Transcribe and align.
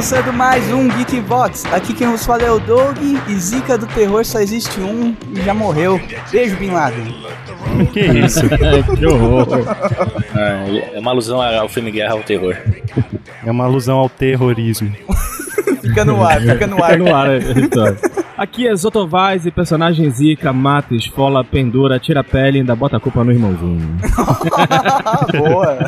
começando 0.00 0.32
mais 0.32 0.72
um 0.72 0.88
Geek 0.88 1.20
Box. 1.20 1.66
Aqui 1.74 1.92
quem 1.92 2.08
vos 2.08 2.24
fala 2.24 2.42
é 2.42 2.50
o 2.50 2.58
Doug 2.58 2.96
e 3.28 3.34
Zica 3.34 3.76
do 3.76 3.86
Terror 3.86 4.24
só 4.24 4.40
existe 4.40 4.80
um 4.80 5.14
e 5.30 5.42
já 5.42 5.52
morreu. 5.52 6.00
Beijo, 6.32 6.56
Bin 6.56 6.70
Laden. 6.70 7.14
Que 7.92 8.00
isso? 8.00 8.40
que 8.96 9.06
horror. 9.06 9.46
Ah, 10.34 10.64
é 10.94 10.98
uma 10.98 11.10
alusão 11.10 11.42
ao 11.42 11.68
filme 11.68 11.90
Guerra 11.90 12.14
ao 12.14 12.22
Terror. 12.22 12.56
É 13.44 13.50
uma 13.50 13.64
alusão 13.64 13.98
ao 13.98 14.08
terrorismo. 14.08 14.90
Fica 15.82 16.02
no 16.02 16.24
ar, 16.24 16.40
fica 16.40 16.66
no 16.66 16.82
ar. 16.82 16.92
Fica 16.92 17.04
no 17.04 17.14
ar 17.14 17.38
história. 17.38 17.98
Aqui 18.38 18.66
é 18.66 18.74
Zotovaz 18.74 19.44
e 19.44 19.50
personagem 19.50 20.10
Zica, 20.10 20.50
mata, 20.50 20.94
esfola, 20.94 21.44
pendura, 21.44 21.98
tira 21.98 22.20
a 22.20 22.24
pele 22.24 22.56
e 22.56 22.60
ainda 22.60 22.74
bota 22.74 22.96
a 22.96 23.00
culpa 23.00 23.22
no 23.22 23.32
irmãozinho. 23.32 23.98
Boa. 25.36 25.78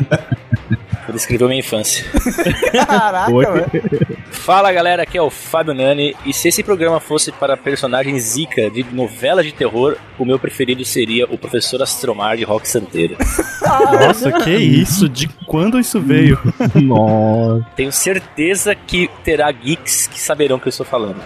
Descreveu 1.13 1.47
minha 1.47 1.59
infância. 1.59 2.05
Caraca, 2.87 3.31
velho. 3.31 4.23
Fala 4.43 4.73
galera, 4.73 5.03
aqui 5.03 5.17
é 5.17 5.21
o 5.21 5.29
Fábio 5.29 5.73
Nani. 5.73 6.15
E 6.25 6.33
se 6.33 6.49
esse 6.49 6.61
programa 6.63 6.99
fosse 6.99 7.31
para 7.31 7.55
personagem 7.55 8.19
Zika 8.19 8.69
de 8.69 8.83
novela 8.91 9.41
de 9.41 9.53
terror, 9.53 9.95
o 10.19 10.25
meu 10.25 10.37
preferido 10.37 10.83
seria 10.83 11.25
o 11.25 11.37
Professor 11.37 11.81
Astromar 11.81 12.35
de 12.35 12.43
Rock 12.43 12.67
Santeiro. 12.67 13.15
Nossa, 13.63 14.31
que 14.31 14.51
isso? 14.51 15.07
De 15.07 15.29
quando 15.47 15.79
isso 15.79 16.01
veio? 16.01 16.37
Nossa. 16.75 17.65
Tenho 17.75 17.91
certeza 17.91 18.75
que 18.75 19.09
terá 19.23 19.49
geeks 19.51 20.07
que 20.07 20.19
saberão 20.19 20.57
o 20.57 20.59
que 20.59 20.67
eu 20.67 20.71
estou 20.71 20.85
falando. 20.85 21.21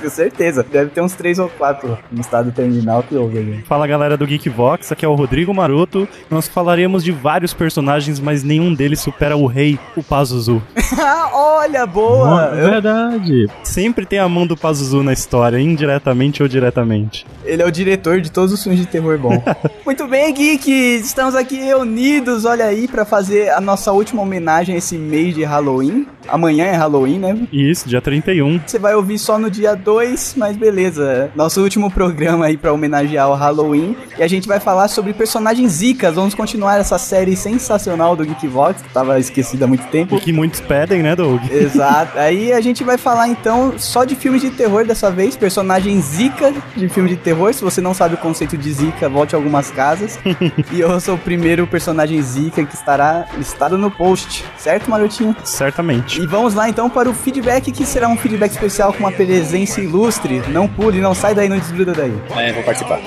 Com 0.00 0.10
certeza. 0.10 0.62
Deve 0.62 0.90
ter 0.90 1.00
uns 1.00 1.14
três 1.14 1.38
ou 1.38 1.48
quatro 1.48 1.98
no 2.12 2.20
estado 2.20 2.52
terminal 2.52 3.02
que 3.02 3.16
ouve 3.16 3.38
aí. 3.38 3.62
Fala 3.62 3.86
galera 3.86 4.16
do 4.16 4.26
Geekvox, 4.26 4.92
aqui 4.92 5.04
é 5.04 5.08
o 5.08 5.14
Rodrigo 5.14 5.52
Maroto. 5.52 6.06
Nós 6.30 6.46
falaremos 6.46 7.02
de 7.02 7.10
vários 7.10 7.52
personagens, 7.52 8.20
mas 8.20 8.44
nenhum 8.44 8.72
deles 8.72 9.00
supera 9.06 9.36
o 9.36 9.46
rei, 9.46 9.78
o 9.96 10.02
Pazuzu. 10.02 10.60
Olha, 11.32 11.86
boa! 11.86 12.46
É 12.46 12.70
verdade. 12.70 13.46
Sempre 13.62 14.04
tem 14.04 14.18
a 14.18 14.28
mão 14.28 14.44
do 14.44 14.56
Pazuzu 14.56 15.00
na 15.04 15.12
história, 15.12 15.60
indiretamente 15.60 16.42
ou 16.42 16.48
diretamente. 16.48 17.24
Ele 17.44 17.62
é 17.62 17.66
o 17.66 17.70
diretor 17.70 18.20
de 18.20 18.32
todos 18.32 18.52
os 18.52 18.60
filmes 18.60 18.80
de 18.80 18.86
terror 18.86 19.16
bom. 19.16 19.40
Muito 19.86 20.08
bem, 20.08 20.34
geeks! 20.34 21.06
Estamos 21.06 21.36
aqui 21.36 21.56
reunidos, 21.56 22.44
olha 22.44 22.64
aí, 22.64 22.88
pra 22.88 23.04
fazer 23.04 23.50
a 23.50 23.60
nossa 23.60 23.92
última 23.92 24.22
homenagem 24.22 24.74
a 24.74 24.78
esse 24.78 24.98
mês 24.98 25.36
de 25.36 25.44
Halloween. 25.44 26.04
Amanhã 26.26 26.64
é 26.64 26.74
Halloween, 26.74 27.20
né? 27.20 27.46
Isso, 27.52 27.88
dia 27.88 28.00
31. 28.00 28.60
Você 28.66 28.80
vai 28.80 28.96
ouvir 28.96 29.18
só 29.18 29.38
no 29.38 29.48
dia 29.48 29.76
2, 29.76 30.34
mas 30.36 30.56
beleza. 30.56 31.30
Nosso 31.36 31.62
último 31.62 31.88
programa 31.88 32.46
aí 32.46 32.56
pra 32.56 32.72
homenagear 32.72 33.30
o 33.30 33.34
Halloween. 33.34 33.96
E 34.18 34.22
a 34.22 34.28
gente 34.28 34.48
vai 34.48 34.58
falar 34.58 34.88
sobre 34.88 35.12
personagens 35.12 35.70
zicas. 35.70 36.16
Vamos 36.16 36.34
continuar 36.34 36.80
essa 36.80 36.98
série 36.98 37.36
sensacional 37.36 38.16
do 38.16 38.24
Geekvox, 38.24 38.82
que 38.96 39.00
tava 39.00 39.18
esquecida 39.18 39.64
há 39.66 39.68
muito 39.68 39.86
tempo. 39.88 40.16
O 40.16 40.20
que 40.20 40.32
muitos 40.32 40.60
pedem, 40.60 41.02
né, 41.02 41.14
Doug? 41.14 41.42
Exato. 41.52 42.18
Aí 42.18 42.52
a 42.52 42.60
gente 42.60 42.82
vai 42.82 42.96
falar 42.96 43.28
então 43.28 43.74
só 43.78 44.04
de 44.04 44.14
filmes 44.14 44.40
de 44.40 44.50
terror 44.50 44.86
dessa 44.86 45.10
vez, 45.10 45.36
personagem 45.36 46.00
zica 46.00 46.54
de 46.74 46.88
filme 46.88 47.10
de 47.10 47.16
terror. 47.16 47.52
Se 47.52 47.62
você 47.62 47.80
não 47.80 47.92
sabe 47.92 48.14
o 48.14 48.18
conceito 48.18 48.56
de 48.56 48.72
zica, 48.72 49.08
volte 49.08 49.34
a 49.34 49.38
algumas 49.38 49.70
casas. 49.70 50.18
e 50.72 50.80
eu 50.80 50.98
sou 51.00 51.16
o 51.16 51.18
primeiro 51.18 51.66
personagem 51.66 52.20
zica 52.22 52.64
que 52.64 52.74
estará 52.74 53.26
listado 53.36 53.76
no 53.76 53.90
post, 53.90 54.44
certo, 54.56 54.90
Marotinho? 54.90 55.36
Certamente. 55.44 56.20
E 56.20 56.26
vamos 56.26 56.54
lá 56.54 56.68
então 56.68 56.88
para 56.88 57.10
o 57.10 57.14
feedback, 57.14 57.70
que 57.72 57.84
será 57.84 58.08
um 58.08 58.16
feedback 58.16 58.52
especial 58.52 58.92
com 58.92 59.00
uma 59.00 59.12
presença 59.12 59.80
ilustre. 59.80 60.42
Não 60.48 60.66
pule, 60.68 61.00
não 61.00 61.14
sai 61.14 61.34
daí, 61.34 61.48
não 61.48 61.58
desgruda 61.58 61.92
daí. 61.92 62.14
É, 62.36 62.52
vou 62.52 62.62
participar. 62.62 63.00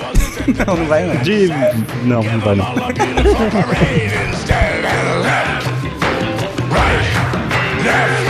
Não, 0.66 0.76
não 0.76 0.86
vai 0.86 1.04
não. 1.06 1.16
De. 1.22 1.48
Não, 2.04 2.22
não 2.22 2.40
vai 2.40 2.56
não. 2.56 2.66
Left. 7.84 8.29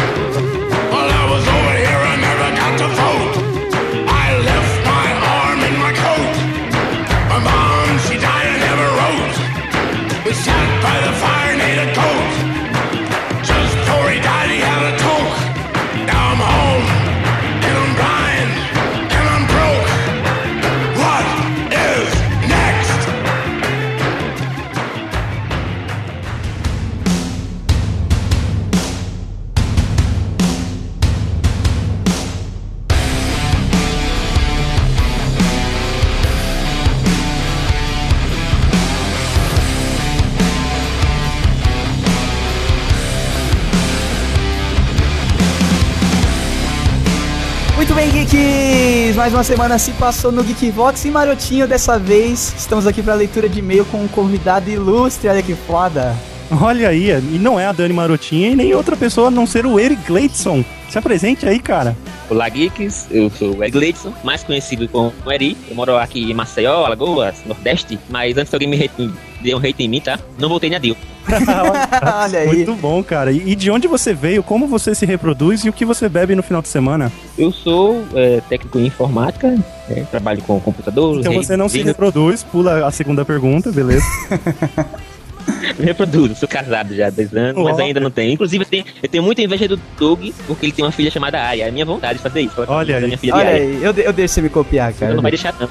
Geeks! 48.30 49.16
Mais 49.16 49.34
uma 49.34 49.42
semana 49.42 49.78
se 49.78 49.91
passou 49.92 50.30
no 50.30 50.42
Geekvox 50.42 51.04
e 51.04 51.10
Marotinho, 51.10 51.66
dessa 51.66 51.98
vez 51.98 52.54
estamos 52.56 52.86
aqui 52.86 53.02
para 53.02 53.14
leitura 53.14 53.48
de 53.48 53.58
e-mail 53.58 53.84
com 53.86 54.02
um 54.02 54.08
convidado 54.08 54.70
ilustre, 54.70 55.28
olha 55.28 55.42
que 55.42 55.54
foda. 55.54 56.14
Olha 56.60 56.88
aí, 56.88 57.10
e 57.10 57.38
não 57.38 57.58
é 57.58 57.66
a 57.66 57.72
Dani 57.72 57.92
Marotinha 57.92 58.50
e 58.50 58.56
nem 58.56 58.74
outra 58.74 58.96
pessoa 58.96 59.28
a 59.28 59.30
não 59.30 59.46
ser 59.46 59.66
o 59.66 59.78
Eric 59.78 60.02
Gleidson. 60.06 60.64
Se 60.88 60.98
apresente 60.98 61.46
aí, 61.46 61.60
cara. 61.60 61.96
Olá, 62.28 62.48
Geeks. 62.48 63.06
Eu 63.10 63.30
sou 63.30 63.56
o 63.56 63.64
Ed 63.64 63.72
Gleidson, 63.72 64.12
mais 64.24 64.42
conhecido 64.42 64.88
como 64.88 65.12
Eri. 65.28 65.56
Eu 65.68 65.76
moro 65.76 65.97
aqui 65.97 66.30
em 66.30 66.34
Maceió, 66.34 66.84
Alagoas, 66.84 67.36
Nordeste. 67.47 67.98
Mas 68.08 68.36
antes 68.36 68.50
que 68.50 68.56
alguém 68.56 68.68
me 68.68 68.76
hate, 68.76 69.10
dê 69.41 69.55
um 69.55 69.59
hate 69.59 69.83
em 69.83 69.89
mim, 69.89 70.01
tá? 70.01 70.19
Não 70.39 70.49
voltei 70.49 70.71
na 70.71 70.78
Dil. 70.78 70.97
olha 72.25 72.39
aí. 72.41 72.47
Muito 72.47 72.75
bom, 72.75 73.03
cara. 73.03 73.33
E 73.33 73.55
de 73.55 73.71
onde 73.71 73.87
você 73.87 74.12
veio, 74.12 74.43
como 74.43 74.67
você 74.67 74.95
se 74.95 75.06
reproduz 75.06 75.65
e 75.65 75.69
o 75.69 75.73
que 75.73 75.84
você 75.84 76.09
bebe 76.09 76.34
no 76.34 76.43
final 76.43 76.62
de 76.62 76.69
semana? 76.69 77.12
Eu 77.39 77.53
sou 77.53 78.05
é, 78.15 78.41
técnico 78.49 78.78
em 78.78 78.87
informática, 78.87 79.56
é, 79.89 80.03
trabalho 80.05 80.43
com 80.43 80.59
computadores. 80.61 81.21
Então 81.21 81.34
você 81.34 81.56
não 81.56 81.69
se 81.69 81.83
reproduz, 81.83 82.43
pula 82.43 82.87
a 82.87 82.91
segunda 82.91 83.25
pergunta, 83.25 83.71
beleza? 83.71 84.05
Me 85.78 85.84
reproduzo, 85.84 86.34
sou 86.34 86.48
casado 86.48 86.94
já 86.94 87.09
há 87.09 87.10
10 87.10 87.34
anos, 87.34 87.62
mas 87.65 87.78
Ó. 87.78 87.82
ainda 87.82 88.00
não 88.00 88.10
tenho. 88.10 88.32
Inclusive, 88.32 88.65
eu 88.65 88.69
tenho, 88.69 88.84
eu 89.03 89.09
tenho 89.09 89.22
muita 89.22 89.43
inveja 89.43 89.69
do 89.69 89.76
Doug, 89.98 90.28
porque 90.47 90.66
ele 90.66 90.72
tem 90.72 90.84
uma 90.84 90.93
filha 90.93 91.10
chamada 91.10 91.41
Aya. 91.47 91.65
É 91.65 91.69
a 91.69 91.72
minha 91.72 91.84
vontade 91.84 92.19
de 92.19 92.22
fazer 92.22 92.41
isso. 92.41 92.54
Olha 92.66 92.94
da 92.94 92.98
aí. 93.00 93.04
minha 93.06 93.19
filha 93.19 93.34
Olha 93.34 93.48
aí, 93.50 93.82
eu, 93.82 93.93
de- 93.93 94.03
eu 94.03 94.12
deixo 94.12 94.34
você 94.34 94.43
me 94.43 94.48
copiar, 94.48 94.93
cara. 94.93 95.06
Ela 95.06 95.15
não 95.16 95.22
vai 95.22 95.31
deixar, 95.31 95.54
não. 95.60 95.69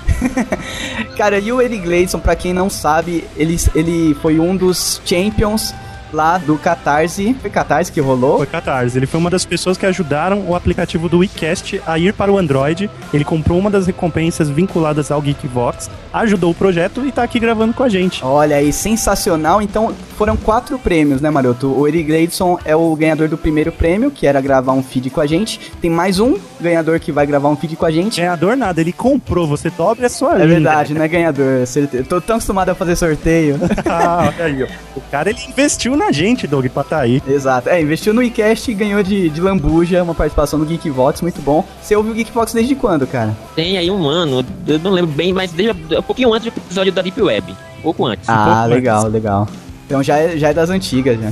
Cara, 1.17 1.39
e 1.39 1.51
o 1.51 1.61
Eric 1.61 1.81
Gleidson, 1.83 2.19
pra 2.19 2.35
quem 2.35 2.53
não 2.53 2.69
sabe, 2.69 3.23
ele, 3.35 3.57
ele 3.75 4.13
foi 4.21 4.39
um 4.39 4.55
dos 4.55 5.01
champions 5.05 5.73
lá 6.11 6.37
do 6.37 6.57
Catarse. 6.57 7.35
Foi 7.41 7.49
Catarse 7.49 7.91
que 7.91 7.99
rolou? 7.99 8.37
Foi 8.37 8.47
Catarse. 8.47 8.97
Ele 8.97 9.05
foi 9.05 9.19
uma 9.19 9.29
das 9.29 9.45
pessoas 9.45 9.77
que 9.77 9.85
ajudaram 9.85 10.45
o 10.47 10.55
aplicativo 10.55 11.07
do 11.07 11.19
WeCast 11.19 11.81
a 11.85 11.97
ir 11.97 12.13
para 12.13 12.31
o 12.31 12.37
Android. 12.37 12.89
Ele 13.13 13.23
comprou 13.23 13.57
uma 13.59 13.69
das 13.69 13.87
recompensas 13.87 14.49
vinculadas 14.49 15.11
ao 15.11 15.21
Geekvox, 15.21 15.89
ajudou 16.13 16.51
o 16.51 16.55
projeto 16.55 17.05
e 17.05 17.11
tá 17.11 17.23
aqui 17.23 17.39
gravando 17.39 17.73
com 17.73 17.83
a 17.83 17.89
gente. 17.89 18.23
Olha 18.23 18.57
aí, 18.57 18.71
sensacional. 18.73 19.61
Então, 19.61 19.93
foram 20.17 20.35
quatro 20.35 20.77
prêmios, 20.79 21.21
né, 21.21 21.29
Maroto? 21.29 21.67
O 21.67 21.87
Eric 21.87 22.03
Gleidson 22.03 22.59
é 22.65 22.75
o 22.75 22.95
ganhador 22.95 23.27
do 23.27 23.37
primeiro 23.37 23.71
prêmio, 23.71 24.11
que 24.11 24.27
era 24.27 24.41
gravar 24.41 24.73
um 24.73 24.83
feed 24.83 25.09
com 25.09 25.21
a 25.21 25.25
gente. 25.25 25.71
Tem 25.81 25.89
mais 25.89 26.19
um 26.19 26.37
ganhador 26.59 26.99
que 26.99 27.11
vai 27.11 27.25
gravar 27.25 27.49
um 27.49 27.55
feed 27.55 27.75
com 27.75 27.85
a 27.85 27.91
gente. 27.91 28.19
Ganhador 28.19 28.57
nada, 28.57 28.81
ele 28.81 28.91
comprou, 28.91 29.47
você 29.47 29.69
dobre 29.69 30.05
a 30.05 30.09
sua 30.09 30.41
É 30.41 30.45
verdade, 30.45 30.93
não 30.93 31.03
é 31.03 31.07
ganhador. 31.07 31.65
certeza. 31.65 32.03
Tô 32.03 32.19
tão 32.19 32.35
acostumado 32.35 32.69
a 32.69 32.75
fazer 32.75 32.95
sorteio. 32.95 33.59
ah, 33.85 34.33
olha 34.35 34.45
aí, 34.45 34.63
ó. 34.63 34.67
O 34.97 35.01
cara 35.09 35.29
ele 35.29 35.39
investiu 35.47 35.95
na 35.99 36.11
gente, 36.11 36.47
Doug, 36.47 36.65
pra 36.67 36.83
tá 36.83 36.99
aí. 37.01 37.21
Exato. 37.27 37.69
É, 37.69 37.79
investiu 37.81 38.13
no 38.13 38.23
iCast 38.23 38.71
e 38.71 38.73
ganhou 38.73 39.03
de, 39.03 39.29
de 39.29 39.41
lambuja 39.41 40.01
uma 40.01 40.15
participação 40.15 40.57
no 40.57 40.65
Geekvox, 40.65 41.21
muito 41.21 41.41
bom. 41.41 41.63
Você 41.81 41.95
ouviu 41.95 42.13
o 42.13 42.15
Geekvox 42.15 42.53
desde 42.53 42.73
quando, 42.73 43.05
cara? 43.05 43.35
Tem 43.55 43.77
aí 43.77 43.91
um 43.91 44.07
ano, 44.07 44.43
eu 44.65 44.79
não 44.79 44.91
lembro 44.91 45.11
bem, 45.11 45.33
mas 45.33 45.51
desde 45.51 45.95
um 45.95 46.01
pouquinho 46.01 46.33
antes 46.33 46.51
do 46.51 46.57
episódio 46.57 46.91
da 46.91 47.01
Deep 47.01 47.21
Web. 47.21 47.55
Um 47.79 47.81
pouco 47.81 48.05
antes. 48.05 48.27
Ah, 48.27 48.61
pouco 48.61 48.75
legal, 48.75 49.07
legal. 49.07 49.47
Então 49.85 50.01
já 50.01 50.17
é, 50.17 50.37
já 50.37 50.49
é 50.49 50.53
das 50.53 50.69
antigas, 50.69 51.19
já. 51.19 51.31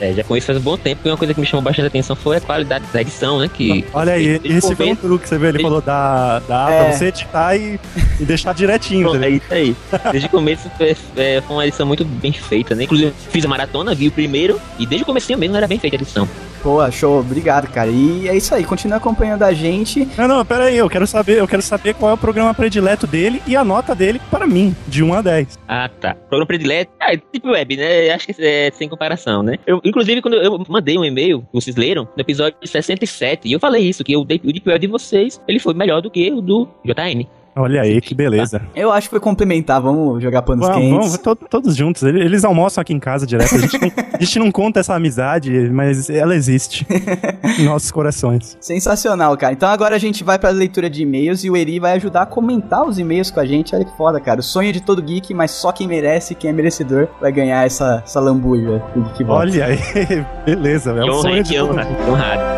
É, 0.00 0.12
já 0.12 0.24
conheço 0.24 0.46
faz 0.46 0.58
um 0.58 0.62
bom 0.62 0.76
tempo 0.76 1.00
e 1.04 1.10
uma 1.10 1.16
coisa 1.16 1.32
que 1.32 1.40
me 1.40 1.46
chamou 1.46 1.62
bastante 1.62 1.86
atenção 1.86 2.14
foi 2.16 2.36
a 2.36 2.40
qualidade 2.40 2.84
da 2.92 3.00
edição, 3.00 3.38
né? 3.38 3.48
Que 3.52 3.84
Olha 3.92 4.12
aí, 4.14 4.36
o 4.36 4.40
esse 4.44 4.60
foi 4.60 4.70
um 4.72 4.76
começo- 4.76 5.00
truque, 5.02 5.28
você 5.28 5.38
viu? 5.38 5.48
Ele 5.48 5.52
desde- 5.58 5.62
falou 5.68 5.80
da, 5.80 6.38
da 6.40 6.70
É. 6.70 6.82
pra 6.84 6.92
você 6.92 7.04
editar 7.06 7.56
e, 7.56 7.78
e 8.20 8.24
deixar 8.24 8.52
direitinho. 8.54 9.22
É 9.24 9.28
isso 9.30 9.46
aí. 9.54 9.76
Desde 10.10 10.26
o 10.26 10.30
começo 10.30 10.70
foi, 10.76 10.96
é, 11.16 11.40
foi 11.40 11.56
uma 11.56 11.66
edição 11.66 11.86
muito 11.86 12.04
bem 12.04 12.32
feita, 12.32 12.74
né? 12.74 12.84
Inclusive, 12.84 13.12
fiz 13.30 13.44
a 13.44 13.48
maratona, 13.48 13.94
vi 13.94 14.08
o 14.08 14.12
primeiro, 14.12 14.60
e 14.78 14.86
desde 14.86 15.02
o 15.02 15.06
comecinho 15.06 15.38
mesmo 15.38 15.56
era 15.56 15.66
bem 15.68 15.78
feita 15.78 15.96
a 15.96 16.00
edição. 16.00 16.28
Boa, 16.64 16.90
show, 16.90 17.20
obrigado, 17.20 17.70
cara. 17.70 17.90
E 17.90 18.26
é 18.26 18.34
isso 18.34 18.54
aí, 18.54 18.64
continua 18.64 18.96
acompanhando 18.96 19.42
a 19.42 19.52
gente. 19.52 20.08
Não, 20.16 20.26
não, 20.26 20.46
pera 20.46 20.64
aí, 20.64 20.78
eu 20.78 20.88
quero 20.88 21.06
saber, 21.06 21.38
eu 21.38 21.46
quero 21.46 21.60
saber 21.60 21.92
qual 21.92 22.12
é 22.12 22.14
o 22.14 22.16
programa 22.16 22.54
predileto 22.54 23.06
dele 23.06 23.42
e 23.46 23.54
a 23.54 23.62
nota 23.62 23.94
dele 23.94 24.18
para 24.30 24.46
mim, 24.46 24.74
de 24.88 25.04
1 25.04 25.12
a 25.12 25.20
10. 25.20 25.58
Ah, 25.68 25.90
tá. 25.90 26.14
Programa 26.14 26.46
predileto. 26.46 26.90
Ah, 26.98 27.12
é 27.12 27.18
tipo 27.18 27.50
web, 27.50 27.76
né? 27.76 28.08
Acho 28.08 28.28
que 28.28 28.34
é 28.38 28.70
sem 28.70 28.88
comparação, 28.88 29.42
né? 29.42 29.58
Eu, 29.66 29.78
inclusive, 29.84 30.22
quando 30.22 30.38
eu 30.38 30.64
mandei 30.66 30.96
um 30.96 31.04
e-mail, 31.04 31.46
vocês 31.52 31.76
leram, 31.76 32.08
no 32.16 32.20
episódio 32.22 32.56
67, 32.64 33.46
e 33.46 33.52
eu 33.52 33.60
falei 33.60 33.86
isso, 33.86 34.02
que 34.02 34.16
o 34.16 34.24
Deep, 34.24 34.48
o 34.48 34.50
Deep 34.50 34.66
Web 34.66 34.86
de 34.86 34.90
vocês, 34.90 35.38
ele 35.46 35.58
foi 35.58 35.74
melhor 35.74 36.00
do 36.00 36.10
que 36.10 36.32
o 36.32 36.40
do 36.40 36.66
JN. 36.82 37.26
Olha 37.56 37.82
aí, 37.82 38.00
que 38.00 38.14
beleza. 38.14 38.60
Eu 38.74 38.90
acho 38.90 39.06
que 39.08 39.10
foi 39.10 39.20
complementar, 39.20 39.80
vamos 39.80 40.22
jogar 40.22 40.42
panos 40.42 40.66
Vamos, 40.66 40.80
quentes. 40.82 40.96
vamos, 40.98 41.18
to- 41.18 41.36
todos 41.48 41.76
juntos. 41.76 42.02
Ele- 42.02 42.20
Eles 42.24 42.44
almoçam 42.44 42.82
aqui 42.82 42.92
em 42.92 42.98
casa 42.98 43.26
direto. 43.26 43.54
A 43.54 43.58
gente, 43.58 43.78
não, 43.80 43.92
a 44.14 44.18
gente 44.24 44.38
não 44.38 44.50
conta 44.50 44.80
essa 44.80 44.94
amizade, 44.94 45.50
mas 45.70 46.10
ela 46.10 46.34
existe 46.34 46.86
em 47.58 47.64
nossos 47.66 47.90
corações. 47.92 48.56
Sensacional, 48.60 49.36
cara. 49.36 49.52
Então 49.52 49.68
agora 49.68 49.94
a 49.94 49.98
gente 49.98 50.24
vai 50.24 50.38
pra 50.38 50.50
leitura 50.50 50.88
de 50.90 51.02
e-mails 51.02 51.44
e 51.44 51.50
o 51.50 51.56
Eri 51.56 51.78
vai 51.78 51.92
ajudar 51.92 52.22
a 52.22 52.26
comentar 52.26 52.84
os 52.84 52.98
e-mails 52.98 53.30
com 53.30 53.40
a 53.40 53.46
gente. 53.46 53.74
Olha 53.74 53.84
que 53.84 53.96
foda, 53.96 54.18
cara. 54.20 54.40
O 54.40 54.42
sonho 54.42 54.72
de 54.72 54.80
todo 54.80 55.00
geek, 55.02 55.32
mas 55.34 55.50
só 55.52 55.70
quem 55.72 55.86
merece, 55.86 56.34
quem 56.34 56.50
é 56.50 56.52
merecedor, 56.52 57.08
vai 57.20 57.30
ganhar 57.30 57.64
essa, 57.64 58.02
essa 58.04 58.20
lambuja. 58.20 58.82
Olha 59.28 59.66
aí, 59.66 59.78
beleza. 60.44 60.90
É 60.90 61.04
um 61.04 61.10
honra, 61.10 61.20
sonho 61.22 61.42
de 61.42 61.56
todo 61.56 61.70
honra. 61.72 61.86
honrado. 62.08 62.53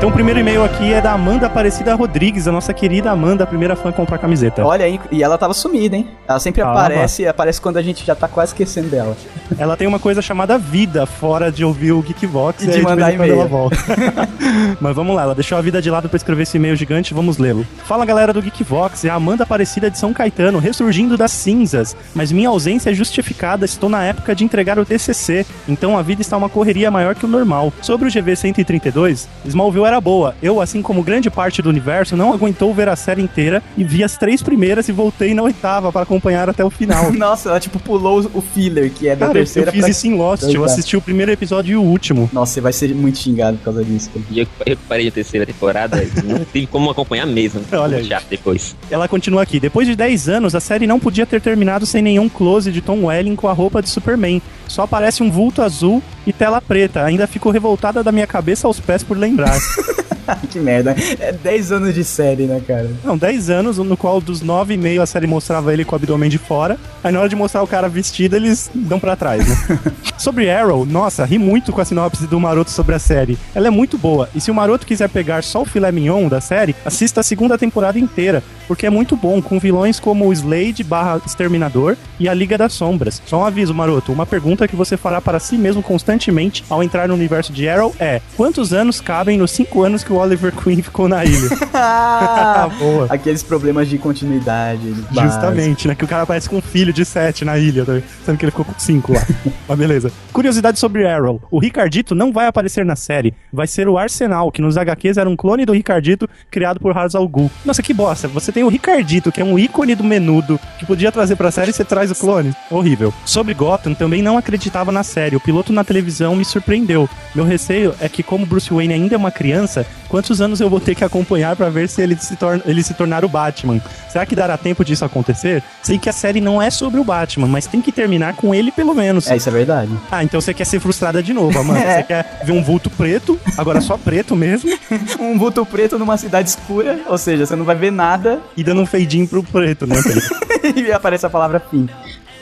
Então 0.00 0.08
o 0.08 0.12
primeiro 0.12 0.40
e-mail 0.40 0.64
aqui 0.64 0.94
é 0.94 0.98
da 0.98 1.12
Amanda 1.12 1.46
Aparecida 1.46 1.94
Rodrigues, 1.94 2.48
a 2.48 2.52
nossa 2.52 2.72
querida 2.72 3.10
Amanda, 3.10 3.44
a 3.44 3.46
primeira 3.46 3.76
fã 3.76 3.90
a 3.90 3.92
comprar 3.92 4.16
camiseta. 4.16 4.64
Olha 4.64 4.86
aí, 4.86 4.98
e 5.12 5.22
ela 5.22 5.36
tava 5.36 5.52
sumida, 5.52 5.94
hein? 5.94 6.08
Ela 6.26 6.40
sempre 6.40 6.62
aparece, 6.62 7.26
aparece 7.26 7.60
quando 7.60 7.76
a 7.76 7.82
gente 7.82 8.06
já 8.06 8.14
tá 8.14 8.26
quase 8.26 8.52
esquecendo 8.52 8.88
dela. 8.88 9.14
Ela 9.58 9.76
tem 9.76 9.86
uma 9.86 9.98
coisa 9.98 10.22
chamada 10.22 10.56
vida 10.56 11.04
fora 11.04 11.52
de 11.52 11.66
ouvir 11.66 11.92
o 11.92 12.00
Geekbox 12.00 12.62
E 12.62 12.66
de 12.68 12.72
aí 12.78 12.82
mandar 12.82 13.12
vez 13.12 13.14
em 13.14 13.16
quando 13.18 13.28
e-mail. 13.28 13.40
ela 13.40 13.48
volta. 13.48 13.76
Mas 14.80 14.96
vamos 14.96 15.14
lá, 15.14 15.24
ela 15.24 15.34
deixou 15.34 15.58
a 15.58 15.60
vida 15.60 15.82
de 15.82 15.90
lado 15.90 16.08
pra 16.08 16.16
escrever 16.16 16.44
esse 16.44 16.56
e-mail 16.56 16.76
gigante, 16.76 17.12
vamos 17.12 17.36
lê-lo. 17.36 17.66
Fala 17.84 18.06
galera 18.06 18.32
do 18.32 18.40
Geekvox, 18.40 19.04
é 19.04 19.10
a 19.10 19.16
Amanda 19.16 19.42
Aparecida 19.42 19.90
de 19.90 19.98
São 19.98 20.14
Caetano, 20.14 20.58
ressurgindo 20.60 21.18
das 21.18 21.30
cinzas. 21.32 21.94
Mas 22.14 22.32
minha 22.32 22.48
ausência 22.48 22.88
é 22.88 22.94
justificada, 22.94 23.66
estou 23.66 23.90
na 23.90 24.02
época 24.02 24.34
de 24.34 24.44
entregar 24.44 24.78
o 24.78 24.86
TCC, 24.86 25.44
então 25.68 25.98
a 25.98 26.00
vida 26.00 26.22
está 26.22 26.38
uma 26.38 26.48
correria 26.48 26.90
maior 26.90 27.14
que 27.14 27.26
o 27.26 27.28
normal. 27.28 27.70
Sobre 27.82 28.08
o 28.08 28.10
GV 28.10 28.34
132, 28.34 29.28
Smallville 29.44 29.89
era 29.90 30.00
boa. 30.00 30.34
Eu, 30.42 30.60
assim 30.60 30.80
como 30.80 31.02
grande 31.02 31.30
parte 31.30 31.60
do 31.60 31.68
universo, 31.68 32.16
não 32.16 32.32
aguentou 32.32 32.72
ver 32.72 32.88
a 32.88 32.96
série 32.96 33.22
inteira 33.22 33.62
e 33.76 33.84
vi 33.84 34.02
as 34.02 34.16
três 34.16 34.42
primeiras 34.42 34.88
e 34.88 34.92
voltei 34.92 35.34
na 35.34 35.42
oitava 35.42 35.92
para 35.92 36.02
acompanhar 36.02 36.48
até 36.48 36.64
o 36.64 36.70
final. 36.70 37.12
Nossa, 37.12 37.50
ela 37.50 37.60
tipo 37.60 37.78
pulou 37.78 38.20
o 38.32 38.40
filler, 38.40 38.90
que 38.90 39.08
é 39.08 39.16
da 39.16 39.26
Cara, 39.26 39.38
eu 39.38 39.44
terceira 39.44 39.72
fiz 39.72 39.80
pra... 39.80 39.90
isso 39.90 40.06
em 40.06 40.14
Lost, 40.14 40.42
eu 40.44 40.64
assisti 40.64 40.96
o 40.96 41.00
primeiro 41.00 41.30
episódio 41.32 41.72
e 41.72 41.76
o 41.76 41.82
último. 41.82 42.30
Nossa, 42.32 42.54
você 42.54 42.60
vai 42.60 42.72
ser 42.72 42.94
muito 42.94 43.18
xingado 43.18 43.56
por 43.58 43.64
causa 43.64 43.84
disso, 43.84 44.10
cara. 44.10 44.24
E 44.30 44.40
eu 44.40 44.46
recuperei 44.66 45.08
a 45.08 45.12
terceira 45.12 45.46
temporada 45.46 46.02
e 46.02 46.22
não 46.24 46.44
tive 46.50 46.66
como 46.66 46.90
acompanhar 46.90 47.26
mesmo. 47.26 47.62
Olha 47.72 48.02
chato 48.02 48.26
depois. 48.30 48.76
Ela 48.90 49.08
continua 49.08 49.42
aqui. 49.42 49.58
Depois 49.58 49.86
de 49.86 49.96
10 49.96 50.28
anos, 50.28 50.54
a 50.54 50.60
série 50.60 50.86
não 50.86 51.00
podia 51.00 51.26
ter 51.26 51.40
terminado 51.40 51.84
sem 51.84 52.02
nenhum 52.02 52.28
close 52.28 52.70
de 52.70 52.80
Tom 52.80 53.06
Welling 53.06 53.36
com 53.36 53.48
a 53.48 53.52
roupa 53.52 53.82
de 53.82 53.88
Superman. 53.88 54.40
Só 54.70 54.82
aparece 54.82 55.20
um 55.20 55.32
vulto 55.32 55.62
azul 55.62 56.00
e 56.24 56.32
tela 56.32 56.62
preta. 56.62 57.04
Ainda 57.04 57.26
fico 57.26 57.50
revoltada 57.50 58.04
da 58.04 58.12
minha 58.12 58.26
cabeça 58.26 58.68
aos 58.68 58.78
pés 58.78 59.02
por 59.02 59.18
lembrar. 59.18 59.58
que 60.50 60.58
merda. 60.58 60.94
É 61.18 61.32
10 61.32 61.72
anos 61.72 61.94
de 61.94 62.04
série, 62.04 62.44
né, 62.44 62.60
cara? 62.66 62.90
Não, 63.04 63.16
10 63.16 63.50
anos, 63.50 63.78
no 63.78 63.96
qual 63.96 64.20
dos 64.20 64.40
9 64.40 64.74
e 64.74 64.76
meio 64.76 65.02
a 65.02 65.06
série 65.06 65.26
mostrava 65.26 65.72
ele 65.72 65.84
com 65.84 65.94
o 65.94 65.96
abdômen 65.96 66.30
de 66.30 66.38
fora. 66.38 66.78
Aí 67.02 67.12
na 67.12 67.20
hora 67.20 67.28
de 67.28 67.36
mostrar 67.36 67.62
o 67.62 67.66
cara 67.66 67.88
vestido, 67.88 68.36
eles 68.36 68.70
dão 68.74 69.00
pra 69.00 69.16
trás, 69.16 69.46
né? 69.46 69.78
sobre 70.18 70.50
Arrow, 70.50 70.84
nossa, 70.84 71.24
ri 71.24 71.38
muito 71.38 71.72
com 71.72 71.80
a 71.80 71.84
sinopse 71.84 72.26
do 72.26 72.38
Maroto 72.38 72.70
sobre 72.70 72.94
a 72.94 72.98
série. 72.98 73.38
Ela 73.54 73.68
é 73.68 73.70
muito 73.70 73.96
boa. 73.96 74.28
E 74.34 74.40
se 74.40 74.50
o 74.50 74.54
Maroto 74.54 74.86
quiser 74.86 75.08
pegar 75.08 75.42
só 75.42 75.62
o 75.62 75.64
filé 75.64 75.90
mignon 75.90 76.28
da 76.28 76.40
série, 76.40 76.74
assista 76.84 77.20
a 77.20 77.24
segunda 77.24 77.56
temporada 77.56 77.98
inteira. 77.98 78.42
Porque 78.66 78.86
é 78.86 78.90
muito 78.90 79.16
bom, 79.16 79.42
com 79.42 79.58
vilões 79.58 79.98
como 79.98 80.28
o 80.28 80.32
Slade 80.32 80.84
barra 80.84 81.20
Exterminador 81.26 81.96
e 82.20 82.28
a 82.28 82.34
Liga 82.34 82.56
das 82.56 82.72
Sombras. 82.72 83.20
Só 83.26 83.40
um 83.40 83.44
aviso, 83.44 83.74
Maroto. 83.74 84.12
Uma 84.12 84.26
pergunta 84.26 84.68
que 84.68 84.76
você 84.76 84.96
fará 84.96 85.20
para 85.20 85.40
si 85.40 85.56
mesmo 85.56 85.82
constantemente 85.82 86.64
ao 86.70 86.82
entrar 86.82 87.08
no 87.08 87.14
universo 87.14 87.52
de 87.52 87.68
Arrow 87.68 87.94
é: 87.98 88.20
quantos 88.36 88.72
anos 88.72 89.00
cabem 89.00 89.38
nos 89.38 89.50
5 89.50 89.82
anos 89.82 90.04
que 90.04 90.09
o 90.12 90.16
Oliver 90.16 90.52
Queen 90.52 90.82
ficou 90.82 91.08
na 91.08 91.24
ilha? 91.24 91.50
Ah, 91.72 92.68
Boa. 92.78 93.06
Aqueles 93.08 93.42
problemas 93.42 93.88
de 93.88 93.96
continuidade. 93.96 94.94
Justamente, 95.10 95.88
né? 95.88 95.94
Que 95.94 96.04
o 96.04 96.08
cara 96.08 96.22
aparece 96.22 96.48
com 96.48 96.56
um 96.56 96.60
filho 96.60 96.92
de 96.92 97.04
7 97.04 97.44
na 97.44 97.58
ilha, 97.58 97.84
tá? 97.84 98.00
sendo 98.24 98.36
que 98.36 98.44
ele 98.44 98.50
ficou 98.50 98.64
com 98.64 98.78
5 98.78 99.12
lá. 99.12 99.20
Mas 99.68 99.78
beleza. 99.78 100.12
Curiosidade 100.32 100.78
sobre 100.78 101.06
Arrow. 101.06 101.40
O 101.50 101.58
Ricardito 101.58 102.14
não 102.14 102.32
vai 102.32 102.46
aparecer 102.46 102.84
na 102.84 102.96
série. 102.96 103.34
Vai 103.52 103.66
ser 103.66 103.88
o 103.88 103.96
Arsenal, 103.96 104.50
que 104.52 104.60
nos 104.60 104.76
HQs 104.76 105.16
era 105.16 105.28
um 105.28 105.36
clone 105.36 105.64
do 105.64 105.72
Ricardito 105.72 106.28
criado 106.50 106.80
por 106.80 106.94
Ra's 106.94 107.14
al 107.14 107.26
Ghul. 107.28 107.50
Nossa, 107.64 107.82
que 107.82 107.94
bosta. 107.94 108.28
Você 108.28 108.52
tem 108.52 108.64
o 108.64 108.68
Ricardito, 108.68 109.32
que 109.32 109.40
é 109.40 109.44
um 109.44 109.58
ícone 109.58 109.94
do 109.94 110.04
menudo, 110.04 110.58
que 110.78 110.86
podia 110.86 111.10
trazer 111.12 111.36
pra 111.36 111.50
série 111.50 111.70
e 111.70 111.74
você 111.74 111.84
traz 111.84 112.10
o 112.10 112.14
clone. 112.14 112.54
Horrível. 112.70 113.12
Sobre 113.24 113.54
Gotham, 113.54 113.94
também 113.94 114.22
não 114.22 114.36
acreditava 114.36 114.92
na 114.92 115.02
série. 115.02 115.36
O 115.36 115.40
piloto 115.40 115.72
na 115.72 115.84
televisão 115.84 116.36
me 116.36 116.44
surpreendeu. 116.44 117.08
Meu 117.34 117.44
receio 117.44 117.94
é 118.00 118.08
que, 118.08 118.22
como 118.22 118.46
Bruce 118.46 118.72
Wayne 118.72 118.94
ainda 118.94 119.14
é 119.14 119.18
uma 119.18 119.30
criança, 119.30 119.86
quantos 120.10 120.40
anos 120.40 120.60
eu 120.60 120.68
vou 120.68 120.80
ter 120.80 120.94
que 120.94 121.04
acompanhar 121.04 121.56
pra 121.56 121.70
ver 121.70 121.88
se 121.88 122.02
ele 122.02 122.16
se, 122.16 122.36
torna, 122.36 122.62
ele 122.66 122.82
se 122.82 122.92
tornar 122.92 123.24
o 123.24 123.28
Batman? 123.28 123.80
Será 124.10 124.26
que 124.26 124.34
dará 124.34 124.58
tempo 124.58 124.84
disso 124.84 125.04
acontecer? 125.04 125.62
Sei 125.82 125.98
que 125.98 126.08
a 126.08 126.12
série 126.12 126.40
não 126.40 126.60
é 126.60 126.68
sobre 126.68 127.00
o 127.00 127.04
Batman, 127.04 127.46
mas 127.46 127.66
tem 127.66 127.80
que 127.80 127.92
terminar 127.92 128.34
com 128.34 128.54
ele 128.54 128.72
pelo 128.72 128.94
menos. 128.94 129.30
É, 129.30 129.36
isso 129.36 129.48
é 129.48 129.52
verdade. 129.52 129.92
Ah, 130.10 130.24
então 130.24 130.40
você 130.40 130.52
quer 130.52 130.64
ser 130.64 130.80
frustrada 130.80 131.22
de 131.22 131.32
novo, 131.32 131.58
Amanda. 131.58 131.80
Você 131.90 132.02
quer 132.02 132.40
ver 132.44 132.52
um 132.52 132.62
vulto 132.62 132.90
preto, 132.90 133.38
agora 133.56 133.80
só 133.80 133.96
preto 133.96 134.34
mesmo, 134.34 134.70
Um 135.20 135.38
vulto 135.38 135.64
preto 135.64 135.98
numa 135.98 136.16
cidade 136.16 136.50
escura, 136.50 137.00
ou 137.06 137.16
seja, 137.16 137.46
você 137.46 137.54
não 137.54 137.64
vai 137.64 137.76
ver 137.76 137.92
nada 137.92 138.40
e 138.56 138.64
dando 138.64 138.80
um 138.80 138.86
fade-in 138.86 139.26
pro 139.26 139.42
preto, 139.42 139.86
né? 139.86 139.96
Felipe? 140.02 140.80
e 140.80 140.92
aparece 140.92 141.24
a 141.26 141.30
palavra 141.30 141.60
fim. 141.70 141.88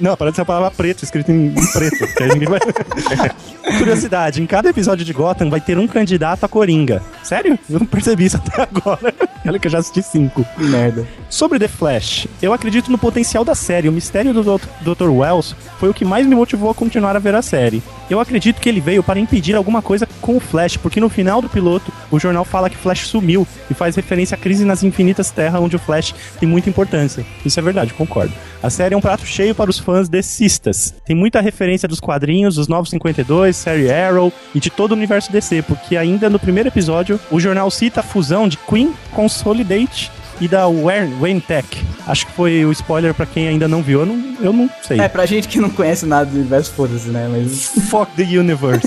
Não, 0.01 0.17
parece 0.17 0.41
a 0.41 0.45
palavra 0.45 0.71
preto, 0.71 1.03
escrito 1.03 1.31
em, 1.31 1.55
preto. 1.73 2.15
que 2.15 2.23
aí 2.23 2.29
ninguém 2.31 2.49
vai... 2.49 2.61
Curiosidade, 3.79 4.41
em 4.41 4.47
cada 4.47 4.71
episódio 4.71 5.05
de 5.05 5.13
Gotham 5.13 5.51
vai 5.51 5.61
ter 5.61 5.79
um 5.79 5.87
candidato 5.87 6.45
a 6.45 6.49
Coringa. 6.49 7.03
Sério? 7.23 7.59
Eu 7.69 7.81
não 7.81 7.87
percebi 7.87 8.25
isso 8.25 8.37
até 8.37 8.63
agora. 8.63 9.15
Olha 9.47 9.59
que 9.59 9.67
eu 9.67 9.71
já 9.71 9.79
assisti 9.79 10.03
cinco. 10.03 10.45
Que 10.57 10.65
merda. 10.65 11.07
Sobre 11.29 11.59
The 11.59 11.69
Flash, 11.69 12.27
eu 12.41 12.53
acredito 12.53 12.91
no 12.91 12.99
potencial 12.99 13.45
da 13.45 13.55
série. 13.55 13.89
O 13.89 13.93
mistério 13.93 14.33
do 14.33 14.43
Dr. 14.43 14.67
Dr. 14.81 15.09
Wells 15.11 15.55
foi 15.79 15.89
o 15.89 15.95
que 15.95 16.05
mais 16.05 16.27
me 16.27 16.35
motivou 16.35 16.71
a 16.71 16.75
continuar 16.75 17.15
a 17.15 17.19
ver 17.19 17.35
a 17.35 17.43
série. 17.43 17.83
Eu 18.09 18.21
acredito 18.21 18.61
que 18.61 18.69
ele 18.69 18.81
veio 18.81 19.03
para 19.03 19.21
impedir 19.21 19.55
alguma 19.55 19.83
coisa 19.83 20.09
com 20.23 20.37
o 20.37 20.41
Flash, 20.41 20.79
porque 20.79 20.99
no 20.99 21.11
final 21.11 21.43
do 21.43 21.49
piloto, 21.49 21.93
o 22.11 22.19
jornal 22.19 22.45
fala 22.45 22.71
que 22.71 22.77
Flash 22.77 23.07
sumiu 23.07 23.47
e 23.71 23.75
faz 23.75 23.97
referência 23.97 24.35
à 24.35 24.39
crise 24.39 24.65
nas 24.65 24.83
infinitas 24.83 25.31
terras 25.31 25.61
onde 25.61 25.77
o 25.77 25.79
Flash 25.79 26.15
tem 26.41 26.49
muita 26.49 26.71
importância. 26.71 27.25
Isso 27.45 27.61
é 27.61 27.63
verdade, 27.63 27.93
concordo. 27.93 28.33
A 28.63 28.71
série 28.71 28.95
é 28.95 28.97
um 28.97 29.01
prato 29.01 29.27
cheio 29.27 29.55
para 29.55 29.69
os 29.69 29.79
fãs 29.89 30.07
decistas. 30.07 30.93
Tem 31.07 31.17
muita 31.17 31.41
referência 31.41 31.89
dos 31.89 31.99
quadrinhos, 31.99 32.57
dos 32.57 32.69
Novos 32.69 32.91
52, 32.91 33.57
série 33.57 33.91
Arrow 33.91 34.31
e 34.55 34.61
de 34.61 34.69
todo 34.69 34.91
o 34.91 34.95
universo 34.95 35.33
DC, 35.33 35.63
porque 35.63 35.97
ainda 35.97 36.29
no 36.29 36.39
primeiro 36.39 36.69
episódio, 36.69 37.19
o 37.31 37.41
jornal 37.41 37.71
cita 37.71 38.01
a 38.01 38.03
fusão 38.03 38.47
de 38.47 38.59
Queen 38.59 38.93
Consolidate 39.13 40.13
e 40.43 40.47
da 40.47 40.67
Wayne 40.69 41.41
Tech. 41.41 41.67
Acho 42.07 42.27
que 42.27 42.33
foi 42.33 42.67
o 42.67 42.73
spoiler 42.73 43.15
pra 43.15 43.25
quem 43.25 43.49
ainda 43.49 43.67
não 43.67 43.83
viu. 43.83 44.01
Eu 44.01 44.07
não, 44.07 44.37
eu 44.43 44.53
não 44.53 44.69
sei. 44.83 45.01
É, 45.01 45.09
pra 45.09 45.25
gente 45.25 45.49
que 45.49 45.59
não 45.59 45.71
conhece 45.71 46.05
nada 46.05 46.27
do 46.27 46.37
universo, 46.37 46.71
foda-se, 46.73 47.09
né? 47.09 47.27
Mas. 47.27 47.65
Fuck 47.89 48.13
the 48.13 48.39
universe. 48.39 48.87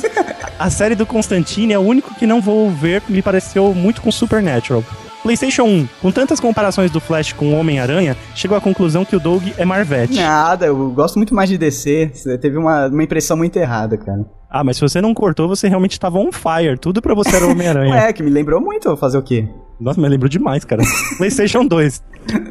A 0.59 0.69
série 0.69 0.93
do 0.93 1.07
Constantine 1.07 1.73
é 1.73 1.79
o 1.79 1.81
único 1.81 2.13
que 2.13 2.27
não 2.27 2.39
vou 2.39 2.69
ver, 2.69 3.01
me 3.09 3.23
pareceu 3.23 3.73
muito 3.73 4.03
com 4.03 4.11
Supernatural. 4.11 4.83
PlayStation 5.23 5.63
1, 5.63 5.87
com 6.01 6.11
tantas 6.11 6.39
comparações 6.39 6.89
do 6.89 6.99
Flash 6.99 7.33
com 7.33 7.53
o 7.53 7.59
Homem-Aranha, 7.59 8.17
chegou 8.33 8.57
à 8.57 8.61
conclusão 8.61 9.05
que 9.05 9.15
o 9.15 9.19
Doug 9.19 9.43
é 9.57 9.63
Marvete. 9.63 10.15
Nada, 10.15 10.65
eu 10.65 10.89
gosto 10.91 11.17
muito 11.17 11.35
mais 11.35 11.49
de 11.49 11.57
DC. 11.57 12.11
Você 12.13 12.37
teve 12.37 12.57
uma, 12.57 12.87
uma 12.87 13.03
impressão 13.03 13.37
muito 13.37 13.57
errada, 13.57 13.97
cara. 13.97 14.25
Ah, 14.49 14.63
mas 14.63 14.77
se 14.77 14.81
você 14.81 14.99
não 14.99 15.13
cortou, 15.13 15.47
você 15.47 15.69
realmente 15.69 15.99
tava 15.99 16.17
on 16.17 16.29
fire. 16.31 16.77
Tudo 16.77 17.01
pra 17.01 17.13
você 17.13 17.35
era 17.35 17.45
o 17.45 17.51
Homem-Aranha. 17.51 17.95
É, 18.01 18.11
que 18.11 18.23
me 18.23 18.29
lembrou 18.29 18.59
muito, 18.59 18.97
fazer 18.97 19.17
o 19.17 19.21
quê? 19.21 19.47
Nossa, 19.79 20.01
me 20.01 20.09
lembro 20.09 20.27
demais, 20.27 20.65
cara. 20.65 20.83
PlayStation 21.17 21.65
2. 21.65 22.03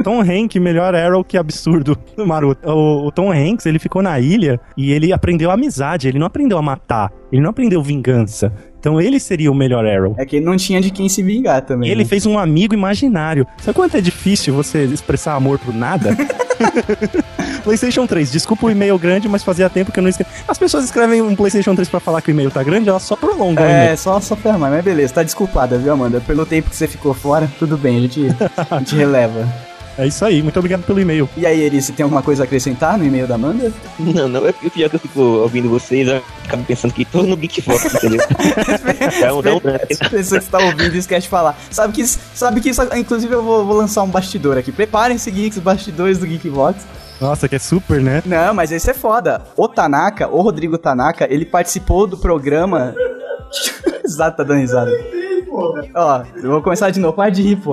Tom 0.02 0.20
Hanks, 0.20 0.60
melhor 0.62 0.94
Arrow, 0.94 1.22
que 1.24 1.36
absurdo. 1.36 1.96
Maroto. 2.16 2.68
O, 2.68 3.06
o 3.06 3.10
Tom 3.12 3.32
Hanks, 3.32 3.66
ele 3.66 3.78
ficou 3.78 4.02
na 4.02 4.18
ilha 4.18 4.60
e 4.76 4.92
ele 4.92 5.12
aprendeu 5.12 5.50
amizade. 5.50 6.08
Ele 6.08 6.18
não 6.18 6.26
aprendeu 6.26 6.56
a 6.56 6.62
matar. 6.62 7.12
Ele 7.32 7.40
não 7.40 7.50
aprendeu 7.50 7.82
vingança. 7.82 8.52
Então 8.78 9.00
ele 9.00 9.20
seria 9.20 9.50
o 9.52 9.54
melhor 9.54 9.86
Arrow. 9.86 10.14
É 10.18 10.24
que 10.24 10.36
ele 10.36 10.44
não 10.44 10.56
tinha 10.56 10.80
de 10.80 10.90
quem 10.90 11.08
se 11.08 11.22
vingar 11.22 11.62
também. 11.62 11.88
E 11.88 11.92
ele 11.92 12.02
né? 12.02 12.08
fez 12.08 12.24
um 12.26 12.38
amigo 12.38 12.74
imaginário. 12.74 13.46
Sabe 13.58 13.76
quanto 13.76 13.96
é 13.96 14.00
difícil 14.00 14.54
você 14.54 14.84
expressar 14.84 15.34
amor 15.34 15.58
pro 15.58 15.72
nada? 15.72 16.16
PlayStation 17.62 18.06
3, 18.06 18.32
desculpa 18.32 18.66
o 18.66 18.70
e-mail 18.70 18.98
grande, 18.98 19.28
mas 19.28 19.42
fazia 19.42 19.68
tempo 19.68 19.92
que 19.92 19.98
eu 19.98 20.02
não 20.02 20.10
escrevi. 20.10 20.30
As 20.48 20.58
pessoas 20.58 20.84
escrevem 20.84 21.20
um 21.20 21.36
PlayStation 21.36 21.74
3 21.74 21.88
pra 21.88 22.00
falar 22.00 22.22
que 22.22 22.30
o 22.30 22.32
e-mail 22.32 22.50
tá 22.50 22.62
grande, 22.62 22.88
elas 22.88 23.02
só 23.02 23.16
prolongam 23.16 23.64
É, 23.64 23.94
só, 23.96 24.18
só 24.20 24.34
fermar, 24.34 24.70
mas 24.70 24.82
beleza, 24.82 25.14
tá 25.14 25.22
desculpada, 25.22 25.78
viu, 25.78 25.92
Amanda? 25.92 26.20
Pelo 26.20 26.46
tempo 26.46 26.70
que 26.70 26.76
você 26.76 26.88
ficou 26.88 27.12
fora, 27.12 27.50
tudo 27.58 27.76
bem, 27.76 27.98
a 27.98 28.00
gente, 28.00 28.26
a 28.70 28.78
gente 28.78 28.96
releva. 28.96 29.69
É 30.02 30.06
isso 30.06 30.24
aí, 30.24 30.42
muito 30.42 30.58
obrigado 30.58 30.82
pelo 30.82 30.98
e-mail. 30.98 31.28
E 31.36 31.44
aí, 31.44 31.60
Eri, 31.60 31.82
você 31.82 31.92
tem 31.92 32.04
alguma 32.04 32.22
coisa 32.22 32.42
a 32.42 32.44
acrescentar 32.44 32.96
no 32.96 33.04
e-mail 33.04 33.26
da 33.26 33.34
Amanda? 33.34 33.70
Não, 33.98 34.26
não, 34.28 34.46
é 34.46 34.50
o 34.62 34.70
pior 34.70 34.88
que 34.88 34.96
eu 34.96 35.00
fico 35.00 35.20
ouvindo 35.20 35.68
vocês, 35.68 36.08
eu 36.08 36.22
acabo 36.46 36.64
pensando 36.64 36.94
que 36.94 37.04
tô 37.04 37.22
no 37.22 37.36
Geekbox, 37.36 37.94
entendeu? 37.96 38.20
Dá 39.20 39.34
um- 39.34 39.42
dá 39.42 39.54
um 39.54 39.60
branco. 39.60 39.86
As 39.90 39.98
pessoas 40.08 40.38
que 40.40 40.44
estão 40.46 40.64
ouvindo 40.64 40.96
isso 40.96 41.06
quer 41.08 41.20
te 41.20 41.28
falar. 41.28 41.54
Sabe 41.70 41.92
que, 41.92 42.00
isso- 42.00 42.18
sabe 42.34 42.60
que 42.62 42.70
isso, 42.70 42.80
inclusive 42.96 43.34
eu 43.34 43.42
vou, 43.42 43.64
vou 43.66 43.76
lançar 43.76 44.02
um 44.02 44.08
bastidor 44.08 44.56
aqui. 44.56 44.72
Preparem-se, 44.72 45.30
geeks, 45.30 45.58
bastidores 45.58 46.16
do 46.18 46.26
Geekbox. 46.26 46.80
Nossa, 47.20 47.46
que 47.46 47.56
é 47.56 47.58
super, 47.58 48.00
né? 48.00 48.22
Não, 48.24 48.54
mas 48.54 48.72
esse 48.72 48.90
é 48.90 48.94
foda. 48.94 49.42
O 49.54 49.68
Tanaka, 49.68 50.28
o 50.28 50.40
Rodrigo 50.40 50.78
Tanaka, 50.78 51.26
ele 51.30 51.44
participou 51.44 52.06
do 52.06 52.16
programa. 52.16 52.94
Exato, 54.02 54.38
tá 54.38 54.42
dando 54.44 54.60
risada. 54.60 54.90
Ó, 55.52 56.22
eu 56.36 56.50
vou 56.50 56.62
começar 56.62 56.90
de 56.90 57.00
novo, 57.00 57.14
para 57.14 57.30
de 57.30 57.42
rir, 57.42 57.56
pô. 57.56 57.72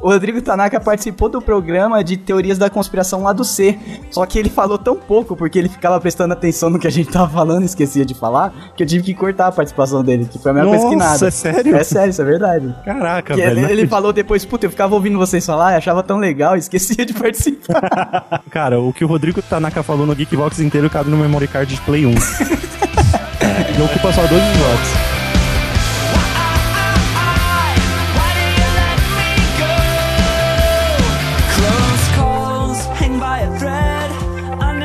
O 0.00 0.10
Rodrigo 0.10 0.40
Tanaka 0.40 0.78
participou 0.78 1.28
do 1.28 1.42
programa 1.42 2.02
de 2.04 2.16
teorias 2.16 2.56
da 2.58 2.70
conspiração 2.70 3.22
lá 3.22 3.32
do 3.32 3.44
C. 3.44 3.78
Só 4.10 4.24
que 4.26 4.38
ele 4.38 4.48
falou 4.48 4.78
tão 4.78 4.94
pouco, 4.96 5.34
porque 5.34 5.58
ele 5.58 5.68
ficava 5.68 5.98
prestando 6.00 6.32
atenção 6.32 6.70
no 6.70 6.78
que 6.78 6.86
a 6.86 6.90
gente 6.90 7.10
tava 7.10 7.28
falando 7.28 7.62
e 7.62 7.66
esquecia 7.66 8.04
de 8.04 8.14
falar, 8.14 8.52
que 8.76 8.82
eu 8.82 8.86
tive 8.86 9.02
que 9.02 9.14
cortar 9.14 9.48
a 9.48 9.52
participação 9.52 10.04
dele, 10.04 10.26
que 10.30 10.38
foi 10.38 10.52
a 10.52 10.54
mesma 10.54 10.70
coisa 10.70 10.88
que 10.88 10.96
nada. 10.96 11.26
é 11.26 11.30
sério? 11.30 11.76
É 11.76 11.84
sério, 11.84 12.10
isso 12.10 12.22
é 12.22 12.24
verdade. 12.24 12.74
Caraca, 12.84 13.34
Que 13.34 13.40
velho. 13.40 13.58
ele, 13.60 13.72
ele 13.72 13.86
falou 13.88 14.12
depois, 14.12 14.44
puta, 14.44 14.66
eu 14.66 14.70
ficava 14.70 14.94
ouvindo 14.94 15.18
vocês 15.18 15.44
falar 15.44 15.72
e 15.72 15.76
achava 15.76 16.02
tão 16.02 16.18
legal, 16.18 16.56
esquecia 16.56 17.04
de 17.04 17.12
participar. 17.12 18.42
Cara, 18.50 18.80
o 18.80 18.92
que 18.92 19.04
o 19.04 19.08
Rodrigo 19.08 19.42
Tanaka 19.42 19.82
falou 19.82 20.06
no 20.06 20.14
Geekbox 20.14 20.60
inteiro 20.60 20.88
cabe 20.88 21.10
no 21.10 21.16
memory 21.16 21.48
card 21.48 21.74
de 21.74 21.80
Play 21.82 22.06
1. 22.06 22.10
Não 23.78 23.86
ocupa 23.86 24.12
só 24.12 24.22
dois 24.26 24.42
slots. 24.42 25.05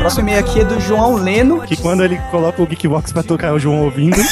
Próximo 0.01 0.24
e-mail 0.24 0.39
aqui 0.39 0.60
é 0.62 0.65
do 0.65 0.79
João 0.79 1.13
Leno. 1.13 1.62
Que 1.62 1.77
quando 1.77 2.03
ele 2.03 2.17
coloca 2.31 2.60
o 2.60 2.65
Geekbox 2.65 3.13
pra 3.13 3.22
tocar 3.22 3.50
é 3.50 3.51
o 3.51 3.60
João 3.60 3.84
ouvindo. 3.84 4.17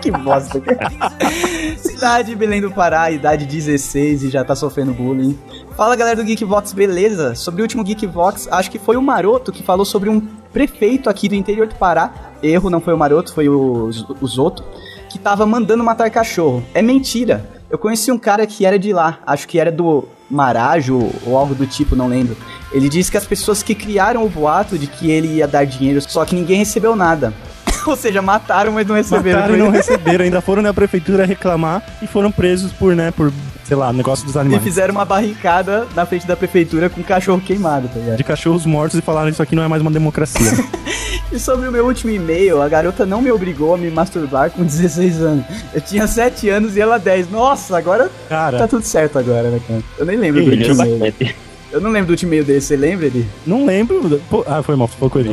Que 0.00 0.12
bosta, 0.12 0.60
cara. 0.60 0.92
Cidade 1.78 2.36
Belém 2.36 2.60
do 2.60 2.70
Pará, 2.70 3.10
idade 3.10 3.44
16 3.46 4.22
e 4.22 4.30
já 4.30 4.44
tá 4.44 4.54
sofrendo 4.54 4.92
bullying. 4.92 5.36
Fala 5.76 5.96
galera 5.96 6.14
do 6.14 6.24
Geekvox, 6.24 6.72
beleza? 6.72 7.34
Sobre 7.34 7.62
o 7.62 7.64
último 7.64 7.82
Geekvox, 7.82 8.46
acho 8.48 8.70
que 8.70 8.78
foi 8.78 8.96
o 8.96 9.02
Maroto 9.02 9.50
que 9.50 9.62
falou 9.62 9.84
sobre 9.84 10.08
um 10.08 10.20
prefeito 10.52 11.10
aqui 11.10 11.28
do 11.28 11.34
interior 11.34 11.66
do 11.66 11.74
Pará. 11.74 12.12
Erro, 12.40 12.70
não 12.70 12.80
foi 12.80 12.94
o 12.94 12.98
Maroto, 12.98 13.34
foi 13.34 13.48
o, 13.48 13.90
o 14.20 14.26
Zoto. 14.26 14.62
Que 15.10 15.18
tava 15.18 15.44
mandando 15.44 15.82
matar 15.82 16.10
cachorro. 16.10 16.62
É 16.72 16.80
mentira. 16.80 17.57
Eu 17.70 17.76
conheci 17.76 18.10
um 18.10 18.18
cara 18.18 18.46
que 18.46 18.64
era 18.64 18.78
de 18.78 18.92
lá, 18.92 19.18
acho 19.26 19.46
que 19.46 19.58
era 19.58 19.70
do 19.70 20.08
Marajo 20.30 21.10
ou 21.26 21.36
algo 21.36 21.54
do 21.54 21.66
tipo, 21.66 21.94
não 21.94 22.08
lembro. 22.08 22.36
Ele 22.72 22.88
disse 22.88 23.10
que 23.10 23.16
as 23.16 23.26
pessoas 23.26 23.62
que 23.62 23.74
criaram 23.74 24.24
o 24.24 24.28
boato 24.28 24.78
de 24.78 24.86
que 24.86 25.10
ele 25.10 25.36
ia 25.36 25.46
dar 25.46 25.64
dinheiro, 25.64 26.00
só 26.00 26.24
que 26.24 26.34
ninguém 26.34 26.58
recebeu 26.58 26.96
nada. 26.96 27.32
Ou 27.86 27.96
seja, 27.96 28.20
mataram, 28.20 28.72
mas 28.72 28.86
não 28.86 28.94
receberam. 28.94 29.40
Mataram 29.40 29.56
e 29.56 29.58
não 29.58 29.70
receberam, 29.70 30.24
ainda 30.24 30.40
foram 30.40 30.62
na 30.62 30.74
prefeitura 30.74 31.24
reclamar 31.24 31.82
e 32.02 32.06
foram 32.06 32.30
presos 32.30 32.72
por, 32.72 32.94
né, 32.94 33.10
por, 33.10 33.32
sei 33.68 33.76
lá, 33.76 33.92
negócio 33.92 34.24
dos 34.24 34.34
E 34.34 34.38
animais. 34.38 34.64
fizeram 34.64 34.94
uma 34.94 35.04
barricada 35.04 35.86
na 35.94 36.06
frente 36.06 36.26
da 36.26 36.34
prefeitura 36.34 36.88
com 36.88 37.00
um 37.02 37.04
cachorro 37.04 37.40
queimado, 37.40 37.86
tá 37.88 37.98
ligado? 38.00 38.16
De 38.16 38.24
cachorros 38.24 38.64
mortos 38.64 38.98
e 38.98 39.02
falaram 39.02 39.28
isso 39.28 39.42
aqui 39.42 39.54
não 39.54 39.62
é 39.62 39.68
mais 39.68 39.82
uma 39.82 39.90
democracia. 39.90 40.50
E 41.30 41.38
sobre 41.38 41.68
o 41.68 41.72
meu 41.72 41.84
último 41.84 42.10
e-mail, 42.10 42.62
a 42.62 42.68
garota 42.70 43.04
não 43.04 43.20
me 43.20 43.30
obrigou 43.30 43.74
a 43.74 43.76
me 43.78 43.90
masturbar 43.90 44.50
com 44.50 44.64
16 44.64 45.20
anos. 45.20 45.44
Eu 45.74 45.80
tinha 45.82 46.06
7 46.06 46.48
anos 46.48 46.74
e 46.74 46.80
ela 46.80 46.96
10. 46.98 47.30
Nossa, 47.30 47.76
agora 47.76 48.10
Cara, 48.30 48.56
tá 48.56 48.66
tudo 48.66 48.82
certo 48.82 49.18
agora, 49.18 49.50
né, 49.50 49.60
cara? 49.68 49.82
Eu 49.98 50.06
nem 50.06 50.16
lembro 50.16 50.42
do 50.42 50.48
Melhorou 50.50 50.70
último 50.70 50.84
e-mail. 50.96 51.12
bastante. 51.12 51.36
Eu 51.70 51.80
não 51.80 51.90
lembro 51.90 52.06
do 52.08 52.10
último 52.12 52.30
e-mail 52.30 52.44
dele, 52.44 52.60
você 52.60 52.76
lembra 52.76 53.06
ele? 53.06 53.26
não 53.46 53.66
lembro. 53.66 54.20
Pô, 54.30 54.42
ah, 54.46 54.62
foi 54.62 54.74
mal, 54.76 54.88
foi 54.88 55.08
com 55.10 55.18
ele. 55.18 55.30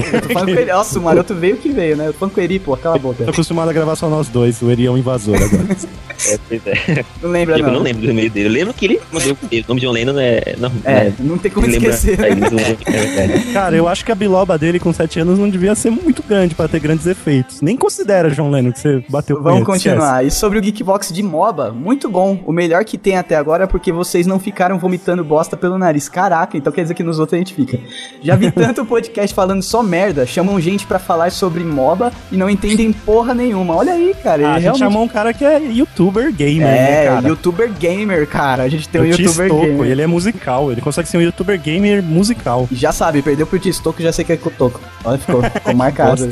Nossa, 0.68 1.00
o 1.00 1.01
maroto 1.01 1.34
veio 1.34 1.58
que 1.58 1.70
veio, 1.70 1.96
né? 1.96 2.12
Falando 2.20 2.34
com 2.36 2.42
ele, 2.42 2.60
pô, 2.60 2.75
cala 2.75 2.96
a 2.96 3.00
boca. 3.00 3.24
Tô 3.24 3.32
acostumado 3.32 3.70
a 3.70 3.74
gravar 3.74 3.96
só 3.96 4.10
nós 4.10 4.27
dois, 4.27 4.62
o 4.62 4.70
Eri 4.70 4.86
é 4.86 4.92
um 4.92 4.98
invasor 4.98 5.36
agora. 5.36 5.65
É, 6.30 6.39
pois 6.48 6.62
é. 6.65 7.04
Não 7.22 7.30
lembra, 7.30 7.60
Eu 7.60 7.65
não. 7.65 7.74
não 7.74 7.82
lembro 7.82 8.04
do 8.04 8.10
e-mail 8.10 8.30
dele. 8.32 8.48
Eu 8.48 8.51
lembro 8.54 8.74
que 8.74 8.86
ele 8.86 9.01
mandou 9.12 9.34
o 9.34 9.38
nome 9.68 9.82
de 9.82 9.86
John 9.86 9.92
Lennon 9.92 10.18
é. 10.18 10.56
Não, 10.58 10.72
É, 10.86 11.12
não 11.20 11.38
tem 11.38 11.51
como 11.51 11.68
esquecer. 11.68 12.18
É, 12.18 12.30
o- 12.30 12.89
é 12.89 13.01
verdade. 13.25 13.51
Cara, 13.51 13.75
eu 13.75 13.86
acho 13.86 14.06
que 14.06 14.13
a 14.13 14.15
biloba 14.15 14.58
dele 14.58 14.80
com 14.80 14.94
7 14.94 15.20
anos 15.20 15.38
não 15.38 15.50
devia 15.50 15.75
ser 15.75 15.89
muito 15.89 16.24
grande 16.24 16.56
pra 16.56 16.70
ter 16.70 16.80
grandes 16.80 17.06
efeitos. 17.06 17.60
Nem 17.62 17.75
considera, 17.75 18.30
João 18.30 18.50
Leno, 18.50 18.72
que 18.72 18.80
você 18.80 19.04
bateu 19.10 19.36
com 19.36 19.44
Vamos 19.44 19.60
ele, 19.60 19.72
esquece. 19.77 19.89
continuar. 19.89 20.25
E 20.25 20.32
sobre 20.32 20.58
o 20.58 20.62
Geekbox 20.62 21.12
de 21.12 21.22
MOBA, 21.22 21.72
muito 21.74 22.10
bom. 22.10 22.39
O 22.46 22.54
melhor 22.54 22.86
que 22.86 22.98
tem 22.98 23.18
até 23.18 23.36
agora 23.36 23.65
é 23.65 23.68
porque 23.68 23.92
vocês 23.92 24.25
não 24.25 24.39
ficaram 24.39 24.80
vomitando 24.80 25.22
bosta 25.22 25.58
pelo 25.58 25.77
nariz. 25.77 26.08
Caraca, 26.25 26.58
então 26.58 26.74
quer 26.74 26.82
dizer 26.82 26.96
que 26.96 27.03
nos 27.03 27.20
outros 27.20 27.36
a 27.36 27.38
gente 27.38 27.53
fica. 27.53 27.77
Já 28.20 28.36
vi 28.36 28.50
tanto 28.50 28.84
podcast 28.84 29.32
falando 29.36 29.62
só 29.62 29.84
merda, 29.84 30.25
chamam 30.25 30.60
gente 30.60 30.84
pra 30.88 30.98
falar 30.98 31.32
sobre 31.32 31.63
MOBA 31.63 32.12
e 32.32 32.36
não 32.36 32.50
entendem 32.50 32.91
porra 32.91 33.36
nenhuma. 33.36 33.75
Olha 33.75 33.94
aí, 33.94 34.15
cara. 34.24 34.41
Ah, 34.41 34.53
a 34.53 34.58
ele 34.58 34.62
gente 34.62 34.63
realmente... 34.63 34.79
chamou 34.79 35.03
um 35.03 35.08
cara 35.08 35.32
que 35.36 35.46
é 35.46 35.60
youtuber 35.60 36.34
gamer, 36.34 36.65
né, 36.67 37.03
É, 37.03 37.08
cara? 37.10 37.27
youtuber 37.27 37.72
gamer, 37.79 38.27
cara. 38.27 38.63
A 38.63 38.67
gente 38.67 38.89
tem 38.89 39.01
um 39.01 39.03
o 39.03 39.08
youtuber 39.08 39.50
Tistoco, 39.50 39.62
gamer. 39.67 39.91
ele 39.91 40.01
é 40.01 40.08
musical, 40.08 40.72
ele 40.72 40.82
consegue 40.82 41.08
ser 41.08 41.17
um 41.20 41.22
youtuber 41.22 41.62
gamer 41.62 42.01
musical. 42.01 42.67
Já 42.72 42.91
sabe, 42.91 43.22
perdeu 43.22 43.46
pro 43.46 43.60
Tistoco, 43.60 44.01
já 44.01 44.12
sei 44.12 44.25
que 44.25 44.34
é 44.34 44.38
Cotoco. 44.38 44.82
Olha, 45.03 45.20
ficou, 45.20 45.44
ficou 45.44 45.74
marcado. 45.77 46.24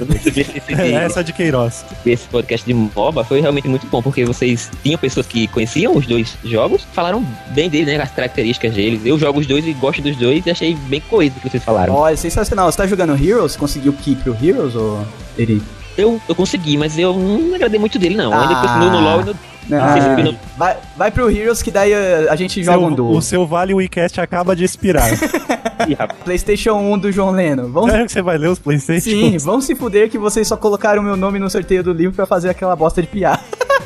É 0.75 0.91
essa 1.05 1.23
de 1.23 1.31
Queiroz. 1.33 1.85
esse 2.03 2.27
podcast 2.29 2.65
de 2.65 2.73
MOBA 2.73 3.23
foi 3.23 3.41
realmente 3.41 3.67
muito 3.67 3.85
bom, 3.85 4.01
porque 4.01 4.25
vocês 4.25 4.71
tinham 4.81 4.97
pessoas 4.97 5.27
que 5.27 5.45
conheciam 5.49 5.95
os 5.95 6.07
dois 6.07 6.35
jogos, 6.43 6.83
falaram 6.93 7.23
bem 7.49 7.69
dele, 7.69 7.95
né? 7.95 8.01
As 8.01 8.09
características 8.11 8.73
deles. 8.73 9.01
Eu 9.05 9.19
jogo 9.19 9.39
os 9.39 9.45
dois 9.45 9.67
e 9.67 9.73
gosto 9.83 10.01
dos 10.01 10.15
dois 10.15 10.45
e 10.45 10.49
achei 10.49 10.75
bem 10.87 11.01
coisa 11.09 11.35
o 11.37 11.39
que 11.41 11.49
vocês 11.49 11.63
falaram. 11.63 11.93
Olha, 11.93 12.15
sensacional. 12.17 12.71
Você 12.71 12.77
tá 12.77 12.87
jogando 12.87 13.13
Heroes? 13.21 13.55
Conseguiu 13.55 13.91
key 13.93 14.15
pro 14.15 14.35
Heroes, 14.41 14.75
ou 14.75 15.05
Eri? 15.37 15.61
Eu, 15.97 16.19
eu 16.27 16.33
consegui, 16.33 16.75
mas 16.77 16.97
eu 16.97 17.13
não 17.13 17.53
agradei 17.55 17.79
muito 17.79 17.99
dele, 17.99 18.15
não. 18.15 18.33
Ainda 18.33 18.55
Ah. 18.55 18.61
continuo 18.61 18.89
no 18.91 18.99
LoL 19.01 19.21
e 19.21 19.25
no. 19.25 19.35
Não, 19.69 19.77
Ah, 19.81 19.95
não. 20.21 20.35
vai, 20.57 20.75
vai 20.97 21.09
pro 21.11 21.29
Heroes 21.31 21.61
que 21.61 21.71
daí 21.71 21.93
uh, 21.93 22.29
a 22.29 22.35
gente 22.35 22.61
joga 22.63 22.79
um 22.79 22.87
Seu- 22.87 22.95
duo. 22.95 23.17
o 23.17 23.21
seu 23.21 23.45
Vale 23.47 23.73
WeCast 23.73 24.19
acaba 24.19 24.55
de 24.55 24.63
expirar. 24.65 25.09
PlayStation 26.25 26.73
1 26.73 26.97
do 26.99 27.11
João 27.11 27.31
Leno. 27.31 27.69
Vamos... 27.71 27.91
Sério 27.91 28.05
que 28.05 28.11
você 28.11 28.21
vai 28.21 28.37
ler 28.37 28.49
os 28.49 28.59
Playstation? 28.59 29.01
Sim, 29.09 29.37
vão 29.37 29.61
se 29.61 29.75
fuder 29.75 30.09
que 30.09 30.17
vocês 30.17 30.47
só 30.47 30.57
colocaram 30.57 31.01
meu 31.01 31.15
nome 31.15 31.39
no 31.39 31.49
sorteio 31.49 31.83
do 31.83 31.93
livro 31.93 32.13
pra 32.15 32.25
fazer 32.25 32.49
aquela 32.49 32.75
bosta 32.75 33.01
de 33.01 33.07
piada. 33.07 33.39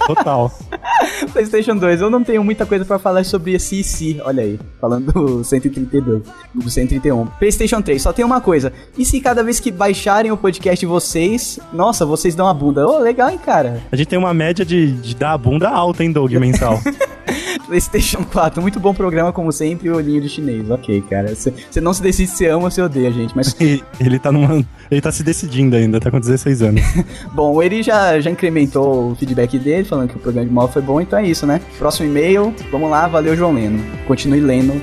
Total. 0.07 0.51
PlayStation 1.33 1.75
2, 1.75 2.01
eu 2.01 2.09
não 2.09 2.23
tenho 2.23 2.43
muita 2.43 2.65
coisa 2.65 2.85
pra 2.85 2.97
falar 2.97 3.25
sobre 3.25 3.53
esse 3.53 3.81
IC, 3.81 4.21
olha 4.23 4.41
aí, 4.41 4.59
falando 4.79 5.11
do 5.11 5.43
132, 5.43 6.23
do 6.53 6.69
131. 6.69 7.25
PlayStation 7.37 7.81
3, 7.81 8.01
só 8.01 8.13
tem 8.13 8.23
uma 8.23 8.39
coisa. 8.39 8.71
E 8.97 9.03
se 9.03 9.19
cada 9.19 9.43
vez 9.43 9.59
que 9.59 9.69
baixarem 9.69 10.31
o 10.31 10.37
podcast 10.37 10.79
de 10.79 10.85
vocês, 10.85 11.59
nossa, 11.73 12.05
vocês 12.05 12.33
dão 12.33 12.47
a 12.47 12.53
bunda? 12.53 12.87
Ô, 12.87 12.99
legal, 12.99 13.29
hein, 13.29 13.37
cara? 13.37 13.83
A 13.91 13.95
gente 13.97 14.07
tem 14.07 14.17
uma 14.17 14.33
média 14.33 14.65
de, 14.65 14.93
de 14.93 15.13
dar 15.13 15.33
a 15.33 15.37
bunda 15.37 15.69
alta, 15.69 16.03
hein, 16.03 16.11
Doug, 16.11 16.31
mensal. 16.33 16.79
PlayStation 17.59 18.23
4, 18.23 18.61
muito 18.61 18.79
bom 18.79 18.93
programa, 18.93 19.31
como 19.31 19.51
sempre, 19.51 19.89
olhinho 19.89 20.21
de 20.21 20.29
chinês. 20.29 20.69
Ok, 20.69 21.03
cara. 21.09 21.33
Você 21.35 21.81
não 21.81 21.93
se 21.93 22.01
decide 22.01 22.29
se 22.29 22.45
ama 22.45 22.65
ou 22.65 22.71
se 22.71 22.81
odeia, 22.81 23.11
gente. 23.11 23.35
Mas, 23.35 23.55
ele 23.99 24.19
tá 24.19 24.31
numa. 24.31 24.65
Ele 24.89 25.01
tá 25.01 25.11
se 25.11 25.23
decidindo 25.23 25.75
ainda, 25.75 25.99
tá 25.99 26.09
com 26.09 26.19
16 26.19 26.61
anos. 26.61 26.81
bom, 27.33 27.61
Eri 27.61 27.83
já, 27.83 28.19
já 28.19 28.29
incrementou 28.29 29.11
o 29.11 29.15
feedback 29.15 29.57
dele, 29.59 29.83
falando 29.83 30.09
que 30.09 30.17
o 30.17 30.19
programa 30.19 30.47
de 30.47 30.53
mal 30.53 30.67
foi 30.67 30.81
bom, 30.81 31.01
então 31.01 31.19
é 31.19 31.27
isso, 31.27 31.45
né? 31.45 31.61
Próximo 31.77 32.09
e-mail, 32.09 32.53
vamos 32.71 32.89
lá, 32.89 33.07
valeu, 33.07 33.35
João 33.35 33.53
Leno. 33.53 33.83
Continue 34.07 34.39
lendo 34.39 34.81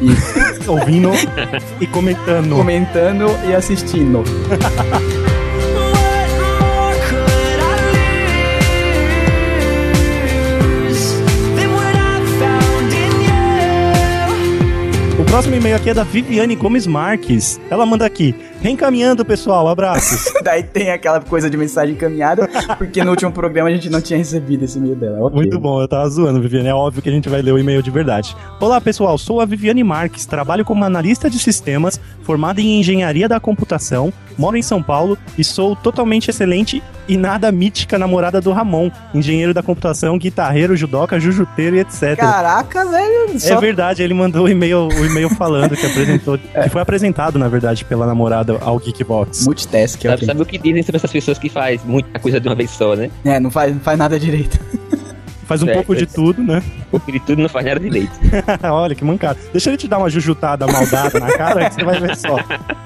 e 0.00 0.10
Ouvindo 0.68 1.10
e 1.80 1.86
comentando. 1.86 2.56
comentando 2.56 3.26
e 3.48 3.54
assistindo. 3.54 4.24
Próximo 15.34 15.56
e-mail 15.56 15.74
aqui 15.74 15.90
é 15.90 15.94
da 15.94 16.04
Viviane 16.04 16.54
Gomes 16.54 16.86
Marques. 16.86 17.60
Ela 17.68 17.84
manda 17.84 18.06
aqui. 18.06 18.36
Reencaminhando, 18.62 19.24
pessoal, 19.24 19.66
abraços. 19.66 20.32
Daí 20.44 20.62
tem 20.62 20.92
aquela 20.92 21.20
coisa 21.20 21.50
de 21.50 21.56
mensagem 21.56 21.96
encaminhada, 21.96 22.48
porque 22.78 23.02
no 23.02 23.10
último 23.10 23.32
programa 23.32 23.68
a 23.68 23.72
gente 23.72 23.90
não 23.90 24.00
tinha 24.00 24.16
recebido 24.16 24.64
esse 24.64 24.78
e-mail 24.78 24.94
dela. 24.94 25.26
Ok. 25.26 25.34
Muito 25.34 25.58
bom, 25.58 25.82
eu 25.82 25.88
tava 25.88 26.08
zoando, 26.08 26.40
Viviane. 26.40 26.68
É 26.68 26.74
óbvio 26.74 27.02
que 27.02 27.08
a 27.08 27.12
gente 27.12 27.28
vai 27.28 27.42
ler 27.42 27.50
o 27.50 27.58
e-mail 27.58 27.82
de 27.82 27.90
verdade. 27.90 28.36
Olá, 28.60 28.80
pessoal. 28.80 29.18
Sou 29.18 29.40
a 29.40 29.44
Viviane 29.44 29.82
Marques, 29.82 30.24
trabalho 30.24 30.64
como 30.64 30.84
analista 30.84 31.28
de 31.28 31.40
sistemas, 31.40 32.00
formada 32.22 32.60
em 32.60 32.78
engenharia 32.78 33.28
da 33.28 33.40
computação, 33.40 34.12
moro 34.38 34.56
em 34.56 34.62
São 34.62 34.80
Paulo 34.80 35.18
e 35.36 35.42
sou 35.42 35.74
totalmente 35.74 36.30
excelente 36.30 36.80
e 37.08 37.16
nada 37.16 37.50
mítica 37.50 37.98
namorada 37.98 38.40
do 38.40 38.52
Ramon, 38.52 38.90
engenheiro 39.14 39.54
da 39.54 39.62
computação, 39.62 40.18
guitarreiro, 40.18 40.76
judoca, 40.76 41.18
jujuteiro 41.18 41.76
e 41.76 41.80
etc. 41.80 42.16
Caraca, 42.16 42.84
velho. 42.84 43.34
É 43.34 43.38
Só... 43.38 43.60
verdade, 43.60 44.02
ele 44.02 44.14
mandou 44.14 44.44
o 44.44 44.48
e-mail, 44.48 44.88
o 44.88 45.04
e-mail 45.04 45.28
falando 45.30 45.76
que 45.76 45.86
apresentou, 45.86 46.38
que 46.38 46.70
foi 46.70 46.80
apresentado, 46.80 47.38
na 47.38 47.48
verdade, 47.48 47.84
pela 47.84 48.06
namorada 48.06 48.58
ao 48.60 48.78
Geekbox. 48.78 49.44
Multitask, 49.44 50.00
Sabe, 50.00 50.14
ok. 50.14 50.26
sabe 50.26 50.42
o 50.42 50.46
que 50.46 50.58
dizem 50.58 50.82
sobre 50.82 50.96
essas 50.96 51.12
pessoas 51.12 51.38
que 51.38 51.48
faz 51.48 51.84
muita 51.84 52.18
coisa 52.18 52.40
de 52.40 52.48
uma 52.48 52.54
vez 52.54 52.70
só, 52.70 52.94
né? 52.94 53.10
É, 53.24 53.38
não 53.40 53.50
faz, 53.50 53.72
não 53.72 53.80
faz 53.80 53.98
nada 53.98 54.18
direito. 54.18 54.58
Faz 55.44 55.62
um 55.62 55.68
É, 55.68 55.74
pouco 55.74 55.94
de 55.94 56.04
é. 56.04 56.06
tudo, 56.06 56.42
né? 56.42 56.62
Confere 56.90 57.20
tudo 57.20 57.42
não 57.42 57.48
faz 57.48 57.66
nada 57.66 57.80
direito. 57.80 58.12
Olha 58.70 58.94
que 58.94 59.04
mancada. 59.04 59.38
Deixa 59.52 59.70
ele 59.70 59.76
te 59.76 59.88
dar 59.88 59.98
uma 59.98 60.08
jujutada 60.10 60.66
maldada 60.66 61.18
na 61.20 61.32
cara 61.32 61.68
que 61.68 61.74
você 61.76 61.84
vai 61.84 62.00
ver 62.00 62.16
só. 62.16 62.36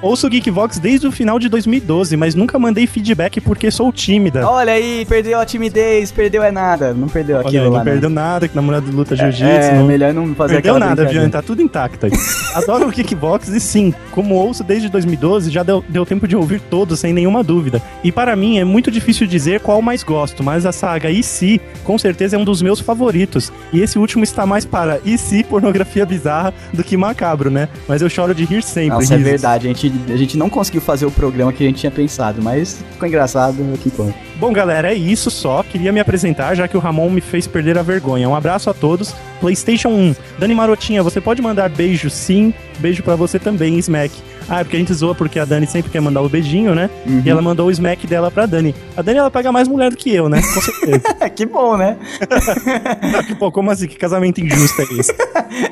Ouço 0.02 0.26
o 0.26 0.30
Geekvox 0.30 0.78
desde 0.78 1.06
o 1.06 1.12
final 1.12 1.38
de 1.38 1.48
2012, 1.48 2.16
mas 2.16 2.34
nunca 2.34 2.58
mandei 2.58 2.86
feedback 2.86 3.40
porque 3.40 3.70
sou 3.70 3.92
tímida. 3.92 4.48
Olha 4.48 4.72
aí, 4.72 5.04
perdeu 5.08 5.38
a 5.38 5.44
timidez, 5.46 6.10
perdeu 6.10 6.42
é 6.42 6.50
nada. 6.50 6.92
Não 6.94 7.08
perdeu 7.08 7.36
Olha 7.38 7.46
aquilo 7.46 7.64
aí, 7.64 7.70
lá. 7.70 7.78
não 7.78 7.84
perdeu 7.84 8.10
nada, 8.10 8.48
que 8.48 8.54
namorado 8.56 8.90
luta 8.90 9.14
jiu-jitsu. 9.16 9.44
É, 9.44 9.74
não 9.76 9.86
melhor 9.86 10.12
não 10.14 10.34
fazer 10.34 10.54
perdeu 10.54 10.74
aquela 10.74 10.78
nada, 10.78 11.02
brincadeira. 11.02 11.20
Vian, 11.26 11.30
tá 11.30 11.42
tudo 11.42 11.62
intacto 11.62 12.06
aí. 12.06 12.12
Adoro 12.54 12.88
o 12.88 12.92
Kickbox 12.92 13.48
e 13.48 13.60
sim, 13.60 13.92
como 14.12 14.34
ouço 14.34 14.64
desde 14.64 14.88
2012, 14.88 15.50
já 15.50 15.62
deu, 15.62 15.84
deu 15.88 16.06
tempo 16.06 16.26
de 16.26 16.36
ouvir 16.36 16.60
todos 16.60 16.98
sem 17.00 17.12
nenhuma 17.12 17.42
dúvida. 17.44 17.82
E 18.02 18.10
para 18.10 18.34
mim 18.36 18.58
é 18.58 18.64
muito 18.64 18.90
difícil 18.90 19.26
dizer 19.26 19.60
qual 19.60 19.82
mais 19.82 20.02
gosto, 20.02 20.42
mas 20.42 20.64
a 20.64 20.72
saga 20.72 21.10
E 21.10 21.22
se, 21.22 21.60
com 21.84 21.98
certeza 21.98 22.36
é 22.36 22.38
um 22.38 22.44
dos 22.48 22.62
meus 22.62 22.80
favoritos. 22.80 23.52
E 23.72 23.80
esse 23.80 23.98
último 23.98 24.24
está 24.24 24.46
mais 24.46 24.64
para 24.64 25.00
E 25.04 25.18
se 25.18 25.44
pornografia 25.44 26.06
bizarra 26.06 26.54
do 26.72 26.82
que 26.82 26.96
macabro, 26.96 27.50
né? 27.50 27.68
Mas 27.86 28.00
eu 28.00 28.08
choro 28.08 28.34
de 28.34 28.44
rir 28.44 28.62
sempre. 28.62 28.98
Nossa, 29.00 29.14
é 29.14 29.18
verdade. 29.18 29.68
A 29.68 29.72
gente, 29.72 29.92
a 30.08 30.16
gente 30.16 30.36
não 30.36 30.48
conseguiu 30.48 30.80
fazer 30.80 31.04
o 31.04 31.10
programa 31.10 31.52
que 31.52 31.62
a 31.62 31.66
gente 31.66 31.80
tinha 31.80 31.90
pensado, 31.90 32.42
mas 32.42 32.82
ficou 32.92 33.06
engraçado 33.06 33.62
aqui 33.74 33.90
conta. 33.90 34.14
Bom, 34.36 34.52
galera, 34.52 34.92
é 34.92 34.94
isso 34.94 35.30
só. 35.30 35.62
Queria 35.62 35.92
me 35.92 36.00
apresentar, 36.00 36.54
já 36.54 36.66
que 36.66 36.76
o 36.76 36.80
Ramon 36.80 37.10
me 37.10 37.20
fez 37.20 37.46
perder 37.46 37.76
a 37.76 37.82
vergonha. 37.82 38.28
Um 38.28 38.34
abraço 38.34 38.70
a 38.70 38.74
todos. 38.74 39.14
PlayStation 39.40 39.88
1. 39.88 40.14
Dani 40.38 40.54
Marotinha, 40.54 41.02
você 41.02 41.20
pode 41.20 41.42
mandar 41.42 41.68
beijo 41.68 42.08
sim. 42.08 42.54
Beijo 42.78 43.02
pra 43.02 43.16
você 43.16 43.38
também, 43.38 43.78
Smack. 43.78 44.14
Ah, 44.48 44.60
é 44.60 44.64
porque 44.64 44.76
a 44.76 44.80
gente 44.80 44.94
zoa 44.94 45.14
porque 45.14 45.38
a 45.38 45.44
Dani 45.44 45.66
sempre 45.66 45.90
quer 45.90 46.00
mandar 46.00 46.22
o 46.22 46.28
beijinho, 46.28 46.74
né? 46.74 46.88
Uhum. 47.06 47.22
E 47.24 47.28
ela 47.28 47.42
mandou 47.42 47.66
o 47.66 47.70
Smack 47.70 48.06
dela 48.06 48.30
pra 48.30 48.46
Dani. 48.46 48.74
A 48.96 49.02
Dani, 49.02 49.18
ela 49.18 49.30
pega 49.30 49.52
mais 49.52 49.68
mulher 49.68 49.90
do 49.90 49.96
que 49.96 50.14
eu, 50.14 50.28
né? 50.28 50.40
Com 50.40 50.60
certeza. 50.60 51.30
que 51.30 51.44
bom, 51.44 51.76
né? 51.76 51.98
Pô, 53.38 53.52
como 53.52 53.70
assim? 53.70 53.86
Que 53.86 53.96
casamento 53.96 54.40
injusto 54.40 54.82
é 54.82 54.84
esse? 55.00 55.14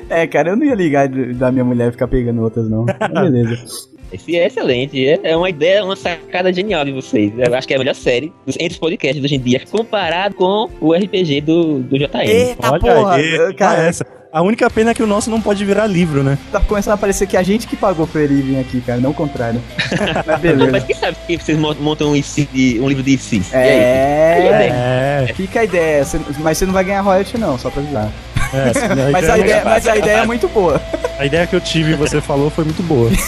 É, 0.09 0.27
cara, 0.27 0.51
eu 0.51 0.57
não 0.57 0.65
ia 0.65 0.75
ligar 0.75 1.09
da 1.09 1.51
minha 1.51 1.65
mulher 1.65 1.91
ficar 1.91 2.09
pegando 2.09 2.41
outras, 2.41 2.69
não. 2.69 2.85
Beleza. 2.85 3.89
Esse 4.13 4.37
é 4.37 4.47
excelente. 4.47 5.07
É, 5.07 5.19
é 5.23 5.37
uma 5.37 5.51
ideia, 5.51 5.85
uma 5.85 5.97
sacada 5.97 6.53
genial 6.53 6.85
de 6.85 6.93
vocês. 6.93 7.33
Eu 7.37 7.55
acho 7.55 7.67
que 7.67 7.75
é 7.75 7.77
a 7.77 7.79
melhor 7.79 7.95
série 7.95 8.33
dos, 8.47 8.55
entre 8.57 8.73
os 8.73 8.79
podcasts 8.79 9.23
hoje 9.23 9.35
em 9.35 9.41
dia, 9.41 9.63
comparado 9.71 10.35
com 10.37 10.71
o 10.81 10.95
RPG 10.95 11.41
do, 11.41 11.81
do 11.81 11.99
JM. 11.99 12.25
Eita 12.25 12.71
Olha 12.71 12.81
porra, 12.81 13.15
aí, 13.15 13.55
cara, 13.55 13.83
essa. 13.83 14.07
A 14.37 14.43
única 14.43 14.69
pena 14.69 14.91
é 14.91 14.95
que 14.95 15.03
o 15.03 15.07
nosso 15.07 15.31
não 15.31 15.41
pode 15.41 15.65
virar 15.65 15.87
livro, 15.87 16.23
né? 16.23 16.37
tá 16.53 16.61
começando 16.61 16.93
a 16.93 16.97
parecer 16.99 17.27
que 17.27 17.39
a 17.39 17.43
gente 17.43 17.67
que 17.67 17.75
pagou 17.75 18.07
pra 18.07 18.21
ele 18.21 18.43
vir 18.43 18.61
aqui, 18.61 18.83
cara, 18.83 19.01
não 19.01 19.13
o 19.13 19.15
contrário. 19.15 19.63
Mas 19.81 19.97
Não, 20.27 20.27
mas 20.27 20.41
beleza. 20.43 20.81
quem 20.83 20.95
sabe 20.95 21.17
que 21.27 21.39
vocês 21.39 21.59
mon- 21.59 21.75
montam 21.81 22.11
um, 22.11 22.17
IC 22.17 22.79
um 22.83 22.87
livro 22.87 23.03
de 23.03 23.13
IC? 23.15 23.41
É, 23.55 25.25
É, 25.27 25.33
fica 25.35 25.61
a 25.61 25.65
ideia, 25.65 26.05
você- 26.05 26.21
mas 26.41 26.59
você 26.59 26.67
não 26.67 26.75
vai 26.75 26.85
ganhar 26.85 27.01
royalty 27.01 27.39
não, 27.39 27.59
só 27.59 27.71
pra 27.71 27.81
avisar. 27.83 28.11
é. 28.53 28.73
Mas 29.11 29.31
a 29.31 29.39
ideia, 29.39 29.63
mas 29.65 29.89
a 29.89 29.97
ideia 29.97 30.17
é 30.19 30.27
muito 30.27 30.47
boa. 30.49 30.83
a 31.19 31.25
ideia 31.25 31.47
que 31.47 31.57
eu 31.57 31.61
tive 31.61 31.93
e 31.93 31.95
você 31.95 32.21
falou 32.21 32.51
foi 32.51 32.65
muito 32.65 32.83
boa. 32.83 33.11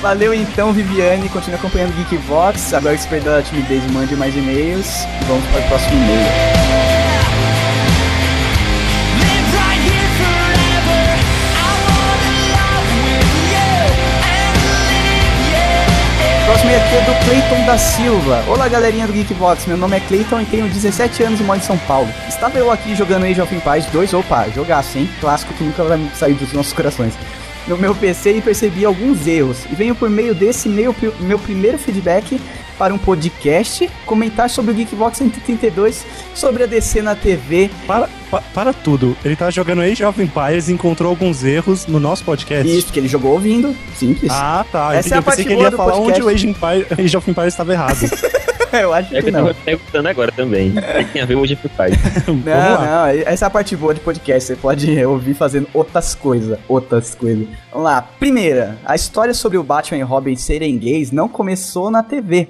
Valeu 0.00 0.32
então, 0.32 0.72
Viviane, 0.72 1.28
continue 1.28 1.56
acompanhando 1.56 1.90
o 1.90 2.04
Geekvox. 2.08 2.72
Agora 2.72 2.96
que 2.96 3.02
você 3.02 3.08
perdeu 3.08 3.36
a 3.36 3.42
timidez, 3.42 3.82
mande 3.92 4.16
mais 4.16 4.34
e-mails. 4.34 5.06
Vamos 5.26 5.44
para 5.48 5.60
o 5.60 5.68
próximo 5.68 5.92
e-mail. 5.94 6.67
E-mail 16.68 16.82
aqui 16.82 16.96
é 16.96 17.00
do 17.00 17.24
Cleiton 17.24 17.64
da 17.64 17.78
Silva. 17.78 18.44
Olá, 18.46 18.68
galerinha 18.68 19.06
do 19.06 19.12
Geekbox. 19.12 19.66
Meu 19.66 19.78
nome 19.78 19.96
é 19.96 20.00
Cleiton 20.00 20.42
e 20.42 20.44
tenho 20.44 20.68
17 20.68 21.22
anos 21.22 21.40
e 21.40 21.42
moro 21.42 21.58
em 21.58 21.62
São 21.62 21.78
Paulo. 21.78 22.08
Estava 22.28 22.58
eu 22.58 22.70
aqui 22.70 22.94
jogando 22.94 23.24
Age 23.24 23.40
of 23.40 23.54
Empires 23.54 23.86
2. 23.86 24.12
Opa, 24.12 24.46
jogaço, 24.50 24.98
hein? 24.98 25.08
Clássico 25.18 25.54
que 25.54 25.64
nunca 25.64 25.82
vai 25.82 25.98
sair 26.14 26.34
dos 26.34 26.52
nossos 26.52 26.74
corações. 26.74 27.14
No 27.66 27.78
meu 27.78 27.94
PC 27.94 28.36
e 28.36 28.42
percebi 28.42 28.84
alguns 28.84 29.26
erros. 29.26 29.64
E 29.70 29.74
venho 29.74 29.94
por 29.94 30.10
meio 30.10 30.34
desse 30.34 30.68
meu, 30.68 30.94
meu 31.20 31.38
primeiro 31.38 31.78
feedback 31.78 32.38
para 32.78 32.94
um 32.94 32.98
podcast 32.98 33.90
comentar 34.06 34.48
sobre 34.48 34.70
o 34.70 34.74
Geekbox 34.74 35.18
132 35.18 36.06
sobre 36.34 36.62
a 36.62 36.66
DC 36.66 37.02
na 37.02 37.14
TV. 37.14 37.70
Para, 37.86 38.08
pa- 38.30 38.42
para 38.54 38.72
tudo. 38.72 39.16
Ele 39.24 39.34
tá 39.36 39.50
jogando 39.50 39.82
Age 39.82 40.04
of 40.04 40.22
Empires 40.22 40.68
e 40.68 40.72
encontrou 40.72 41.10
alguns 41.10 41.42
erros 41.44 41.86
no 41.86 41.98
nosso 41.98 42.24
podcast. 42.24 42.66
Isso, 42.78 42.92
que 42.92 42.98
ele 43.00 43.08
jogou 43.08 43.32
ouvindo. 43.32 43.74
Simples. 43.96 44.30
Ah, 44.32 44.64
tá. 44.70 44.94
Essa 44.94 45.08
Entendi. 45.08 45.14
é 45.14 45.16
a 45.16 45.18
eu 45.18 45.22
pensei 45.22 45.22
parte 45.22 45.42
que 45.42 45.48
ele 45.48 45.54
boa 45.56 45.64
ia 45.66 45.70
do 45.70 45.76
falar 45.76 45.92
podcast. 45.92 46.12
onde 46.20 46.22
o 46.22 46.28
Age, 46.34 46.46
Empire, 46.48 46.86
Age 47.04 47.16
of 47.16 47.30
Empires 47.30 47.52
estava 47.54 47.72
errado. 47.72 47.98
eu 48.72 48.92
acho 48.92 49.14
É 49.16 49.16
que 49.16 49.22
que 49.22 49.28
eu 49.28 49.32
não. 49.32 49.40
tava 49.48 49.54
perguntando 49.64 50.08
agora 50.08 50.30
também. 50.32 50.72
Que 50.72 51.04
tem 51.14 51.22
a 51.22 51.26
ver 51.26 51.34
hoje 51.36 51.56
com 51.56 51.68
o 51.68 51.70
Não, 52.44 52.84
não, 52.84 53.06
essa 53.06 53.46
é 53.46 53.48
a 53.48 53.50
parte 53.50 53.74
boa 53.74 53.94
de 53.94 54.00
podcast. 54.00 54.46
Você 54.48 54.56
pode 54.56 55.04
ouvir 55.04 55.34
fazendo 55.34 55.66
outras 55.72 56.14
coisas. 56.14 56.58
Outras 56.68 57.14
coisas. 57.14 57.46
Vamos 57.72 57.84
lá. 57.86 58.02
Primeira, 58.02 58.76
a 58.84 58.94
história 58.94 59.32
sobre 59.32 59.56
o 59.58 59.62
Batman 59.62 59.98
e 59.98 60.02
Robin 60.02 60.36
serem 60.36 60.76
gays 60.78 61.10
não 61.10 61.28
começou 61.28 61.90
na 61.90 62.02
TV. 62.02 62.46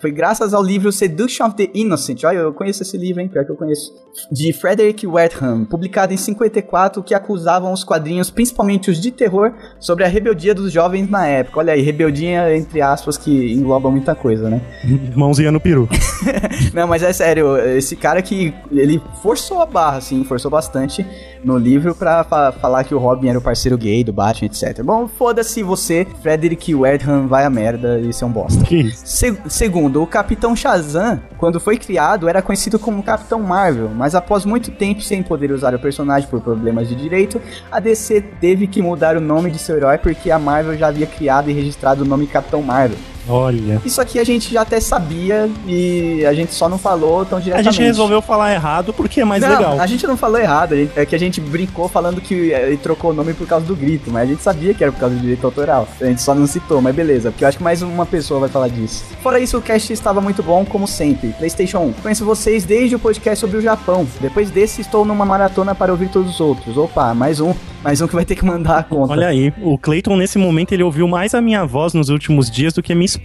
Foi 0.00 0.10
graças 0.10 0.54
ao 0.54 0.62
livro 0.62 0.90
Seduction 0.90 1.46
of 1.46 1.56
the 1.56 1.68
Innocent. 1.74 2.24
Olha, 2.24 2.38
eu 2.38 2.52
conheço 2.54 2.82
esse 2.82 2.96
livro, 2.96 3.20
hein? 3.20 3.28
Pior 3.28 3.44
que 3.44 3.50
eu 3.52 3.56
conheço. 3.56 3.92
De 4.32 4.52
Frederick 4.52 5.06
Wertham, 5.06 5.64
publicado 5.64 6.12
em 6.12 6.16
54, 6.16 7.02
que 7.02 7.14
acusavam 7.14 7.72
os 7.72 7.84
quadrinhos, 7.84 8.30
principalmente 8.30 8.90
os 8.90 9.00
de 9.00 9.10
terror, 9.10 9.52
sobre 9.78 10.04
a 10.04 10.08
rebeldia 10.08 10.54
dos 10.54 10.72
jovens 10.72 11.08
na 11.08 11.26
época. 11.26 11.58
Olha 11.60 11.72
aí, 11.74 11.80
rebeldia 11.82 12.56
entre 12.56 12.80
aspas 12.80 13.16
que 13.16 13.52
engloba 13.52 13.90
muita 13.90 14.14
coisa, 14.14 14.48
né? 14.48 14.60
Mãozinha 15.14 15.52
no 15.52 15.60
peru. 15.60 15.88
Não, 16.74 16.86
mas 16.86 17.02
é 17.02 17.12
sério, 17.12 17.56
esse 17.58 17.94
cara 17.96 18.22
que 18.22 18.52
ele 18.72 19.00
forçou 19.22 19.60
a 19.60 19.66
barra, 19.66 19.98
assim, 19.98 20.24
forçou 20.24 20.50
bastante 20.50 21.04
no 21.44 21.56
livro 21.56 21.94
pra 21.94 22.24
fa- 22.24 22.52
falar 22.52 22.84
que 22.84 22.94
o 22.94 22.98
Robin 22.98 23.28
era 23.28 23.38
o 23.38 23.42
parceiro 23.42 23.76
gay 23.78 24.02
do 24.04 24.12
Batman, 24.12 24.46
etc. 24.46 24.82
Bom, 24.82 25.08
foda-se 25.08 25.62
você, 25.62 26.06
Frederick 26.22 26.74
Wertham, 26.74 27.26
vai 27.26 27.44
a 27.44 27.50
merda, 27.50 27.98
isso 28.00 28.24
é 28.24 28.26
um 28.26 28.30
bosta. 28.32 28.62
Que 28.64 28.76
isso? 28.76 29.02
Se- 29.06 29.36
segundo, 29.48 29.89
o 29.96 30.06
Capitão 30.06 30.54
Shazam, 30.54 31.20
quando 31.38 31.58
foi 31.58 31.78
criado, 31.78 32.28
era 32.28 32.42
conhecido 32.42 32.78
como 32.78 33.02
Capitão 33.02 33.40
Marvel, 33.40 33.88
mas 33.88 34.14
após 34.14 34.44
muito 34.44 34.70
tempo 34.70 35.00
sem 35.00 35.22
poder 35.22 35.50
usar 35.52 35.74
o 35.74 35.78
personagem 35.78 36.28
por 36.28 36.40
problemas 36.40 36.88
de 36.88 36.94
direito, 36.94 37.40
a 37.70 37.80
DC 37.80 38.20
teve 38.40 38.66
que 38.66 38.82
mudar 38.82 39.16
o 39.16 39.20
nome 39.20 39.50
de 39.50 39.58
seu 39.58 39.76
herói 39.76 39.98
porque 39.98 40.30
a 40.30 40.38
Marvel 40.38 40.76
já 40.76 40.88
havia 40.88 41.06
criado 41.06 41.50
e 41.50 41.52
registrado 41.52 42.04
o 42.04 42.06
nome 42.06 42.26
Capitão 42.26 42.62
Marvel. 42.62 42.98
Olha. 43.30 43.80
Isso 43.84 44.00
aqui 44.00 44.18
a 44.18 44.24
gente 44.24 44.52
já 44.52 44.62
até 44.62 44.80
sabia 44.80 45.48
e 45.66 46.24
a 46.26 46.34
gente 46.34 46.52
só 46.52 46.68
não 46.68 46.78
falou 46.78 47.24
tão 47.24 47.38
A 47.38 47.40
diretamente. 47.40 47.74
gente 47.76 47.86
resolveu 47.86 48.20
falar 48.20 48.52
errado 48.52 48.92
porque 48.92 49.20
é 49.20 49.24
mais 49.24 49.42
não, 49.42 49.48
legal. 49.48 49.80
a 49.80 49.86
gente 49.86 50.06
não 50.06 50.16
falou 50.16 50.38
errado, 50.38 50.74
a 50.74 51.00
é 51.00 51.06
que 51.06 51.14
a 51.14 51.18
gente 51.18 51.40
brincou 51.40 51.88
falando 51.88 52.20
que 52.20 52.34
ele 52.34 52.76
trocou 52.76 53.10
o 53.10 53.14
nome 53.14 53.32
por 53.34 53.46
causa 53.46 53.64
do 53.64 53.76
grito, 53.76 54.10
mas 54.10 54.22
a 54.22 54.32
gente 54.32 54.42
sabia 54.42 54.74
que 54.74 54.82
era 54.82 54.92
por 54.92 55.00
causa 55.00 55.14
do 55.14 55.20
direito 55.20 55.44
autoral. 55.44 55.88
A 56.00 56.04
gente 56.06 56.22
só 56.22 56.34
não 56.34 56.46
citou, 56.46 56.80
mas 56.82 56.94
beleza, 56.94 57.30
porque 57.30 57.44
eu 57.44 57.48
acho 57.48 57.58
que 57.58 57.64
mais 57.64 57.82
uma 57.82 58.06
pessoa 58.06 58.40
vai 58.40 58.48
falar 58.48 58.68
disso. 58.68 59.04
Fora 59.22 59.38
isso, 59.38 59.56
o 59.58 59.62
cast 59.62 59.92
estava 59.92 60.20
muito 60.20 60.42
bom, 60.42 60.64
como 60.64 60.86
sempre. 60.86 61.28
PlayStation 61.38 61.78
1. 61.78 61.92
Conheço 61.94 62.24
vocês 62.24 62.64
desde 62.64 62.96
o 62.96 62.98
podcast 62.98 63.40
sobre 63.40 63.56
o 63.56 63.60
Japão. 63.60 64.06
Depois 64.20 64.50
desse, 64.50 64.80
estou 64.80 65.04
numa 65.04 65.24
maratona 65.24 65.74
para 65.74 65.92
ouvir 65.92 66.08
todos 66.08 66.34
os 66.34 66.40
outros. 66.40 66.76
Opa, 66.76 67.14
mais 67.14 67.40
um. 67.40 67.54
Mais 67.82 67.98
um 68.02 68.06
que 68.06 68.14
vai 68.14 68.26
ter 68.26 68.34
que 68.34 68.44
mandar 68.44 68.78
a 68.80 68.82
conta. 68.82 69.14
Olha 69.14 69.28
aí, 69.28 69.54
o 69.62 69.78
Clayton 69.78 70.14
nesse 70.14 70.36
momento 70.36 70.72
ele 70.72 70.82
ouviu 70.82 71.08
mais 71.08 71.34
a 71.34 71.40
minha 71.40 71.64
voz 71.64 71.94
nos 71.94 72.10
últimos 72.10 72.50
dias 72.50 72.74
do 72.74 72.82
que 72.82 72.92
a 72.92 72.94
minha 72.94 73.06
esposa. 73.06 73.19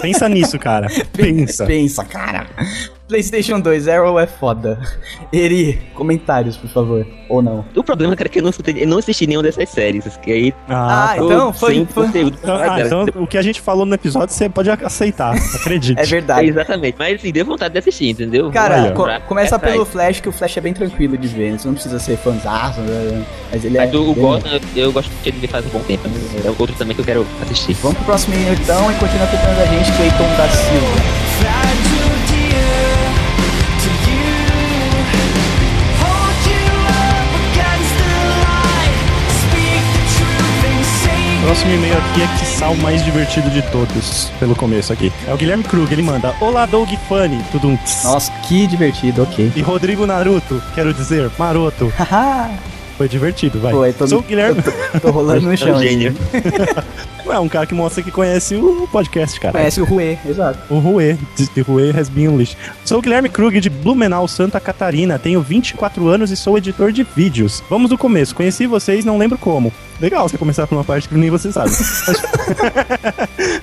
Pensa 0.00 0.28
nisso, 0.28 0.58
cara. 0.58 0.88
Pensa. 1.12 1.66
Pensa, 1.66 2.04
cara. 2.04 2.46
PlayStation 3.08 3.60
2, 3.60 3.86
Arrow 3.88 4.18
é 4.18 4.26
foda. 4.26 4.78
Eri, 5.32 5.80
comentários, 5.94 6.56
por 6.56 6.68
favor. 6.68 7.06
Ou 7.28 7.40
não. 7.40 7.64
O 7.76 7.82
problema, 7.84 8.16
cara, 8.16 8.28
é 8.28 8.30
que 8.30 8.38
eu 8.38 8.42
não, 8.42 8.50
escutei, 8.50 8.82
eu 8.82 8.86
não 8.88 8.98
assisti 8.98 9.26
nenhuma 9.26 9.44
dessas 9.44 9.68
séries. 9.68 10.16
Que 10.22 10.32
aí 10.32 10.54
Ah, 10.68 11.14
tá. 11.16 11.24
então 11.24 11.52
foi- 11.52 11.86
foi-. 11.86 12.06
Então, 12.22 12.54
Ah, 12.56 12.58
cara, 12.58 12.86
então 12.86 13.06
o 13.16 13.26
que 13.26 13.38
a 13.38 13.42
gente 13.42 13.60
falou 13.60 13.86
no 13.86 13.94
episódio 13.94 14.34
você 14.34 14.48
pode 14.48 14.68
aceitar, 14.70 15.34
acredite. 15.54 16.00
É 16.00 16.02
é 16.02 16.06
verdade. 16.06 16.48
exatamente, 16.48 16.96
mas 16.98 17.14
assim, 17.20 17.30
deu 17.32 17.44
vontade 17.44 17.72
de 17.72 17.78
assistir, 17.78 18.10
entendeu? 18.10 18.50
Cara, 18.50 18.90
co- 18.92 19.06
começa 19.28 19.54
é 19.54 19.56
atrás. 19.56 19.74
pelo 19.74 19.84
Flash, 19.86 20.20
que 20.20 20.28
o 20.28 20.32
Flash 20.32 20.56
é 20.56 20.60
bem 20.60 20.72
tranquilo 20.74 21.16
de 21.16 21.28
ver. 21.28 21.58
Você 21.58 21.66
não 21.68 21.74
precisa 21.74 21.98
ser 22.00 22.16
fãzaço, 22.16 22.80
né? 22.80 23.24
mas 23.52 23.64
ele 23.64 23.76
é. 23.78 23.86
Mas 23.86 23.94
o, 23.94 24.10
o 24.10 24.14
Gotham, 24.14 24.50
eu, 24.74 24.84
eu 24.86 24.92
gosto 24.92 25.10
de 25.22 25.30
ver 25.30 25.46
faz 25.48 25.64
um 25.66 25.68
bom 25.68 25.80
tempo. 25.80 26.08
né? 26.08 26.14
É 26.44 26.48
outro 26.48 26.74
também 26.76 26.94
que 26.94 27.02
eu 27.02 27.06
quero 27.06 27.26
assistir. 27.42 27.74
Vamos 27.74 27.96
pro 27.98 28.06
próximo 28.06 28.34
então 28.36 28.90
e 28.90 28.94
continua 28.96 29.24
acompanhando 29.26 29.60
a 29.62 29.66
gente, 29.66 29.92
Cleiton 29.96 30.36
da 30.36 30.48
Silva. 30.48 31.25
Próximo 41.46 41.74
e-mail 41.74 41.96
aqui 41.96 42.22
é 42.22 42.26
que 42.26 42.44
sal 42.44 42.74
mais 42.74 43.04
divertido 43.04 43.48
de 43.50 43.62
todos, 43.70 44.32
pelo 44.40 44.56
começo 44.56 44.92
aqui. 44.92 45.12
É 45.28 45.32
o 45.32 45.36
Guilherme 45.36 45.62
Krug, 45.62 45.92
ele 45.92 46.02
manda: 46.02 46.34
Olá, 46.40 46.66
Doug 46.66 46.88
Funny, 47.08 47.40
tudo 47.52 47.68
um. 47.68 47.78
Nossa, 48.02 48.32
que 48.48 48.66
divertido, 48.66 49.22
ok. 49.22 49.52
E 49.54 49.62
Rodrigo 49.62 50.04
Naruto, 50.06 50.60
quero 50.74 50.92
dizer, 50.92 51.30
maroto. 51.38 51.92
Haha, 51.96 52.50
Foi 52.96 53.08
divertido, 53.08 53.60
vai. 53.60 53.72
Foi, 53.72 53.92
tô, 53.92 54.06
Sou 54.06 54.18
o 54.20 54.22
Guilherme. 54.22 54.62
tô, 54.92 55.00
tô 55.00 55.10
rolando 55.10 55.42
no 55.42 55.52
É 55.54 55.56
chão. 55.56 55.78
gênio. 55.78 56.14
Ué, 57.26 57.38
um 57.40 57.48
cara 57.48 57.66
que 57.66 57.74
mostra 57.74 58.04
que 58.04 58.10
conhece 58.12 58.54
o 58.54 58.88
podcast, 58.90 59.40
cara. 59.40 59.52
Conhece 59.58 59.80
o 59.80 59.84
Rue, 59.84 60.16
exato. 60.24 60.58
O 60.72 60.78
Rue, 60.78 61.18
de, 61.36 61.60
Rue 61.60 61.90
has 61.90 62.08
been 62.08 62.28
unleashed. 62.28 62.56
Sou 62.84 62.98
o 62.98 63.02
Guilherme 63.02 63.28
Krug 63.28 63.58
de 63.60 63.68
Blumenau, 63.68 64.28
Santa 64.28 64.60
Catarina. 64.60 65.18
Tenho 65.18 65.42
24 65.42 66.06
anos 66.06 66.30
e 66.30 66.36
sou 66.36 66.56
editor 66.56 66.92
de 66.92 67.02
vídeos. 67.16 67.64
Vamos 67.68 67.90
do 67.90 67.98
começo. 67.98 68.32
Conheci 68.32 68.66
vocês, 68.68 69.04
não 69.04 69.18
lembro 69.18 69.36
como. 69.36 69.72
Legal 70.00 70.28
você 70.28 70.38
começar 70.38 70.68
por 70.68 70.76
uma 70.76 70.84
parte 70.84 71.08
que 71.08 71.16
nem 71.16 71.28
você 71.28 71.50
sabe. 71.50 71.70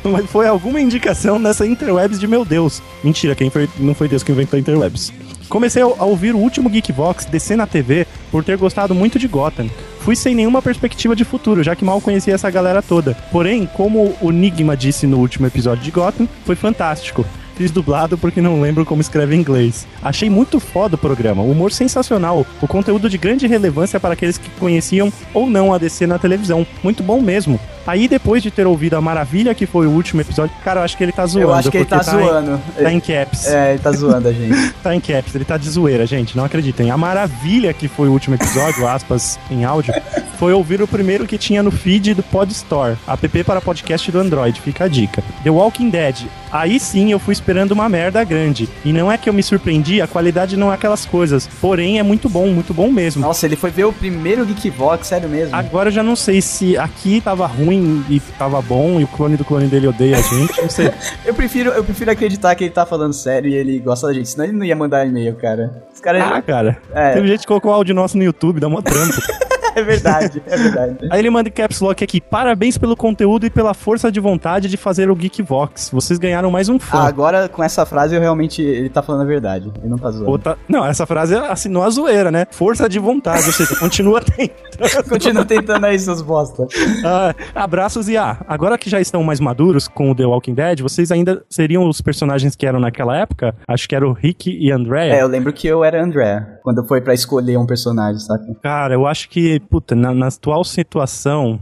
Mas- 0.04 0.26
foi 0.30 0.46
alguma 0.48 0.82
indicação 0.82 1.39
nessa 1.39 1.65
interwebs 1.65 2.19
de 2.19 2.28
meu 2.28 2.43
Deus. 2.43 2.82
Mentira, 3.02 3.34
quem 3.34 3.50
foi, 3.50 3.69
não 3.80 3.96
foi 3.96 4.10
Deus 4.10 4.24
que 4.24 4.32
inventou 4.34 4.58
a 4.58 4.60
interwebs. 4.60 5.13
Comecei 5.54 5.84
a 5.84 6.04
ouvir 6.04 6.34
o 6.34 6.39
último 6.39 6.68
Geekvox 6.68 7.26
descer 7.26 7.56
na 7.56 7.68
TV 7.68 8.08
por 8.32 8.44
ter 8.44 8.58
gostado 8.58 8.96
muito 8.96 9.20
de 9.20 9.28
Gotham. 9.28 9.70
Fui 10.00 10.16
sem 10.16 10.34
nenhuma 10.34 10.63
perspectiva 10.63 11.16
de 11.16 11.24
futuro, 11.24 11.62
já 11.62 11.76
que 11.76 11.86
mal 11.86 12.02
conhecia 12.02 12.34
essa 12.34 12.50
galera 12.50 12.82
toda. 12.82 13.13
Porém, 13.32 13.70
como 13.76 14.16
o 14.20 14.32
Nigma 14.32 14.76
disse 14.76 15.06
no 15.06 15.20
último 15.20 15.46
episódio 15.46 15.84
de 15.84 15.92
Gotham, 15.92 16.28
foi 16.44 16.56
fantástico. 16.56 17.24
Fiz 17.56 17.70
dublado 17.70 18.18
porque 18.18 18.42
não 18.42 18.62
lembro 18.62 18.84
como 18.84 19.02
escreve 19.02 19.36
em 19.36 19.42
inglês. 19.42 19.86
Achei 20.02 20.28
muito 20.28 20.60
foda 20.60 20.96
o 20.96 20.98
programa, 20.98 21.44
humor 21.44 21.72
sensacional, 21.72 22.48
o 22.60 22.68
conteúdo 22.68 23.08
de 23.08 23.20
grande 23.20 23.46
relevância 23.46 24.00
para 24.00 24.13
aqueles 24.16 24.39
que 24.39 24.50
conheciam 24.60 25.13
ou 25.36 25.48
não 25.48 25.72
a 25.72 25.78
DC 25.78 26.08
na 26.08 26.18
televisão. 26.18 26.66
Muito 26.82 27.04
bom 27.04 27.22
mesmo. 27.22 27.60
Aí, 27.86 28.08
depois 28.08 28.41
de 28.41 28.50
ter 28.50 28.65
ouvido 28.65 28.96
a 28.96 29.02
maravilha 29.02 29.54
que 29.54 29.65
foi 29.65 29.88
o 29.88 29.91
último 29.91 30.22
episódio, 30.22 30.56
cara, 30.63 30.80
eu 30.80 30.84
acho 30.84 30.96
que 30.98 31.04
ele 31.04 31.12
tá 31.12 31.26
zoando. 31.26 31.48
Eu 31.50 31.54
acho 31.54 31.69
que 31.72 31.78
ele 31.78 31.86
tá 31.86 31.98
em- 31.98 32.04
zoando. 32.04 32.62
tá 32.82 32.93
em 32.93 33.00
caps. 33.00 33.48
É, 33.48 33.72
ele 33.72 33.80
tá 33.80 33.91
zoando 33.91 34.28
a 34.28 34.32
gente. 34.34 34.74
Tá 34.84 34.93
em 34.93 35.00
caps, 35.00 35.34
ele 35.34 35.46
tá 35.46 35.56
de 35.58 35.69
zoeira, 35.69 36.06
gente. 36.06 36.36
Não 36.36 36.43
acreditem. 36.43 36.91
A 36.91 36.98
maravilha 36.98 37.74
que 37.74 37.88
foi 37.88 38.10
o 38.10 38.12
último 38.12 38.36
episódio, 38.36 38.86
aspas, 38.86 39.39
em 39.50 39.63
áudio, 39.63 39.93
foi 40.38 40.52
ouvir 40.52 40.82
o 40.82 40.88
primeiro 40.88 41.26
que 41.26 41.38
tinha 41.38 41.63
no 41.63 41.72
feed 41.72 42.13
do 42.13 42.22
Pod 42.24 42.52
Store, 42.52 42.98
app 43.08 43.43
para 43.46 43.62
podcast 43.62 44.12
do 44.12 44.19
Android. 44.19 44.60
Fica 44.60 44.84
a 44.84 44.88
dica. 44.89 45.24
The 45.43 45.50
Walking 45.50 45.89
Dead. 45.89 46.26
Aí 46.52 46.80
sim 46.80 47.12
eu 47.12 47.17
fui 47.19 47.32
esperando 47.32 47.72
uma 47.72 47.88
merda 47.89 48.24
grande. 48.24 48.67
E 48.86 48.91
não 48.93 49.12
é 49.12 49.17
que 49.17 49.28
eu 49.30 49.34
me 49.34 49.41
surpreendi, 49.41 50.02
a 50.02 50.08
qualidade 50.08 50.56
não 50.58 50.69
é 50.72 50.76
aquelas 50.76 51.06
coisas. 51.06 51.48
Porém, 51.62 51.98
é 51.98 52.04
muito 52.04 52.28
bom, 52.30 52.48
muito 52.48 52.74
bom 52.74 52.91
mesmo. 52.91 53.22
Nossa, 53.22 53.46
ele 53.46 53.56
foi 53.56 53.72
ver 53.72 53.86
o 53.86 53.93
primeiro 53.93 54.46
Geekvox, 54.46 55.08
sério 55.08 55.30
mesmo. 55.30 55.56
Agora 55.56 55.88
eu 55.89 55.93
já 55.93 56.04
não 56.04 56.15
sei 56.15 56.41
se 56.41 56.78
aqui 56.78 57.22
tava 57.22 57.48
ruim 57.48 57.73
e 58.10 58.20
tava 58.38 58.62
bom 58.62 59.00
e 59.00 59.04
o 59.04 59.08
clone 59.08 59.38
do 59.38 59.46
clone 59.46 59.68
dele 59.68 59.88
odeia 59.88 60.18
a 60.18 60.22
gente. 60.22 60.62
Não 60.62 60.70
sei. 60.70 60.92
Eu 61.26 61.34
prefiro, 61.34 61.72
eu 61.72 61.84
prefiro 61.84 62.12
acreditar 62.12 62.54
que 62.56 62.66
ele 62.66 62.74
tá 62.74 62.86
falando 62.86 63.14
sério 63.14 63.50
e 63.50 63.54
ele 63.56 63.80
gosta 63.80 64.08
da 64.08 64.14
gente, 64.14 64.30
senão 64.30 64.46
ele 64.46 64.54
não 64.54 64.66
ia 64.66 64.76
mandar 64.76 65.06
e-mail, 65.06 65.36
cara. 65.36 65.84
Os 65.94 66.00
caras. 66.00 66.24
Ah, 66.24 66.42
cara. 66.42 66.78
É. 66.94 67.14
Teve 67.14 67.28
gente 67.28 67.42
que 67.42 67.48
colocou 67.48 67.72
áudio 67.72 67.96
nosso 67.96 68.18
no 68.18 68.24
YouTube, 68.24 68.60
dá 68.60 68.68
uma 68.68 68.82
trampo. 68.82 69.16
é 69.80 69.82
verdade, 69.84 70.42
é 70.46 70.58
verdade. 70.58 70.98
Aí 71.12 71.20
ele 71.20 71.30
manda 71.30 71.50
em 71.50 71.52
caps 71.52 71.80
lock 71.82 72.04
aqui. 72.04 72.22
Parabéns 72.22 72.78
pelo 72.78 72.96
conteúdo 72.96 73.46
e 73.46 73.50
pela 73.50 73.74
força 73.74 74.12
de 74.12 74.20
vontade 74.20 74.68
de 74.70 74.78
fazer 74.78 75.10
o 75.10 75.16
Geekvox. 75.16 75.90
Vocês 75.92 76.20
ganharam 76.20 76.50
mais 76.52 76.70
um 76.70 76.80
fã. 76.80 77.00
Ah, 77.00 77.08
agora, 77.08 77.48
com 77.50 77.64
essa 77.64 77.86
frase, 77.86 78.16
eu 78.16 78.22
realmente. 78.22 78.62
Ele 78.62 78.90
tá 78.90 79.02
falando 79.02 79.22
a 79.22 79.26
verdade. 79.26 79.72
Ele 79.80 79.90
não 79.90 79.98
tá 79.98 80.12
zoando. 80.12 80.30
Outra- 80.30 80.58
Não, 80.68 80.86
essa 80.86 81.06
frase 81.06 81.36
assinou 81.36 81.84
a 81.84 81.90
zoeira, 81.90 82.32
né? 82.32 82.46
Força 82.52 82.88
de 82.88 83.00
vontade, 83.00 83.46
ou 83.46 83.52
seja, 83.54 83.76
continua 83.76 84.22
tentando. 84.24 85.10
Continua 85.10 85.46
tentando 85.46 85.86
aí, 85.86 85.98
seus 86.00 86.22
bosta. 86.22 86.66
Ah, 87.06 87.34
abraços 87.56 88.08
e 88.10 88.18
ah, 88.18 88.38
agora 88.48 88.78
que 88.78 88.90
já 88.90 89.00
estão 89.00 89.24
mais 89.24 89.40
maduros 89.40 89.88
com 89.88 90.12
o 90.12 90.16
The 90.16 90.26
Walking 90.26 90.54
Dead, 90.54 90.82
vocês 90.82 91.12
ainda 91.12 91.44
seriam 91.50 91.88
os 91.88 92.02
personagens 92.02 92.56
que 92.56 92.66
eram 92.66 92.80
naquela 92.80 93.18
época? 93.18 93.56
Acho 93.68 93.88
que 93.88 93.96
era 93.96 94.08
o 94.08 94.14
Rick 94.14 94.50
e 94.52 94.72
Andrea. 94.72 95.16
É, 95.16 95.22
eu 95.22 95.28
lembro 95.28 95.52
que 95.54 95.68
eu 95.68 95.84
era 95.84 96.02
André, 96.04 96.46
quando 96.63 96.84
foi 96.86 97.02
pra 97.02 97.13
escolher 97.13 97.58
um 97.58 97.65
personagem, 97.65 98.19
saca? 98.19 98.56
Cara, 98.62 98.93
eu 98.93 99.06
acho 99.06 99.30
que, 99.30 99.60
puta, 99.60 99.93
na, 99.93 100.13
na 100.13 100.28
atual 100.28 100.63
situação, 100.63 101.60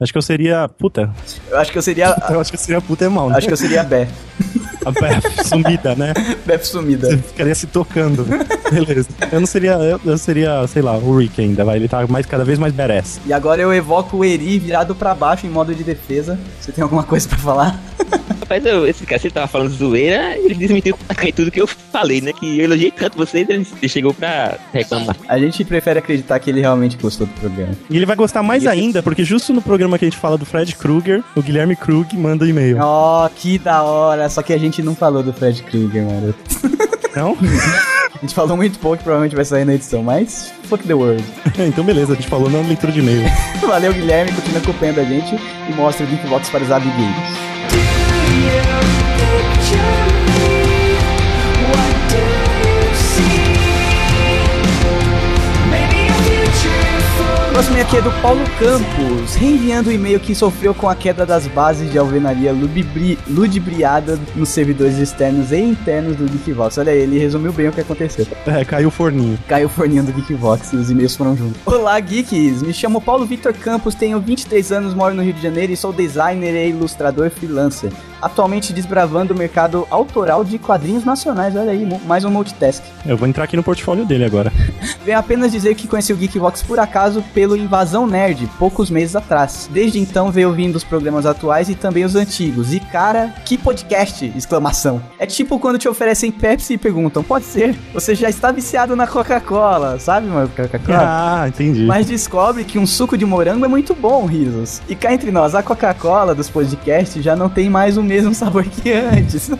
acho 0.00 0.12
que 0.12 0.18
eu 0.18 0.22
seria, 0.22 0.68
puta, 0.68 1.10
Eu 1.50 1.58
acho 1.58 1.72
que 1.72 1.78
eu 1.78 1.82
seria. 1.82 2.16
eu 2.30 2.40
acho 2.40 2.50
que 2.50 2.56
eu 2.56 2.60
seria 2.60 2.80
puta 2.80 3.04
é 3.04 3.08
mal, 3.08 3.28
né? 3.28 3.36
Acho 3.36 3.46
que 3.46 3.52
eu 3.52 3.56
seria 3.56 3.80
a 3.80 3.84
Beth. 3.84 4.08
A 4.84 4.90
Beth 4.90 5.44
sumida, 5.44 5.94
né? 5.94 6.12
Beth 6.44 6.64
sumida. 6.64 7.08
Você 7.08 7.18
ficaria 7.18 7.54
se 7.54 7.66
tocando. 7.66 8.24
Beleza. 8.70 9.08
Eu 9.32 9.40
não 9.40 9.46
seria, 9.46 9.72
eu, 9.72 10.00
eu 10.04 10.18
seria, 10.18 10.66
sei 10.66 10.82
lá, 10.82 10.96
o 10.96 11.18
Rick 11.18 11.40
ainda, 11.40 11.64
vai. 11.64 11.76
Ele 11.76 11.88
tá 11.88 12.06
mais, 12.06 12.26
cada 12.26 12.44
vez 12.44 12.58
mais 12.58 12.72
badass. 12.72 13.20
E 13.24 13.32
agora 13.32 13.62
eu 13.62 13.72
evoco 13.72 14.18
o 14.18 14.24
Eri 14.24 14.58
virado 14.58 14.94
pra 14.94 15.14
baixo 15.14 15.46
em 15.46 15.50
modo 15.50 15.74
de 15.74 15.82
defesa. 15.82 16.38
Você 16.60 16.72
tem 16.72 16.82
alguma 16.82 17.02
coisa 17.02 17.28
pra 17.28 17.38
falar? 17.38 17.80
Rapaz, 18.40 18.66
eu, 18.66 18.86
esse 18.86 19.06
cara, 19.06 19.18
se 19.18 19.28
ele 19.28 19.34
tava 19.34 19.46
falando 19.46 19.70
zoeira, 19.70 20.36
ele 20.36 20.54
desmentiu 20.54 20.98
tudo 21.34 21.50
que 21.50 21.60
eu 21.60 21.66
falei, 21.66 22.20
né? 22.20 22.32
Que 22.32 22.58
eu 22.58 22.64
elogiei 22.64 22.90
tanto 22.90 23.16
vocês, 23.16 23.48
ele 23.48 23.64
ele 23.80 23.88
chegou 23.88 24.12
pra 24.12 24.58
reclamar. 24.72 25.16
A 25.28 25.38
gente 25.38 25.64
prefere 25.64 25.98
acreditar 25.98 26.38
que 26.38 26.50
ele 26.50 26.60
realmente 26.60 26.96
gostou 26.96 27.26
do 27.26 27.32
programa. 27.34 27.72
E 27.88 27.96
ele 27.96 28.06
vai 28.06 28.16
gostar 28.16 28.42
mais 28.42 28.66
ainda, 28.66 29.02
porque 29.02 29.24
justo 29.24 29.52
no 29.52 29.62
programa 29.62 29.83
que 29.98 30.04
a 30.04 30.08
gente 30.08 30.18
fala 30.18 30.36
do 30.36 30.44
Fred 30.44 30.74
Krueger, 30.76 31.22
o 31.36 31.42
Guilherme 31.42 31.76
Krug 31.76 32.16
manda 32.16 32.44
um 32.44 32.48
e-mail. 32.48 32.78
Oh, 32.80 33.28
que 33.34 33.58
da 33.58 33.82
hora. 33.82 34.28
Só 34.28 34.42
que 34.42 34.52
a 34.52 34.58
gente 34.58 34.82
não 34.82 34.94
falou 34.94 35.22
do 35.22 35.32
Fred 35.32 35.62
Krueger, 35.62 36.04
mano. 36.04 36.34
Não? 37.14 37.36
A 38.12 38.18
gente 38.20 38.34
falou 38.34 38.56
muito 38.56 38.78
pouco, 38.80 39.04
provavelmente 39.04 39.36
vai 39.36 39.44
sair 39.44 39.64
na 39.64 39.74
edição, 39.74 40.02
mas 40.02 40.52
fuck 40.64 40.84
the 40.84 40.94
world. 40.94 41.22
então 41.58 41.84
beleza, 41.84 42.12
a 42.12 42.16
gente 42.16 42.28
falou 42.28 42.50
na 42.50 42.58
leitura 42.60 42.90
de 42.90 43.00
e-mail. 43.00 43.22
Valeu, 43.60 43.92
Guilherme, 43.92 44.32
continua 44.32 44.60
acompanhando 44.60 45.00
a 45.00 45.04
gente 45.04 45.38
e 45.68 45.72
mostra 45.74 46.04
o 46.04 46.08
Geekbox 46.08 46.50
para 46.50 46.64
os 46.64 46.70
amiguinhos. 46.72 47.43
Próximo 57.54 57.80
aqui 57.80 57.96
é 57.98 58.02
do 58.02 58.10
Paulo 58.20 58.40
Campos, 58.58 59.36
reenviando 59.36 59.88
o 59.88 59.92
e-mail 59.92 60.18
que 60.18 60.34
sofreu 60.34 60.74
com 60.74 60.88
a 60.88 60.94
queda 60.96 61.24
das 61.24 61.46
bases 61.46 61.88
de 61.92 61.96
alvenaria 61.96 62.52
ludibri- 62.52 63.16
ludibriada 63.28 64.18
nos 64.34 64.48
servidores 64.48 64.98
externos 64.98 65.52
e 65.52 65.60
internos 65.60 66.16
do 66.16 66.26
Geekvox. 66.28 66.78
Olha 66.78 66.90
aí, 66.90 66.98
ele 66.98 67.16
resumiu 67.16 67.52
bem 67.52 67.68
o 67.68 67.72
que 67.72 67.80
aconteceu. 67.80 68.26
É, 68.44 68.64
caiu 68.64 68.88
o 68.88 68.90
forninho. 68.90 69.38
Caiu 69.46 69.66
o 69.66 69.70
forninho 69.70 70.02
do 70.02 70.12
Geekvox 70.12 70.72
e 70.72 70.76
os 70.76 70.90
e-mails 70.90 71.14
foram 71.14 71.36
juntos. 71.36 71.60
Olá, 71.64 71.98
geeks! 72.00 72.60
Me 72.60 72.72
chamo 72.72 73.00
Paulo 73.00 73.24
Vitor 73.24 73.52
Campos, 73.54 73.94
tenho 73.94 74.18
23 74.18 74.72
anos, 74.72 74.92
moro 74.92 75.14
no 75.14 75.22
Rio 75.22 75.32
de 75.34 75.40
Janeiro 75.42 75.72
e 75.72 75.76
sou 75.76 75.92
designer 75.92 76.54
e 76.56 76.70
ilustrador 76.70 77.30
freelancer. 77.30 77.92
Atualmente 78.24 78.72
desbravando 78.72 79.34
o 79.34 79.36
mercado 79.36 79.86
autoral 79.90 80.42
de 80.42 80.58
quadrinhos 80.58 81.04
nacionais. 81.04 81.54
Olha 81.54 81.72
aí, 81.72 81.86
mais 82.06 82.24
um 82.24 82.30
multitask. 82.30 82.82
Eu 83.04 83.18
vou 83.18 83.28
entrar 83.28 83.44
aqui 83.44 83.54
no 83.54 83.62
portfólio 83.62 84.06
dele 84.06 84.24
agora. 84.24 84.50
Venho 85.04 85.18
apenas 85.18 85.52
dizer 85.52 85.74
que 85.74 85.86
conheci 85.86 86.10
o 86.10 86.16
Geekvox 86.16 86.62
por 86.62 86.80
acaso 86.80 87.22
pelo 87.34 87.54
Invasão 87.54 88.06
Nerd, 88.06 88.48
poucos 88.58 88.88
meses 88.88 89.14
atrás. 89.14 89.68
Desde 89.70 89.98
então 89.98 90.30
venho 90.30 90.48
ouvindo 90.48 90.76
os 90.76 90.84
programas 90.84 91.26
atuais 91.26 91.68
e 91.68 91.74
também 91.74 92.02
os 92.02 92.16
antigos. 92.16 92.72
E 92.72 92.80
cara, 92.80 93.34
que 93.44 93.58
podcast! 93.58 94.32
Exclamação. 94.34 95.02
É 95.18 95.26
tipo 95.26 95.58
quando 95.58 95.78
te 95.78 95.86
oferecem 95.86 96.32
Pepsi 96.32 96.72
e 96.72 96.78
perguntam, 96.78 97.22
pode 97.22 97.44
ser? 97.44 97.76
Você 97.92 98.14
já 98.14 98.30
está 98.30 98.50
viciado 98.50 98.96
na 98.96 99.06
Coca-Cola, 99.06 99.98
sabe, 99.98 100.28
mano? 100.28 100.48
Coca-Cola. 100.48 100.98
Ah, 100.98 101.48
entendi. 101.48 101.84
Mas 101.84 102.06
descobre 102.06 102.64
que 102.64 102.78
um 102.78 102.86
suco 102.86 103.18
de 103.18 103.26
morango 103.26 103.66
é 103.66 103.68
muito 103.68 103.94
bom, 103.94 104.24
risos. 104.24 104.80
E 104.88 104.94
cá 104.94 105.12
entre 105.12 105.30
nós, 105.30 105.54
a 105.54 105.62
Coca-Cola 105.62 106.34
dos 106.34 106.48
podcasts 106.48 107.22
já 107.22 107.36
não 107.36 107.50
tem 107.50 107.68
mais 107.68 107.98
o 107.98 108.02
mesmo 108.02 108.13
sabor 108.34 108.64
que 108.64 108.92
antes. 108.92 109.50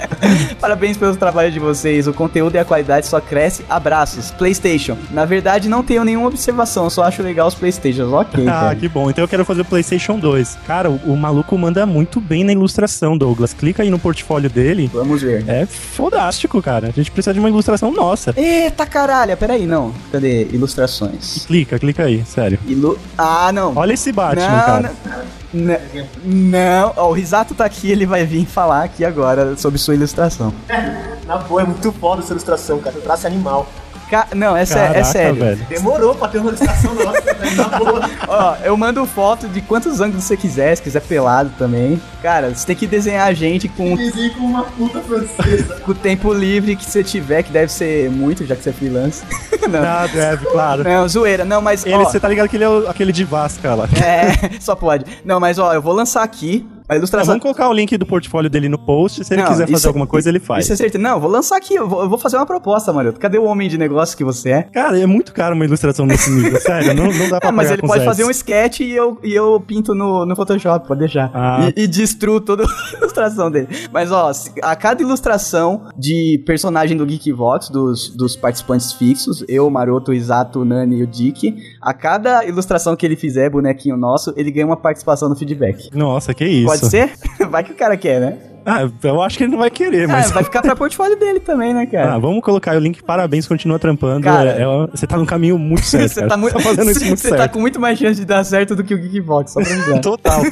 Parabéns 0.60 0.96
pelo 0.96 1.16
trabalho 1.16 1.50
de 1.50 1.58
vocês. 1.58 2.06
O 2.06 2.12
conteúdo 2.12 2.54
e 2.54 2.58
a 2.58 2.64
qualidade 2.64 3.06
só 3.06 3.20
cresce. 3.20 3.64
Abraços. 3.68 4.30
PlayStation. 4.32 4.96
Na 5.10 5.24
verdade, 5.24 5.68
não 5.68 5.82
tenho 5.82 6.04
nenhuma 6.04 6.28
observação, 6.28 6.88
só 6.88 7.04
acho 7.04 7.22
legal 7.22 7.48
os 7.48 7.54
PlayStations. 7.54 8.12
Ok, 8.12 8.46
Ah, 8.48 8.74
que 8.78 8.88
bom. 8.88 9.10
Então 9.10 9.24
eu 9.24 9.28
quero 9.28 9.44
fazer 9.44 9.62
o 9.62 9.64
PlayStation 9.64 10.18
2. 10.18 10.58
Cara, 10.66 10.90
o, 10.90 10.96
o 11.12 11.16
maluco 11.16 11.56
manda 11.58 11.84
muito 11.86 12.20
bem 12.20 12.44
na 12.44 12.52
ilustração, 12.52 13.16
Douglas. 13.16 13.52
Clica 13.52 13.82
aí 13.82 13.90
no 13.90 13.98
portfólio 13.98 14.48
dele. 14.50 14.90
Vamos 14.92 15.22
ver. 15.22 15.44
É 15.48 15.66
fodástico, 15.66 16.60
cara. 16.62 16.88
A 16.88 16.90
gente 16.92 17.10
precisa 17.10 17.32
de 17.34 17.40
uma 17.40 17.48
ilustração 17.48 17.90
nossa. 17.92 18.32
Eita 18.36 18.86
caralho, 18.86 19.36
peraí, 19.36 19.66
não. 19.66 19.92
Cadê? 20.12 20.44
Ilustrações. 20.52 21.44
Clica, 21.46 21.78
clica 21.78 22.04
aí, 22.04 22.24
sério. 22.24 22.58
Ilu... 22.66 22.98
Ah, 23.16 23.50
não. 23.52 23.72
Olha 23.76 23.92
esse 23.92 24.12
Batman, 24.12 24.46
não, 24.48 24.60
cara. 24.64 24.92
não, 25.04 25.12
não, 25.52 25.76
não. 26.24 27.08
O 27.08 27.12
Risato 27.12 27.54
tá 27.54 27.64
aqui, 27.64 27.90
ele 27.90 28.06
vai 28.06 28.24
vir 28.24 28.46
falar 28.46 28.84
aqui 28.84 29.04
agora 29.04 29.56
sobre 29.56 29.78
sua 29.78 29.94
ilustração. 29.94 30.52
Na 31.26 31.36
boa, 31.38 31.62
é 31.62 31.64
muito 31.64 31.92
foda 31.92 32.22
essa 32.22 32.32
ilustração, 32.32 32.78
cara. 32.78 32.98
O 32.98 33.00
traço 33.00 33.26
animal. 33.26 33.66
Ca- 34.10 34.26
Não, 34.34 34.56
é, 34.56 34.64
sé- 34.64 34.74
Caraca, 34.74 34.98
é 34.98 35.04
sério. 35.04 35.34
velho. 35.36 35.66
Demorou 35.68 36.14
pra 36.14 36.26
ter 36.28 36.38
uma 36.38 36.48
ilustração 36.48 36.94
nossa, 36.94 37.20
né? 37.34 37.50
na 37.56 37.78
boa. 37.78 38.10
Ó, 38.28 38.56
eu 38.64 38.76
mando 38.76 39.06
foto 39.06 39.46
de 39.48 39.60
quantos 39.60 40.00
ângulos 40.00 40.24
você 40.24 40.36
quiser, 40.36 40.74
se 40.76 40.82
quiser 40.82 41.00
pelado 41.00 41.50
também. 41.56 42.00
Cara, 42.22 42.54
você 42.54 42.66
tem 42.66 42.74
que 42.76 42.86
desenhar 42.86 43.26
a 43.28 43.32
gente 43.32 43.68
com, 43.68 43.94
Desenhei 43.96 44.30
com 44.30 44.40
uma 44.44 44.64
puta 44.64 45.00
francesa. 45.00 45.76
com 45.86 45.92
o 45.92 45.94
tempo 45.94 46.32
livre 46.34 46.74
que 46.76 46.84
você 46.84 47.02
tiver, 47.04 47.42
que 47.44 47.52
deve 47.52 47.70
ser 47.70 48.10
muito, 48.10 48.44
já 48.44 48.56
que 48.56 48.62
você 48.62 48.70
é 48.70 48.72
freelance. 48.72 49.22
não, 49.70 49.82
Ah, 49.82 50.06
deve, 50.12 50.44
claro. 50.46 50.82
não, 50.84 51.08
zoeira. 51.08 51.44
Não, 51.44 51.62
mas 51.62 51.86
Ele, 51.86 51.94
ó, 51.94 52.04
você 52.04 52.18
tá 52.18 52.28
ligado 52.28 52.48
que 52.48 52.56
ele 52.56 52.64
é 52.64 52.68
o- 52.68 52.88
aquele 52.88 53.12
de 53.12 53.24
Vasca 53.24 53.74
lá. 53.74 53.88
É, 54.04 54.58
só 54.60 54.74
pode. 54.74 55.04
Não, 55.24 55.38
mas 55.38 55.58
ó, 55.58 55.72
eu 55.72 55.80
vou 55.80 55.92
lançar 55.94 56.22
aqui 56.24 56.66
A 56.90 56.94
Não, 56.94 56.98
ilustração. 56.98 57.26
vamos 57.28 57.42
colocar 57.42 57.68
o 57.68 57.72
link 57.72 57.96
do 57.96 58.04
portfólio 58.04 58.50
dele 58.50 58.68
no 58.68 58.76
post. 58.76 59.24
Se 59.24 59.32
ele 59.32 59.42
Não, 59.42 59.48
quiser 59.48 59.68
fazer 59.68 59.86
alguma 59.86 60.08
coisa, 60.08 60.28
ele 60.28 60.40
faz. 60.40 60.64
Isso 60.64 60.72
é 60.72 60.76
certeza. 60.76 61.02
Não, 61.02 61.20
vou 61.20 61.30
lançar 61.30 61.56
aqui. 61.56 61.74
Eu 61.74 61.88
vou, 61.88 62.02
eu 62.02 62.08
vou 62.08 62.18
fazer 62.18 62.36
uma 62.36 62.44
proposta, 62.44 62.92
Maroto. 62.92 63.20
Cadê 63.20 63.38
o 63.38 63.44
homem 63.44 63.68
de 63.68 63.78
negócio 63.78 64.16
que 64.16 64.24
você 64.24 64.50
é? 64.50 64.62
Cara, 64.64 64.98
é 64.98 65.06
muito 65.06 65.32
caro 65.32 65.54
uma 65.54 65.64
ilustração 65.64 66.04
nesse 66.04 66.28
nível, 66.30 66.58
sério. 66.60 66.92
Não, 66.92 67.04
não 67.12 67.28
dá 67.28 67.38
pra 67.38 67.48
Ah, 67.48 67.52
mas 67.52 67.70
ele 67.70 67.82
pode 67.82 68.04
fazer 68.04 68.24
um 68.24 68.30
sketch 68.30 68.80
e 68.80 68.90
eu, 68.90 69.18
e 69.22 69.32
eu 69.32 69.62
pinto 69.64 69.94
no, 69.94 70.26
no 70.26 70.34
Photoshop, 70.34 70.88
pode 70.88 70.98
deixar. 70.98 71.30
Ah. 71.32 71.70
E, 71.76 71.82
e 71.82 71.86
destruo 71.86 72.40
toda 72.40 72.64
a 72.66 72.96
ilustração 72.98 73.52
dele. 73.52 73.68
Mas, 73.92 74.10
ó, 74.10 74.32
a 74.62 74.74
cada 74.74 75.00
ilustração 75.00 75.86
de 75.96 76.42
personagem 76.44 76.96
do 76.96 77.06
Geekvox, 77.06 77.68
dos, 77.70 78.08
dos 78.08 78.34
participantes 78.34 78.92
fixos, 78.92 79.44
eu, 79.48 79.64
o 79.68 79.70
Maroto, 79.70 80.10
o 80.10 80.14
Isato, 80.14 80.62
o 80.62 80.64
Nani 80.64 80.98
e 80.98 81.02
o 81.04 81.06
Dick, 81.06 81.54
a 81.80 81.94
cada 81.94 82.44
ilustração 82.44 82.96
que 82.96 83.06
ele 83.06 83.14
fizer, 83.14 83.48
bonequinho 83.48 83.96
nosso, 83.96 84.32
ele 84.36 84.50
ganha 84.50 84.66
uma 84.66 84.76
participação 84.76 85.28
no 85.28 85.36
feedback. 85.36 85.88
Nossa, 85.94 86.34
que 86.34 86.44
isso. 86.44 86.66
Pode 86.66 86.79
ser? 86.80 87.12
Vai 87.50 87.62
que 87.64 87.72
o 87.72 87.74
cara 87.74 87.96
quer, 87.96 88.20
né? 88.20 88.36
Ah, 88.66 88.86
eu 89.02 89.22
acho 89.22 89.38
que 89.38 89.44
ele 89.44 89.52
não 89.52 89.58
vai 89.58 89.70
querer, 89.70 90.06
mas... 90.06 90.30
Ah, 90.30 90.34
vai 90.34 90.44
ficar 90.44 90.60
pra 90.60 90.76
portfólio 90.76 91.18
dele 91.18 91.40
também, 91.40 91.72
né, 91.72 91.84
Ah, 91.84 91.86
cara? 91.90 92.18
vamos 92.18 92.42
colocar 92.44 92.76
o 92.76 92.78
link. 92.78 93.02
Parabéns, 93.02 93.48
continua 93.48 93.78
trampando. 93.78 94.20
Cara, 94.22 94.50
É- 94.50 94.62
é- 94.62 94.86
você 94.94 95.06
tá 95.06 95.16
no 95.16 95.24
caminho 95.24 95.58
muito 95.58 95.82
certo, 95.86 96.12
Você 96.12 96.26
tá, 96.26 96.36
muito, 96.36 96.52
Você 96.52 96.62
fazendo 96.68 96.90
isso 96.90 97.04
muito 97.06 97.20
você 97.20 97.34
tá 97.34 97.48
com 97.48 97.58
muito 97.58 97.80
mais 97.80 97.98
chance 97.98 98.20
de 98.20 98.26
dar 98.26 98.44
certo 98.44 98.76
do 98.76 98.84
que 98.84 98.92
o 98.94 98.98
Geekvox, 98.98 99.52
só 99.52 99.62
pra 99.62 99.72
avisar. 99.72 100.00
Total. 100.02 100.42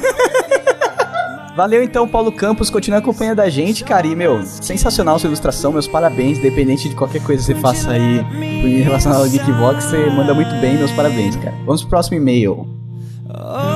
Valeu 1.55 1.83
então, 1.83 2.07
Paulo 2.07 2.31
Campos. 2.31 2.69
Continua 2.69 2.99
acompanhando 2.99 3.41
a 3.41 3.49
gente, 3.49 3.83
cara. 3.83 4.07
E, 4.07 4.15
meu, 4.15 4.41
sensacional 4.43 5.19
sua 5.19 5.27
ilustração. 5.27 5.71
Meus 5.73 5.87
parabéns. 5.87 6.37
Independente 6.39 6.87
de 6.89 6.95
qualquer 6.95 7.21
coisa 7.21 7.41
que 7.41 7.53
você 7.53 7.55
faça 7.61 7.91
aí 7.91 8.19
em 8.41 8.81
relação 8.81 9.11
ao 9.13 9.27
Geekbox, 9.27 9.83
você 9.85 10.09
manda 10.09 10.33
muito 10.33 10.51
bem. 10.61 10.77
Meus 10.77 10.91
parabéns, 10.91 11.35
cara. 11.35 11.53
Vamos 11.65 11.81
pro 11.81 11.89
próximo 11.91 12.17
e-mail. 12.17 12.65
Oh, 13.29 13.68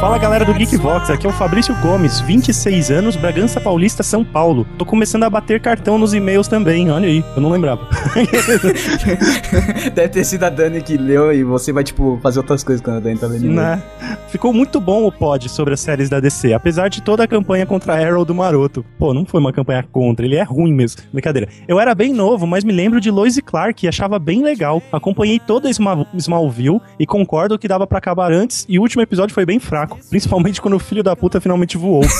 Fala 0.00 0.16
galera 0.16 0.44
do 0.44 0.54
Geekvox, 0.54 1.10
aqui 1.10 1.26
é 1.26 1.30
o 1.30 1.32
Fabrício 1.32 1.74
Gomes, 1.82 2.20
26 2.20 2.88
anos, 2.92 3.16
Bragança 3.16 3.60
Paulista, 3.60 4.04
São 4.04 4.24
Paulo. 4.24 4.64
Tô 4.78 4.84
começando 4.84 5.24
a 5.24 5.30
bater 5.30 5.60
cartão 5.60 5.98
nos 5.98 6.14
e-mails 6.14 6.46
também, 6.46 6.88
olha 6.88 7.08
aí, 7.08 7.24
eu 7.34 7.42
não 7.42 7.50
lembrava. 7.50 7.88
Deve 9.92 10.08
ter 10.08 10.24
sido 10.24 10.44
a 10.44 10.50
Dani 10.50 10.82
que 10.82 10.96
leu 10.96 11.32
e 11.32 11.42
você 11.42 11.72
vai, 11.72 11.82
tipo, 11.82 12.16
fazer 12.22 12.38
outras 12.38 12.62
coisas 12.62 12.80
quando 12.80 12.98
a 12.98 13.00
Dani 13.00 13.18
tá 13.18 13.26
lendo. 13.26 13.48
Né? 13.48 13.82
Ficou 14.28 14.52
muito 14.52 14.80
bom 14.80 15.04
o 15.04 15.10
pod 15.10 15.48
sobre 15.48 15.74
as 15.74 15.80
séries 15.80 16.08
da 16.08 16.20
DC, 16.20 16.52
apesar 16.52 16.88
de 16.88 17.02
toda 17.02 17.24
a 17.24 17.26
campanha 17.26 17.66
contra 17.66 17.94
Arrow 17.94 18.24
do 18.24 18.34
Maroto. 18.34 18.84
Pô, 19.00 19.12
não 19.12 19.26
foi 19.26 19.40
uma 19.40 19.52
campanha 19.52 19.82
contra, 19.90 20.24
ele 20.24 20.36
é 20.36 20.44
ruim 20.44 20.72
mesmo. 20.72 21.02
Brincadeira. 21.12 21.48
Eu 21.66 21.80
era 21.80 21.92
bem 21.92 22.12
novo, 22.12 22.46
mas 22.46 22.62
me 22.62 22.72
lembro 22.72 23.00
de 23.00 23.10
Lois 23.10 23.36
e 23.36 23.42
Clark 23.42 23.84
e 23.84 23.88
achava 23.88 24.16
bem 24.20 24.44
legal. 24.44 24.80
Acompanhei 24.92 25.40
toda 25.40 25.68
Sma- 25.70 26.06
Smallville 26.14 26.80
e 27.00 27.06
concordo 27.06 27.58
que 27.58 27.66
dava 27.66 27.84
pra 27.84 27.98
acabar 27.98 28.30
antes 28.30 28.64
e 28.68 28.78
o 28.78 28.82
último 28.82 29.02
episódio 29.02 29.34
foi 29.34 29.44
bem 29.44 29.58
fraco, 29.58 29.87
principalmente 30.08 30.60
quando 30.60 30.74
o 30.74 30.78
filho 30.78 31.02
da 31.02 31.14
puta 31.16 31.40
finalmente 31.40 31.76
voou. 31.76 32.02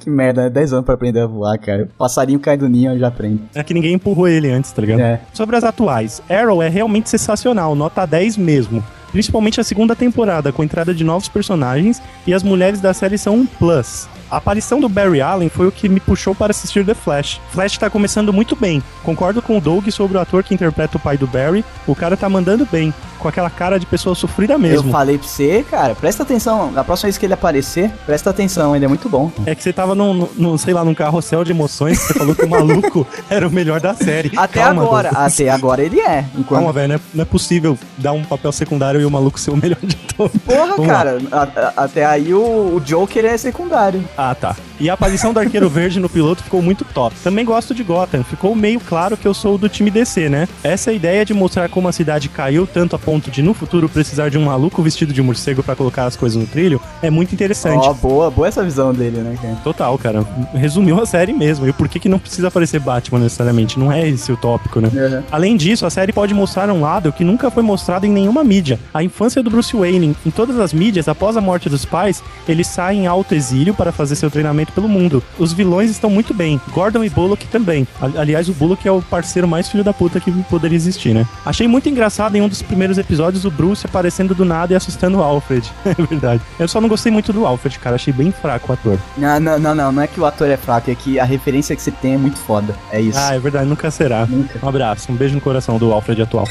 Que 0.00 0.08
merda, 0.08 0.44
né? 0.44 0.50
10 0.50 0.74
anos 0.74 0.84
pra 0.84 0.94
aprender 0.94 1.20
a 1.20 1.26
voar, 1.26 1.58
cara. 1.58 1.88
Passarinho 1.98 2.38
cai 2.38 2.56
do 2.56 2.68
ninho, 2.68 2.96
já 2.98 3.08
aprendo. 3.08 3.40
É 3.54 3.64
que 3.64 3.74
ninguém 3.74 3.94
empurrou 3.94 4.28
ele 4.28 4.50
antes, 4.50 4.70
tá 4.70 4.80
ligado? 4.80 5.00
É. 5.00 5.20
Sobre 5.32 5.56
as 5.56 5.64
atuais, 5.64 6.22
Arrow 6.30 6.62
é 6.62 6.68
realmente 6.68 7.10
sensacional, 7.10 7.74
nota 7.74 8.06
10 8.06 8.36
mesmo. 8.36 8.82
Principalmente 9.10 9.60
a 9.60 9.64
segunda 9.64 9.96
temporada, 9.96 10.52
com 10.52 10.62
a 10.62 10.64
entrada 10.64 10.92
de 10.94 11.02
novos 11.02 11.28
personagens 11.28 12.02
e 12.26 12.34
as 12.34 12.42
mulheres 12.42 12.80
da 12.80 12.92
série 12.92 13.16
são 13.16 13.34
um 13.34 13.46
plus. 13.46 14.08
A 14.30 14.38
aparição 14.38 14.80
do 14.80 14.88
Barry 14.88 15.20
Allen 15.20 15.48
foi 15.48 15.68
o 15.68 15.72
que 15.72 15.88
me 15.88 16.00
puxou 16.00 16.34
para 16.34 16.50
assistir 16.50 16.84
The 16.84 16.94
Flash. 16.94 17.40
Flash 17.50 17.78
tá 17.78 17.88
começando 17.88 18.32
muito 18.32 18.56
bem. 18.56 18.82
Concordo 19.04 19.40
com 19.40 19.56
o 19.56 19.60
Doug 19.60 19.88
sobre 19.90 20.18
o 20.18 20.20
ator 20.20 20.42
que 20.42 20.52
interpreta 20.52 20.96
o 20.96 21.00
pai 21.00 21.16
do 21.16 21.28
Barry. 21.28 21.64
O 21.86 21.94
cara 21.94 22.16
tá 22.16 22.28
mandando 22.28 22.66
bem, 22.66 22.92
com 23.26 23.30
aquela 23.30 23.50
cara 23.50 23.78
de 23.80 23.86
pessoa 23.86 24.14
sofrida 24.14 24.56
mesmo. 24.56 24.88
Eu 24.88 24.92
falei 24.92 25.18
pra 25.18 25.26
você, 25.26 25.64
cara, 25.68 25.94
presta 25.96 26.22
atenção. 26.22 26.70
Na 26.70 26.84
próxima 26.84 27.08
vez 27.08 27.18
que 27.18 27.26
ele 27.26 27.34
aparecer, 27.34 27.90
presta 28.06 28.30
atenção, 28.30 28.74
ele 28.76 28.84
é 28.84 28.88
muito 28.88 29.08
bom. 29.08 29.32
É 29.44 29.52
que 29.54 29.62
você 29.62 29.72
tava 29.72 29.94
num, 29.96 30.28
num- 30.36 30.56
sei 30.56 30.72
lá, 30.72 30.84
num 30.84 30.94
carrossel 30.94 31.42
de 31.42 31.50
emoções, 31.50 31.98
você 31.98 32.14
falou 32.14 32.34
que 32.36 32.44
o 32.44 32.48
maluco 32.48 33.04
era 33.28 33.46
o 33.48 33.50
melhor 33.50 33.80
da 33.80 33.94
série. 33.94 34.30
Até 34.36 34.60
Calma, 34.62 34.82
agora, 34.82 35.10
Doug. 35.10 35.22
até 35.24 35.48
agora 35.50 35.82
ele 35.82 36.00
é. 36.00 36.24
Enquanto... 36.38 36.60
Calma, 36.60 36.72
velho, 36.72 36.88
não 36.88 36.94
é, 36.94 37.00
não 37.14 37.22
é 37.22 37.24
possível 37.24 37.76
dar 37.98 38.12
um 38.12 38.22
papel 38.22 38.52
secundário 38.52 39.00
e 39.00 39.04
o 39.04 39.10
maluco 39.10 39.40
ser 39.40 39.50
o 39.50 39.56
melhor 39.56 39.78
de 39.82 39.96
todos. 39.96 40.40
Porra, 40.42 40.66
Vamos 40.76 40.86
cara, 40.86 41.18
a- 41.32 41.42
a- 41.42 41.72
até 41.84 42.04
aí 42.06 42.32
o, 42.32 42.76
o 42.76 42.80
Joker 42.84 43.24
é 43.24 43.36
secundário. 43.36 44.04
Ah, 44.16 44.34
tá. 44.34 44.54
E 44.78 44.88
a 44.90 44.94
aparição 44.94 45.32
do 45.32 45.40
Arqueiro 45.40 45.68
Verde 45.70 45.98
no 45.98 46.08
piloto 46.08 46.42
ficou 46.44 46.60
muito 46.62 46.84
top. 46.84 47.16
Também 47.24 47.44
gosto 47.44 47.74
de 47.74 47.82
Gotham. 47.82 48.22
Ficou 48.22 48.54
meio 48.54 48.78
claro 48.78 49.16
que 49.16 49.26
eu 49.26 49.32
sou 49.32 49.56
do 49.56 49.68
time 49.70 49.90
DC, 49.90 50.28
né? 50.28 50.46
Essa 50.62 50.92
ideia 50.92 51.24
de 51.24 51.32
mostrar 51.32 51.66
como 51.70 51.88
a 51.88 51.92
cidade 51.92 52.28
caiu 52.28 52.66
tanto 52.66 52.94
a 52.94 52.98
ponto 52.98 53.15
de 53.18 53.42
no 53.42 53.54
futuro 53.54 53.88
precisar 53.88 54.28
de 54.28 54.38
um 54.38 54.44
maluco 54.44 54.82
vestido 54.82 55.12
de 55.12 55.22
morcego 55.22 55.62
pra 55.62 55.74
colocar 55.76 56.04
as 56.06 56.16
coisas 56.16 56.36
no 56.40 56.46
trilho 56.46 56.80
é 57.02 57.10
muito 57.10 57.32
interessante. 57.34 57.86
Ó, 57.86 57.92
boa, 57.94 58.30
boa 58.30 58.48
essa 58.48 58.62
visão 58.64 58.92
dele, 58.92 59.18
né, 59.18 59.36
cara? 59.40 59.54
Total, 59.64 59.96
cara. 59.98 60.24
Resumiu 60.54 61.00
a 61.00 61.06
série 61.06 61.32
mesmo. 61.32 61.66
E 61.68 61.72
por 61.72 61.88
que, 61.88 61.98
que 61.98 62.08
não 62.08 62.18
precisa 62.18 62.48
aparecer 62.48 62.80
Batman 62.80 63.18
necessariamente? 63.20 63.78
Não 63.78 63.90
é 63.92 64.08
esse 64.08 64.30
o 64.32 64.36
tópico, 64.36 64.80
né? 64.80 64.90
Uhum. 64.92 65.22
Além 65.30 65.56
disso, 65.56 65.86
a 65.86 65.90
série 65.90 66.12
pode 66.12 66.34
mostrar 66.34 66.70
um 66.70 66.80
lado 66.80 67.12
que 67.12 67.24
nunca 67.24 67.50
foi 67.50 67.62
mostrado 67.62 68.06
em 68.06 68.10
nenhuma 68.10 68.42
mídia. 68.44 68.78
A 68.92 69.02
infância 69.02 69.42
do 69.42 69.50
Bruce 69.50 69.76
Wayne. 69.76 70.16
Em 70.24 70.30
todas 70.30 70.58
as 70.58 70.72
mídias, 70.72 71.08
após 71.08 71.36
a 71.36 71.40
morte 71.40 71.68
dos 71.68 71.84
pais, 71.84 72.22
ele 72.48 72.64
sai 72.64 72.96
em 72.96 73.06
alto 73.06 73.34
exílio 73.34 73.74
para 73.74 73.92
fazer 73.92 74.16
seu 74.16 74.30
treinamento 74.30 74.72
pelo 74.72 74.88
mundo. 74.88 75.22
Os 75.38 75.52
vilões 75.52 75.90
estão 75.90 76.10
muito 76.10 76.32
bem. 76.34 76.60
Gordon 76.72 77.04
e 77.04 77.08
Bullock 77.10 77.46
também. 77.46 77.86
Ali- 78.00 78.16
Aliás, 78.18 78.48
o 78.48 78.52
Bullock 78.52 78.86
é 78.86 78.90
o 78.92 79.00
parceiro 79.00 79.46
mais 79.46 79.68
filho 79.68 79.84
da 79.84 79.92
puta 79.92 80.18
que 80.20 80.30
poderia 80.44 80.74
existir, 80.76 81.14
né? 81.14 81.26
Achei 81.44 81.68
muito 81.68 81.88
engraçado 81.88 82.34
em 82.36 82.40
um 82.40 82.48
dos 82.48 82.60
primeiros 82.62 82.98
episódios 82.98 83.05
o 83.44 83.50
Bruce 83.50 83.86
aparecendo 83.86 84.34
do 84.34 84.44
nada 84.44 84.72
e 84.72 84.76
assustando 84.76 85.18
o 85.18 85.22
Alfred. 85.22 85.70
É 85.86 85.94
verdade. 85.94 86.42
Eu 86.58 86.68
só 86.68 86.80
não 86.80 86.88
gostei 86.88 87.10
muito 87.10 87.32
do 87.32 87.46
Alfred, 87.46 87.78
cara. 87.78 87.96
Achei 87.96 88.12
bem 88.12 88.32
fraco 88.32 88.70
o 88.70 88.72
ator. 88.74 88.98
Não, 89.16 89.40
não, 89.40 89.58
não, 89.58 89.74
não, 89.74 89.92
não 89.92 90.02
é 90.02 90.06
que 90.06 90.20
o 90.20 90.26
ator 90.26 90.48
é 90.48 90.56
fraco, 90.56 90.90
é 90.90 90.94
que 90.94 91.18
a 91.18 91.24
referência 91.24 91.74
que 91.74 91.80
você 91.82 91.90
tem 91.90 92.14
é 92.14 92.18
muito 92.18 92.38
foda. 92.38 92.74
É 92.90 93.00
isso. 93.00 93.18
Ah, 93.18 93.34
é 93.34 93.38
verdade, 93.38 93.66
nunca 93.66 93.90
será. 93.90 94.26
Nunca. 94.26 94.58
Um 94.62 94.68
abraço, 94.68 95.10
um 95.10 95.14
beijo 95.14 95.34
no 95.34 95.40
coração 95.40 95.78
do 95.78 95.92
Alfred 95.92 96.20
atual. 96.22 96.46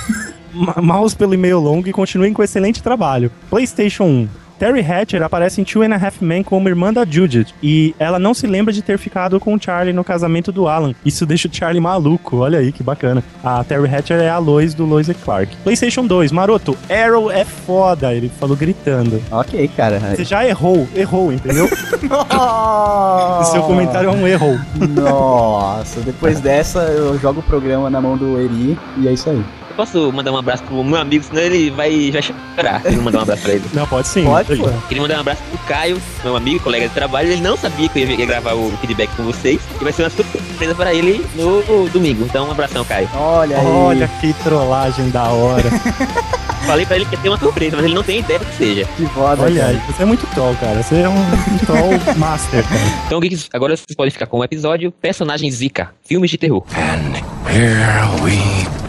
Mouse 0.82 1.16
pelo 1.16 1.34
e-mail 1.34 1.60
longo 1.60 1.88
e 1.88 1.92
continuem 1.92 2.34
com 2.34 2.42
excelente 2.42 2.82
trabalho. 2.82 3.32
PlayStation 3.50 4.06
1. 4.06 4.30
Terry 4.58 4.82
Hatcher 4.82 5.22
aparece 5.22 5.60
em 5.60 5.64
Two 5.64 5.82
and 5.82 5.94
a 5.94 5.98
Half 5.98 6.22
Men 6.22 6.44
como 6.44 6.70
irmã 6.70 6.94
da 6.94 7.06
Judith 7.06 7.54
e 7.62 7.94
ela 8.00 8.18
não 8.18 8.34
se 8.34 8.48
lembra 8.48 8.74
de 8.74 8.82
ter 8.82 8.98
ficado 8.98 9.40
com 9.40 9.54
o 9.54 9.62
Charlie 9.62 9.94
no 9.94 10.04
casamento 10.04 10.52
do 10.52 10.68
Alan. 10.68 10.94
Isso 11.06 11.26
deixa 11.26 11.48
o 11.48 11.54
Charlie 11.54 11.82
maluco, 11.82 12.38
olha 12.38 12.60
aí 12.60 12.72
que 12.72 12.84
bacana. 12.84 13.24
A 13.44 13.64
Terry 13.64 13.94
Hatcher 13.94 14.20
é 14.20 14.30
a 14.30 14.38
Lois 14.38 14.74
do 14.74 14.86
Lois 14.86 15.10
e 15.10 15.14
Clark. 15.14 15.56
PlayStation 15.58 16.06
2, 16.06 16.32
Maroto, 16.32 16.78
Arrow 16.90 17.32
é 17.32 17.44
foda, 17.44 18.14
ele 18.14 18.30
falou 18.30 18.56
gritando. 18.56 19.22
Ok, 19.32 19.70
cara. 19.76 20.00
Você 20.00 20.24
já 20.24 20.46
errou, 20.46 20.88
errou, 20.96 21.32
entendeu? 21.32 21.70
Nossa. 22.10 23.52
Seu 23.52 23.64
comentário 23.64 24.10
é 24.10 24.12
um 24.12 24.28
erro. 24.28 24.60
Nossa, 24.90 26.00
depois 26.02 26.40
dessa 26.40 26.80
eu 26.80 27.18
jogo 27.20 27.40
o 27.40 27.44
programa 27.44 27.90
na 27.90 28.02
mão 28.02 28.18
do 28.18 28.40
Eri 28.40 28.78
e 28.98 29.08
é 29.08 29.14
isso 29.14 29.30
aí. 29.30 29.44
Eu 29.76 29.84
posso 29.86 30.10
mandar 30.14 30.32
um 30.32 30.38
abraço 30.38 30.64
pro 30.64 30.82
meu 30.82 30.98
amigo, 30.98 31.26
senão 31.26 31.42
ele 31.42 31.70
vai, 31.70 32.10
vai 32.10 32.22
chorar. 32.22 32.82
Se 32.82 32.88
eu 32.88 32.94
não 32.94 33.04
mandar 33.04 33.20
um 33.20 33.22
abraço 33.24 33.42
pra 33.42 33.56
ele. 33.56 33.66
Não, 33.76 33.86
pode 33.86 34.08
sim. 34.08 34.24
Pode, 34.24 34.56
pô. 34.56 34.70
Queria 34.88 35.02
mandar 35.02 35.18
um 35.18 35.20
abraço 35.20 35.42
pro 35.50 35.58
Caio, 35.68 36.02
meu 36.24 36.38
amigo, 36.38 36.62
colega 36.62 36.88
de 36.88 36.94
trabalho. 36.94 37.30
Ele 37.30 37.42
não 37.42 37.58
sabia 37.58 37.90
que 37.90 38.00
eu 38.00 38.10
ia, 38.10 38.26
gravar 38.26 38.54
o 38.54 38.72
feedback 38.78 39.14
com 39.18 39.24
vocês. 39.24 39.60
E 39.82 39.84
vai 39.84 39.92
ser 39.92 40.04
uma 40.04 40.10
surpresa 40.10 40.74
para 40.76 40.94
ele 40.94 41.26
no 41.36 41.90
domingo. 41.90 42.24
Então, 42.24 42.48
um 42.48 42.52
abração, 42.52 42.86
Caio. 42.86 43.10
Olha 43.16 43.60
aí. 43.60 43.66
Olha 43.66 44.08
que 44.22 44.32
trollagem 44.46 45.10
da 45.10 45.26
hora. 45.26 45.70
Falei 46.66 46.86
pra 46.86 46.96
ele 46.96 47.06
que 47.06 47.16
ia 47.16 47.22
ter 47.22 47.30
uma 47.30 47.38
surpresa, 47.38 47.76
mas 47.76 47.86
ele 47.86 47.96
não 47.96 48.04
tem 48.04 48.20
ideia 48.20 48.40
do 48.40 48.46
que 48.46 48.56
seja. 48.56 48.86
que 48.96 49.06
foda, 49.08 49.44
Olha 49.44 49.62
cara. 49.62 49.74
aí, 49.74 49.82
você 49.92 50.04
é 50.04 50.06
muito 50.06 50.26
troll, 50.34 50.56
cara. 50.56 50.82
Você 50.82 50.96
é 50.96 51.10
um, 51.10 51.20
um 51.20 51.58
troll 51.66 51.92
master, 52.16 52.64
cara. 52.64 52.82
Então, 53.08 53.20
Geeks, 53.20 53.50
agora 53.52 53.76
vocês 53.76 53.94
podem 53.94 54.10
ficar 54.10 54.26
com 54.26 54.38
o 54.40 54.44
episódio 54.44 54.90
Personagem 54.90 55.52
Zika, 55.52 55.92
filmes 56.06 56.32
de 56.32 56.38
terror. 56.38 56.64
And 56.78 57.18
here 57.52 58.24
we 58.24 58.85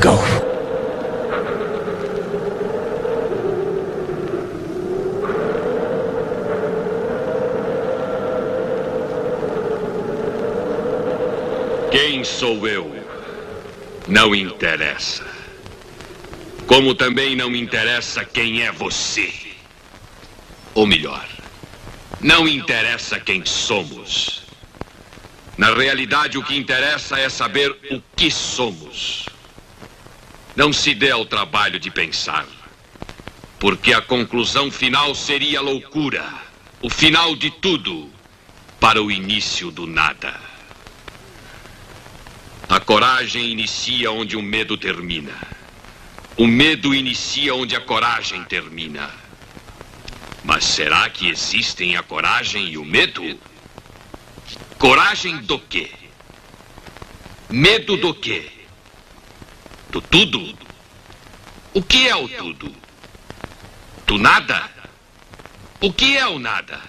go. 0.00 0.18
Quem 11.90 12.22
sou 12.22 12.66
eu? 12.68 12.94
Não 14.06 14.34
interessa. 14.34 15.26
Como 16.66 16.94
também 16.94 17.34
não 17.34 17.54
interessa 17.54 18.24
quem 18.24 18.62
é 18.62 18.70
você. 18.70 19.32
Ou 20.74 20.86
melhor, 20.86 21.26
não 22.20 22.46
interessa 22.46 23.18
quem 23.18 23.44
somos. 23.44 24.42
Na 25.56 25.74
realidade, 25.74 26.38
o 26.38 26.44
que 26.44 26.56
interessa 26.56 27.18
é 27.18 27.28
saber 27.28 27.70
o 27.90 28.00
que 28.14 28.30
somos. 28.30 29.27
Não 30.58 30.72
se 30.72 30.92
dê 30.92 31.12
ao 31.12 31.24
trabalho 31.24 31.78
de 31.78 31.88
pensar. 31.88 32.44
Porque 33.60 33.92
a 33.92 34.02
conclusão 34.02 34.72
final 34.72 35.14
seria 35.14 35.60
loucura. 35.60 36.28
O 36.82 36.90
final 36.90 37.36
de 37.36 37.48
tudo 37.48 38.10
para 38.80 39.00
o 39.00 39.08
início 39.08 39.70
do 39.70 39.86
nada. 39.86 40.34
A 42.68 42.80
coragem 42.80 43.52
inicia 43.52 44.10
onde 44.10 44.36
o 44.36 44.42
medo 44.42 44.76
termina. 44.76 45.36
O 46.36 46.44
medo 46.44 46.92
inicia 46.92 47.54
onde 47.54 47.76
a 47.76 47.80
coragem 47.80 48.42
termina. 48.42 49.08
Mas 50.42 50.64
será 50.64 51.08
que 51.08 51.28
existem 51.28 51.96
a 51.96 52.02
coragem 52.02 52.70
e 52.70 52.76
o 52.76 52.84
medo? 52.84 53.22
Coragem 54.76 55.36
do 55.36 55.60
quê? 55.60 55.88
Medo 57.48 57.96
do 57.96 58.12
quê? 58.12 58.57
Do 59.90 60.00
tudo? 60.02 60.58
O 61.72 61.82
que 61.82 62.08
é 62.08 62.14
o 62.14 62.28
tudo? 62.28 62.74
Do 64.06 64.18
nada? 64.18 64.70
O 65.80 65.92
que 65.92 66.16
é 66.16 66.26
o 66.26 66.38
nada? 66.38 66.80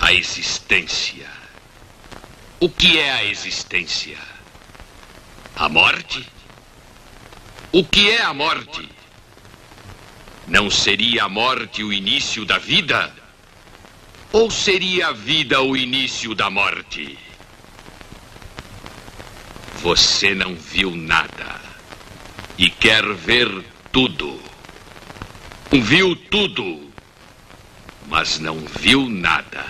A 0.00 0.12
existência. 0.12 1.28
O 2.60 2.68
que 2.68 2.98
é 2.98 3.10
a 3.10 3.24
existência? 3.24 4.18
A 5.56 5.68
morte? 5.68 6.28
O 7.72 7.84
que 7.84 8.10
é 8.10 8.22
a 8.22 8.32
morte? 8.32 8.88
Não 10.46 10.70
seria 10.70 11.24
a 11.24 11.28
morte 11.28 11.82
o 11.82 11.92
início 11.92 12.44
da 12.44 12.58
vida? 12.58 13.14
Ou 14.32 14.50
seria 14.50 15.08
a 15.08 15.12
vida 15.12 15.60
o 15.60 15.76
início 15.76 16.34
da 16.34 16.48
morte? 16.48 17.18
Você 19.80 20.34
não 20.34 20.56
viu 20.56 20.96
nada 20.96 21.60
e 22.58 22.68
quer 22.68 23.14
ver 23.14 23.48
tudo. 23.92 24.40
Viu 25.70 26.16
tudo, 26.16 26.90
mas 28.08 28.40
não 28.40 28.58
viu 28.58 29.08
nada. 29.08 29.64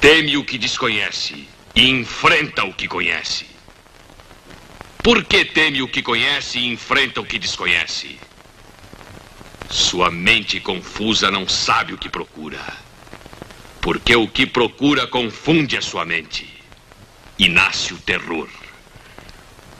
Teme 0.00 0.36
o 0.36 0.44
que 0.44 0.56
desconhece 0.56 1.48
e 1.74 1.90
enfrenta 1.90 2.64
o 2.64 2.72
que 2.72 2.86
conhece. 2.86 3.46
Por 5.02 5.24
que 5.24 5.44
teme 5.44 5.82
o 5.82 5.88
que 5.88 6.00
conhece 6.00 6.60
e 6.60 6.68
enfrenta 6.68 7.20
o 7.20 7.26
que 7.26 7.40
desconhece? 7.40 8.20
Sua 9.68 10.12
mente 10.12 10.60
confusa 10.60 11.28
não 11.28 11.48
sabe 11.48 11.92
o 11.92 11.98
que 11.98 12.08
procura. 12.08 12.60
Porque 13.80 14.14
o 14.14 14.28
que 14.28 14.46
procura 14.46 15.08
confunde 15.08 15.76
a 15.76 15.82
sua 15.82 16.04
mente. 16.04 16.55
E 17.38 17.48
nasce 17.48 17.92
o 17.92 17.98
terror. 17.98 18.48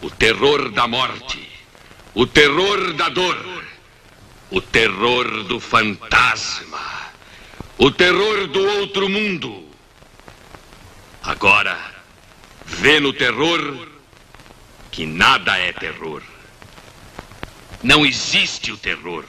O 0.02 0.10
terror 0.10 0.70
da 0.70 0.86
morte. 0.86 1.48
O 2.14 2.26
terror 2.26 2.92
da 2.94 3.08
dor. 3.08 3.64
O 4.50 4.60
terror 4.60 5.44
do 5.44 5.58
fantasma. 5.58 7.06
O 7.78 7.90
terror 7.90 8.46
do 8.48 8.60
outro 8.78 9.08
mundo. 9.08 9.68
Agora, 11.22 11.78
vê 12.64 13.00
no 13.00 13.12
terror 13.12 13.88
que 14.90 15.06
nada 15.06 15.58
é 15.58 15.72
terror. 15.72 16.22
Não 17.82 18.06
existe 18.06 18.70
o 18.72 18.76
terror. 18.76 19.24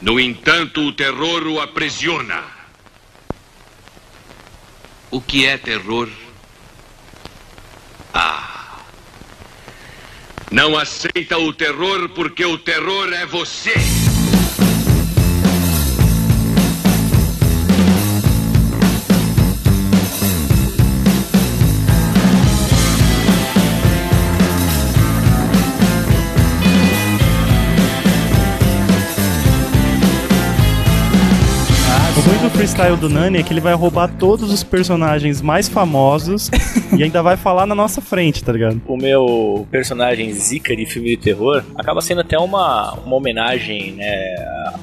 No 0.00 0.18
entanto, 0.20 0.80
o 0.80 0.92
terror 0.92 1.46
o 1.46 1.60
aprisiona. 1.60 2.44
O 5.10 5.20
que 5.20 5.46
é 5.46 5.56
terror? 5.56 6.08
Ah. 8.18 8.78
Não 10.50 10.78
aceita 10.78 11.36
o 11.36 11.52
terror 11.52 12.08
porque 12.10 12.46
o 12.46 12.56
terror 12.56 13.12
é 13.12 13.26
você. 13.26 13.74
Freestyle 32.66 32.96
do 32.96 33.08
Nani 33.08 33.38
é 33.38 33.42
que 33.44 33.52
ele 33.52 33.60
vai 33.60 33.74
roubar 33.74 34.08
todos 34.18 34.52
os 34.52 34.64
personagens 34.64 35.40
mais 35.40 35.68
famosos 35.68 36.50
e 36.98 37.00
ainda 37.00 37.22
vai 37.22 37.36
falar 37.36 37.64
na 37.64 37.76
nossa 37.76 38.00
frente, 38.00 38.42
tá 38.42 38.50
ligado? 38.50 38.82
O 38.88 38.96
meu 38.96 39.68
personagem 39.70 40.32
Zika 40.32 40.74
de 40.74 40.84
filme 40.84 41.10
de 41.10 41.16
terror 41.16 41.62
acaba 41.76 42.00
sendo 42.00 42.22
até 42.22 42.36
uma, 42.36 42.94
uma 42.94 43.14
homenagem 43.14 43.92
né, 43.92 44.34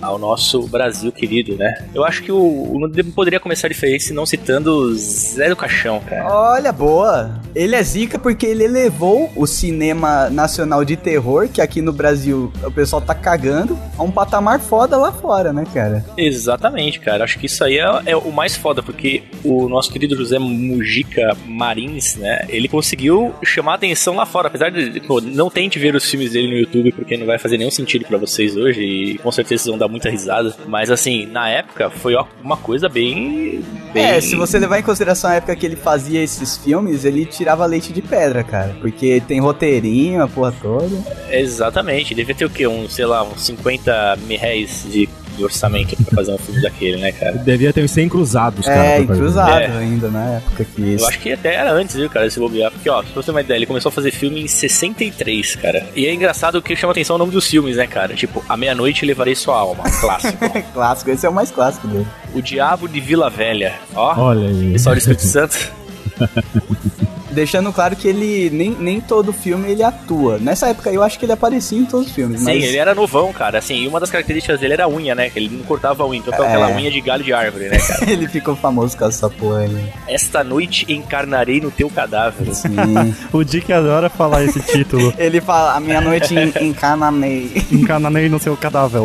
ao 0.01 0.17
nosso 0.17 0.65
Brasil 0.67 1.11
querido, 1.11 1.57
né? 1.57 1.85
Eu 1.93 2.05
acho 2.05 2.23
que 2.23 2.31
o, 2.31 2.37
o 2.37 2.79
não 2.79 2.89
poderia 3.11 3.39
começar 3.39 3.67
diferente 3.67 4.05
se 4.05 4.13
não 4.13 4.25
citando 4.25 4.95
Zé 4.95 5.49
do 5.49 5.55
Caixão, 5.55 5.99
cara. 5.99 6.33
Olha, 6.33 6.71
boa. 6.71 7.41
Ele 7.53 7.75
é 7.75 7.83
zica 7.83 8.17
porque 8.17 8.45
ele 8.45 8.63
elevou 8.63 9.29
o 9.35 9.45
cinema 9.45 10.29
nacional 10.29 10.85
de 10.85 10.95
terror, 10.95 11.49
que 11.49 11.59
aqui 11.59 11.81
no 11.81 11.91
Brasil 11.91 12.49
o 12.63 12.71
pessoal 12.71 13.01
tá 13.01 13.13
cagando, 13.13 13.77
a 13.97 14.03
um 14.03 14.11
patamar 14.11 14.61
foda 14.61 14.95
lá 14.95 15.11
fora, 15.11 15.51
né, 15.51 15.65
cara? 15.73 16.05
Exatamente, 16.15 17.01
cara. 17.01 17.25
Acho 17.25 17.37
que 17.37 17.47
isso 17.47 17.61
aí 17.63 17.72
é, 17.77 18.01
é 18.05 18.15
o 18.15 18.31
mais 18.31 18.55
foda, 18.55 18.81
porque 18.81 19.23
o 19.43 19.67
nosso 19.67 19.91
querido 19.91 20.15
José 20.15 20.39
Mujica 20.39 21.35
Marins, 21.45 22.15
né? 22.15 22.45
Ele 22.49 22.67
conseguiu 22.67 23.33
chamar 23.43 23.75
atenção 23.75 24.15
lá 24.15 24.25
fora. 24.25 24.47
Apesar 24.47 24.69
de, 24.69 24.99
pô, 25.01 25.21
não 25.21 25.49
tente 25.49 25.79
ver 25.79 25.95
os 25.95 26.09
filmes 26.09 26.31
dele 26.31 26.47
no 26.47 26.57
YouTube, 26.57 26.91
porque 26.91 27.17
não 27.17 27.25
vai 27.25 27.37
fazer 27.37 27.57
nenhum 27.57 27.71
sentido 27.71 28.05
pra 28.05 28.17
vocês 28.17 28.55
hoje, 28.55 28.81
e 28.81 29.17
com 29.17 29.31
certeza 29.31 29.63
vocês 29.63 29.71
vão 29.71 29.77
dar 29.77 29.87
muita 29.87 30.09
risada. 30.09 30.55
Mas 30.67 30.91
assim, 30.91 31.25
na 31.25 31.49
época 31.49 31.89
foi 31.89 32.15
uma 32.43 32.57
coisa 32.57 32.89
bem. 32.89 33.63
bem... 33.93 34.03
É, 34.03 34.21
se 34.21 34.35
você 34.35 34.59
levar 34.59 34.79
em 34.79 34.83
consideração 34.83 35.29
a 35.29 35.35
época 35.35 35.55
que 35.55 35.65
ele 35.65 35.75
fazia 35.75 36.21
esses 36.21 36.57
filmes, 36.57 37.05
ele 37.05 37.25
tirava 37.25 37.65
leite 37.65 37.91
de 37.93 38.01
pedra, 38.01 38.43
cara. 38.43 38.75
Porque 38.81 39.21
tem 39.27 39.39
roteirinho, 39.39 40.23
a 40.23 40.27
porra 40.27 40.53
toda. 40.61 40.95
Exatamente, 41.29 42.15
devia 42.15 42.35
ter 42.35 42.45
o 42.45 42.49
quê? 42.49 42.67
Um, 42.67 42.89
sei 42.89 43.05
lá, 43.05 43.23
uns 43.23 43.41
50 43.41 44.17
mil 44.27 44.37
reais 44.37 44.85
de, 44.89 45.07
de 45.35 45.43
orçamento 45.43 45.95
pra 46.03 46.15
fazer 46.15 46.31
um 46.33 46.37
filme 46.37 46.61
daquele, 46.61 46.97
né, 46.97 47.11
cara? 47.11 47.33
Devia 47.37 47.71
ter 47.73 47.83
uns 47.83 47.91
100 47.91 48.09
cruzados, 48.09 48.65
cara. 48.65 48.83
É, 48.83 49.05
cruzado 49.05 49.51
É. 49.59 49.65
ainda 49.77 50.09
na 50.09 50.23
época 50.37 50.65
que 50.65 50.81
isso. 50.81 51.03
Eu 51.03 51.07
acho 51.09 51.19
que 51.19 51.31
até 51.33 51.55
era 51.55 51.71
antes, 51.71 51.95
viu, 51.95 52.09
cara, 52.09 52.25
esse 52.27 52.39
bobear. 52.39 52.71
Porque, 52.71 52.89
ó, 52.89 53.01
pra 53.01 53.11
você 53.13 53.25
ter 53.25 53.31
uma 53.31 53.41
ideia, 53.41 53.57
ele 53.57 53.65
começou 53.65 53.89
a 53.89 53.91
fazer 53.91 54.11
filme 54.11 54.41
em 54.43 54.47
63, 54.47 55.55
cara. 55.55 55.85
E 55.95 56.05
é 56.05 56.13
engraçado 56.13 56.61
que 56.61 56.75
chama 56.75 56.91
atenção 56.91 57.15
o 57.15 57.19
nome 57.19 57.31
dos 57.31 57.47
filmes, 57.47 57.77
né, 57.77 57.87
cara? 57.87 58.13
Tipo, 58.15 58.43
A 58.47 58.55
Meia-Noite 58.57 59.05
Levarei 59.05 59.35
Sua 59.35 59.55
Alma, 59.57 59.83
clássico. 59.99 60.37
clássico, 60.73 61.11
esse 61.11 61.25
é 61.25 61.29
o 61.29 61.33
mais 61.33 61.51
clássico 61.51 61.87
dele. 61.87 62.07
o 62.33 62.41
Diabo 62.41 62.87
de 62.87 62.99
Vila 62.99 63.29
Velha, 63.29 63.73
ó. 63.95 64.15
Olha 64.19 64.47
aí. 64.47 64.71
Pessoal 64.73 64.95
do 64.95 64.99
Espírito 64.99 65.23
Santo. 65.23 65.71
Deixando 67.33 67.71
claro 67.73 67.95
que 67.95 68.07
ele 68.07 68.49
nem, 68.51 68.69
nem 68.71 69.01
todo 69.01 69.33
filme 69.33 69.71
ele 69.71 69.83
atua. 69.83 70.37
Nessa 70.37 70.67
época 70.67 70.91
eu 70.91 71.01
acho 71.03 71.17
que 71.19 71.25
ele 71.25 71.31
aparecia 71.31 71.77
em 71.77 71.85
todos 71.85 72.07
os 72.07 72.13
filmes, 72.13 72.39
Sim, 72.39 72.45
mas 72.45 72.63
ele 72.63 72.77
era 72.77 72.93
novão, 72.95 73.31
cara. 73.33 73.57
Assim, 73.59 73.83
e 73.83 73.87
uma 73.87 73.99
das 73.99 74.09
características 74.11 74.59
dele 74.59 74.73
era 74.73 74.85
a 74.85 74.89
unha, 74.89 75.15
né? 75.15 75.29
Que 75.29 75.39
ele 75.39 75.49
não 75.49 75.63
cortava 75.63 76.03
a 76.03 76.07
unha, 76.07 76.19
então 76.19 76.31
ficava 76.33 76.49
É. 76.49 76.53
aquela 76.53 76.75
unha 76.77 76.91
de 76.91 77.01
galho 77.01 77.23
de 77.23 77.33
árvore, 77.33 77.69
né, 77.69 77.77
cara? 77.79 78.05
ele 78.11 78.27
ficou 78.27 78.55
famoso 78.55 78.97
com 78.97 79.05
essa 79.05 79.29
porra 79.29 79.59
aí. 79.61 79.89
Esta 80.07 80.43
noite 80.43 80.85
encarnarei 80.91 81.59
no 81.59 81.71
teu 81.71 81.89
cadáver. 81.89 82.53
Sim. 82.53 82.73
O 83.33 83.43
Dick 83.43 83.71
adora 83.73 84.09
falar 84.09 84.43
esse 84.43 84.59
título. 84.61 85.13
ele 85.17 85.41
fala, 85.41 85.75
a 85.75 85.79
meia-noite 85.79 86.35
em, 86.35 86.67
em 86.67 86.73
Cananei. 86.73 87.51
Encananei 87.71 88.29
no 88.29 88.39
seu 88.39 88.55
cadáver. 88.55 89.01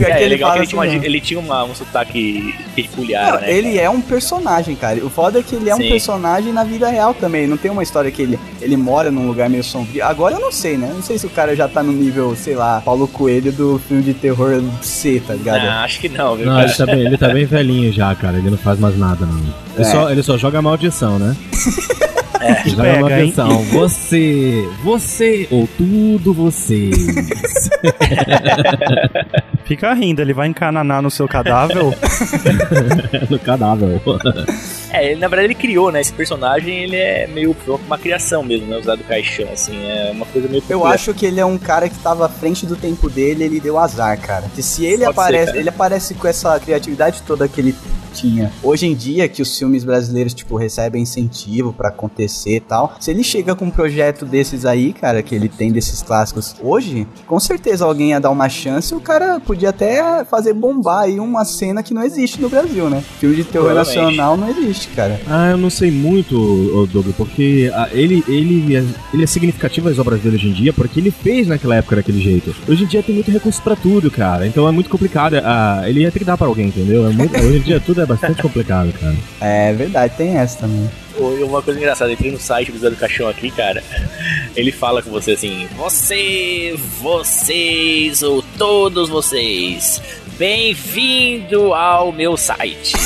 É, 0.00 0.24
é 0.24 0.28
legal 0.28 0.52
que 0.52 0.58
ele 0.58 0.62
assim 0.62 0.70
tinha, 0.70 0.80
uma- 0.80 0.86
mesmo. 0.86 1.04
ele 1.04 1.20
tinha 1.20 1.40
uma- 1.40 1.64
um 1.64 1.74
sotaque 1.74 2.54
peculiar, 2.74 3.32
Não, 3.34 3.40
né? 3.40 3.52
ele 3.52 3.78
é 3.78 3.88
um 3.90 4.00
personagem, 4.00 4.76
cara. 4.76 5.04
O 5.04 5.10
foda 5.10 5.38
é 5.40 5.42
que 5.42 5.54
ele 5.56 5.68
é 5.70 5.74
um 5.74 5.78
Sim. 5.78 5.88
personagem 5.88 6.52
na 6.52 6.64
vida 6.64 6.91
real 6.92 7.14
também. 7.14 7.46
Não 7.46 7.56
tem 7.56 7.70
uma 7.70 7.82
história 7.82 8.10
que 8.10 8.22
ele, 8.22 8.38
ele 8.60 8.76
mora 8.76 9.10
num 9.10 9.26
lugar 9.26 9.48
meio 9.50 9.64
sombrio. 9.64 10.04
Agora 10.04 10.34
eu 10.36 10.40
não 10.40 10.52
sei, 10.52 10.76
né? 10.76 10.90
Não 10.94 11.02
sei 11.02 11.18
se 11.18 11.26
o 11.26 11.30
cara 11.30 11.56
já 11.56 11.66
tá 11.68 11.82
no 11.82 11.92
nível, 11.92 12.34
sei 12.36 12.54
lá, 12.54 12.80
Paulo 12.84 13.08
Coelho 13.08 13.50
do 13.52 13.80
filme 13.88 14.02
de 14.02 14.14
terror 14.14 14.62
C, 14.82 15.20
tá 15.26 15.34
ligado? 15.34 15.64
Não, 15.64 15.72
acho 15.84 16.00
que 16.00 16.08
não, 16.08 16.36
viu, 16.36 16.46
Não, 16.46 16.60
ele 16.60 16.72
tá, 16.72 16.86
bem, 16.86 17.00
ele 17.00 17.18
tá 17.18 17.28
bem 17.34 17.44
velhinho 17.44 17.92
já, 17.92 18.14
cara. 18.14 18.38
Ele 18.38 18.50
não 18.50 18.58
faz 18.58 18.78
mais 18.78 18.96
nada, 18.96 19.26
não. 19.26 19.38
Ele, 19.38 19.52
É. 19.78 19.84
só, 19.84 20.10
ele 20.10 20.22
só 20.22 20.36
joga 20.38 20.60
maldição, 20.62 21.18
né? 21.18 21.34
É. 22.42 22.68
Joga 22.68 22.82
Pega, 22.82 23.00
maldição. 23.00 23.64
Você, 23.72 24.68
você 24.82 25.46
ou 25.50 25.68
tudo 25.78 26.34
você. 26.34 26.90
Fica 29.64 29.94
rindo, 29.94 30.20
ele 30.20 30.34
vai 30.34 30.48
encananar 30.48 31.00
no 31.00 31.10
seu 31.10 31.26
cadáver. 31.28 31.82
no 33.30 33.38
cadáver. 33.38 34.00
É, 34.90 35.12
ele, 35.12 35.20
na 35.20 35.28
verdade 35.28 35.46
ele 35.46 35.54
criou, 35.54 35.90
né? 35.92 36.00
Esse 36.00 36.12
personagem, 36.12 36.82
ele 36.82 36.96
é 36.96 37.26
meio 37.28 37.56
uma 37.86 37.96
criação 37.96 38.42
mesmo, 38.42 38.66
né? 38.66 38.76
Usado 38.76 38.98
do 38.98 39.04
caixão, 39.04 39.48
assim. 39.52 39.76
É 39.86 40.10
uma 40.12 40.26
coisa 40.26 40.48
meio 40.48 40.58
Eu 40.62 40.66
peculiar. 40.66 40.94
acho 40.94 41.14
que 41.14 41.24
ele 41.24 41.40
é 41.40 41.46
um 41.46 41.56
cara 41.56 41.88
que 41.88 41.96
tava 41.98 42.26
à 42.26 42.28
frente 42.28 42.66
do 42.66 42.76
tempo 42.76 43.08
dele, 43.08 43.44
ele 43.44 43.60
deu 43.60 43.78
azar, 43.78 44.18
cara. 44.20 44.44
Que 44.54 44.62
se 44.62 44.84
ele 44.84 45.04
Pode 45.04 45.04
ser, 45.04 45.10
aparece, 45.20 45.46
cara. 45.46 45.58
ele 45.58 45.68
aparece 45.68 46.14
com 46.14 46.28
essa 46.28 46.58
criatividade 46.60 47.22
toda 47.22 47.48
que 47.48 47.60
ele 47.60 47.74
tinha. 48.12 48.52
Hoje 48.62 48.86
em 48.86 48.94
dia, 48.94 49.28
que 49.28 49.42
os 49.42 49.56
filmes 49.58 49.84
brasileiros, 49.84 50.34
tipo, 50.34 50.56
recebem 50.56 51.02
incentivo 51.02 51.72
pra 51.72 51.88
acontecer 51.88 52.56
e 52.56 52.60
tal, 52.60 52.94
se 53.00 53.10
ele 53.10 53.22
chega 53.24 53.54
com 53.54 53.64
um 53.66 53.70
projeto 53.70 54.24
desses 54.24 54.64
aí, 54.64 54.92
cara, 54.92 55.22
que 55.22 55.34
ele 55.34 55.48
tem 55.48 55.72
desses 55.72 56.02
clássicos 56.02 56.54
hoje, 56.62 57.06
com 57.26 57.40
certeza 57.40 57.84
alguém 57.84 58.10
ia 58.10 58.20
dar 58.20 58.30
uma 58.30 58.48
chance 58.48 58.92
e 58.92 58.96
o 58.96 59.00
cara 59.00 59.40
podia 59.40 59.70
até 59.70 60.24
fazer 60.24 60.52
bombar 60.52 61.00
aí 61.04 61.18
uma 61.18 61.44
cena 61.44 61.82
que 61.82 61.94
não 61.94 62.02
existe 62.02 62.40
no 62.40 62.48
Brasil, 62.48 62.88
né? 62.90 63.02
Filme 63.18 63.36
de 63.36 63.44
terror 63.44 63.66
Provavelmente. 63.72 64.16
nacional 64.16 64.36
não 64.36 64.48
existe, 64.50 64.88
cara. 64.88 65.20
Ah, 65.26 65.50
eu 65.50 65.56
não 65.58 65.70
sei 65.70 65.90
muito, 65.90 66.86
Douglas, 66.92 67.14
porque 67.16 67.70
ah, 67.74 67.88
ele, 67.92 68.22
ele, 68.28 68.76
é, 68.76 68.84
ele 69.14 69.24
é 69.24 69.26
significativo 69.26 69.88
as 69.88 69.98
obras 69.98 70.20
dele 70.20 70.36
hoje 70.36 70.48
em 70.48 70.52
dia 70.52 70.72
porque 70.72 71.00
ele 71.00 71.10
fez 71.10 71.46
naquela 71.46 71.76
época 71.76 71.96
daquele 71.96 72.20
jeito. 72.20 72.54
Hoje 72.68 72.84
em 72.84 72.86
dia 72.86 73.02
tem 73.02 73.14
muito 73.14 73.30
recurso 73.30 73.62
pra 73.62 73.74
tudo, 73.76 74.10
cara. 74.10 74.46
Então 74.46 74.68
é 74.68 74.72
muito 74.72 74.90
complicado. 74.90 75.36
Ah, 75.42 75.82
ele 75.86 76.00
ia 76.00 76.10
ter 76.10 76.18
que 76.18 76.24
dar 76.24 76.36
pra 76.36 76.46
alguém, 76.46 76.66
entendeu? 76.68 77.06
É 77.06 77.10
muito- 77.10 77.34
hoje 77.36 77.56
em 77.58 77.62
dia 77.62 77.80
tudo 77.80 78.01
é 78.02 78.06
bastante 78.06 78.42
complicado, 78.42 78.92
cara. 78.92 79.14
É 79.40 79.72
verdade, 79.72 80.14
tem 80.16 80.36
essa 80.36 80.60
também. 80.60 80.88
Oi, 81.18 81.42
Uma 81.42 81.62
coisa 81.62 81.78
engraçada, 81.78 82.10
eu 82.10 82.14
entrei 82.14 82.30
no 82.30 82.38
site 82.38 82.72
do 82.72 82.78
Zé 82.78 82.90
do 82.90 82.96
Caixão 82.96 83.28
aqui, 83.28 83.50
cara. 83.50 83.82
Ele 84.56 84.72
fala 84.72 85.02
com 85.02 85.10
você 85.10 85.32
assim: 85.32 85.66
Você, 85.76 86.74
vocês, 87.00 88.22
ou 88.22 88.42
todos 88.56 89.08
vocês, 89.08 90.00
bem-vindo 90.38 91.72
ao 91.74 92.12
meu 92.12 92.36
site. 92.36 92.94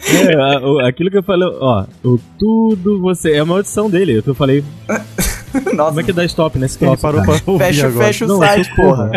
É, 0.00 0.88
aquilo 0.88 1.10
que 1.10 1.18
eu 1.18 1.22
falei, 1.22 1.48
ó, 1.60 1.84
o 2.04 2.18
tudo 2.38 3.00
você. 3.00 3.32
É 3.32 3.38
a 3.40 3.44
maldição 3.44 3.90
dele. 3.90 4.22
Eu 4.24 4.34
falei, 4.34 4.62
Nossa, 5.74 5.88
como 5.90 6.00
é 6.00 6.02
que 6.04 6.12
dá 6.12 6.24
stop 6.24 6.58
nesse 6.58 6.76
Ele 6.78 6.86
troço? 6.96 7.02
parou 7.02 7.22
cara? 7.24 7.38
pra 7.40 7.52
ouvir 7.52 7.64
fecha, 7.66 7.86
agora. 7.86 8.06
fecha 8.06 8.24
o 8.24 8.28
Não, 8.28 8.38
site, 8.38 8.70
eu- 8.70 8.76
porra. 8.76 9.10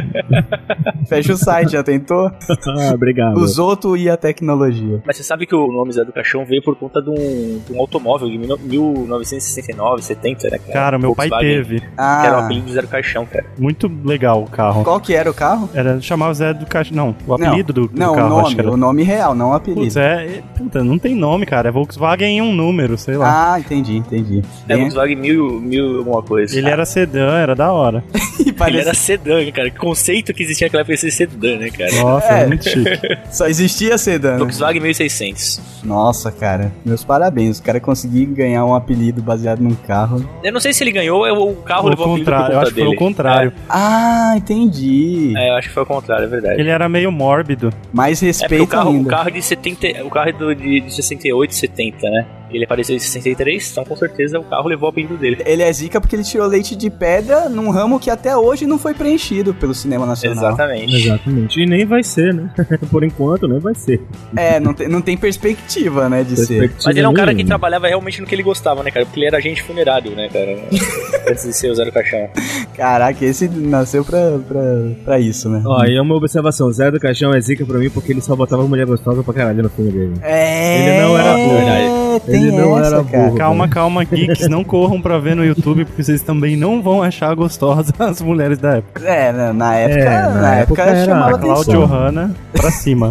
fecha 1.08 1.34
o 1.34 1.38
site, 1.38 1.72
já 1.74 1.84
tentou? 1.84 2.32
Ah, 2.82 2.94
obrigado. 2.94 3.38
Os 3.38 3.58
outros 3.60 4.00
e 4.00 4.10
a 4.10 4.16
tecnologia. 4.16 5.02
Mas 5.06 5.18
você 5.18 5.24
sabe 5.24 5.46
que 5.46 5.56
o 5.56 5.68
nome 5.72 5.92
Zé 5.92 6.04
do 6.06 6.12
Caixão 6.14 6.46
veio 6.46 6.62
por 6.64 6.76
conta 6.76 7.02
de 7.02 7.10
um, 7.10 7.60
de 7.68 7.74
um 7.74 7.80
automóvel 7.80 8.30
de 8.30 8.38
1969, 8.38 10.02
70, 10.02 10.50
né? 10.50 10.58
Cara, 10.58 10.74
Cara, 10.74 11.00
meu 11.00 11.16
pai 11.16 11.30
teve. 11.30 11.80
Que 11.80 11.86
era 11.98 12.36
o 12.38 12.40
Ah, 12.40 12.46
apelido 12.46 12.66
do 12.68 12.72
Zé 12.74 12.82
do 12.82 12.88
Caixão, 12.88 13.26
cara. 13.26 13.46
Muito 13.58 13.92
legal 14.04 14.42
o 14.44 14.50
carro. 14.50 14.84
qual 14.84 15.00
que 15.00 15.14
era 15.14 15.30
o 15.30 15.34
carro? 15.34 15.70
Era 15.74 16.00
chamava 16.02 16.34
Zé 16.34 16.54
do 16.54 16.66
Caixa. 16.66 16.94
Não, 16.94 17.16
o 17.28 17.34
apelido 17.34 17.72
do, 17.74 17.88
do 17.88 18.00
Não, 18.00 18.16
carro, 18.16 18.36
o 18.36 18.40
acho 18.40 18.50
que 18.50 18.56
nome, 18.58 18.68
era. 18.68 18.72
o 18.72 18.78
nome 18.78 19.04
real, 19.04 19.36
não 19.36 19.52
o 19.52 19.54
apelido. 19.54 19.82
Putz, 19.82 19.96
é, 19.98 20.26
é- 20.38 20.44
puta, 20.58 20.84
não 20.84 20.98
tem 20.98 21.16
nome, 21.16 21.46
cara. 21.46 21.70
É 21.70 21.72
Volkswagen 21.72 22.38
em 22.38 22.42
um 22.42 22.54
número, 22.54 22.98
sei 22.98 23.18
lá. 23.18 23.54
Ah, 23.54 23.60
entendi, 23.60 23.98
entendi. 23.98 24.42
É 24.68 24.76
Volkswagen 24.78 25.16
mil, 25.18 25.60
mil 25.60 26.04
alguma 26.22 26.28
coisa. 26.28 26.58
Ele 26.58 26.70
era 26.70 26.86
sedã, 26.86 27.34
era 27.38 27.56
da 27.56 27.72
hora. 27.72 28.04
Ele 28.40 28.54
parece- 28.54 28.80
era 28.88 28.94
sedã, 28.94 29.52
cara. 29.52 29.70
Que 29.70 29.78
conceito 29.78 30.34
que 30.34 30.44
existia 30.44 30.68
naquela 30.68 30.82
época 30.82 30.96
de 30.96 31.02
ser 31.02 31.12
sedã, 31.12 31.58
né, 31.58 31.70
cara? 31.70 31.92
Nossa, 32.02 32.34
É. 32.34 32.44
é. 32.44 32.48
muito 32.48 32.64
chique. 32.70 33.00
Só 33.32 33.48
existia 33.48 33.98
sedã. 33.98 34.34
né? 34.34 34.38
Volkswagen 34.40 34.82
1600. 34.82 35.62
Nossa, 35.84 36.32
cara. 36.32 36.72
Meus 36.86 37.04
parabéns. 37.04 37.60
O 37.60 37.64
cara 37.64 37.80
conseguiu 37.80 38.28
ganhar 38.34 38.66
um 38.66 38.74
apelido 38.74 39.22
baseado 39.22 39.60
num 39.62 39.76
carro. 39.76 40.28
Eu 40.44 40.52
não 40.52 40.60
sei 40.60 40.74
se 40.74 40.84
ele 40.84 40.92
ganhou 40.92 41.26
ou 41.28 41.52
o 41.52 41.56
carro 41.58 41.88
o 41.88 41.90
levou 41.90 42.08
o 42.14 42.18
contrário, 42.18 42.54
eu 42.56 42.60
acho 42.60 42.74
que 42.74 42.80
foi 42.82 42.90
o 42.90 42.96
contrário. 42.96 43.54
Ah, 43.70 44.34
entendi. 44.36 45.34
É, 45.38 45.50
eu 45.50 45.56
acho 45.56 45.68
que 45.68 45.74
foi 45.74 45.84
o 45.84 45.86
contrário, 45.86 46.26
é 46.26 46.28
verdade. 46.28 46.60
Ele 46.60 46.70
era 46.70 46.88
meio 46.90 47.12
mórbido. 47.12 47.72
Mais 47.94 48.22
É 48.22 48.28
respeito 48.28 48.64
o 48.64 48.68
carro, 48.68 48.92
o 48.92 48.94
ainda. 48.94 49.10
carro 49.10 49.32
de 49.32 49.42
70, 49.42 50.04
o 50.06 50.10
carro 50.10 50.30
é 50.30 50.34
do, 50.34 50.54
de, 50.56 50.82
de 50.82 50.94
68, 50.96 51.54
70, 51.56 52.10
né? 52.10 52.26
Ele 52.54 52.66
apareceu 52.66 52.96
em 52.96 53.00
63, 53.00 53.72
então 53.72 53.84
com 53.86 53.96
certeza 53.96 54.40
o 54.40 54.44
carro 54.44 54.68
levou 54.68 54.88
o 54.88 54.92
apelido 54.92 55.18
dele. 55.18 55.42
Ele 55.46 55.64
é 55.64 55.72
zica 55.72 56.00
porque 56.00 56.16
ele 56.16 56.24
tirou 56.24 56.48
leite 56.48 56.76
de 56.76 56.90
pedra 56.90 57.50
num 57.50 57.70
ramo 57.70 58.00
que 58.00 58.10
até 58.10 58.36
hoje 58.36 58.66
não 58.66 58.78
foi 58.78 58.94
preenchido 58.94 59.54
pelo 59.54 59.74
cinema 59.74 60.06
nacional. 60.06 60.50
Exatamente. 60.50 60.96
Exatamente. 60.96 61.62
E 61.62 61.66
nem 61.66 61.86
vai 61.86 62.04
ser, 62.04 62.34
né? 62.34 62.50
Por 62.90 63.04
enquanto, 63.04 63.48
nem 63.48 63.60
vai 63.60 63.76
ser. 63.76 64.02
É, 64.36 64.60
não 64.60 64.74
tem, 64.74 64.88
não 64.88 65.02
tem 65.02 65.18
perspectiva, 65.18 66.10
né, 66.10 66.24
de 66.24 66.36
ser. 66.36 66.60
Perspectiva 66.60 66.84
Mas 66.86 66.96
ele 66.98 67.06
é 67.06 67.10
um 67.10 67.14
cara 67.14 67.34
que 67.34 67.44
trabalhava 67.44 67.88
realmente 67.88 68.22
no 68.22 68.28
que 68.28 68.36
ele 68.36 68.44
gostava, 68.44 68.84
né, 68.84 68.92
cara? 68.92 69.06
Porque 69.06 69.20
ele 69.20 69.28
era 69.28 69.38
agente 69.38 69.64
funerário, 69.64 70.12
né, 70.12 70.30
cara? 70.30 70.58
Antes 71.30 71.44
de 71.44 71.54
ser 71.54 71.72
o 71.72 71.76
Zero 71.76 71.92
Caixão. 71.92 72.30
Caraca, 72.76 73.24
esse 73.24 73.48
nasceu 73.48 74.04
pra, 74.04 74.40
pra, 74.48 74.62
pra 75.06 75.20
isso, 75.20 75.50
né? 75.50 75.62
Ó, 75.66 75.86
e 75.86 75.96
é 75.96 76.02
uma 76.02 76.16
observação. 76.16 76.72
Zé 76.72 76.90
do 76.92 77.00
Caixão 77.00 77.34
é 77.34 77.40
zica 77.40 77.66
pra 77.66 77.78
mim 77.78 77.90
porque 77.90 78.12
ele 78.12 78.22
só 78.22 78.36
botava 78.36 78.64
mulher 78.68 78.86
gostosa 78.86 79.24
pra 79.24 79.34
caralho 79.34 79.64
no 79.64 79.70
filme 79.70 79.92
dele. 79.92 80.14
É, 80.22 80.80
Ele 80.80 81.02
não 81.02 81.18
era 81.18 81.34
burro. 81.36 82.20
Tem 82.20 82.41
Ele 82.48 82.52
não 82.58 82.80
essa, 82.80 82.96
era 82.96 83.04
cara. 83.04 83.24
burro. 83.26 83.38
Calma, 83.38 83.68
calma, 83.68 84.04
geeks. 84.04 84.48
Não 84.50 84.64
corram 84.64 85.02
pra 85.02 85.18
ver 85.20 85.36
no 85.36 85.46
YouTube, 85.46 85.86
porque 85.86 86.04
vocês 86.04 86.22
também 86.22 86.56
não 86.56 86.82
vão 86.82 87.02
achar 87.04 87.34
gostosas 87.36 87.92
as 88.00 88.22
mulheres 88.22 88.58
da 88.58 88.78
época. 88.78 89.04
É, 89.08 89.32
na, 89.32 89.54
na 89.54 89.76
época, 89.76 90.00
É, 90.02 90.22
na, 90.22 90.30
na 90.30 90.56
época, 90.56 90.82
época 90.82 90.98
era 90.98 91.06
chamava 91.06 91.36
atenção. 91.36 91.74
Johanna 91.74 92.36
pra 92.54 92.72
cima. 92.72 93.10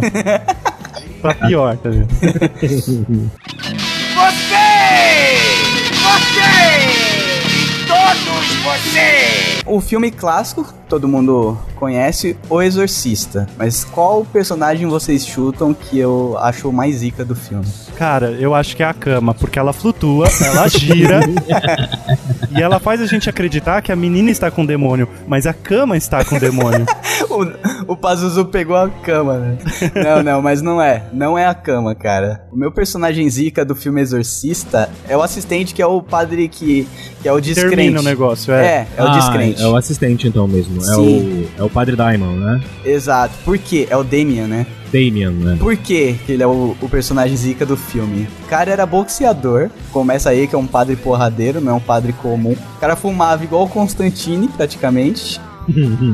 pra 1.21 1.33
pior, 1.35 1.77
tá 1.77 1.89
vendo? 1.89 2.07
O 9.65 9.79
filme 9.79 10.11
clássico, 10.11 10.65
todo 10.91 11.07
mundo 11.07 11.57
conhece, 11.77 12.35
O 12.49 12.61
Exorcista. 12.61 13.47
Mas 13.57 13.85
qual 13.85 14.25
personagem 14.25 14.89
vocês 14.89 15.25
chutam 15.25 15.73
que 15.73 15.97
eu 15.97 16.37
acho 16.37 16.67
o 16.67 16.73
mais 16.73 16.97
zica 16.97 17.23
do 17.23 17.33
filme? 17.33 17.65
Cara, 17.97 18.31
eu 18.31 18.53
acho 18.53 18.75
que 18.75 18.83
é 18.83 18.85
a 18.87 18.93
cama, 18.93 19.33
porque 19.33 19.57
ela 19.57 19.71
flutua, 19.71 20.27
ela 20.43 20.67
gira 20.67 21.21
e 22.51 22.61
ela 22.61 22.77
faz 22.77 22.99
a 22.99 23.05
gente 23.05 23.29
acreditar 23.29 23.81
que 23.81 23.89
a 23.89 23.95
menina 23.95 24.29
está 24.29 24.51
com 24.51 24.63
o 24.63 24.67
demônio, 24.67 25.07
mas 25.25 25.47
a 25.47 25.53
cama 25.53 25.95
está 25.95 26.25
com 26.25 26.35
o 26.35 26.39
demônio. 26.39 26.85
o, 27.87 27.93
o 27.93 27.95
Pazuzu 27.95 28.45
pegou 28.47 28.75
a 28.75 28.89
cama, 28.89 29.37
né? 29.37 29.57
Não, 29.95 30.23
não, 30.23 30.41
mas 30.41 30.61
não 30.61 30.81
é. 30.81 31.03
Não 31.13 31.37
é 31.37 31.45
a 31.45 31.53
cama, 31.53 31.95
cara. 31.95 32.43
O 32.51 32.57
meu 32.57 32.71
personagem 32.71 33.29
zica 33.29 33.63
do 33.63 33.75
filme 33.75 34.01
Exorcista 34.01 34.89
é 35.07 35.15
o 35.15 35.21
assistente 35.21 35.73
que 35.73 35.81
é 35.81 35.87
o 35.87 36.01
padre 36.01 36.49
que, 36.49 36.85
que 37.21 37.29
é 37.29 37.31
o 37.31 37.39
descrente. 37.39 37.75
Termina 37.75 38.01
o 38.01 38.03
negócio, 38.03 38.53
é. 38.53 38.65
É, 38.65 38.87
é 38.97 39.03
o 39.03 39.07
Ah, 39.07 39.11
descrente. 39.17 39.61
É 39.61 39.67
o 39.67 39.75
assistente 39.77 40.27
então 40.27 40.47
mesmo. 40.47 40.80
É 40.81 40.95
Sim. 40.95 41.47
o, 41.57 41.61
é 41.61 41.63
o 41.63 41.69
Padre 41.69 41.95
Daimon, 41.95 42.35
né? 42.35 42.61
Exato. 42.83 43.33
Por 43.43 43.57
quê? 43.57 43.87
É 43.89 43.97
o 43.97 44.03
Damian, 44.03 44.47
né? 44.47 44.65
Damian, 44.91 45.31
né? 45.31 45.57
Por 45.59 45.75
que 45.77 46.13
que 46.25 46.31
ele 46.33 46.43
é 46.43 46.47
o, 46.47 46.75
o 46.81 46.89
personagem 46.89 47.35
zica 47.35 47.65
do 47.65 47.77
filme? 47.77 48.27
O 48.43 48.47
cara 48.47 48.71
era 48.71 48.85
boxeador, 48.85 49.69
começa 49.91 50.29
aí 50.29 50.47
que 50.47 50.55
é 50.55 50.57
um 50.57 50.67
padre 50.67 50.95
porradeiro, 50.95 51.61
não 51.61 51.71
é 51.71 51.75
um 51.75 51.79
padre 51.79 52.13
comum. 52.13 52.51
O 52.53 52.79
cara 52.79 52.95
fumava 52.95 53.43
igual 53.43 53.63
o 53.63 53.69
Constantine, 53.69 54.47
praticamente. 54.49 55.39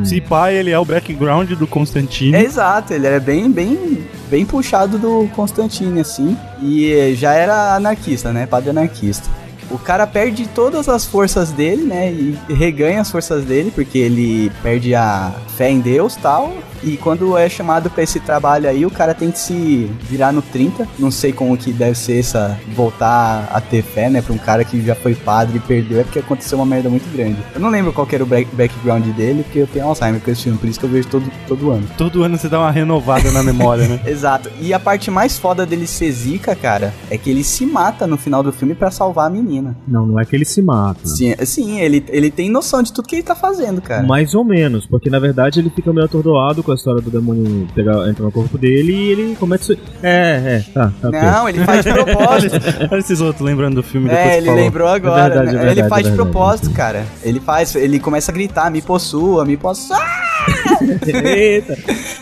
Se 0.03 0.21
pá, 0.21 0.51
ele 0.51 0.71
é 0.71 0.77
o 0.77 0.85
background 0.85 1.51
do 1.51 1.65
Constantine. 1.65 2.35
É 2.35 2.43
exato, 2.43 2.93
ele 2.93 3.07
era 3.07 3.19
bem, 3.19 3.49
bem, 3.49 4.05
bem 4.29 4.45
puxado 4.45 4.97
do 4.97 5.27
Constantine, 5.35 6.01
assim. 6.01 6.37
E 6.61 7.15
já 7.15 7.33
era 7.33 7.75
anarquista, 7.75 8.31
né? 8.31 8.45
Padre 8.45 8.69
anarquista. 8.69 9.27
O 9.69 9.77
cara 9.77 10.05
perde 10.07 10.47
todas 10.47 10.87
as 10.89 11.05
forças 11.05 11.51
dele, 11.51 11.83
né? 11.83 12.11
E 12.11 12.37
reganha 12.53 13.01
as 13.01 13.11
forças 13.11 13.43
dele, 13.45 13.71
porque 13.73 13.97
ele 13.97 14.51
perde 14.63 14.93
a 14.95 15.31
fé 15.57 15.69
em 15.69 15.79
Deus 15.79 16.15
tal. 16.15 16.53
E 16.83 16.95
quando 16.95 17.35
é 17.35 17.49
chamado 17.49 17.89
pra 17.89 18.03
esse 18.03 18.19
trabalho 18.19 18.69
aí, 18.69 18.85
o 18.85 18.91
cara 18.91 19.13
tem 19.15 19.31
que 19.31 19.39
se 19.39 19.89
virar 20.03 20.31
no 20.31 20.43
30. 20.43 20.87
Não 20.99 21.09
sei 21.09 21.33
como 21.33 21.57
que 21.57 21.73
deve 21.73 21.97
ser 21.97 22.19
essa. 22.19 22.57
voltar 22.75 23.49
a 23.51 23.59
ter 23.59 23.81
fé, 23.81 24.09
né? 24.11 24.21
Pra 24.21 24.31
um 24.33 24.37
cara 24.37 24.63
que 24.63 24.79
já 24.85 24.93
foi 24.93 25.15
padre 25.15 25.57
e 25.57 25.59
perdeu. 25.59 25.99
É 25.99 26.03
porque 26.03 26.19
aconteceu 26.19 26.57
uma 26.59 26.65
merda 26.67 26.87
muito 26.89 27.11
grande. 27.11 27.37
Eu 27.55 27.59
não 27.59 27.69
lembro 27.69 27.91
qual 27.91 28.05
que 28.05 28.13
era 28.13 28.23
o 28.23 28.27
back- 28.27 28.53
background 28.55 29.03
dele, 29.15 29.41
porque 29.43 29.57
eu 29.59 29.67
tenho 29.67 29.85
Alzheimer 29.87 30.21
com 30.21 30.29
esse 30.29 30.43
filme, 30.43 30.57
por 30.59 30.69
isso 30.69 30.79
que 30.79 30.85
eu 30.85 30.89
vejo 30.89 31.07
todo, 31.07 31.31
todo 31.47 31.71
ano. 31.71 31.87
Todo 31.97 32.23
ano 32.23 32.37
você 32.37 32.47
dá 32.47 32.59
uma 32.59 32.69
renovada 32.71 33.31
na 33.31 33.41
memória, 33.41 33.87
né? 33.87 33.99
Exato. 34.05 34.49
E 34.61 34.71
a 34.73 34.79
parte 34.79 35.09
mais 35.09 35.37
foda 35.39 35.65
dele 35.65 35.87
ser 35.87 36.11
zica, 36.11 36.55
cara, 36.55 36.93
é 37.09 37.17
que 37.17 37.29
ele 37.31 37.43
se 37.43 37.65
mata 37.65 38.05
no 38.05 38.17
final 38.17 38.43
do 38.43 38.53
filme 38.53 38.75
pra 38.75 38.91
salvar 38.91 39.25
a 39.25 39.29
menina. 39.31 39.56
Não, 39.87 40.05
não 40.05 40.19
é 40.19 40.25
que 40.25 40.35
ele 40.35 40.45
se 40.45 40.61
mata. 40.61 41.05
Sim, 41.07 41.33
sim 41.45 41.79
ele, 41.79 42.03
ele 42.09 42.29
tem 42.31 42.49
noção 42.49 42.81
de 42.83 42.91
tudo 42.93 43.07
que 43.07 43.15
ele 43.15 43.23
tá 43.23 43.35
fazendo, 43.35 43.81
cara. 43.81 44.03
Mais 44.03 44.33
ou 44.33 44.43
menos, 44.43 44.85
porque 44.85 45.09
na 45.09 45.19
verdade 45.19 45.59
ele 45.59 45.69
fica 45.69 45.91
meio 45.93 46.05
atordoado 46.05 46.63
com 46.63 46.71
a 46.71 46.75
história 46.75 47.01
do 47.01 47.09
demônio 47.09 47.67
pegar, 47.73 48.07
entrar 48.09 48.25
no 48.25 48.31
corpo 48.31 48.57
dele 48.57 48.93
e 48.93 49.11
ele 49.11 49.35
começa. 49.35 49.73
É, 50.01 50.63
é, 50.65 50.65
tá, 50.73 50.91
tá. 51.01 51.07
ok. 51.09 51.21
Não, 51.21 51.49
ele 51.49 51.59
faz 51.63 51.85
de 51.85 51.91
propósito. 51.93 52.55
Olha 52.91 52.99
esses 52.99 53.21
outros 53.21 53.45
lembrando 53.45 53.75
do 53.75 53.83
filme 53.83 54.09
depois 54.09 54.25
É, 54.25 54.29
que 54.31 54.37
ele 54.37 54.45
falou. 54.47 54.61
lembrou 54.61 54.87
agora. 54.87 55.21
É 55.21 55.29
verdade, 55.29 55.45
né? 55.45 55.51
é 55.51 55.57
verdade, 55.57 55.79
ele 55.79 55.89
faz 55.89 56.07
é 56.07 56.09
de 56.09 56.15
propósito, 56.15 56.71
cara. 56.71 57.05
Ele 57.23 57.39
faz, 57.39 57.75
ele 57.75 57.99
começa 57.99 58.31
a 58.31 58.33
gritar, 58.33 58.69
me 58.71 58.81
possua, 58.81 59.45
me 59.45 59.57
possua. 59.57 59.97
Eita. 61.07 61.77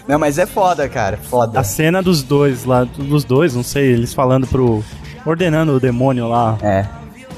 Não, 0.07 0.17
mas 0.19 0.37
é 0.37 0.45
foda, 0.45 0.87
cara. 0.89 1.17
Foda. 1.17 1.59
A 1.59 1.63
cena 1.63 2.01
dos 2.01 2.23
dois 2.23 2.65
lá, 2.65 2.83
dos 2.83 3.23
dois, 3.23 3.55
não 3.55 3.63
sei, 3.63 3.91
eles 3.93 4.13
falando 4.13 4.47
pro. 4.47 4.83
ordenando 5.25 5.73
o 5.73 5.79
demônio 5.79 6.27
lá. 6.27 6.57
É. 6.61 6.85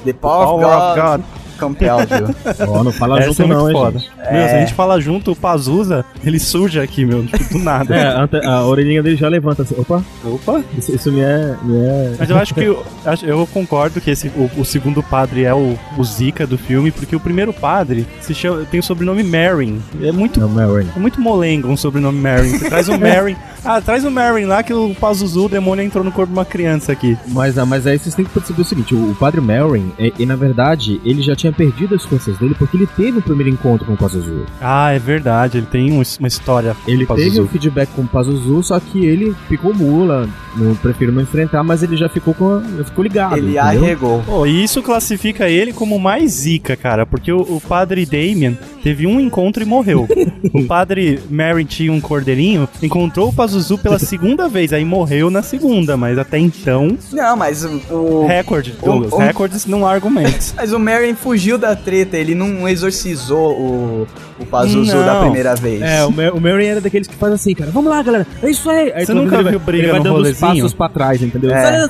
The 0.08 0.14
power, 0.14 0.46
Power 0.46 0.64
of 0.64 0.96
of 0.96 0.96
God, 0.96 1.24
You. 1.58 2.34
Ó, 2.68 2.82
não 2.84 2.92
fala 2.92 3.18
Essa 3.18 3.28
junto 3.28 3.42
é 3.42 3.46
não, 3.46 3.68
hein, 3.68 3.74
foda. 3.76 3.98
gente. 3.98 4.10
Meu, 4.32 4.48
se 4.48 4.54
a 4.54 4.60
gente 4.60 4.74
fala 4.74 5.00
junto, 5.00 5.32
o 5.32 5.36
Pazuza, 5.36 6.04
ele 6.24 6.38
surge 6.38 6.78
aqui, 6.80 7.04
meu, 7.04 7.24
tipo, 7.26 7.54
do 7.54 7.58
nada. 7.58 7.94
É, 7.94 8.06
a, 8.06 8.22
ante- 8.22 8.44
a 8.46 8.64
orelhinha 8.64 9.02
dele 9.02 9.16
já 9.16 9.28
levanta 9.28 9.62
assim. 9.62 9.74
Opa, 9.78 10.02
opa, 10.24 10.62
isso, 10.76 10.94
isso 10.94 11.12
me 11.12 11.20
é. 11.20 11.54
Me 11.62 11.76
é... 11.76 12.14
Mas 12.18 12.30
eu 12.30 12.36
acho 12.38 12.54
que. 12.54 12.60
Eu, 12.64 12.84
eu 13.22 13.46
concordo 13.52 14.00
que 14.00 14.10
esse, 14.10 14.28
o, 14.28 14.50
o 14.58 14.64
segundo 14.64 15.02
padre 15.02 15.44
é 15.44 15.54
o, 15.54 15.78
o 15.96 16.04
Zika 16.04 16.46
do 16.46 16.58
filme, 16.58 16.90
porque 16.90 17.16
o 17.16 17.20
primeiro 17.20 17.52
padre 17.52 18.06
se 18.20 18.34
chama, 18.34 18.64
tem 18.70 18.80
o 18.80 18.82
sobrenome 18.82 19.22
Marin. 19.22 19.80
É 20.02 20.12
muito, 20.12 20.38
Não, 20.40 20.48
Mary. 20.48 20.86
é 20.94 20.98
muito 20.98 21.20
molengo 21.20 21.68
um 21.68 21.76
sobrenome 21.76 22.20
Marin. 22.20 22.50
Você 22.58 22.68
traz 22.68 22.88
um 22.88 22.98
Marin, 22.98 23.36
Ah, 23.64 23.80
traz 23.80 24.04
o 24.04 24.10
Merrin 24.10 24.44
lá 24.44 24.62
que 24.62 24.72
o 24.72 24.94
Pazuzu, 24.94 25.46
o 25.46 25.48
demônio, 25.48 25.84
entrou 25.84 26.04
no 26.04 26.12
corpo 26.12 26.32
de 26.32 26.38
uma 26.38 26.44
criança 26.44 26.92
aqui. 26.92 27.16
Mas, 27.28 27.58
ah, 27.58 27.66
mas 27.66 27.86
aí 27.86 27.98
vocês 27.98 28.14
têm 28.14 28.24
que 28.24 28.30
perceber 28.30 28.62
o 28.62 28.64
seguinte: 28.64 28.94
o, 28.94 29.10
o 29.10 29.14
padre 29.14 29.40
Merrin, 29.40 29.92
é, 29.98 30.12
e 30.18 30.24
na 30.26 30.36
verdade, 30.36 31.00
ele 31.04 31.22
já 31.22 31.34
tinha 31.34 31.47
perdido 31.52 31.94
as 31.94 32.04
forças 32.04 32.36
dele 32.38 32.54
porque 32.58 32.76
ele 32.76 32.86
teve 32.96 33.18
o 33.18 33.22
primeiro 33.22 33.50
encontro 33.50 33.86
com 33.86 33.92
o 33.94 33.96
Pazuzu. 33.96 34.44
Ah, 34.60 34.92
é 34.92 34.98
verdade, 34.98 35.58
ele 35.58 35.66
tem 35.66 35.92
um- 35.92 36.02
uma 36.18 36.28
história. 36.28 36.76
Ele 36.86 37.04
com 37.06 37.12
o 37.14 37.16
teve 37.16 37.40
o 37.40 37.46
feedback 37.48 37.88
com 37.94 38.02
o 38.02 38.06
Pazuzu, 38.08 38.62
só 38.62 38.78
que 38.80 39.04
ele 39.04 39.34
ficou 39.48 39.74
mula, 39.74 40.28
não 40.56 40.74
prefiro 40.74 41.12
não 41.12 41.22
enfrentar, 41.22 41.62
mas 41.62 41.82
ele 41.82 41.96
já 41.96 42.08
ficou 42.08 42.34
com, 42.34 42.60
ficou 42.84 43.02
ligado. 43.04 43.36
Ele 43.36 43.58
entendeu? 43.58 43.62
arregou. 43.84 44.22
Pô, 44.24 44.46
e 44.46 44.62
isso 44.64 44.82
classifica 44.82 45.48
ele 45.48 45.72
como 45.72 45.98
mais 45.98 46.32
zica, 46.32 46.76
cara, 46.76 47.04
porque 47.06 47.32
o, 47.32 47.40
o 47.40 47.60
padre 47.60 48.04
Damien 48.06 48.58
teve 48.82 49.06
um 49.06 49.20
encontro 49.20 49.62
e 49.62 49.66
morreu. 49.66 50.06
o 50.52 50.64
padre 50.64 51.20
Mary 51.30 51.64
tinha 51.64 51.92
um 51.92 52.00
cordeirinho, 52.00 52.68
encontrou 52.82 53.28
o 53.28 53.32
Pazuzu 53.32 53.78
pela 53.78 53.98
segunda 53.98 54.48
vez, 54.48 54.72
aí 54.72 54.84
morreu 54.84 55.30
na 55.30 55.42
segunda, 55.42 55.96
mas 55.96 56.18
até 56.18 56.38
então, 56.38 56.96
Não, 57.12 57.36
mas 57.36 57.64
o. 57.64 57.80
o- 57.94 58.26
recorde, 58.26 58.74
o- 58.80 58.84
Douglas, 58.84 59.12
o- 59.12 59.18
recordes 59.18 59.66
não 59.66 59.86
há 59.86 59.92
argumentos. 59.92 60.54
Mas 60.56 60.72
o 60.72 60.78
Merrin 60.78 61.14
fugiu 61.14 61.37
da 61.58 61.76
treta, 61.76 62.16
ele 62.16 62.34
não 62.34 62.68
exorcizou 62.68 63.52
o, 63.52 64.06
o 64.40 64.46
Pazuzu 64.46 64.96
Não. 64.96 65.04
da 65.06 65.20
primeira 65.20 65.54
vez. 65.54 65.80
É, 65.82 66.04
o, 66.04 66.10
Mer 66.12 66.34
o 66.34 66.40
Merrin 66.40 66.66
era 66.66 66.80
daqueles 66.80 67.06
que 67.06 67.14
faz 67.14 67.32
assim, 67.32 67.54
cara, 67.54 67.70
vamos 67.70 67.90
lá, 67.90 68.02
galera, 68.02 68.26
é 68.42 68.50
isso 68.50 68.68
aí. 68.68 68.92
aí 68.94 69.06
Você 69.06 69.14
nunca 69.14 69.42
viu 69.42 69.58
briga 69.60 69.84
ele 69.84 69.92
vai 69.92 70.00
dando 70.02 70.12
rolezinho? 70.14 70.52
passos 70.54 70.74
pra 70.74 70.88
trás, 70.88 71.22
entendeu? 71.22 71.50
É. 71.54 71.86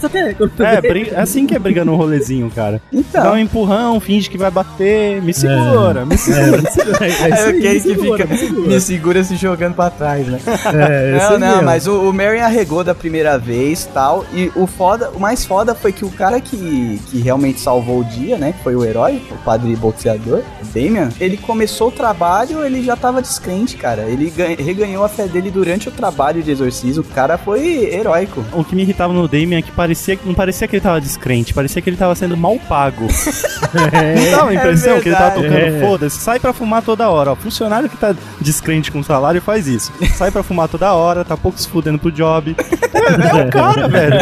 É, 0.60 0.80
briga- 0.80 1.16
é 1.16 1.20
assim 1.20 1.46
que 1.46 1.54
é 1.54 1.58
briga 1.58 1.84
no 1.84 1.96
rolezinho, 1.96 2.50
cara. 2.54 2.80
Dá 2.92 2.98
um 2.98 3.00
Então, 3.00 3.38
empurrão, 3.38 4.00
finge 4.00 4.28
que 4.28 4.38
vai 4.38 4.50
bater, 4.50 5.20
me 5.22 5.32
segura, 5.32 6.04
me 6.04 6.16
segura. 6.16 6.62
É, 7.00 7.04
é, 7.04 7.08
é 7.08 7.08
isso 7.08 7.24
aí, 7.24 7.58
aquele 7.58 7.74
que 7.74 7.80
segura, 7.80 8.26
fica 8.26 8.36
segura. 8.36 8.68
me 8.68 8.80
segura 8.80 9.24
se 9.24 9.36
jogando 9.36 9.74
pra 9.74 9.90
trás, 9.90 10.26
né? 10.26 10.38
É, 10.46 11.18
Não, 11.18 11.30
aí 11.34 11.38
não, 11.38 11.48
mesmo. 11.48 11.62
mas 11.64 11.86
o, 11.86 12.08
o 12.08 12.12
Merrin 12.12 12.40
arregou 12.40 12.82
da 12.82 12.94
primeira 12.94 13.38
vez 13.38 13.88
tal. 13.92 14.24
E 14.32 14.50
o 14.54 14.66
foda, 14.66 15.10
o 15.10 15.20
mais 15.20 15.44
foda 15.44 15.74
foi 15.74 15.92
que 15.92 16.04
o 16.04 16.10
cara 16.10 16.40
que, 16.40 17.00
que 17.10 17.20
realmente 17.20 17.60
salvou 17.60 18.00
o 18.00 18.04
dia, 18.04 18.36
né? 18.36 18.52
Que 18.52 18.62
foi 18.62 18.74
o 18.74 18.84
herói, 18.84 19.22
o 19.30 19.37
padre 19.38 19.74
boxeador, 19.76 20.42
o 20.62 20.64
Damian, 20.66 21.08
ele 21.20 21.36
começou 21.36 21.88
o 21.88 21.92
trabalho, 21.92 22.64
ele 22.64 22.82
já 22.82 22.96
tava 22.96 23.20
descrente, 23.22 23.76
cara. 23.76 24.02
Ele 24.02 24.32
reganhou 24.58 25.04
a 25.04 25.08
fé 25.08 25.26
dele 25.26 25.50
durante 25.50 25.88
o 25.88 25.92
trabalho 25.92 26.42
de 26.42 26.50
exorcismo. 26.50 27.02
O 27.02 27.14
cara 27.14 27.38
foi 27.38 27.92
heróico. 27.92 28.44
O 28.52 28.64
que 28.64 28.74
me 28.74 28.82
irritava 28.82 29.12
no 29.12 29.26
Damien 29.28 29.58
é 29.58 29.62
que 29.62 29.70
parecia, 29.72 30.16
que- 30.16 30.26
não 30.26 30.34
parecia 30.34 30.66
que 30.68 30.76
ele 30.76 30.82
tava 30.82 31.00
descrente, 31.00 31.54
parecia 31.54 31.80
que 31.80 31.88
ele 31.90 31.96
tava 31.96 32.14
sendo 32.14 32.36
mal 32.36 32.58
pago. 32.68 33.06
Não 33.68 34.30
dava 34.30 34.50
a 34.50 34.54
impressão 34.54 35.00
que 35.00 35.08
ele 35.08 35.16
tava 35.16 35.30
tocando, 35.34 35.52
É. 35.54 35.80
foda-se, 35.80 36.18
sai 36.18 36.38
pra 36.40 36.52
fumar 36.52 36.82
toda 36.82 37.08
hora. 37.08 37.32
Ó, 37.32 37.36
funcionário 37.36 37.88
que 37.88 37.96
tá 37.96 38.14
descrente 38.40 38.90
com 38.90 39.02
salário 39.02 39.40
faz 39.42 39.66
isso. 39.66 39.92
Sai 40.16 40.30
pra 40.30 40.42
fumar 40.42 40.68
toda 40.68 40.92
hora, 40.94 41.24
tá 41.24 41.36
pouco 41.36 41.58
se 41.60 41.68
fudendo 41.68 41.98
pro 41.98 42.10
job. 42.12 42.54
É, 43.08 43.44
o 43.44 43.50
cara, 43.50 43.88
velho. 43.88 44.16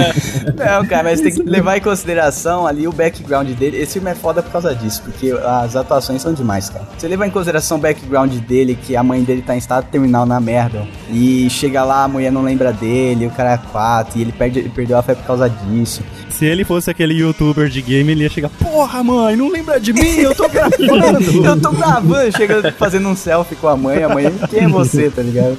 Não, 0.57 0.87
cara, 0.87 1.03
mas 1.05 1.21
tem 1.21 1.33
que 1.33 1.43
levar 1.43 1.77
em 1.77 1.81
consideração 1.81 2.67
ali 2.67 2.87
o 2.87 2.93
background 2.93 3.49
dele. 3.51 3.79
Esse 3.79 3.95
filme 3.95 4.11
é 4.11 4.15
foda 4.15 4.43
por 4.43 4.53
causa 4.53 4.75
disso, 4.75 5.03
porque 5.07 5.31
as 5.31 5.77
atuações 5.77 6.21
são 6.21 6.35
demais, 6.35 6.69
cara. 6.69 6.85
Você 6.99 7.07
levar 7.07 7.29
em 7.29 7.31
consideração 7.31 7.79
o 7.79 7.81
background 7.81 8.35
dele, 8.41 8.75
que 8.75 8.97
a 8.97 9.03
mãe 9.03 9.23
dele 9.23 9.41
tá 9.41 9.55
em 9.55 9.59
estado 9.59 9.87
terminal 9.89 10.27
na 10.27 10.41
merda, 10.41 10.87
e 11.09 11.49
chega 11.49 11.85
lá, 11.85 12.05
a 12.05 12.09
mulher 12.09 12.33
não 12.33 12.43
lembra 12.43 12.73
dele, 12.73 13.27
o 13.27 13.31
cara 13.31 13.53
é 13.53 13.59
quatro, 13.71 14.19
e 14.19 14.23
ele, 14.23 14.33
perde, 14.33 14.59
ele 14.59 14.69
perdeu 14.69 14.99
a 14.99 15.03
fé 15.03 15.15
por 15.15 15.25
causa 15.25 15.49
disso. 15.49 16.03
Se 16.37 16.45
ele 16.45 16.65
fosse 16.65 16.91
aquele 16.91 17.15
youtuber 17.15 17.67
de 17.71 17.81
game, 17.81 18.13
ele 18.13 18.25
ia 18.25 18.29
chegar, 18.29 18.51
porra, 18.51 19.03
mãe, 19.03 19.35
não 19.37 19.49
lembra 19.49 19.81
de 19.81 19.91
mim, 19.91 20.19
eu 20.19 20.35
tô 20.35 20.47
gravando. 20.51 21.47
Eu 21.47 21.59
tô 21.59 21.71
gravando, 21.71 22.37
chega 22.37 22.73
fazendo 22.73 23.09
um 23.09 23.17
selfie 23.17 23.57
com 23.57 23.69
a 23.69 23.75
mãe, 23.75 24.03
a 24.03 24.09
mãe, 24.11 24.31
quem 24.51 24.65
é 24.65 24.69
você, 24.69 25.09
tá 25.09 25.23
ligado? 25.23 25.57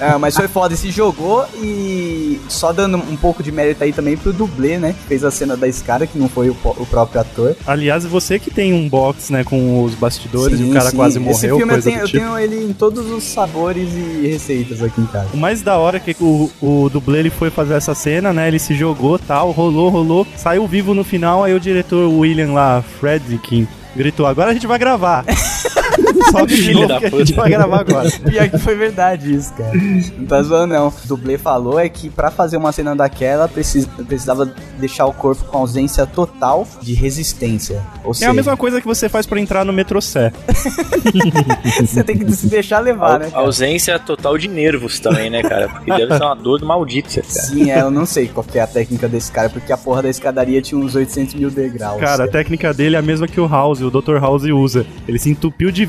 É, 0.00 0.18
mas 0.18 0.34
foi 0.34 0.48
foda, 0.48 0.74
se 0.74 0.90
jogou 0.90 1.46
e 1.62 2.40
só 2.48 2.72
dando 2.72 2.96
um 2.96 3.16
pouco 3.16 3.40
de 3.40 3.52
mérito 3.52 3.84
aí 3.84 3.92
também 3.92 4.16
pro 4.16 4.32
dublê, 4.32 4.78
né? 4.78 4.94
Que 4.94 5.06
fez 5.06 5.22
a 5.22 5.30
cena 5.30 5.56
da 5.56 5.68
escada, 5.68 6.08
que 6.08 6.18
não 6.18 6.28
foi 6.28 6.50
o, 6.50 6.56
o 6.64 6.86
próprio 6.86 7.20
ator. 7.20 7.54
Aliás, 7.64 8.04
você 8.04 8.40
que 8.40 8.50
tem 8.50 8.72
um 8.72 8.88
box, 8.88 9.32
né, 9.32 9.44
com 9.44 9.84
os 9.84 9.94
bastidores 9.94 10.58
e 10.58 10.64
Sim, 10.64 10.70
o 10.70 10.74
cara 10.74 10.90
sim. 10.90 10.96
quase 10.96 11.18
Esse 11.18 11.24
morreu, 11.24 11.56
filme 11.58 11.74
eu 11.74 11.82
tenho, 11.82 12.00
eu 12.00 12.06
tipo. 12.06 12.18
tenho 12.18 12.36
ele 12.36 12.64
em 12.64 12.72
todos 12.72 13.08
os 13.08 13.22
sabores 13.22 13.88
e 13.92 14.26
receitas 14.26 14.82
aqui 14.82 15.00
em 15.00 15.06
casa. 15.06 15.28
O 15.32 15.36
mais 15.36 15.62
da 15.62 15.76
hora 15.76 15.98
é 15.98 16.00
que 16.00 16.16
o, 16.20 16.50
o 16.60 16.88
dublê 16.88 17.20
ele 17.20 17.30
foi 17.30 17.48
fazer 17.48 17.74
essa 17.74 17.94
cena, 17.94 18.32
né? 18.32 18.48
Ele 18.48 18.58
se 18.58 18.74
jogou 18.74 19.20
tal, 19.20 19.51
rolou, 19.52 19.88
rolou, 19.88 20.26
saiu 20.36 20.66
vivo 20.66 20.94
no 20.94 21.04
final, 21.04 21.44
aí 21.44 21.54
o 21.54 21.60
diretor 21.60 22.08
William 22.08 22.52
lá, 22.52 22.82
Fredkin, 23.00 23.68
gritou, 23.94 24.26
agora 24.26 24.50
a 24.50 24.54
gente 24.54 24.66
vai 24.66 24.78
gravar. 24.78 25.24
Só 26.30 26.46
que 26.46 26.54
de 26.56 26.62
Filho 26.62 26.74
novo 26.74 26.88
da 26.88 26.98
que 27.00 27.06
a 27.06 27.10
gente 27.10 27.32
puta. 27.32 27.40
vai 27.40 27.50
gravar 27.50 27.80
agora. 27.80 28.10
Pior 28.10 28.48
que 28.50 28.58
foi 28.58 28.74
verdade 28.74 29.34
isso, 29.34 29.52
cara. 29.54 29.72
Não 29.74 30.26
tá 30.26 30.42
zoando, 30.42 30.74
não. 30.74 30.88
O 30.88 30.94
dublê 31.06 31.38
falou 31.38 31.78
é 31.78 31.88
que 31.88 32.08
pra 32.10 32.30
fazer 32.30 32.56
uma 32.56 32.72
cena 32.72 32.94
daquela, 32.94 33.48
precis- 33.48 33.86
precisava 34.06 34.52
deixar 34.78 35.06
o 35.06 35.12
corpo 35.12 35.44
com 35.44 35.58
ausência 35.58 36.06
total 36.06 36.66
de 36.80 36.94
resistência. 36.94 37.82
Ou 38.04 38.10
É 38.12 38.14
seja, 38.14 38.30
a 38.30 38.34
mesma 38.34 38.56
coisa 38.56 38.80
que 38.80 38.86
você 38.86 39.08
faz 39.08 39.26
pra 39.26 39.40
entrar 39.40 39.64
no 39.64 39.72
metrô 39.72 40.00
Sé. 40.00 40.32
você 41.80 42.02
tem 42.04 42.18
que 42.18 42.30
se 42.32 42.46
deixar 42.46 42.80
levar, 42.80 43.18
né? 43.18 43.26
A 43.26 43.30
cara? 43.30 43.42
ausência 43.44 43.98
total 43.98 44.36
de 44.38 44.48
nervos 44.48 44.98
também, 45.00 45.30
né, 45.30 45.42
cara? 45.42 45.68
Porque 45.68 45.90
deve 45.90 46.16
ser 46.16 46.22
uma 46.22 46.34
dor 46.34 46.62
maldita, 46.64 47.08
cara. 47.20 47.26
Sim, 47.28 47.70
é, 47.70 47.80
eu 47.80 47.90
não 47.90 48.06
sei 48.06 48.28
qual 48.28 48.44
que 48.44 48.58
é 48.58 48.62
a 48.62 48.66
técnica 48.66 49.08
desse 49.08 49.30
cara, 49.30 49.48
porque 49.48 49.72
a 49.72 49.76
porra 49.76 50.02
da 50.02 50.08
escadaria 50.10 50.60
tinha 50.62 50.80
uns 50.80 50.94
800 50.94 51.34
mil 51.34 51.50
degraus. 51.50 52.00
Cara, 52.00 52.24
a 52.24 52.28
técnica 52.28 52.72
dele 52.72 52.96
é 52.96 52.98
a 52.98 53.02
mesma 53.02 53.26
que 53.26 53.40
o 53.40 53.46
House, 53.46 53.80
o 53.80 53.90
Dr. 53.90 54.18
House 54.20 54.42
usa. 54.44 54.86
Ele 55.06 55.18
se 55.18 55.30
entupiu 55.30 55.70
de 55.70 55.84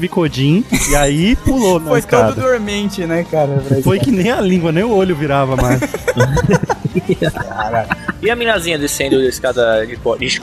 E 0.89 0.95
aí 0.95 1.35
pulou 1.35 1.79
na 1.79 1.89
Foi 1.89 1.99
escada. 1.99 2.33
todo 2.33 2.41
dormente, 2.41 3.05
né, 3.05 3.25
cara? 3.29 3.61
Foi 3.83 3.99
que 3.99 4.11
nem 4.11 4.31
a 4.31 4.39
língua, 4.39 4.71
nem 4.71 4.83
o 4.83 4.91
olho 4.91 5.15
virava 5.15 5.55
mais. 5.55 5.79
E 8.21 8.29
a 8.29 8.35
minazinha 8.35 8.77
descendo 8.77 9.17
da 9.19 9.25
escada 9.27 9.85
de, 9.85 9.95
de? 9.95 10.41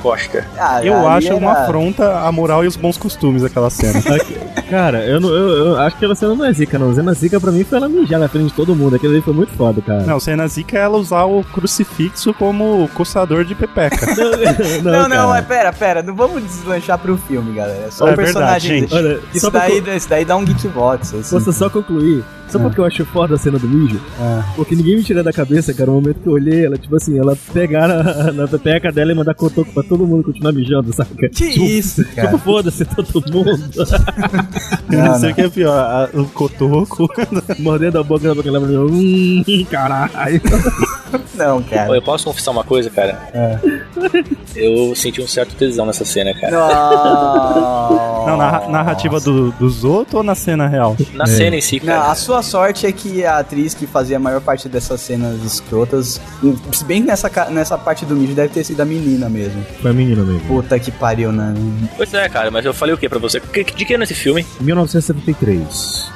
Ah, 0.58 0.80
Eu 0.84 1.08
acho 1.08 1.34
uma 1.34 1.50
era- 1.52 1.62
afronta 1.64 2.18
à 2.20 2.30
moral 2.32 2.64
e 2.64 2.66
os 2.66 2.76
bons 2.76 2.96
costumes 2.98 3.42
aquela 3.42 3.70
cena. 3.70 4.00
Cara, 4.68 5.04
eu, 5.04 5.20
não, 5.20 5.28
eu, 5.30 5.48
eu 5.66 5.78
acho 5.80 5.96
que 5.96 6.04
ela 6.04 6.14
cena 6.14 6.34
não 6.34 6.44
é 6.44 6.52
zica, 6.52 6.78
não. 6.78 6.94
Cena 6.94 7.12
zica 7.14 7.40
pra 7.40 7.50
mim 7.50 7.64
foi 7.64 7.78
ela 7.78 7.88
mijar 7.88 8.20
na 8.20 8.28
frente 8.28 8.48
de 8.48 8.52
todo 8.54 8.74
mundo. 8.76 8.96
Aquilo 8.96 9.12
ali 9.14 9.22
foi 9.22 9.32
muito 9.34 9.52
foda, 9.54 9.80
cara. 9.82 10.02
Não, 10.04 10.20
cena 10.20 10.46
zica 10.46 10.76
é 10.78 10.82
ela 10.82 10.96
usar 10.98 11.24
o 11.24 11.42
crucifixo 11.42 12.32
como 12.34 12.88
coçador 12.94 13.44
de 13.44 13.54
pepeca. 13.54 14.06
Não, 14.82 15.02
não, 15.02 15.08
cara. 15.08 15.26
mas 15.28 15.46
pera, 15.46 15.72
pera, 15.72 16.02
não 16.02 16.14
vamos 16.14 16.42
deslanchar 16.42 16.98
pro 16.98 17.16
filme, 17.16 17.54
galera. 17.54 17.84
É 17.86 17.90
só 17.90 18.08
É 18.08 18.12
o 18.12 18.16
personagem. 18.16 18.80
verdade, 18.80 18.80
gente. 18.80 18.94
Olha, 18.94 19.20
Isso 19.32 19.40
só 19.46 19.50
daí, 19.50 19.82
isso 19.96 20.08
daí 20.08 20.24
dá 20.24 20.36
um 20.36 20.44
Geekbox. 20.44 21.14
Assim. 21.14 21.30
Posso 21.34 21.52
só 21.52 21.68
concluir? 21.70 22.22
Sabe 22.48 22.64
por 22.64 22.74
que 22.74 22.80
eu 22.80 22.84
acho 22.84 23.04
foda 23.06 23.36
a 23.36 23.38
cena 23.38 23.58
do 23.58 23.68
mijo? 23.68 24.00
Ah. 24.20 24.42
Porque 24.56 24.74
ninguém 24.74 24.96
me 24.96 25.04
tira 25.04 25.22
da 25.22 25.32
cabeça, 25.32 25.72
cara, 25.72 25.88
o 25.90 25.94
momento 25.94 26.20
que 26.20 26.28
eu 26.28 26.36
ela, 26.64 26.76
tipo 26.78 26.96
assim, 26.96 27.18
ela 27.18 27.36
pegar 27.52 27.88
na, 27.88 28.32
na 28.32 28.48
pepeca 28.48 28.90
dela 28.92 29.12
e 29.12 29.14
mandar 29.14 29.34
cotoco 29.34 29.72
pra 29.72 29.82
todo 29.82 30.06
mundo 30.06 30.24
continuar 30.24 30.52
mijando, 30.52 30.92
saca? 30.92 31.28
Que 31.28 31.44
isso, 31.44 32.04
cara? 32.14 32.28
Tipo, 32.28 32.38
foda-se 32.38 32.84
todo 32.84 33.22
mundo. 33.32 33.60
não 34.88 35.18
sei 35.18 35.30
o 35.32 35.34
que 35.34 35.40
é 35.42 35.48
pior, 35.48 35.78
a- 35.78 36.08
o 36.14 36.24
cotoco. 36.26 37.08
Mordendo 37.58 37.98
a 37.98 38.02
boca 38.02 38.28
da 38.28 38.34
boca 38.34 38.48
ela 38.48 38.60
hum, 38.60 39.42
caralho. 39.70 40.40
Não, 41.34 41.62
cara. 41.62 41.94
eu 41.94 42.02
posso 42.02 42.24
confessar 42.24 42.50
uma 42.50 42.64
coisa, 42.64 42.90
cara? 42.90 43.18
É. 43.32 43.58
Eu 44.54 44.94
senti 44.94 45.20
um 45.20 45.26
certo 45.26 45.54
tesão 45.54 45.86
nessa 45.86 46.04
cena, 46.04 46.34
cara. 46.34 46.50
Não, 46.50 48.26
Não, 48.26 48.36
na 48.36 48.68
narrativa 48.68 49.20
do, 49.20 49.50
do 49.52 49.68
Zoto 49.68 50.18
ou 50.18 50.22
na 50.22 50.34
cena 50.34 50.66
real? 50.68 50.96
Na 51.14 51.26
cena 51.26 51.56
em 51.56 51.60
si, 51.60 51.80
Não, 51.80 51.86
cara. 51.94 52.10
a 52.10 52.14
sua 52.14 52.42
sorte 52.42 52.86
é 52.86 52.92
que 52.92 53.24
a 53.24 53.38
atriz 53.38 53.74
que 53.74 53.86
fazia 53.86 54.16
a 54.16 54.20
maior 54.20 54.40
parte 54.40 54.68
dessas 54.68 55.00
cenas 55.00 55.42
escrotas, 55.44 56.20
se 56.72 56.84
bem 56.84 57.02
que 57.02 57.08
nessa, 57.08 57.30
nessa 57.50 57.78
parte 57.78 58.04
do 58.04 58.14
mijo 58.14 58.34
deve 58.34 58.48
ter 58.52 58.64
sido 58.64 58.80
a 58.80 58.84
menina 58.84 59.28
mesmo. 59.28 59.64
Foi 59.80 59.90
a 59.90 59.94
menina 59.94 60.22
mesmo. 60.22 60.40
Puta 60.46 60.78
que 60.78 60.90
pariu, 60.90 61.32
né? 61.32 61.54
Pois 61.96 62.12
é, 62.14 62.28
cara, 62.28 62.50
mas 62.50 62.64
eu 62.64 62.74
falei 62.74 62.94
o 62.94 62.98
que 62.98 63.08
pra 63.08 63.18
você? 63.18 63.40
De 63.40 63.84
que 63.84 63.94
ano 63.94 64.02
é 64.02 64.04
esse 64.04 64.14
filme? 64.14 64.44
1973. 64.60 66.10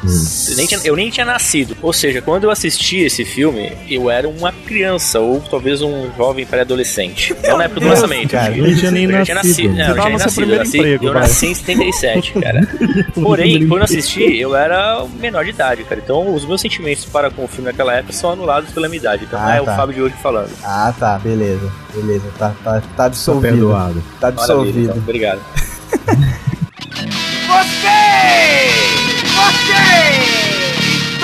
Eu 0.51 0.57
nem, 0.57 0.67
tinha, 0.67 0.81
eu 0.85 0.97
nem 0.97 1.11
tinha 1.11 1.25
nascido. 1.27 1.77
Ou 1.81 1.93
seja, 1.93 2.21
quando 2.21 2.45
eu 2.45 2.51
assisti 2.51 2.99
esse 2.99 3.25
filme, 3.25 3.73
eu 3.89 4.11
era 4.11 4.29
uma 4.29 4.53
criança, 4.53 4.84
ou 5.21 5.41
talvez 5.51 5.83
um 5.83 6.11
jovem 6.17 6.45
pré-adolescente. 6.47 7.35
Não 7.47 7.59
na 7.59 7.65
época 7.65 7.81
do 7.81 7.87
Deus, 7.87 8.01
lançamento. 8.01 8.31
cara. 8.31 8.57
eu 8.57 8.77
tinha 8.77 8.91
nem 8.91 9.07
nascido. 9.07 9.35
nascido. 9.35 9.75
Não, 9.75 9.87
eu 9.89 9.95
já 9.97 10.03
seu 10.03 10.19
nascido. 10.19 10.51
Eu 10.53 10.59
nasci, 10.59 10.79
emprego, 10.79 11.07
eu 11.07 11.15
nasci 11.15 11.47
em 11.47 11.55
77, 11.55 12.33
cara. 12.35 12.61
Porém, 13.15 13.67
quando 13.69 13.81
eu 13.81 13.85
assisti, 13.85 14.37
eu 14.39 14.55
era 14.57 15.05
menor 15.21 15.45
de 15.45 15.51
idade, 15.51 15.85
cara. 15.85 16.01
Então, 16.03 16.35
os 16.35 16.45
meus 16.45 16.61
sentimentos 16.61 17.05
para 17.05 17.31
com 17.31 17.45
o 17.45 17.49
filme 17.49 17.71
naquela 17.71 17.95
época 17.95 18.13
são 18.13 18.31
anulados 18.31 18.71
pela 18.73 18.89
minha 18.89 18.99
idade. 19.01 19.25
Então, 19.25 19.39
Ah, 19.43 19.57
é 19.57 19.61
tá. 19.63 19.73
o 19.73 19.77
Fábio 19.77 19.95
de 19.95 20.03
hoje 20.03 20.15
falando. 20.23 20.51
Ah, 20.63 20.93
tá, 20.99 21.19
beleza. 21.19 21.71
Beleza, 21.95 22.25
tá, 22.39 22.53
tá, 22.65 22.83
tá 22.97 23.11
perdoado. 23.41 24.03
Tá 24.21 24.31
Maravilha, 24.33 24.43
absolvido. 24.55 24.81
então. 24.85 24.97
Obrigado. 24.99 25.41
Você! 27.47 27.89
Você! 29.35 30.44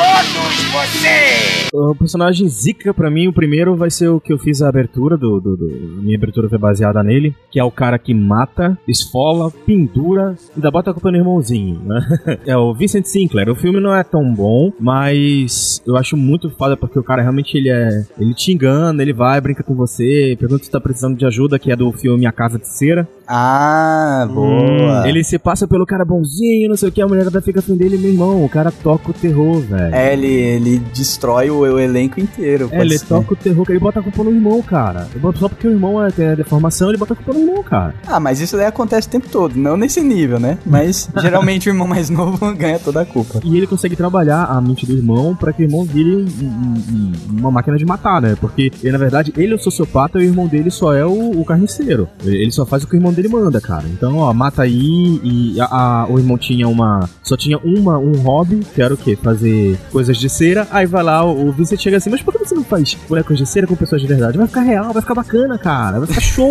Todos 0.05 0.65
vocês! 0.73 1.69
O 1.73 1.95
personagem 1.95 2.49
Zika, 2.49 2.93
pra 2.93 3.11
mim, 3.11 3.29
o 3.29 3.33
primeiro 3.33 3.77
vai 3.77 3.91
ser 3.91 4.09
o 4.09 4.19
que 4.21 4.33
eu 4.33 4.39
fiz 4.39 4.61
a 4.63 4.69
abertura 4.69 5.17
do, 5.17 5.41
do, 5.41 5.57
do- 5.57 5.99
a 5.99 6.03
Minha 6.03 6.17
abertura 6.17 6.49
foi 6.49 6.59
baseada 6.59 7.03
nele, 7.03 7.35
que 7.51 7.61
é 7.61 7.65
o 7.65 7.71
cara 7.71 7.99
que 7.99 8.13
mata, 8.13 8.77
esfola, 8.89 9.51
pendura 9.67 10.35
e 10.51 10.53
ainda 10.57 10.71
bota 10.71 10.91
a 10.91 10.95
culpa 10.95 11.11
no 11.11 11.17
irmãozinho, 11.19 11.81
né? 11.85 12.01
É 12.47 12.57
o 12.57 12.75
Vincent 12.75 13.05
Sinclair. 13.05 13.49
O 13.51 13.55
filme 13.55 13.79
não 13.81 13.95
é 13.95 14.03
tão 14.03 14.35
bom, 14.35 14.73
mas 14.81 15.81
eu 15.87 15.97
acho 15.97 16.17
muito 16.17 16.51
foda 16.51 16.77
porque 16.77 16.99
o 16.99 17.05
cara 17.05 17.23
realmente 17.23 17.57
ele 17.57 17.69
é. 17.71 18.05
Ele 18.19 18.35
te 18.35 18.53
engana, 18.53 19.01
ele 19.03 19.13
vai, 19.13 19.41
brinca 19.41 19.63
com 19.63 19.75
você, 19.75 20.37
pergunta 20.39 20.65
se 20.65 20.71
tá 20.71 20.81
precisando 20.81 21.17
de 21.17 21.27
ajuda, 21.27 21.59
que 21.59 21.71
é 21.71 21.77
do 21.77 21.93
filme 21.93 22.27
A 22.27 22.33
Casa 22.33 22.59
de 22.59 22.67
Cera. 22.69 23.07
Ah, 23.33 24.27
boa. 24.29 25.09
Ele 25.09 25.23
se 25.23 25.39
passa 25.39 25.67
pelo 25.69 25.87
cara 25.87 26.05
bonzinho, 26.05 26.69
não 26.69 26.77
sei 26.77 26.89
o 26.89 26.93
que, 26.93 27.01
a 27.01 27.07
mulher 27.07 27.31
fica 27.43 27.61
afim 27.61 27.77
dele, 27.77 27.97
meu 27.97 28.11
irmão. 28.11 28.45
O 28.45 28.49
cara 28.49 28.73
toca 28.73 29.11
o 29.11 29.15
terror, 29.15 29.61
velho. 29.61 29.95
É, 29.95 30.13
ele, 30.13 30.27
ele 30.27 30.79
destrói 30.93 31.49
o, 31.49 31.61
o 31.61 31.79
elenco 31.79 32.19
inteiro. 32.21 32.69
É, 32.73 32.81
ele 32.81 32.99
ser. 32.99 33.07
toca 33.07 33.33
o 33.33 33.37
terror, 33.37 33.65
que 33.65 33.71
ele 33.73 33.79
bota 33.79 34.01
a 34.01 34.03
culpa 34.03 34.25
no 34.25 34.31
irmão, 34.33 34.61
cara. 34.63 35.07
Ele 35.13 35.21
bota- 35.21 35.39
Só 35.39 35.49
porque 35.49 35.69
o 35.69 35.71
irmão 35.71 36.05
é- 36.05 36.11
tem 36.11 36.29
a 36.29 36.35
deformação, 36.35 36.89
ele 36.89 36.99
bota 36.99 37.13
a 37.13 37.17
culpa 37.17 37.33
no 37.33 37.39
irmão, 37.41 37.63
cara. 37.63 37.95
Ah, 38.07 38.19
mas 38.19 38.41
isso 38.41 38.57
daí 38.57 38.67
acontece 38.67 39.07
o 39.07 39.11
tempo 39.13 39.29
todo, 39.31 39.55
não 39.57 39.77
nesse 39.77 40.01
nível, 40.03 40.41
né? 40.41 40.59
Mas 40.67 41.09
geralmente 41.23 41.69
o 41.69 41.71
irmão 41.71 41.87
mais 41.87 42.11
novo 42.11 42.37
ganha 42.55 42.81
toda 42.81 43.03
a 43.03 43.07
culpa. 43.07 43.41
E 43.45 43.57
ele 43.57 43.67
consegue 43.69 43.95
trabalhar 43.95 44.45
a 44.45 44.61
mente 44.61 44.85
do 44.87 44.93
irmão 44.93 45.37
pra 45.37 45.53
que 45.53 45.63
o 45.63 45.67
irmão 45.67 45.85
vire 45.85 46.17
um- 46.17 46.27
um- 46.43 46.83
um- 46.93 47.39
uma 47.39 47.51
máquina 47.53 47.77
de 47.79 47.87
matar, 47.87 48.21
né? 48.21 48.37
Porque, 48.41 48.73
na 48.85 48.99
verdade, 48.99 49.33
ele 49.37 49.53
é 49.53 49.57
o 49.57 49.59
sociopata 49.59 50.19
e 50.19 50.23
o 50.23 50.25
irmão 50.25 50.47
dele 50.49 50.71
só 50.71 50.93
é 50.93 51.07
o, 51.07 51.41
o 51.41 51.45
carniceiro. 51.45 52.09
Ele 52.25 52.41
ele 52.41 52.53
só 52.53 52.65
faz 52.67 52.83
o 52.83 52.87
que 52.89 52.95
o 52.95 52.97
irmão 52.97 53.13
dele 53.13 53.20
manda, 53.29 53.61
cara. 53.61 53.85
Então, 53.87 54.19
ó, 54.19 54.33
mata 54.33 54.63
aí 54.63 55.21
e 55.23 55.61
a- 55.61 55.65
a- 55.67 56.07
o 56.09 56.19
irmão 56.19 56.37
tinha 56.39 56.69
uma... 56.69 57.09
Só 57.23 57.37
tinha 57.37 57.59
uma, 57.59 57.99
um 57.99 58.13
hobby, 58.23 58.61
que 58.75 58.81
era 58.83 58.93
o 58.93 58.97
quê? 58.97 59.17
Fazer 59.23 59.79
coisas 59.93 60.17
de 60.17 60.29
cera. 60.29 60.67
Aí 60.71 60.87
vai 60.87 61.03
lá, 61.03 61.25
o, 61.25 61.49
o 61.49 61.53
Vincent 61.53 61.81
chega 61.81 61.97
assim, 61.97 62.11
mas 62.11 62.23
por 62.23 62.33
que 62.33 62.39
você 62.39 62.55
não 62.55 62.65
faz 62.65 62.97
bonecos 63.09 63.37
de 63.39 63.47
cera 63.47 63.67
com 63.67 63.77
pessoas 63.77 64.01
de 64.01 64.07
verdade? 64.09 64.37
Vai 64.39 64.47
ficar 64.47 64.63
real, 64.63 64.93
vai 64.93 65.03
ficar 65.03 65.15
bacana, 65.15 65.59
cara. 65.59 65.99
Vai 65.99 66.09
ficar 66.09 66.21
show. 66.21 66.51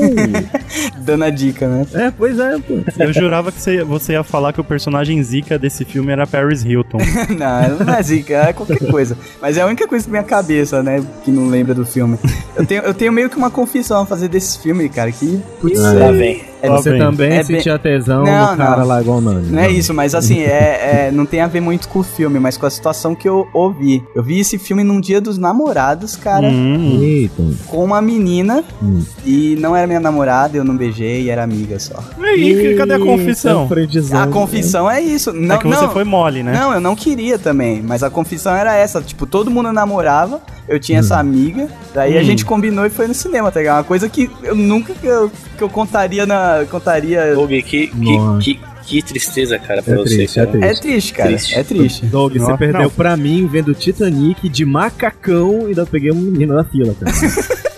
Dando 0.99 1.24
a 1.24 1.30
dica, 1.30 1.67
né? 1.67 1.86
é, 1.93 2.11
pois 2.11 2.39
é, 2.39 2.57
pô. 2.59 2.80
Eu 2.99 3.13
jurava 3.13 3.51
que 3.51 3.61
você, 3.61 3.84
você 3.84 4.13
ia 4.13 4.24
falar 4.24 4.53
que 4.53 4.61
o 4.61 4.63
personagem 4.63 5.22
Zika 5.24 5.57
desse 5.57 5.84
filme 5.86 6.11
era 6.11 6.26
Paris 6.28 6.63
Hilton. 6.63 6.97
não, 7.38 7.86
não 7.86 7.93
é 7.93 8.01
zica, 8.03 8.34
é 8.36 8.53
qualquer 8.53 8.80
coisa. 8.89 9.17
Mas 9.41 9.57
é 9.57 9.61
a 9.61 9.65
única 9.65 9.88
coisa 9.88 10.05
que 10.05 10.11
minha 10.11 10.24
cabeça, 10.24 10.82
né? 10.84 11.03
Que 11.24 11.32
não 11.32 11.47
lembra 11.49 11.74
do 11.74 11.86
filme. 11.86 12.17
Eu 12.55 12.65
tenho, 12.65 12.82
eu 12.84 12.93
tenho 12.93 13.11
meio 13.11 13.30
que 13.30 13.38
uma 13.38 13.49
confissão 13.49 14.01
a 14.01 14.05
fazer 14.05 14.28
desse 14.28 14.59
filme, 14.59 14.88
cara. 14.89 15.11
Que. 15.11 15.39
Putz, 15.59 15.80
Lá 15.80 15.93
é, 15.95 16.11
vem. 16.11 16.41
É, 16.62 16.70
Você 16.70 16.91
bem. 16.91 16.99
também 16.99 17.28
É 17.32 17.36
bem- 17.36 17.43
sentia 17.43 17.78
tesão 17.80 18.24
Não, 18.24 18.51
no 18.51 18.57
cara 18.57 18.78
não. 18.82 18.88
lá 18.88 19.01
igual 19.01 19.18
o 19.18 19.22
Nani. 19.22 19.49
Não 19.51 19.60
é 19.62 19.70
isso, 19.72 19.93
mas 19.93 20.14
assim, 20.16 20.39
é, 20.41 21.07
é- 21.07 21.12
não 21.12 21.26
tem 21.26 21.41
a 21.41 21.47
ver 21.47 21.62
muito 21.62 21.88
com 21.88 21.99
o 21.99 22.03
filme, 22.03 22.39
mas 22.39 22.57
com 22.57 22.66
a 22.66 22.70
situação 22.70 23.16
que 23.16 23.28
eu 23.28 23.47
ouvi. 23.53 24.03
Eu 24.16 24.22
vi 24.24 24.39
esse 24.39 24.57
filme 24.57 24.84
num 24.84 24.99
dia 24.99 25.20
dos 25.22 25.38
namorados, 25.38 26.16
cara, 26.16 26.47
Hum, 26.47 26.99
Eita. 27.01 27.43
com 27.68 27.84
uma 27.84 28.01
menina, 28.01 28.64
Hum. 28.82 29.01
e 29.26 29.57
não 29.60 29.76
era 29.76 29.86
minha 29.88 29.99
namorada, 29.99 30.57
eu 30.57 30.64
não 30.64 30.76
beijei, 30.76 31.30
era 31.30 31.43
amiga 31.43 31.80
só. 31.80 32.03
e 32.36 32.76
cadê 32.78 32.93
a 32.93 32.99
confissão? 32.99 33.68
A 34.22 34.28
confissão 34.28 34.89
é 34.89 35.01
isso. 35.01 35.32
Não, 35.34 35.55
é 35.55 35.57
que 35.60 35.68
você 35.68 35.86
não, 35.86 35.91
foi 35.91 36.03
mole, 36.03 36.43
né? 36.43 36.53
Não, 36.53 36.74
eu 36.74 36.80
não 36.82 36.95
queria 36.95 37.38
também, 37.39 37.82
mas 37.82 38.03
a 38.03 38.10
confissão 38.10 38.53
era 38.55 38.76
essa. 38.76 39.01
Tipo, 39.01 39.26
todo 39.26 39.49
mundo 39.51 39.72
namorava, 39.72 40.41
eu 40.70 40.80
tinha 40.80 40.97
Hum. 40.99 41.01
essa 41.01 41.17
amiga, 41.20 41.67
daí 41.93 42.17
a 42.17 42.24
gente 42.24 42.45
combinou 42.45 42.86
e 42.86 42.89
foi 42.89 43.07
no 43.07 43.13
cinema, 43.13 43.51
tá 43.51 43.59
ligado? 43.59 43.78
Uma 43.80 43.84
coisa 43.84 44.07
que 44.07 44.30
eu 44.43 44.55
nunca 44.55 44.93
que 44.93 45.05
eu, 45.07 45.32
que 45.57 45.63
eu 45.63 45.70
contaria 45.70 46.26
na. 46.26 46.65
contaria. 46.70 47.34
Doug, 47.36 47.49
que, 47.49 47.61
que, 47.88 47.89
que, 48.41 48.59
que 48.86 49.01
tristeza, 49.03 49.57
cara, 49.59 49.82
pra 49.84 49.93
É 49.93 49.97
você. 49.97 50.15
triste, 50.15 50.39
é 50.39 50.45
cara. 50.45 50.65
É 50.65 50.74
triste, 50.74 51.13
cara. 51.13 51.30
Triste. 51.30 51.55
É 51.55 51.63
triste. 51.63 52.05
Doug, 52.05 52.34
você 52.34 52.39
Nossa, 52.39 52.57
perdeu 52.57 52.82
não. 52.84 52.89
pra 52.89 53.15
mim 53.17 53.47
vendo 53.47 53.74
Titanic 53.74 54.47
de 54.49 54.65
macacão 54.65 55.63
e 55.63 55.67
ainda 55.67 55.86
peguei 55.86 56.11
um 56.11 56.15
menino 56.15 56.55
na 56.55 56.63
fila, 56.63 56.95
cara. 56.99 57.11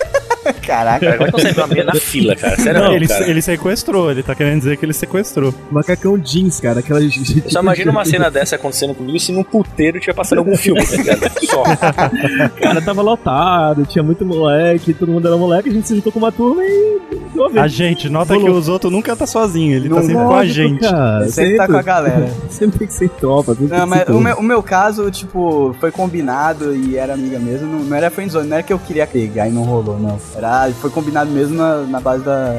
Caraca. 0.72 1.06
É 1.06 1.18
que 1.18 1.18
vai 1.18 1.52
uma 1.54 1.68
menina 1.68 1.94
na 1.94 2.00
fila, 2.00 2.34
cara? 2.34 2.56
Sério, 2.56 2.80
Não, 2.80 2.88
não, 2.88 2.96
ele, 2.96 3.06
cara. 3.06 3.30
ele 3.30 3.42
sequestrou, 3.42 4.10
ele 4.10 4.24
tá 4.24 4.34
querendo 4.34 4.60
dizer 4.60 4.78
que 4.78 4.86
ele 4.86 4.94
sequestrou. 4.94 5.54
macacão 5.70 6.18
jeans, 6.18 6.62
cara. 6.62 6.80
Aquela. 6.80 7.02
Eu 7.04 7.10
só 7.50 7.60
imagina 7.60 7.92
uma 7.92 8.06
cena 8.06 8.32
dessa 8.32 8.56
acontecendo 8.56 8.96
comigo 8.96 9.20
se 9.20 9.34
num 9.34 9.44
puteiro 9.44 10.00
tiver 10.00 10.14
passando 10.14 10.40
algum 10.40 10.56
filme, 10.56 10.82
tá 10.86 10.96
ligado? 10.96 11.20
Só. 11.46 11.64
Cara, 12.62 12.82
tava 12.82 13.02
lotado, 13.02 13.86
tinha 13.86 14.02
muito 14.04 14.26
moleque, 14.26 14.94
todo 14.94 15.12
mundo 15.12 15.28
era 15.28 15.36
moleque, 15.36 15.70
a 15.70 15.74
gente 15.74 15.88
se 15.88 15.96
juntou 15.96 16.12
com 16.12 16.20
uma 16.20 16.32
turma 16.32 16.64
e 16.64 17.02
deu 17.34 17.46
a 17.46 17.50
ver. 17.50 17.60
A 17.60 17.68
gente, 17.68 18.08
nota 18.10 18.38
que 18.38 18.50
os 18.50 18.70
outros 18.70 18.92
nunca 18.92 19.16
tá 19.16 19.26
sozinho, 19.26 19.76
ele 19.76 19.90
tá 19.90 19.96
Não 19.96 20.02
sempre 20.02 20.24
com 20.24 20.36
a 20.36 20.46
gente. 20.46 20.80
Cara, 20.80 21.28
Sempre 21.30 21.58
tá 21.58 21.68
com 21.68 21.78
a 21.78 21.82
galera. 21.82 22.30
Sempre 22.50 22.80
tem 22.80 22.88
que 22.88 22.94
ser 22.94 23.10
tropa. 23.10 23.56
sempre 23.56 23.76
Não, 23.76 23.84
que 23.84 23.90
mas 23.90 24.08
o 24.08 24.20
meu, 24.20 24.36
o 24.38 24.44
meu 24.44 24.64
caso, 24.64 25.10
tipo, 25.10 25.76
foi 25.80 25.92
combinado 25.92 26.76
e 26.76 26.96
era 26.96 27.14
amiga 27.14 27.40
mesmo. 27.40 27.68
Não, 27.68 27.80
não 27.80 27.98
era 27.98 28.10
friendzone, 28.10 28.48
não 28.48 28.56
era 28.58 28.64
que 28.64 28.72
eu 28.72 28.80
queria 28.80 29.08
pegar 29.08 29.48
e 29.48 29.52
não 29.52 29.64
rolou, 29.64 30.00
não. 30.00 30.20
Era, 30.36 30.61
foi 30.74 30.90
combinado 30.90 31.32
mesmo 31.32 31.58
na, 31.58 31.78
na 31.84 32.00
base 32.00 32.24
da, 32.24 32.54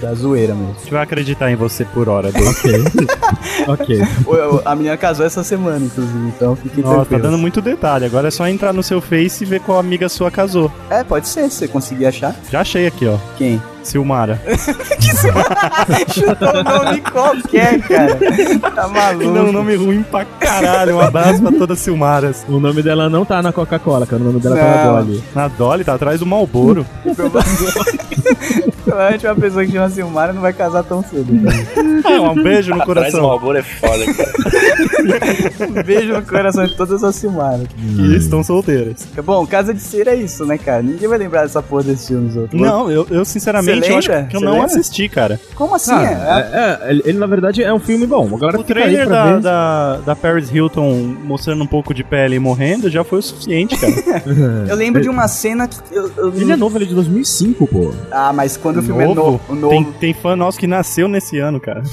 da 0.00 0.14
zoeira 0.14 0.54
mesmo. 0.54 0.74
A 0.76 0.80
gente 0.80 0.92
vai 0.92 1.02
acreditar 1.02 1.50
em 1.50 1.56
você 1.56 1.84
por 1.84 2.08
hora, 2.08 2.30
Doug. 2.32 2.44
Ok. 3.68 4.00
ok. 4.00 4.60
A 4.64 4.74
menina 4.74 4.96
casou 4.96 5.24
essa 5.26 5.42
semana, 5.42 5.84
inclusive, 5.84 6.28
então 6.28 6.56
fiquem 6.56 6.82
tá 6.82 6.90
tranquilos. 6.90 7.22
dando 7.22 7.38
muito 7.38 7.60
detalhe. 7.60 8.04
Agora 8.04 8.28
é 8.28 8.30
só 8.30 8.46
entrar 8.48 8.72
no 8.72 8.82
seu 8.82 9.00
Face 9.00 9.42
e 9.44 9.46
ver 9.46 9.60
qual 9.60 9.78
amiga 9.78 10.08
sua 10.08 10.30
casou. 10.30 10.70
É, 10.90 11.02
pode 11.04 11.28
ser, 11.28 11.50
se 11.50 11.56
você 11.58 11.68
conseguir 11.68 12.06
achar. 12.06 12.34
Já 12.50 12.60
achei 12.60 12.86
aqui, 12.86 13.06
ó. 13.06 13.16
Quem? 13.36 13.60
Silmara. 13.88 14.40
Chutou 16.12 16.48
o 16.60 16.62
nome 16.62 17.00
qualquer, 17.00 17.80
cara. 17.82 18.18
Tá 18.74 18.88
maluco. 18.88 19.30
Não, 19.30 19.52
nome 19.52 19.76
ruim 19.76 20.02
pra 20.02 20.24
caralho. 20.24 20.96
Um 20.96 21.00
abraço 21.00 21.40
pra 21.42 21.52
todas 21.52 21.78
as 21.78 21.84
Silmaras. 21.84 22.44
O 22.48 22.60
nome 22.60 22.82
dela 22.82 23.08
não 23.08 23.24
tá 23.24 23.42
na 23.42 23.52
Coca-Cola, 23.52 24.06
cara. 24.06 24.22
O 24.22 24.26
nome 24.26 24.40
dela 24.40 24.56
tá 24.56 24.62
Não. 24.62 24.92
na 24.94 25.00
Dolly. 25.00 25.24
Na 25.34 25.48
Dolly, 25.48 25.84
tá 25.84 25.94
atrás 25.94 26.20
do 26.20 26.26
Malboro. 26.26 26.86
Provavelmente 28.88 29.26
uma 29.26 29.34
pessoa 29.36 29.64
que 29.66 29.72
chama 29.72 29.90
Silmara 29.90 30.32
não 30.32 30.40
vai 30.40 30.52
casar 30.52 30.82
tão 30.82 31.02
cedo. 31.02 31.26
Ah, 32.04 32.30
um 32.30 32.42
beijo 32.42 32.74
no 32.74 32.82
coração. 32.84 33.22
Malboro 33.22 33.58
é 33.58 33.62
foda, 33.62 34.04
cara. 34.14 34.32
Um 35.68 35.82
beijo 35.82 36.12
no 36.14 36.22
coração 36.22 36.64
de 36.66 36.74
todas 36.74 37.02
as 37.04 37.14
Silmaras. 37.16 37.66
Que 37.96 38.16
estão 38.16 38.42
solteiras. 38.42 39.06
Bom, 39.24 39.46
Casa 39.46 39.74
de 39.74 39.80
Cera 39.80 40.12
é 40.12 40.16
isso, 40.16 40.44
né, 40.46 40.56
cara? 40.58 40.82
Ninguém 40.82 41.08
vai 41.08 41.18
lembrar 41.18 41.42
dessa 41.42 41.62
porra 41.62 41.82
desse 41.84 42.08
filme, 42.08 42.28
os 42.28 42.36
outros. 42.36 42.60
Não, 42.60 42.90
eu, 42.90 43.06
eu 43.10 43.24
sinceramente 43.24 43.90
eu 43.90 43.98
acho 43.98 44.08
que 44.28 44.36
eu 44.36 44.40
Cê 44.40 44.44
não 44.44 44.52
lembra? 44.52 44.66
assisti, 44.66 45.08
cara. 45.08 45.40
Como 45.54 45.74
assim? 45.74 45.92
Ah, 45.92 46.78
é? 46.82 46.88
é, 46.88 46.90
é, 46.90 47.00
ele, 47.04 47.18
na 47.18 47.26
verdade 47.26 47.62
é 47.62 47.72
um 47.72 47.78
filme 47.78 48.06
bom. 48.06 48.26
A 48.34 48.38
galera 48.38 48.60
O 48.60 48.64
trailer 48.64 49.08
da, 49.08 49.24
ver. 49.32 49.40
da, 49.40 49.96
da 49.98 50.16
Paris 50.16 50.50
Hilton 50.52 51.16
mostrando 51.24 51.62
um 51.62 51.66
pouco 51.66 51.92
de 51.92 52.02
pele 52.04 52.36
e 52.36 52.38
morrendo 52.38 52.88
já 52.90 53.04
foi 53.04 53.18
o 53.18 53.22
suficiente, 53.22 53.76
cara. 53.76 54.22
Eu 54.68 54.76
lembro 54.76 55.00
de 55.02 55.08
uma 55.08 55.28
cena 55.28 55.66
que. 55.68 55.76
Eu, 55.92 56.10
eu- 56.16 56.32
Ele 56.34 56.52
é 56.52 56.56
novo, 56.56 56.76
ele 56.78 56.84
é 56.84 56.88
de 56.88 56.94
2005, 56.94 57.66
pô. 57.66 57.92
Ah, 58.10 58.32
mas 58.32 58.56
quando 58.56 58.77
o 58.78 58.82
filme 58.82 59.04
é 59.04 59.06
novo. 59.06 59.40
o 59.48 59.54
novo 59.54 59.68
Tem, 59.70 59.84
tem 59.84 60.14
fã 60.14 60.34
nosso 60.36 60.58
que 60.58 60.66
nasceu 60.66 61.08
nesse 61.08 61.38
ano, 61.38 61.60
cara. 61.60 61.82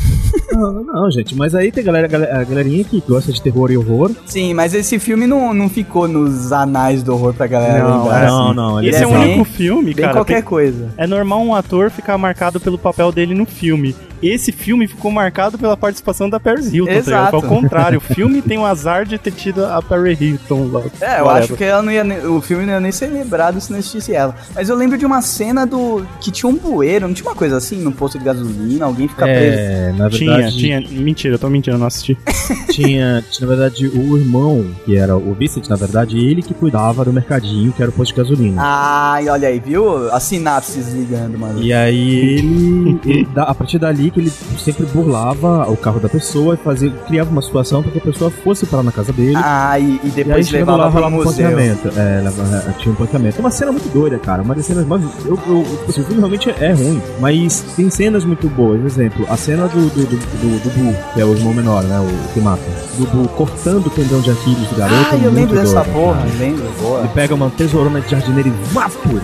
Não, 0.55 0.71
não, 0.71 0.83
não, 0.85 1.11
gente. 1.11 1.35
Mas 1.35 1.53
aí 1.53 1.69
tem 1.69 1.83
galera, 1.83 2.07
galera- 2.07 2.39
a 2.39 2.43
galerinha 2.45 2.81
que 2.85 3.03
gosta 3.05 3.29
de 3.29 3.41
terror 3.41 3.69
e 3.71 3.77
horror. 3.77 4.11
Sim, 4.25 4.53
mas 4.53 4.73
esse 4.73 4.97
filme 4.99 5.27
não, 5.27 5.53
não 5.53 5.67
ficou 5.67 6.07
nos 6.07 6.53
anais 6.53 7.03
do 7.03 7.11
horror 7.13 7.33
pra 7.33 7.45
galera 7.45 7.83
Não, 7.83 8.03
lembrar. 8.03 8.25
não, 8.27 8.45
assim. 8.47 8.55
não. 8.55 8.79
Ele 8.79 8.89
Esse 8.89 8.99
é, 8.99 9.03
é 9.03 9.07
o 9.07 9.09
único 9.09 9.43
filme, 9.43 9.93
Bem 9.93 10.05
cara. 10.05 10.13
qualquer 10.13 10.35
tem- 10.35 10.43
coisa. 10.43 10.93
É 10.95 11.05
normal 11.05 11.41
um 11.41 11.53
ator 11.53 11.91
ficar 11.91 12.17
marcado 12.17 12.57
pelo 12.61 12.77
papel 12.77 13.11
dele 13.11 13.33
no 13.35 13.45
filme. 13.45 13.93
Esse 14.27 14.51
filme 14.51 14.87
ficou 14.87 15.11
marcado 15.11 15.57
pela 15.57 15.75
participação 15.77 16.29
da 16.29 16.39
Paris 16.39 16.73
Hilton, 16.73 16.91
tá 16.91 16.99
ligado? 16.99 17.07
Exato. 17.07 17.39
Foi 17.39 17.49
ao 17.49 17.55
contrário. 17.61 17.97
O 17.97 18.01
filme 18.01 18.41
tem 18.41 18.57
o 18.57 18.65
azar 18.65 19.05
de 19.05 19.17
ter 19.17 19.31
tido 19.31 19.65
a 19.65 19.81
Paris 19.81 20.19
Hilton 20.19 20.69
lá. 20.71 20.81
É, 21.01 21.19
eu 21.19 21.25
Whatever. 21.25 21.43
acho 21.43 21.53
que 21.55 21.63
ela 21.63 21.81
não 21.81 21.91
ia, 21.91 22.03
o 22.29 22.41
filme 22.41 22.65
não 22.65 22.73
ia 22.73 22.79
nem 22.79 22.91
ser 22.91 23.07
lembrado 23.07 23.59
se 23.59 23.71
não 23.71 23.77
existisse 23.77 24.13
ela. 24.13 24.35
Mas 24.53 24.69
eu 24.69 24.75
lembro 24.75 24.97
de 24.97 25.05
uma 25.05 25.21
cena 25.21 25.65
do. 25.65 26.05
que 26.21 26.31
tinha 26.31 26.49
um 26.49 26.55
bueiro, 26.55 27.07
não 27.07 27.13
tinha 27.13 27.29
uma 27.29 27.35
coisa 27.35 27.57
assim, 27.57 27.77
num 27.77 27.91
posto 27.91 28.17
de 28.17 28.25
gasolina, 28.25 28.85
alguém 28.85 29.07
fica 29.07 29.25
preso. 29.25 29.57
É, 29.57 29.91
na 29.95 30.09
Tinha, 30.09 30.31
verdade. 30.33 30.57
tinha. 30.57 30.81
Mentira, 30.81 31.35
eu 31.35 31.39
tô 31.39 31.49
mentindo, 31.49 31.75
eu 31.75 31.79
não 31.79 31.87
assisti. 31.87 32.17
tinha, 32.71 33.23
tinha, 33.29 33.47
na 33.47 33.47
verdade, 33.47 33.87
o 33.87 34.17
irmão, 34.17 34.65
que 34.85 34.97
era 34.97 35.15
o 35.15 35.33
Vincent, 35.33 35.67
na 35.67 35.75
verdade, 35.75 36.17
ele 36.17 36.41
que 36.41 36.53
cuidava 36.53 37.03
do 37.05 37.13
mercadinho, 37.13 37.71
que 37.71 37.81
era 37.81 37.89
o 37.89 37.93
posto 37.93 38.13
de 38.13 38.17
gasolina. 38.21 38.61
Ai, 38.63 39.27
olha 39.29 39.47
aí, 39.47 39.59
viu? 39.59 40.11
As 40.11 40.23
sinapses 40.23 40.93
ligando, 40.93 41.37
mano. 41.37 41.61
E 41.61 41.73
aí 41.73 42.39
ele, 42.39 42.99
ele 43.05 43.27
a 43.35 43.53
partir 43.53 43.79
dali 43.79 44.11
que 44.15 44.21
ele 44.21 44.33
sempre 44.57 44.85
burlava 44.87 45.69
o 45.69 45.77
carro 45.77 45.99
da 45.99 46.09
pessoa 46.09 46.55
e 46.55 46.57
fazia, 46.57 46.89
criava 47.07 47.29
uma 47.29 47.41
situação 47.41 47.83
para 47.83 47.91
que 47.91 47.97
a 47.99 48.01
pessoa 48.01 48.31
fosse 48.31 48.65
para 48.65 48.81
na 48.81 48.91
casa 48.91 49.11
dele. 49.13 49.35
Ah, 49.35 49.77
e, 49.77 49.83
e 49.83 49.85
e 49.85 49.99
aí 50.05 50.11
depois 50.11 50.49
levava 50.51 50.77
lá 50.77 50.83
pro 50.85 50.93
rolava 50.95 51.15
um 51.15 51.23
museu. 51.23 51.59
É, 51.59 52.21
leva- 52.23 52.73
tinha 52.79 52.91
um 52.91 52.95
pancamento. 52.95 53.37
É 53.37 53.39
uma 53.41 53.51
cena 53.51 53.71
muito 53.71 53.89
doida, 53.93 54.17
cara. 54.17 54.41
Uma 54.41 54.55
das 54.55 54.65
cenas 54.65 54.85
mais. 54.87 55.01
Eu, 55.25 55.37
eu, 55.47 55.63
tipo 55.63 55.89
assim, 55.89 56.01
o 56.01 56.03
filme 56.05 56.17
realmente 56.19 56.49
é 56.49 56.71
ruim, 56.71 57.01
mas 57.19 57.61
tem 57.75 57.89
cenas 57.89 58.23
muito 58.23 58.47
boas. 58.49 58.79
Por 58.79 58.87
exemplo, 58.87 59.25
a 59.29 59.37
cena 59.37 59.67
do, 59.67 59.89
do, 59.89 60.05
do, 60.05 60.15
do, 60.17 60.63
do 60.63 61.13
que 61.13 61.19
é 61.21 61.25
o 61.25 61.33
irmão 61.33 61.53
menor, 61.53 61.83
né? 61.83 61.99
O 61.99 62.33
que 62.33 62.39
mata. 62.39 62.61
Do 62.97 63.27
cortando 63.29 63.87
o 63.87 63.89
tendão 63.89 64.21
de 64.21 64.31
Aquiles 64.31 64.67
do 64.69 64.75
garoto. 64.77 64.95
Ah, 65.11 65.15
eu 65.15 65.19
muito 65.23 65.35
lembro 65.35 65.55
dessa 65.55 65.81
doido, 65.83 65.93
porra, 65.93 66.17
cara. 66.17 66.29
lembro, 66.39 66.65
boa. 66.81 66.99
Ele 66.99 67.09
pega 67.09 67.35
uma 67.35 67.49
tesourona 67.49 68.01
de 68.01 68.09
jardineiro 68.11 68.49
e 68.49 68.73
vapor. 68.73 69.21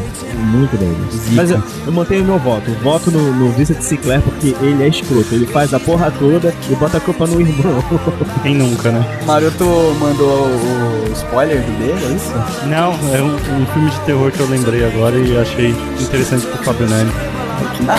Muito 0.52 0.78
doido. 0.78 1.08
Mas 1.34 1.52
eu, 1.52 1.62
eu 1.86 1.92
mantenho 1.94 2.26
meu 2.26 2.38
voto. 2.40 2.70
Eu 2.70 2.76
voto 2.84 3.10
no, 3.12 3.34
no 3.34 3.52
Vincent 3.52 3.80
Sinclair 3.82 4.22
porque 4.22 4.56
ele 4.62 4.71
ele 4.72 4.84
é 4.84 4.88
escroto. 4.88 5.34
Ele 5.34 5.46
faz 5.46 5.74
a 5.74 5.80
porra 5.80 6.12
toda 6.12 6.54
e 6.70 6.76
bota 6.76 6.98
a 6.98 7.00
culpa 7.00 7.26
no 7.28 7.42
irmão. 7.42 7.84
Quem 8.44 8.56
nunca, 8.56 8.92
né? 8.92 9.06
Maroto 9.26 9.66
mandou 10.00 10.48
o 10.48 11.12
spoiler 11.14 11.62
do 11.62 11.72
dele, 11.78 12.06
é 12.06 12.16
isso? 12.16 12.34
Não, 12.68 12.94
é 13.14 13.22
um, 13.22 13.36
um 13.36 13.66
filme 13.68 13.90
de 13.90 14.00
terror 14.02 14.32
que 14.32 14.40
eu 14.40 14.48
lembrei 14.48 14.86
agora 14.86 15.18
e 15.18 15.38
achei 15.38 15.76
interessante 16.00 16.46
pro 16.48 16.64
Fábio 16.64 16.90
Nani. 16.90 17.12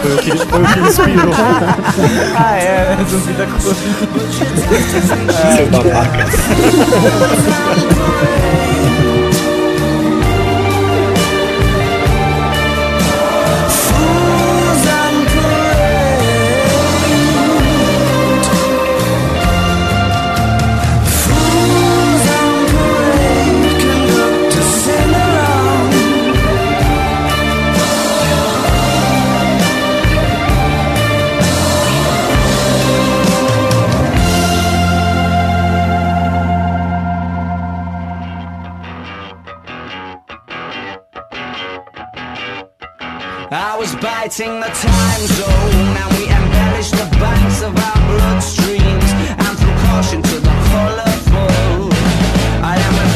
Foi 0.00 0.14
o 0.14 0.18
que, 0.18 0.30
foi 0.36 0.62
o 0.62 0.66
que 0.66 0.80
inspirou. 0.80 1.32
ah, 2.36 2.56
é? 2.56 2.96
Zumbi 3.08 3.32
da 3.32 3.46
Seu 5.56 5.66
babaca. 5.70 6.26
biting 44.32 44.60
the 44.60 44.66
time 44.66 45.26
zone 45.26 45.96
and 46.00 46.08
we 46.16 46.24
embellished 46.24 46.92
the 46.92 47.04
banks 47.20 47.60
of 47.62 47.76
our 47.76 48.00
bloodstreams 48.08 49.10
and 49.28 49.58
threw 49.58 49.74
caution 49.84 50.22
to 50.22 50.40
the 50.40 50.54
colorful. 50.70 51.92
I 52.64 52.76
in 52.78 53.08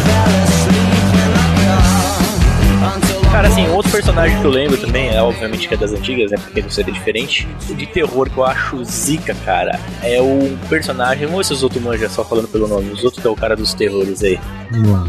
car 1.64 2.94
until 2.94 3.22
Cara, 3.30 3.48
assim, 3.48 3.66
outro 3.68 3.90
personagem 3.90 4.38
que 4.38 4.44
eu 4.44 4.50
lembro 4.50 4.76
também, 4.76 5.08
é 5.08 5.22
obviamente 5.22 5.66
que 5.68 5.74
é 5.74 5.76
das 5.76 5.92
antigas, 5.92 6.30
né? 6.30 6.36
Porque 6.38 6.60
não 6.60 6.70
seria 6.70 6.92
diferente. 6.92 7.48
O 7.70 7.74
de 7.74 7.86
terror 7.86 8.28
que 8.28 8.36
eu 8.36 8.44
acho 8.44 8.84
zica, 8.84 9.34
cara, 9.44 9.80
é 10.02 10.20
o 10.20 10.56
personagem. 10.68 11.26
Vamos 11.26 11.38
ver 11.38 11.44
se 11.44 11.52
os 11.54 11.62
outros 11.62 11.82
manjam 11.82 12.10
só 12.10 12.24
falando 12.24 12.48
pelo 12.48 12.68
nome. 12.68 12.92
Os 12.92 13.02
outros 13.04 13.22
que 13.22 13.26
é 13.26 13.30
o 13.30 13.36
cara 13.36 13.56
dos 13.56 13.72
terrores 13.72 14.22
aí. 14.22 14.38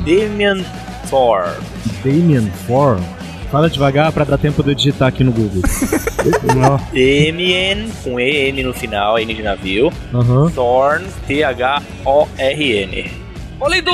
Damian 0.06 0.64
Thor. 1.10 1.54
Damien 2.04 2.50
Four. 2.66 2.98
Fala 3.52 3.70
devagar 3.70 4.12
pra 4.12 4.26
dar 4.26 4.38
tempo 4.38 4.62
de 4.62 4.72
eu 4.72 4.76
digitar 4.76 5.08
aqui 5.08 5.24
no 5.24 5.32
Google. 5.32 5.62
Damien, 6.92 7.90
com 8.04 8.20
EN 8.20 8.64
no 8.64 8.74
final, 8.74 9.18
N 9.18 9.34
de 9.34 9.42
navio. 9.42 9.92
Aham. 10.14 10.50
Thorn, 10.52 11.06
T-H-O-R-N. 11.26 13.12
Ô, 13.60 13.68
Lindo! 13.68 13.92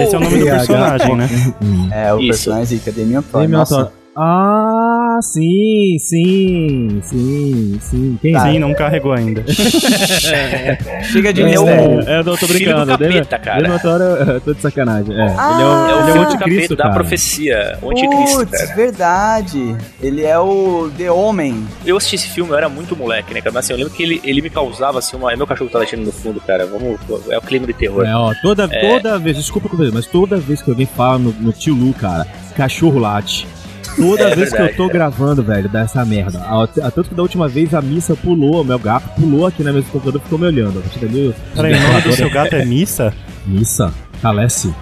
Esse 0.00 0.14
é 0.14 0.18
o 0.18 0.20
nome 0.20 0.38
do 0.38 0.44
personagem, 0.44 1.16
né? 1.16 1.28
É, 1.90 2.12
o 2.12 2.18
Isso. 2.20 2.28
personagem 2.28 2.78
Zika, 2.78 2.92
Damian 2.92 3.22
Thor. 3.22 3.40
Damien 3.42 3.58
Nossa. 3.60 3.92
Ah, 4.18 5.18
sim, 5.20 5.98
sim, 5.98 7.00
sim, 7.02 7.78
sim. 7.82 8.18
Quem 8.22 8.38
Sim, 8.40 8.58
não 8.58 8.72
carregou 8.74 9.12
ainda. 9.12 9.44
Chega 11.04 11.32
de 11.34 11.42
é 11.42 11.44
o- 11.44 11.64
mistério. 11.64 12.00
É, 12.08 12.18
eu 12.20 12.24
tô 12.24 12.36
Filho 12.38 12.54
brincando. 12.54 12.92
do 12.92 12.96
Damien- 12.98 13.24
capeta, 13.24 13.38
cara. 13.38 13.78
Thor, 13.78 14.00
eu 14.00 14.40
tô 14.40 14.54
de 14.54 14.62
sacanagem. 14.62 15.14
É, 15.14 15.34
Ah, 15.36 15.52
ele 15.52 15.62
é 15.62 15.66
o, 15.66 15.68
É 15.68 15.74
o 15.74 15.84
ele 15.84 15.90
é 15.90 15.94
o 15.94 16.04
filho 16.06 16.14
do 16.14 16.20
anticristo, 16.32 16.38
capeta 16.54 16.76
da 16.76 16.82
cara. 16.84 16.94
profecia. 16.94 17.78
O 17.82 17.90
anticristo, 17.90 18.36
Putz, 18.38 18.50
cara. 18.62 18.74
verdade. 18.74 19.76
Ele 20.00 20.22
é 20.24 20.38
o 20.38 20.90
The 20.96 21.10
Homem. 21.10 21.66
Eu 21.84 21.98
assisti 21.98 22.16
esse 22.16 22.28
filme, 22.30 22.50
eu 22.52 22.56
era 22.56 22.68
muito 22.70 22.96
moleque, 22.96 23.34
né, 23.34 23.40
cara? 23.42 23.52
Mas 23.52 23.66
assim, 23.66 23.74
eu 23.74 23.78
lembro 23.78 23.92
que 23.92 24.02
ele, 24.02 24.20
ele 24.24 24.40
me 24.40 24.48
causava, 24.48 24.98
assim, 24.98 25.14
uma... 25.16 25.30
É 25.30 25.36
meu 25.36 25.46
cachorro 25.46 25.66
que 25.68 25.72
tá 25.74 25.78
latindo 25.80 26.02
no 26.02 26.12
fundo, 26.12 26.40
cara. 26.40 26.64
Vamos... 26.66 26.98
É 27.30 27.36
o 27.36 27.42
clima 27.42 27.66
de 27.66 27.74
terror. 27.74 28.06
É, 28.06 28.14
ó, 28.16 28.32
toda, 28.40 28.66
toda 28.66 29.18
vez, 29.18 29.36
desculpa 29.36 29.68
mas 29.92 30.06
toda 30.06 30.36
vez 30.38 30.62
que 30.62 30.70
alguém 30.70 30.86
fala 30.86 31.18
no, 31.18 31.32
no 31.38 31.52
tio 31.52 31.74
Lu, 31.74 31.92
cara, 31.92 32.26
cachorro 32.56 32.98
late. 32.98 33.46
Toda 33.96 34.22
É 34.24 34.34
vez 34.34 34.50
que 34.50 34.56
verdade, 34.56 34.70
eu 34.72 34.76
tô 34.76 34.86
cara. 34.88 34.92
gravando, 34.98 35.42
velho, 35.42 35.68
dá 35.68 35.80
essa 35.80 36.04
merda. 36.04 36.38
A- 36.40 36.62
a- 36.64 36.90
Tanto 36.90 37.08
que 37.08 37.14
da 37.14 37.22
última 37.22 37.48
vez 37.48 37.72
a 37.74 37.80
missa 37.82 38.14
pulou, 38.14 38.60
o 38.60 38.64
meu 38.64 38.78
gato 38.78 39.08
pulou 39.20 39.46
aqui 39.46 39.62
na 39.62 39.72
mesa 39.72 39.86
do 39.86 39.92
computador 39.92 40.20
e 40.20 40.24
ficou 40.24 40.38
me 40.38 40.46
olhando. 40.46 40.78
A 40.78 40.82
partir 40.82 40.98
dali, 41.00 41.26
eu- 41.26 41.34
Peraí, 41.54 41.74
o 41.74 41.80
nome 41.80 42.00
do 42.02 42.12
seu 42.12 42.30
gato 42.30 42.54
é 42.54 42.64
Missa? 42.64 43.12
Missa? 43.46 43.92
Calesse? 44.22 44.74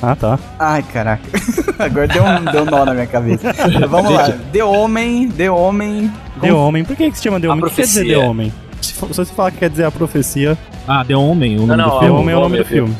Ah, 0.00 0.14
tá. 0.14 0.38
Ai, 0.58 0.82
caraca. 0.92 1.22
Agora 1.78 2.06
deu 2.06 2.22
um, 2.24 2.44
deu 2.44 2.62
um 2.62 2.66
nó 2.66 2.84
na 2.84 2.94
minha 2.94 3.06
cabeça. 3.06 3.52
Vamos 3.88 4.12
lá. 4.12 4.30
The 4.52 4.62
Homem, 4.64 5.28
The 5.30 5.50
Homem. 5.50 6.10
The 6.40 6.52
Homem. 6.52 6.84
Por 6.84 6.94
que, 6.96 7.10
que 7.10 7.16
se 7.16 7.24
chama 7.24 7.40
The 7.40 7.48
A 7.48 7.52
Homem? 7.52 7.64
O 7.64 7.68
que 7.68 7.74
quer 7.76 7.82
dizer 7.82 8.00
profecia. 8.04 8.20
The 8.20 8.26
Homem? 8.28 8.52
Se 8.80 8.94
você 8.94 9.24
falar 9.24 9.50
que 9.50 9.58
quer 9.58 9.70
dizer 9.70 9.84
a 9.84 9.90
profecia, 9.90 10.56
Ah, 10.86 11.04
The 11.04 11.16
Homem, 11.16 11.56
o 11.56 11.66
nome 11.66 11.76
não, 11.82 11.88
do 11.88 11.94
ó, 11.94 11.98
The 11.98 12.06
filme. 12.06 12.20
Homem 12.20 12.34
é 12.34 12.38
o 12.38 12.40
nome 12.40 12.58
do 12.58 12.64
filme. 12.64 12.96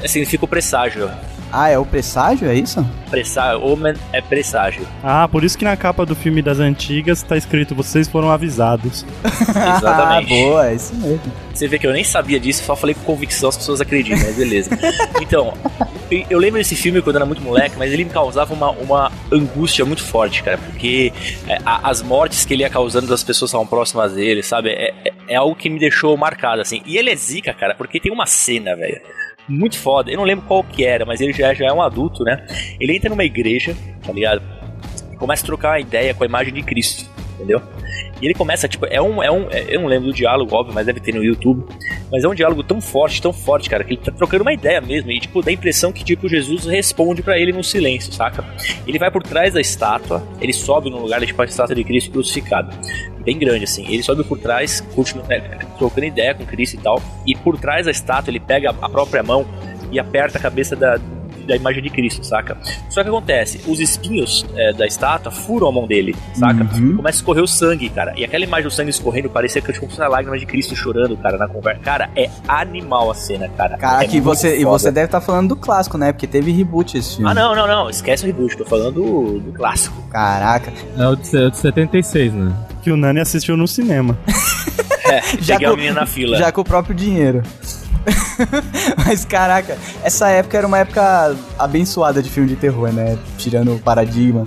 É, 0.00 0.06
Significa 0.06 0.44
o 0.44 0.48
presságio. 0.48 1.10
Ah, 1.52 1.68
é 1.68 1.78
o 1.78 1.84
presságio, 1.86 2.48
é 2.48 2.54
isso? 2.54 2.84
Presságio. 3.10 3.64
Homem 3.64 3.94
é 4.12 4.20
presságio. 4.20 4.86
Ah, 5.02 5.26
por 5.26 5.42
isso 5.44 5.56
que 5.56 5.64
na 5.64 5.76
capa 5.76 6.04
do 6.04 6.14
filme 6.14 6.42
das 6.42 6.58
antigas 6.58 7.22
tá 7.22 7.36
escrito 7.36 7.74
Vocês 7.74 8.06
foram 8.06 8.30
avisados. 8.30 9.04
ah, 9.54 9.76
Exatamente. 9.78 10.28
boa, 10.28 10.68
é 10.68 10.74
isso 10.74 10.94
mesmo. 10.96 11.20
Você 11.54 11.66
vê 11.66 11.78
que 11.78 11.86
eu 11.86 11.92
nem 11.92 12.04
sabia 12.04 12.38
disso, 12.38 12.62
só 12.64 12.76
falei 12.76 12.94
com 12.94 13.00
convicção, 13.02 13.48
as 13.48 13.56
pessoas 13.56 13.80
acreditam, 13.80 14.18
mas 14.24 14.36
beleza. 14.36 14.70
Então, 15.20 15.52
eu 16.30 16.38
lembro 16.38 16.58
desse 16.58 16.74
filme 16.74 17.02
quando 17.02 17.16
eu 17.16 17.18
era 17.18 17.26
muito 17.26 17.42
moleque, 17.42 17.74
mas 17.76 17.92
ele 17.92 18.04
me 18.04 18.10
causava 18.10 18.54
uma, 18.54 18.70
uma 18.70 19.12
angústia 19.30 19.84
muito 19.84 20.02
forte, 20.02 20.42
cara, 20.42 20.56
porque 20.56 21.12
é, 21.46 21.58
a- 21.66 21.90
as 21.90 22.00
mortes 22.00 22.44
que 22.46 22.54
ele 22.54 22.62
ia 22.62 22.70
causando 22.70 23.06
das 23.06 23.22
pessoas 23.22 23.50
que 23.50 23.56
estavam 23.56 23.66
próximas 23.66 24.12
dele, 24.14 24.42
sabe? 24.42 24.70
É, 24.70 24.94
é- 25.04 25.12
é 25.30 25.34
algo 25.36 25.54
que 25.54 25.68
me 25.68 25.78
deixou 25.78 26.16
marcado, 26.16 26.62
assim. 26.62 26.80
E 26.86 26.96
ele 26.96 27.10
é 27.10 27.16
zica, 27.16 27.52
cara, 27.52 27.74
porque 27.74 28.00
tem 28.00 28.10
uma 28.12 28.24
cena, 28.24 28.74
velho. 28.74 29.00
Muito 29.48 29.78
foda, 29.78 30.10
eu 30.10 30.16
não 30.16 30.24
lembro 30.24 30.44
qual 30.46 30.62
que 30.62 30.84
era, 30.84 31.06
mas 31.06 31.20
ele 31.20 31.32
já, 31.32 31.54
já 31.54 31.66
é 31.66 31.72
um 31.72 31.80
adulto, 31.80 32.22
né? 32.22 32.46
Ele 32.78 32.94
entra 32.94 33.08
numa 33.08 33.24
igreja, 33.24 33.74
tá 34.04 34.12
ligado? 34.12 34.42
E 35.12 35.16
começa 35.16 35.42
a 35.42 35.46
trocar 35.46 35.70
uma 35.70 35.80
ideia 35.80 36.12
com 36.12 36.22
a 36.22 36.26
imagem 36.26 36.52
de 36.52 36.62
Cristo, 36.62 37.08
entendeu? 37.34 37.62
E 38.20 38.26
ele 38.26 38.34
começa, 38.34 38.66
tipo, 38.68 38.84
é 38.86 39.00
um, 39.00 39.22
é 39.22 39.30
um. 39.30 39.48
é- 39.50 39.64
Eu 39.68 39.80
não 39.80 39.88
lembro 39.88 40.08
do 40.08 40.12
diálogo, 40.12 40.54
óbvio, 40.54 40.74
mas 40.74 40.84
deve 40.84 40.98
ter 41.00 41.14
no 41.14 41.22
YouTube. 41.24 41.64
Mas 42.10 42.24
é 42.24 42.28
um 42.28 42.34
diálogo 42.34 42.62
tão 42.64 42.80
forte, 42.80 43.22
tão 43.22 43.32
forte, 43.32 43.70
cara, 43.70 43.84
que 43.84 43.94
ele 43.94 44.00
tá 44.02 44.10
trocando 44.10 44.42
uma 44.42 44.52
ideia 44.52 44.80
mesmo. 44.80 45.10
E, 45.10 45.20
tipo, 45.20 45.40
dá 45.40 45.50
a 45.50 45.54
impressão 45.54 45.92
que, 45.92 46.02
tipo, 46.04 46.28
Jesus 46.28 46.64
responde 46.66 47.22
pra 47.22 47.38
ele 47.38 47.52
no 47.52 47.62
silêncio, 47.62 48.12
saca? 48.12 48.44
Ele 48.86 48.98
vai 48.98 49.10
por 49.10 49.22
trás 49.22 49.54
da 49.54 49.60
estátua, 49.60 50.26
ele 50.40 50.52
sobe 50.52 50.90
num 50.90 50.98
lugar, 50.98 51.24
tipo, 51.24 51.40
a 51.40 51.44
estátua 51.44 51.74
de 51.76 51.84
Cristo 51.84 52.10
crucificado. 52.10 52.76
Bem 53.28 53.38
grande, 53.38 53.64
assim. 53.64 53.84
Ele 53.86 54.02
sobe 54.02 54.24
por 54.24 54.38
trás, 54.38 54.80
continua, 54.94 55.22
é, 55.28 55.38
trocando 55.76 56.06
ideia 56.06 56.34
com 56.34 56.46
Cristo 56.46 56.76
e 56.76 56.78
tal. 56.78 57.02
E 57.26 57.36
por 57.36 57.58
trás 57.58 57.84
da 57.84 57.90
estátua, 57.90 58.30
ele 58.30 58.40
pega 58.40 58.70
a 58.70 58.88
própria 58.88 59.22
mão 59.22 59.44
e 59.92 60.00
aperta 60.00 60.38
a 60.38 60.40
cabeça 60.40 60.74
da, 60.74 60.98
da 61.46 61.54
imagem 61.54 61.82
de 61.82 61.90
Cristo, 61.90 62.24
saca? 62.24 62.56
Só 62.88 63.02
que 63.02 63.08
acontece, 63.10 63.60
os 63.70 63.80
espinhos 63.80 64.46
é, 64.56 64.72
da 64.72 64.86
estátua 64.86 65.30
furam 65.30 65.68
a 65.68 65.72
mão 65.72 65.86
dele, 65.86 66.16
saca? 66.32 66.64
Começa 66.64 67.18
a 67.18 67.20
escorrer 67.20 67.44
o 67.44 67.46
sangue, 67.46 67.90
cara. 67.90 68.14
E 68.16 68.24
aquela 68.24 68.44
imagem 68.44 68.64
do 68.64 68.70
sangue 68.70 68.88
escorrendo 68.88 69.28
parecia 69.28 69.60
que 69.60 69.70
tipo, 69.74 69.86
fosse 69.86 70.00
a 70.00 70.08
lágrima 70.08 70.38
de 70.38 70.46
Cristo 70.46 70.74
chorando, 70.74 71.14
cara, 71.18 71.36
na 71.36 71.48
conversa. 71.48 71.82
Cara, 71.82 72.08
é 72.16 72.30
animal 72.48 73.10
a 73.10 73.14
cena, 73.14 73.46
cara. 73.50 73.76
Caraca, 73.76 74.10
é 74.10 74.16
e 74.16 74.20
você, 74.20 74.58
e 74.58 74.64
você 74.64 74.90
deve 74.90 75.04
estar 75.04 75.20
falando 75.20 75.48
do 75.50 75.56
clássico, 75.56 75.98
né? 75.98 76.12
Porque 76.12 76.26
teve 76.26 76.50
reboot 76.50 76.96
esse 76.96 77.16
filme. 77.16 77.30
Ah, 77.30 77.34
não, 77.34 77.54
não, 77.54 77.66
não. 77.66 77.90
Esquece 77.90 78.24
o 78.24 78.26
reboot. 78.26 78.56
Tô 78.56 78.64
falando 78.64 78.94
do, 78.94 79.38
do 79.38 79.52
clássico. 79.52 80.00
Caraca. 80.08 80.72
É 80.96 81.06
o 81.06 81.14
de, 81.14 81.36
é 81.36 81.46
o 81.46 81.50
de 81.50 81.58
76, 81.58 82.32
né? 82.32 82.56
Que 82.88 82.92
o 82.92 82.96
Nani 82.96 83.20
assistiu 83.20 83.54
no 83.54 83.68
cinema. 83.68 84.18
É, 85.10 85.22
Já 85.40 85.54
peguei 85.54 85.66
a 85.66 85.70
com- 85.70 85.76
menina 85.76 86.00
na 86.00 86.06
fila. 86.06 86.36
Já 86.36 86.52
com 86.52 86.60
o 86.60 86.64
próprio 86.64 86.94
dinheiro. 86.94 87.42
Mas 89.06 89.24
caraca, 89.24 89.78
essa 90.04 90.28
época 90.28 90.58
era 90.58 90.66
uma 90.66 90.76
época 90.78 91.34
abençoada 91.58 92.22
de 92.22 92.28
filme 92.28 92.46
de 92.46 92.56
terror, 92.56 92.92
né? 92.92 93.18
Tirando 93.38 93.74
o 93.74 93.78
paradigma. 93.78 94.44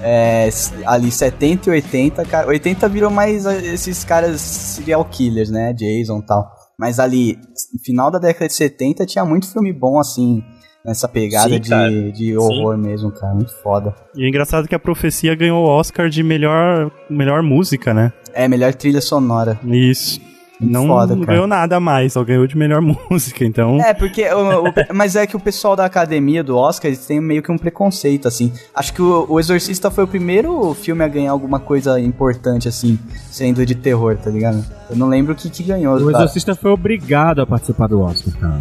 É, 0.00 0.48
ali 0.86 1.10
70 1.10 1.68
e 1.68 1.72
80, 1.74 2.24
cara, 2.24 2.46
80 2.48 2.88
virou 2.88 3.10
mais 3.10 3.44
esses 3.44 4.02
caras 4.02 4.40
serial 4.40 5.04
killers, 5.04 5.50
né? 5.50 5.74
Jason 5.74 6.20
e 6.20 6.26
tal. 6.26 6.50
Mas 6.80 6.98
ali, 6.98 7.38
final 7.84 8.10
da 8.10 8.18
década 8.18 8.46
de 8.48 8.54
70, 8.54 9.04
tinha 9.04 9.26
muito 9.26 9.46
filme 9.52 9.74
bom 9.74 9.98
assim, 10.00 10.42
nessa 10.84 11.08
pegada 11.08 11.50
Sim, 11.50 11.60
de, 11.60 12.12
de 12.12 12.36
horror 12.36 12.76
mesmo, 12.78 13.10
cara. 13.10 13.34
Muito 13.34 13.54
foda. 13.62 13.94
E 14.14 14.24
é 14.24 14.28
engraçado 14.28 14.66
que 14.68 14.74
a 14.74 14.78
profecia 14.78 15.34
ganhou 15.34 15.64
o 15.64 15.68
Oscar 15.68 16.08
de 16.08 16.22
melhor, 16.22 16.90
melhor 17.10 17.42
música, 17.42 17.92
né? 17.92 18.12
É, 18.32 18.46
melhor 18.48 18.74
trilha 18.74 19.00
sonora. 19.00 19.58
Isso. 19.64 20.20
Muito 20.60 20.72
Não 20.72 20.88
foda, 20.88 21.14
cara. 21.14 21.26
ganhou 21.26 21.46
nada 21.46 21.78
mais, 21.78 22.14
só 22.14 22.24
ganhou 22.24 22.44
de 22.44 22.56
melhor 22.58 22.80
música, 23.10 23.44
então. 23.44 23.80
É, 23.80 23.94
porque. 23.94 24.24
o- 24.32 24.64
o- 24.68 24.72
mas 24.92 25.14
é 25.14 25.24
que 25.24 25.36
o 25.36 25.40
pessoal 25.40 25.76
da 25.76 25.84
academia 25.84 26.42
do 26.42 26.56
Oscar 26.56 26.88
eles 26.90 27.06
têm 27.06 27.20
meio 27.20 27.44
que 27.44 27.52
um 27.52 27.56
preconceito, 27.56 28.26
assim. 28.26 28.52
Acho 28.74 28.92
que 28.92 29.00
o, 29.00 29.24
o 29.28 29.38
Exorcista 29.38 29.88
foi 29.88 30.02
o 30.02 30.08
primeiro 30.08 30.74
filme 30.74 31.04
a 31.04 31.08
ganhar 31.08 31.30
alguma 31.30 31.60
coisa 31.60 32.00
importante, 32.00 32.66
assim, 32.66 32.98
sendo 33.30 33.64
de 33.64 33.76
terror, 33.76 34.16
tá 34.16 34.30
ligado? 34.30 34.64
Eu 34.90 34.96
não 34.96 35.06
lembro 35.08 35.32
o 35.32 35.36
que, 35.36 35.48
que 35.48 35.62
ganhou. 35.62 35.94
O 35.94 36.10
tá? 36.10 36.18
Exorcista 36.18 36.56
foi 36.56 36.72
obrigado 36.72 37.40
a 37.40 37.46
participar 37.46 37.86
do 37.86 38.00
Oscar, 38.00 38.34
cara. 38.40 38.60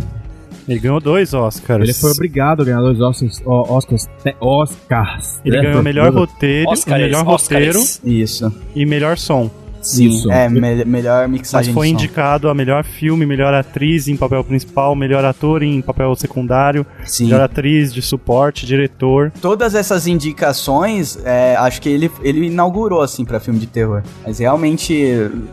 Ele 0.68 0.80
ganhou 0.80 1.00
dois 1.00 1.34
Oscars. 1.34 1.84
Ele 1.84 1.94
foi 1.94 2.12
obrigado 2.12 2.62
a 2.62 2.66
ganhar 2.66 2.82
dois 2.82 3.00
Oscars. 3.00 3.42
Oscars, 3.46 4.08
Oscars 4.40 5.42
Ele 5.46 5.56
né? 5.58 5.64
ganhou 5.64 5.82
melhor 5.82 6.14
roteiro, 6.14 6.70
Oscars, 6.70 7.02
melhor 7.02 7.28
Oscars. 7.28 7.66
roteiro 7.66 7.80
Isso. 8.04 8.54
e 8.76 8.86
melhor 8.86 9.18
som. 9.18 9.50
Sim, 9.88 10.10
Isso. 10.10 10.30
é, 10.32 10.50
me- 10.50 10.84
melhor 10.84 11.28
Mas 11.28 11.32
mixagem 11.40 11.74
foi 11.74 11.88
de 11.88 11.94
som. 11.94 11.96
indicado 12.04 12.50
a 12.50 12.54
melhor 12.54 12.84
filme, 12.84 13.26
melhor 13.26 13.54
atriz 13.54 14.08
em 14.08 14.18
papel 14.18 14.44
principal, 14.44 14.96
melhor 14.96 15.24
ator 15.24 15.64
em 15.64 15.82
papel 15.82 16.14
secundário, 16.16 16.86
Sim. 17.06 17.26
melhor 17.26 17.42
atriz 17.42 17.94
de 17.94 18.02
suporte, 18.02 18.66
diretor. 18.66 19.32
Todas 19.42 19.76
essas 19.76 20.06
indicações, 20.08 21.18
é, 21.26 21.56
acho 21.58 21.82
que 21.82 21.90
ele, 21.90 22.12
ele 22.22 22.48
inaugurou, 22.48 23.02
assim, 23.02 23.24
pra 23.26 23.40
filme 23.40 23.60
de 23.60 23.68
terror. 23.68 24.02
Mas 24.26 24.40
realmente, 24.40 24.94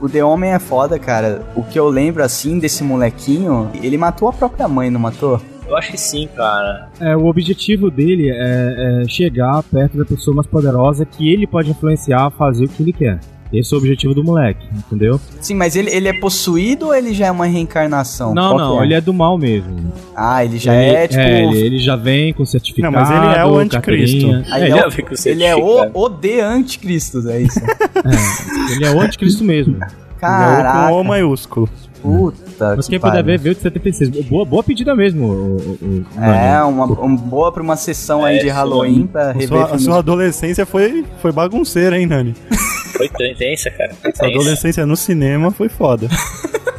o 0.01 0.09
The 0.09 0.25
Homem 0.25 0.51
é 0.53 0.59
foda, 0.59 0.99
cara. 0.99 1.43
O 1.55 1.63
que 1.63 1.79
eu 1.79 1.89
lembro, 1.89 2.23
assim, 2.23 2.59
desse 2.59 2.83
molequinho, 2.83 3.71
ele 3.83 3.97
matou 3.99 4.29
a 4.29 4.33
própria 4.33 4.67
mãe, 4.69 4.91
não 4.91 5.01
matou? 5.01 5.41
Eu 5.67 5.77
acho 5.77 5.91
que 5.91 5.99
sim, 5.99 6.29
cara. 6.37 6.89
É, 7.01 7.17
o 7.17 7.25
objetivo 7.27 7.91
dele 7.91 8.31
é, 8.31 9.03
é 9.05 9.09
chegar 9.09 9.63
perto 9.63 9.97
da 9.97 10.05
pessoa 10.05 10.35
mais 10.37 10.47
poderosa 10.47 11.07
que 11.07 11.33
ele 11.33 11.47
pode 11.47 11.71
influenciar 11.71 12.27
a 12.27 12.31
fazer 12.31 12.65
o 12.65 12.69
que 12.69 12.83
ele 12.83 12.93
quer. 12.93 13.19
Esse 13.59 13.73
é 13.73 13.77
o 13.77 13.79
objetivo 13.81 14.15
do 14.15 14.25
moleque, 14.25 14.67
entendeu? 14.75 15.21
Sim, 15.41 15.55
mas 15.55 15.77
ele, 15.77 15.91
ele 15.91 16.09
é 16.09 16.13
possuído 16.19 16.87
ou 16.87 16.95
ele 16.95 17.13
já 17.15 17.27
é 17.27 17.31
uma 17.31 17.47
reencarnação? 17.47 18.35
Não, 18.35 18.57
Qual 18.57 18.59
não, 18.59 18.83
é? 18.83 18.85
ele 18.87 18.95
é 18.95 19.01
do 19.01 19.13
mal 19.15 19.39
mesmo. 19.39 19.93
Ah, 20.17 20.45
ele 20.45 20.59
já 20.59 20.75
Ele- 20.75 20.95
é, 20.97 21.09
tipo... 21.09 21.21
ele, 21.23 21.59
ele 21.61 21.79
já 21.79 21.97
vem 21.97 22.33
com 22.33 22.45
certificado. 22.45 22.93
Não, 22.93 23.01
mas 23.01 23.11
ele 23.11 23.39
é 23.39 23.45
o 23.45 23.57
anticristo. 23.59 23.81
carteirinha. 24.29 24.45
Aí 24.51 24.63
É, 24.63 24.67
ele, 24.67 24.75
ele, 24.75 24.81
é, 24.81 24.87
o, 24.87 24.91
ele 25.27 25.45
é 25.45 25.91
o, 25.95 26.03
o 26.05 26.09
de 26.09 26.41
anticristos, 26.41 27.27
é 27.27 27.41
isso. 27.41 27.59
é, 27.65 28.73
ele 28.75 28.85
é 28.85 28.91
o 28.91 29.01
anticristo 29.01 29.45
mesmo. 29.45 29.75
Ele 29.77 29.85
é 29.85 29.87
o 29.87 30.21
Caraca, 30.21 30.89
com 30.89 31.01
O 31.01 31.05
maiúsculo. 31.05 31.69
puta 32.01 32.75
Mas 32.77 32.87
que 32.87 32.93
quem 32.93 33.01
puder 33.01 33.11
pariu. 33.23 33.25
ver, 33.27 33.39
vê 33.39 33.51
o 33.51 33.55
de 33.55 33.61
76. 33.61 34.11
Boa, 34.27 34.45
boa 34.45 34.63
pedida 34.63 34.95
mesmo, 34.95 35.27
o, 35.27 35.31
o, 35.33 35.79
o- 36.19 36.25
É, 36.25 36.63
uma, 36.63 36.87
uma 36.87 37.17
boa 37.19 37.53
pra 37.53 37.63
uma 37.63 37.77
sessão 37.77 38.25
aí 38.25 38.37
É, 38.37 38.39
de 38.39 38.45
sim. 38.47 38.51
Halloween 38.51 39.07
pra 39.07 39.31
A 39.31 39.33
rever 39.33 39.49
sua, 39.49 39.65
a 39.75 39.79
sua 39.79 39.99
adolescência 39.99 40.65
foi, 40.65 41.05
foi 41.21 41.31
bagunceira, 41.33 41.99
hein, 41.99 42.07
Nani? 42.07 42.35
Foi 42.97 43.07
intensa, 43.31 43.71
cara. 43.71 43.95
Foi 43.95 44.13
Sua 44.13 44.27
tensa. 44.29 44.41
adolescência 44.41 44.87
no 44.87 44.97
cinema 44.97 45.51
foi 45.51 45.69
foda. 45.69 46.09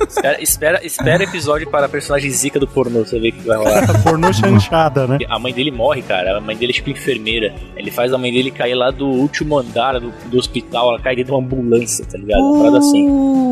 Espera, 0.08 0.42
espera, 0.42 0.86
espera 0.86 1.24
episódio 1.24 1.70
para 1.70 1.86
a 1.88 1.90
personagem 1.90 2.30
zica 2.30 2.60
do 2.60 2.68
pornô, 2.68 3.00
você 3.06 3.20
vê 3.20 3.30
o 3.30 3.34
que 3.34 3.42
vai 3.48 3.58
rolar. 3.58 3.86
Pornô 4.04 4.32
chanchada, 4.32 5.08
né? 5.08 5.18
A 5.30 5.38
mãe 5.40 5.54
dele 5.54 5.72
morre, 5.72 6.02
cara. 6.02 6.38
A 6.38 6.42
mãe 6.42 6.56
dele 6.56 6.72
é 6.72 6.76
tipo 6.76 6.90
enfermeira. 6.90 7.54
Ele 7.76 7.92
faz 7.92 8.14
a 8.14 8.18
mãe 8.18 8.32
dele 8.32 8.52
cair 8.52 8.76
lá 8.76 8.92
do 8.92 9.06
último 9.08 9.58
andar 9.58 10.00
do, 10.00 10.12
do 10.30 10.38
hospital. 10.38 10.90
Ela 10.90 11.00
cai 11.00 11.16
dentro 11.16 11.32
de 11.34 11.38
uma 11.40 11.46
ambulância, 11.46 12.06
tá 12.06 12.18
ligado? 12.18 12.40
Uma 12.40 12.60
parada 12.60 12.78
assim. 12.80 13.08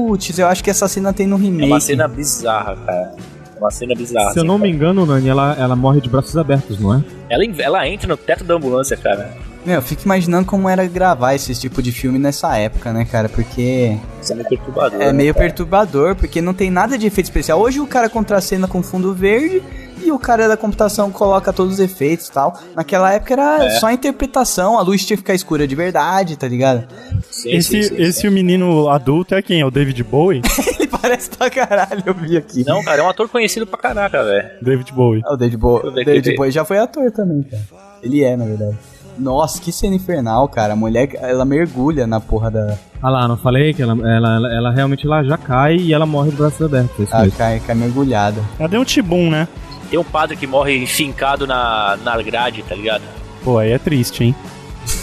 Putz, 0.08 0.38
eu 0.40 0.48
acho 0.48 0.64
que 0.64 0.70
essa 0.70 0.88
cena 0.88 1.12
tem 1.14 1.28
no 1.28 1.38
É 1.38 1.42
remake. 1.42 1.66
uma 1.68 1.80
cena 1.80 2.08
bizarra, 2.08 2.76
cara. 2.86 3.16
É 3.56 3.60
uma 3.60 3.72
cena 3.72 3.96
bizarra. 3.96 4.32
Se 4.32 4.40
eu 4.40 4.42
assim, 4.44 4.48
não 4.48 4.58
me 4.58 4.64
cara. 4.66 4.76
engano, 4.76 5.06
Nani, 5.06 5.30
ela, 5.30 5.56
ela 5.60 5.76
morre 5.76 6.02
de 6.02 6.10
braços 6.10 6.38
abertos, 6.38 6.80
não 6.80 6.94
é? 6.96 7.04
Ela, 7.30 7.44
ela 7.60 7.88
entra 7.88 8.08
no 8.08 8.18
teto 8.18 8.44
da 8.44 8.54
ambulância, 8.56 8.96
cara. 8.98 9.34
Meu, 9.66 9.76
eu 9.76 9.82
fico 9.82 10.02
imaginando 10.04 10.46
como 10.46 10.68
era 10.68 10.86
gravar 10.88 11.36
esse 11.36 11.54
tipo 11.56 11.82
de 11.82 11.92
filme 11.92 12.20
nessa 12.20 12.58
época, 12.58 12.92
né, 12.92 13.06
cara? 13.06 13.30
Porque 13.30 13.98
Isso 14.22 14.34
é 14.34 14.36
meio 14.36 14.50
perturbador. 14.50 15.02
é 15.02 15.06
né, 15.08 15.14
meio 15.14 15.34
cara? 15.34 15.46
perturbador, 15.46 16.16
porque 16.16 16.42
não 16.42 16.54
tem 16.54 16.70
nada 16.70 16.98
de 16.98 17.08
efeito 17.08 17.28
especial. 17.28 17.60
Hoje 17.62 17.80
o 17.80 17.88
cara 17.88 18.10
contracena 18.10 18.68
com 18.68 18.84
fundo 18.84 19.14
verde 19.14 19.64
e 20.04 20.12
o 20.12 20.20
cara 20.20 20.50
da 20.50 20.58
computação 20.58 21.10
coloca 21.10 21.54
todos 21.54 21.76
os 21.76 21.80
efeitos 21.80 22.28
e 22.28 22.32
tal. 22.34 22.60
Naquela 22.76 23.14
época 23.14 23.34
era 23.34 23.66
É. 23.66 23.70
só 23.80 23.90
interpretação, 23.90 24.78
a 24.78 24.82
luz 24.82 25.06
tinha 25.06 25.16
que 25.16 25.22
ficar 25.24 25.34
escura 25.34 25.66
de 25.66 25.76
verdade, 25.76 26.36
tá 26.36 26.46
ligado? 26.48 26.86
Sim, 27.32 27.52
Esse, 27.52 27.84
sim, 27.84 27.84
sim, 27.96 28.02
esse 28.02 28.20
sim. 28.22 28.30
menino 28.30 28.90
adulto 28.90 29.34
é 29.34 29.42
quem? 29.42 29.62
É 29.62 29.66
o 29.66 29.72
David 29.72 30.04
Bowie? 30.04 30.42
Ele 30.78 30.88
parece 30.90 31.30
pra 31.30 31.50
caralho, 31.50 32.04
eu 32.06 32.14
vi 32.14 32.36
aqui. 32.36 32.66
Não, 32.68 32.84
cara, 32.84 33.02
é 33.02 33.04
um 33.06 33.10
ator 33.10 33.30
conhecido 33.30 33.66
pra 33.66 33.80
caraca, 33.80 34.26
velho. 34.26 34.50
David 34.62 34.92
Bowie. 34.92 35.22
Ah, 35.26 35.34
o 35.36 35.38
David 35.38 35.58
Bowie, 35.58 35.94
ver 35.94 36.04
David. 36.06 36.36
Bowie 36.36 36.52
já 36.52 36.66
foi 36.66 36.78
ator 36.80 37.10
também, 37.12 37.44
cara. 37.44 37.64
Ele 38.02 38.22
é, 38.26 38.36
na 38.36 38.44
verdade. 38.44 38.78
Nossa, 39.18 39.62
que 39.62 39.72
cena 39.72 39.96
infernal, 39.96 40.48
cara. 40.48 40.74
A 40.74 40.76
mulher, 40.76 41.10
ela 41.22 41.46
mergulha 41.46 42.06
na 42.08 42.20
porra 42.20 42.50
da... 42.52 42.78
Ah 43.02 43.10
lá, 43.10 43.28
não 43.28 43.38
falei 43.38 43.74
que 43.74 43.82
ela, 43.82 43.94
ela, 43.94 44.36
ela, 44.36 44.54
ela 44.56 44.72
realmente 44.72 45.06
ela 45.06 45.24
já 45.24 45.38
cai 45.38 45.76
e 45.76 45.94
ela 45.94 46.06
morre 46.06 46.32
de 46.32 46.38
braços 46.38 46.62
abertos. 46.62 47.12
é 47.12 47.16
Ah, 47.16 47.22
mesmo. 47.24 47.38
cai, 47.38 47.60
cai 47.60 47.76
mergulhada. 47.76 48.42
Cadê 48.58 48.78
o 48.78 48.86
Tibum, 48.86 49.30
né? 49.30 49.48
Tem 49.90 50.00
um 50.00 50.04
padre 50.04 50.36
que 50.36 50.48
morre 50.48 50.86
fincado 50.88 51.46
na, 51.46 51.98
na 52.04 52.20
grade, 52.22 52.64
tá 52.64 52.74
ligado? 52.76 53.04
Pô, 53.44 53.58
aí 53.60 53.72
é 53.72 53.78
triste, 53.78 54.24
hein? 54.24 54.36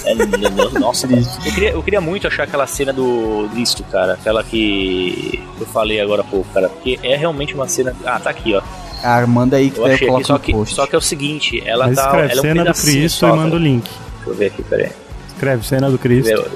É, 0.04 0.12
n- 0.14 0.22
n- 0.24 0.78
nossa, 0.78 1.06
eu 1.06 1.52
queria, 1.52 1.70
eu 1.70 1.82
queria 1.82 2.00
muito 2.00 2.26
achar 2.26 2.44
aquela 2.44 2.66
cena 2.66 2.92
do 2.92 3.48
disto, 3.54 3.82
cara. 3.84 4.14
Aquela 4.14 4.42
que 4.44 5.42
eu 5.58 5.66
falei 5.66 6.00
agora 6.00 6.22
há 6.22 6.24
pouco, 6.24 6.46
cara. 6.52 6.68
Porque 6.68 6.98
é 7.02 7.16
realmente 7.16 7.54
uma 7.54 7.68
cena. 7.68 7.94
Ah, 8.04 8.18
tá 8.20 8.30
aqui, 8.30 8.54
ó. 8.54 8.62
Ah, 9.02 9.26
manda 9.26 9.56
aí 9.56 9.70
que 9.70 9.78
Eu 9.78 9.86
eu 9.86 9.94
achei 9.94 10.06
coloco 10.06 10.20
aqui, 10.22 10.26
só 10.26 10.32
no 10.34 10.40
que, 10.40 10.52
post. 10.52 10.74
só 10.74 10.86
que 10.86 10.94
é 10.94 10.98
o 10.98 11.00
seguinte, 11.00 11.62
ela 11.66 11.86
Mas 11.86 11.96
tá. 11.96 12.04
escreve 12.04 12.32
ela 12.32 12.34
é 12.34 12.38
um 12.38 12.42
cena 12.42 12.64
do 12.64 12.74
Cristo 12.80 13.18
só, 13.18 13.34
e 13.34 13.36
manda 13.36 13.56
o 13.56 13.58
link. 13.58 13.84
Deixa 14.16 14.30
eu 14.30 14.34
ver 14.34 14.46
aqui, 14.46 14.62
peraí. 14.62 14.90
Escreve 15.28 15.66
cena 15.66 15.90
do 15.90 15.98
Cristo. 15.98 16.30
Eu. 16.30 16.48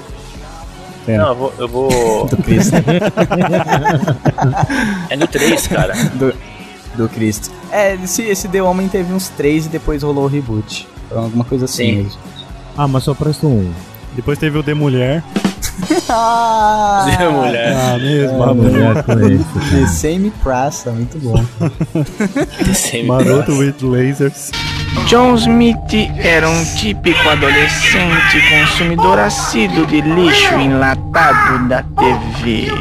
Cena. 1.05 1.23
Não, 1.23 1.29
eu 1.29 1.35
vou. 1.35 1.53
Eu 1.59 1.67
vou... 1.67 2.25
Do 2.27 2.37
Cristo. 2.37 2.75
é 5.09 5.15
no 5.15 5.27
3, 5.27 5.67
cara. 5.67 5.93
do, 6.15 6.33
do 6.95 7.09
Cristo. 7.09 7.51
É, 7.71 7.95
esse, 7.95 8.23
esse 8.23 8.47
The 8.47 8.61
Homem 8.61 8.87
teve 8.87 9.13
uns 9.13 9.29
três 9.29 9.65
e 9.65 9.69
depois 9.69 10.03
rolou 10.03 10.25
o 10.25 10.27
reboot. 10.27 10.87
Então, 11.07 11.23
alguma 11.23 11.45
coisa 11.45 11.65
assim 11.65 11.85
Sim. 11.85 11.95
mesmo. 12.03 12.19
Ah, 12.77 12.87
mas 12.87 13.03
só 13.03 13.13
presta 13.13 13.47
um. 13.47 13.71
Depois 14.13 14.37
teve 14.37 14.57
o 14.57 14.63
The 14.63 14.73
Mulher. 14.73 15.23
Ah, 16.09 17.05
Zé 17.17 17.29
mulher. 17.29 17.75
Ah, 17.75 17.97
mesmo. 17.97 18.43
Ah, 18.43 18.53
mulher. 18.53 19.03
The 19.05 19.87
Same 19.87 20.31
Praça, 20.43 20.91
muito 20.91 21.17
bom. 21.19 21.43
Sempre 22.73 23.03
Maroto 23.03 23.53
with 23.53 23.75
lasers. 23.81 24.51
John 25.07 25.35
Smith 25.35 25.75
era 26.17 26.49
um 26.49 26.63
típico 26.75 27.29
adolescente 27.29 28.41
consumidor 28.49 29.19
assíduo 29.19 29.85
de 29.85 30.01
lixo 30.01 30.53
enlatado 30.55 31.67
da 31.67 31.83
TV. 31.83 32.71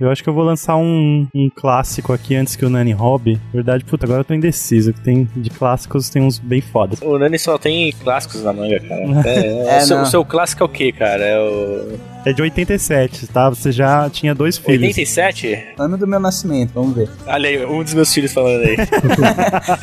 Eu 0.00 0.10
acho 0.10 0.22
que 0.22 0.28
eu 0.30 0.32
vou 0.32 0.42
lançar 0.42 0.76
um, 0.76 1.26
um 1.34 1.50
clássico 1.54 2.12
aqui 2.12 2.34
antes 2.34 2.56
que 2.56 2.64
o 2.64 2.70
Nani 2.70 2.92
roube. 2.92 3.34
Na 3.34 3.52
verdade, 3.52 3.84
puta, 3.84 4.06
agora 4.06 4.20
eu 4.20 4.24
tô 4.24 4.32
indeciso. 4.32 4.94
Que 4.94 5.00
tem 5.00 5.28
de 5.36 5.50
clássicos 5.50 6.08
tem 6.08 6.22
uns 6.22 6.38
bem 6.38 6.62
fodas. 6.62 7.00
O 7.02 7.18
Nani 7.18 7.38
só 7.38 7.58
tem 7.58 7.92
clássicos 7.92 8.42
na 8.42 8.52
manga, 8.52 8.80
cara. 8.80 9.00
É, 9.30 9.76
É, 9.76 9.78
o, 9.78 9.80
seu, 9.82 10.00
o 10.00 10.06
seu 10.06 10.24
clássico 10.24 10.62
é 10.62 10.66
o 10.66 10.68
quê, 10.68 10.90
cara? 10.90 11.22
É 11.22 11.38
o. 11.38 11.98
É 12.24 12.32
de 12.32 12.42
87, 12.42 13.26
tá? 13.28 13.48
Você 13.48 13.72
já 13.72 14.08
tinha 14.10 14.34
dois 14.34 14.58
filhos. 14.58 14.82
87? 14.82 15.74
Ano 15.78 15.96
do 15.96 16.06
meu 16.06 16.20
nascimento, 16.20 16.72
vamos 16.74 16.94
ver. 16.94 17.08
Olha 17.26 17.48
aí, 17.48 17.64
um 17.64 17.82
dos 17.82 17.94
meus 17.94 18.12
filhos 18.12 18.32
falando 18.32 18.62
aí. 18.62 18.76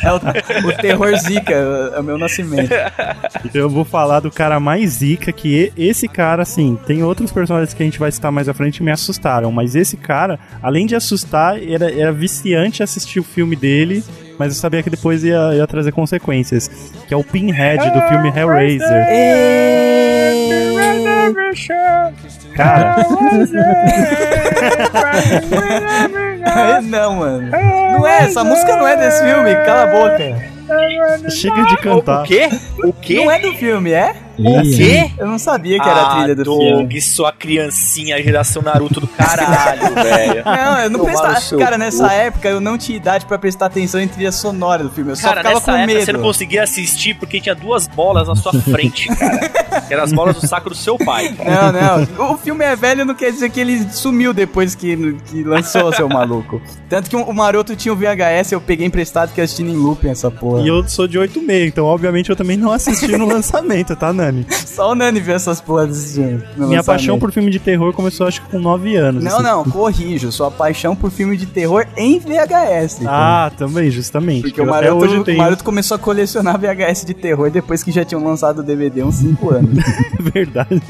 É 0.03 0.11
o, 0.11 0.67
o 0.67 0.73
terror 0.73 1.15
Zika, 1.17 1.53
é 1.53 1.99
o 1.99 2.03
meu 2.03 2.17
nascimento. 2.17 2.71
Então 3.43 3.61
eu 3.61 3.69
vou 3.69 3.83
falar 3.83 4.19
do 4.19 4.31
cara 4.31 4.59
mais 4.59 4.91
zica, 4.91 5.31
que 5.31 5.71
esse 5.77 6.07
cara, 6.07 6.43
assim, 6.43 6.77
tem 6.85 7.03
outros 7.03 7.31
personagens 7.31 7.73
que 7.73 7.81
a 7.81 7.85
gente 7.85 7.99
vai 7.99 8.11
citar 8.11 8.31
mais 8.31 8.47
à 8.47 8.53
frente 8.53 8.77
que 8.77 8.83
me 8.83 8.91
assustaram, 8.91 9.51
mas 9.51 9.75
esse 9.75 9.97
cara, 9.97 10.39
além 10.61 10.85
de 10.85 10.95
assustar, 10.95 11.61
era, 11.61 11.91
era 11.91 12.11
viciante 12.11 12.83
assistir 12.83 13.19
o 13.19 13.23
filme 13.23 13.55
dele, 13.55 14.03
mas 14.38 14.53
eu 14.53 14.59
sabia 14.59 14.83
que 14.83 14.89
depois 14.89 15.23
ia, 15.23 15.55
ia 15.55 15.67
trazer 15.67 15.91
consequências, 15.91 16.69
que 17.07 17.13
é 17.13 17.17
o 17.17 17.23
Pinhead 17.23 17.89
do 17.89 18.01
filme 18.07 18.29
Hellraiser. 18.29 19.07
Cara, 22.55 22.95
não, 26.84 27.15
mano. 27.15 27.49
Não 27.51 28.07
é, 28.07 28.23
essa 28.23 28.43
música 28.43 28.75
não 28.75 28.88
é 28.88 28.97
desse 28.97 29.23
filme, 29.23 29.55
cala 29.65 29.84
a 29.84 29.88
boca. 29.88 30.36
chega 31.30 31.63
de 31.65 31.78
cantar. 31.78 32.23
O 32.23 32.25
quê? 32.25 32.49
O 32.84 32.93
quê? 32.93 33.15
Não 33.15 33.32
é 33.32 33.39
do 33.39 33.53
filme, 33.53 33.91
é? 33.91 34.15
O 34.39 34.61
quê? 34.61 35.09
Eu 35.17 35.25
não 35.28 35.39
sabia 35.39 35.80
que 35.80 35.89
era 35.89 35.99
a 35.99 36.11
ah, 36.11 36.15
trilha 36.17 36.36
do 36.36 36.43
Doug, 36.43 36.61
filme. 36.61 37.01
sua 37.01 37.32
criancinha, 37.32 38.21
geração 38.21 38.61
Naruto 38.61 38.99
do 38.99 39.07
caralho, 39.07 39.82
velho. 39.95 40.43
Não, 40.45 40.80
eu 40.80 40.89
não 40.91 40.99
prestava. 41.03 41.57
Cara, 41.57 41.71
cu. 41.71 41.78
nessa 41.80 42.13
época 42.13 42.47
eu 42.47 42.61
não 42.61 42.78
tinha 42.78 42.97
idade 42.97 43.25
pra 43.25 43.39
prestar 43.39 43.65
atenção 43.65 43.99
em 43.99 44.07
trilha 44.07 44.32
sonora 44.32 44.84
do 44.84 44.91
filme. 44.91 45.09
Eu 45.11 45.15
só 45.15 45.30
Cara, 45.30 45.39
ficava 45.39 45.55
nessa 45.55 45.71
com 45.71 45.78
época 45.78 45.93
medo. 45.93 46.05
você 46.05 46.13
não 46.13 46.21
conseguia 46.21 46.61
assistir 46.63 47.15
porque 47.15 47.41
tinha 47.41 47.55
duas 47.55 47.88
bolas 47.88 48.28
na 48.28 48.36
sua 48.36 48.53
frente, 48.53 49.07
cara. 49.15 49.76
Que 49.88 49.93
eram 49.93 50.03
as 50.03 50.11
bolas 50.13 50.35
do 50.35 50.45
saco 50.47 50.69
do 50.69 50.75
seu 50.75 50.97
pai. 50.97 51.35
Não, 51.38 51.71
não. 52.17 52.31
O 52.33 52.38
filme 52.38 52.63
é 52.65 52.75
velho 52.75 53.05
não 53.05 53.15
quer 53.15 53.31
dizer 53.31 53.49
que 53.49 53.59
ele 53.59 53.88
sumiu 53.91 54.33
depois 54.33 54.75
que, 54.75 55.15
que 55.27 55.43
lançou, 55.43 55.93
seu 55.93 56.07
maluco. 56.09 56.61
Tanto 56.89 57.09
que 57.09 57.15
o 57.15 57.33
Maroto 57.33 57.75
tinha 57.75 57.93
o 57.93 57.95
VHS, 57.95 58.51
eu 58.51 58.61
peguei 58.61 58.85
emprestado 58.85 59.33
que 59.33 59.41
assistindo 59.41 59.69
em 59.69 59.75
looping 59.75 60.09
essa 60.09 60.29
porra. 60.29 60.61
E 60.61 60.67
eu 60.67 60.88
sou 60.88 61.07
de 61.07 61.17
86, 61.17 61.67
então 61.67 61.85
obviamente 61.85 62.29
eu 62.29 62.35
também 62.35 62.57
não 62.57 62.71
assisti 62.71 63.07
no 63.17 63.25
lançamento, 63.27 63.95
tá, 63.95 64.11
Nani? 64.11 64.45
Só 64.49 64.91
o 64.91 64.95
Nani 64.95 65.19
viu 65.19 65.35
essas 65.35 65.61
porras 65.61 66.17
no 66.17 66.23
Minha 66.23 66.38
lançamento. 66.47 66.85
paixão 66.85 67.19
por 67.19 67.31
filme 67.31 67.49
de 67.51 67.59
terror 67.59 67.93
começou 67.93 68.27
acho 68.27 68.41
que 68.41 68.49
com 68.49 68.59
9 68.59 68.95
anos. 68.95 69.23
Não, 69.23 69.35
assim. 69.35 69.43
não, 69.43 69.63
corrijo. 69.63 70.31
Sua 70.31 70.51
paixão 70.51 70.95
por 70.95 71.11
filme 71.11 71.38
de 71.38 71.45
terror 71.45 71.85
em 71.95 72.19
VHS. 72.19 72.99
Ah, 73.05 73.51
também, 73.57 73.89
justamente. 73.89 74.41
Porque 74.43 74.61
o 74.61 74.65
Eu 74.65 74.73
até 74.73 74.88
Maroto, 74.88 75.05
hoje 75.05 75.17
o 75.17 75.23
tenho. 75.23 75.38
Maroto 75.38 75.63
começou 75.63 75.95
a 75.95 75.99
colecionar 75.99 76.57
VHS 76.59 77.05
de 77.05 77.13
terror 77.13 77.49
depois 77.49 77.83
que 77.83 77.91
já 77.91 78.03
tinham 78.03 78.23
lançado 78.23 78.59
o 78.59 78.63
DVD 78.63 79.03
uns 79.03 79.15
5 79.15 79.53
anos. 79.53 79.76
Verdade. 80.19 80.82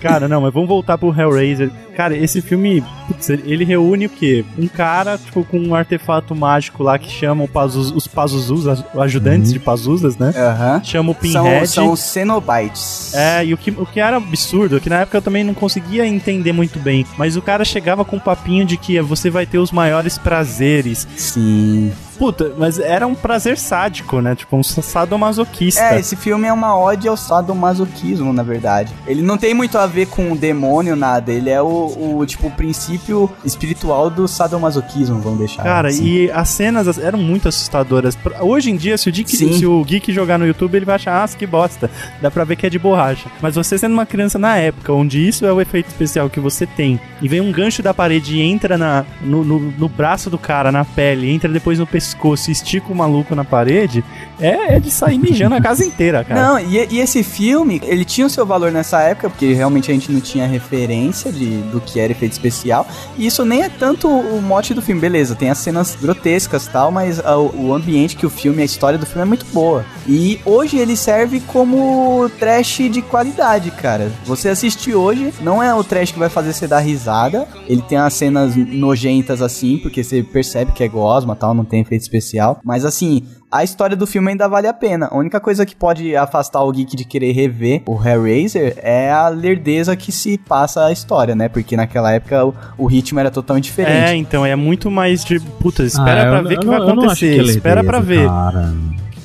Cara, 0.00 0.28
não, 0.28 0.42
mas 0.42 0.54
vamos 0.54 0.68
voltar 0.68 0.96
pro 0.96 1.12
Hellraiser. 1.12 1.70
Cara, 1.96 2.16
esse 2.16 2.40
filme, 2.40 2.84
putz, 3.08 3.28
ele 3.30 3.64
reúne 3.64 4.06
o 4.06 4.08
quê? 4.08 4.44
Um 4.56 4.68
cara, 4.68 5.18
tipo, 5.18 5.42
com 5.44 5.58
um 5.58 5.74
artefato 5.74 6.34
mágico 6.34 6.84
lá 6.84 6.96
que 6.98 7.10
chama 7.10 7.42
o 7.42 7.48
Pazuz, 7.48 7.90
os 7.90 8.06
Pazuzus, 8.06 8.84
ajudantes 8.96 9.52
de 9.52 9.58
Pazuzas, 9.58 10.16
né? 10.16 10.32
Aham. 10.36 10.80
Chama 10.84 11.10
o 11.10 11.14
São, 11.14 11.42
Pinhead. 11.44 11.66
são 11.66 11.90
os 11.90 12.00
Cenobites. 12.00 13.12
É, 13.14 13.44
e 13.44 13.52
o 13.52 13.56
que, 13.56 13.70
o 13.70 13.84
que 13.84 13.98
era 13.98 14.18
absurdo, 14.18 14.80
que 14.80 14.88
na 14.88 15.00
época 15.00 15.18
eu 15.18 15.22
também 15.22 15.42
não 15.42 15.54
conseguia 15.54 16.06
entender 16.06 16.52
muito 16.52 16.78
bem, 16.78 17.04
mas 17.16 17.36
o 17.36 17.42
cara 17.42 17.64
chegava 17.64 18.04
com 18.04 18.16
um 18.16 18.20
papinho 18.20 18.64
de 18.64 18.76
que 18.76 19.00
você 19.00 19.28
vai 19.28 19.46
ter 19.46 19.58
os 19.58 19.72
maiores 19.72 20.16
prazeres. 20.16 21.08
Sim. 21.16 21.90
Puta, 22.18 22.52
mas 22.58 22.80
era 22.80 23.06
um 23.06 23.14
prazer 23.14 23.56
sádico, 23.56 24.20
né? 24.20 24.34
Tipo, 24.34 24.56
um 24.56 24.62
sadomasoquista. 24.62 25.80
É, 25.80 26.00
esse 26.00 26.16
filme 26.16 26.48
é 26.48 26.52
uma 26.52 26.76
ode 26.76 27.06
ao 27.06 27.16
sadomasoquismo, 27.16 28.32
na 28.32 28.42
verdade. 28.42 28.92
Ele 29.06 29.22
não 29.22 29.38
tem 29.38 29.54
muito 29.54 29.78
a 29.78 29.86
ver 29.86 30.06
com 30.06 30.32
o 30.32 30.36
demônio, 30.36 30.96
nada. 30.96 31.32
Ele 31.32 31.48
é 31.48 31.62
o, 31.62 32.16
o, 32.18 32.26
tipo, 32.26 32.48
o 32.48 32.50
princípio 32.50 33.30
espiritual 33.44 34.10
do 34.10 34.26
sadomasoquismo, 34.26 35.20
vamos 35.20 35.38
deixar. 35.38 35.62
Cara, 35.62 35.88
assim. 35.88 36.04
e 36.04 36.30
as 36.30 36.48
cenas 36.48 36.98
eram 36.98 37.18
muito 37.20 37.48
assustadoras. 37.48 38.18
Hoje 38.40 38.70
em 38.70 38.76
dia, 38.76 38.98
se 38.98 39.08
o, 39.08 39.14
Sim. 39.14 39.52
se 39.52 39.66
o 39.66 39.84
Geek 39.84 40.12
jogar 40.12 40.38
no 40.38 40.46
YouTube, 40.46 40.74
ele 40.74 40.84
vai 40.84 40.96
achar, 40.96 41.22
ah, 41.22 41.28
que 41.28 41.46
bosta. 41.46 41.88
Dá 42.20 42.30
pra 42.30 42.42
ver 42.42 42.56
que 42.56 42.66
é 42.66 42.70
de 42.70 42.78
borracha. 42.78 43.30
Mas 43.40 43.54
você 43.54 43.78
sendo 43.78 43.92
uma 43.92 44.06
criança 44.06 44.38
na 44.38 44.56
época, 44.56 44.92
onde 44.92 45.26
isso 45.26 45.46
é 45.46 45.52
o 45.52 45.60
efeito 45.60 45.86
especial 45.86 46.28
que 46.28 46.40
você 46.40 46.66
tem, 46.66 46.98
e 47.22 47.28
vem 47.28 47.40
um 47.40 47.52
gancho 47.52 47.82
da 47.82 47.94
parede 47.94 48.36
e 48.36 48.40
entra 48.40 48.76
na, 48.76 49.04
no, 49.20 49.44
no, 49.44 49.58
no 49.60 49.88
braço 49.88 50.28
do 50.28 50.38
cara, 50.38 50.72
na 50.72 50.84
pele, 50.84 51.30
entra 51.30 51.48
depois 51.48 51.78
no 51.78 51.86
pescoço 51.86 52.07
e 52.48 52.52
estica 52.52 52.92
o 52.92 52.94
maluco 52.94 53.34
na 53.34 53.44
parede, 53.44 54.04
é, 54.40 54.76
é 54.76 54.80
de 54.80 54.90
sair 54.90 55.18
mijando 55.18 55.54
a 55.54 55.60
casa 55.60 55.84
inteira, 55.84 56.24
cara. 56.24 56.40
Não, 56.40 56.58
e, 56.58 56.86
e 56.90 57.00
esse 57.00 57.22
filme, 57.22 57.80
ele 57.84 58.04
tinha 58.04 58.26
o 58.26 58.30
seu 58.30 58.46
valor 58.46 58.70
nessa 58.70 59.00
época, 59.00 59.30
porque 59.30 59.52
realmente 59.52 59.90
a 59.90 59.94
gente 59.94 60.10
não 60.12 60.20
tinha 60.20 60.46
referência 60.46 61.32
de, 61.32 61.58
do 61.62 61.80
que 61.80 61.98
era 61.98 62.12
efeito 62.12 62.32
especial. 62.32 62.86
E 63.16 63.26
isso 63.26 63.44
nem 63.44 63.62
é 63.62 63.68
tanto 63.68 64.08
o 64.08 64.40
mote 64.40 64.74
do 64.74 64.82
filme, 64.82 65.00
beleza, 65.00 65.34
tem 65.34 65.50
as 65.50 65.58
cenas 65.58 65.96
grotescas 66.00 66.66
e 66.66 66.70
tal, 66.70 66.90
mas 66.90 67.20
ah, 67.24 67.38
o, 67.38 67.68
o 67.68 67.74
ambiente 67.74 68.16
que 68.16 68.26
o 68.26 68.30
filme, 68.30 68.62
a 68.62 68.64
história 68.64 68.98
do 68.98 69.06
filme 69.06 69.22
é 69.22 69.26
muito 69.26 69.46
boa. 69.46 69.84
E 70.06 70.40
hoje 70.44 70.78
ele 70.78 70.96
serve 70.96 71.40
como 71.40 72.30
trash 72.38 72.88
de 72.90 73.02
qualidade, 73.02 73.70
cara. 73.70 74.12
Você 74.24 74.48
assistir 74.48 74.94
hoje, 74.94 75.32
não 75.40 75.62
é 75.62 75.74
o 75.74 75.82
trash 75.82 76.12
que 76.12 76.18
vai 76.18 76.28
fazer 76.28 76.52
você 76.52 76.66
dar 76.66 76.80
risada, 76.80 77.46
ele 77.66 77.82
tem 77.82 77.98
as 77.98 78.14
cenas 78.14 78.54
nojentas 78.56 79.42
assim, 79.42 79.78
porque 79.78 80.02
você 80.02 80.22
percebe 80.22 80.72
que 80.72 80.82
é 80.84 80.88
gosma 80.88 81.34
tal, 81.34 81.54
não 81.54 81.64
tem 81.64 81.80
efeito 81.80 81.97
especial. 82.02 82.60
Mas 82.64 82.84
assim, 82.84 83.22
a 83.50 83.64
história 83.64 83.96
do 83.96 84.06
filme 84.06 84.30
ainda 84.30 84.48
vale 84.48 84.66
a 84.66 84.72
pena. 84.72 85.08
A 85.10 85.16
única 85.16 85.40
coisa 85.40 85.64
que 85.64 85.74
pode 85.74 86.14
afastar 86.16 86.62
o 86.62 86.70
geek 86.72 86.94
de 86.96 87.04
querer 87.04 87.32
rever 87.32 87.82
o 87.86 87.94
Hellraiser 88.02 88.78
é 88.82 89.10
a 89.10 89.28
lerdeza 89.28 89.96
que 89.96 90.12
se 90.12 90.38
passa 90.38 90.84
a 90.86 90.92
história, 90.92 91.34
né? 91.34 91.48
Porque 91.48 91.76
naquela 91.76 92.12
época 92.12 92.44
o, 92.46 92.54
o 92.76 92.86
ritmo 92.86 93.18
era 93.20 93.30
totalmente 93.30 93.66
É, 93.68 93.70
diferente. 93.70 94.18
então, 94.20 94.44
é 94.44 94.54
muito 94.56 94.90
mais 94.90 95.24
de. 95.24 95.40
Puta, 95.40 95.82
espera 95.82 96.22
Ah, 96.22 96.26
pra 96.30 96.38
eu 96.40 96.48
ver 96.48 96.56
o 96.58 96.60
que 96.60 96.66
vai 96.66 96.78
não 96.78 96.88
acontecer. 96.88 97.34
que 97.34 97.40
é 97.40 97.52
espera 97.52 97.82
pra 97.84 97.98
lerdeza, 97.98 98.20
ver. 98.22 98.28
cara. 98.28 98.74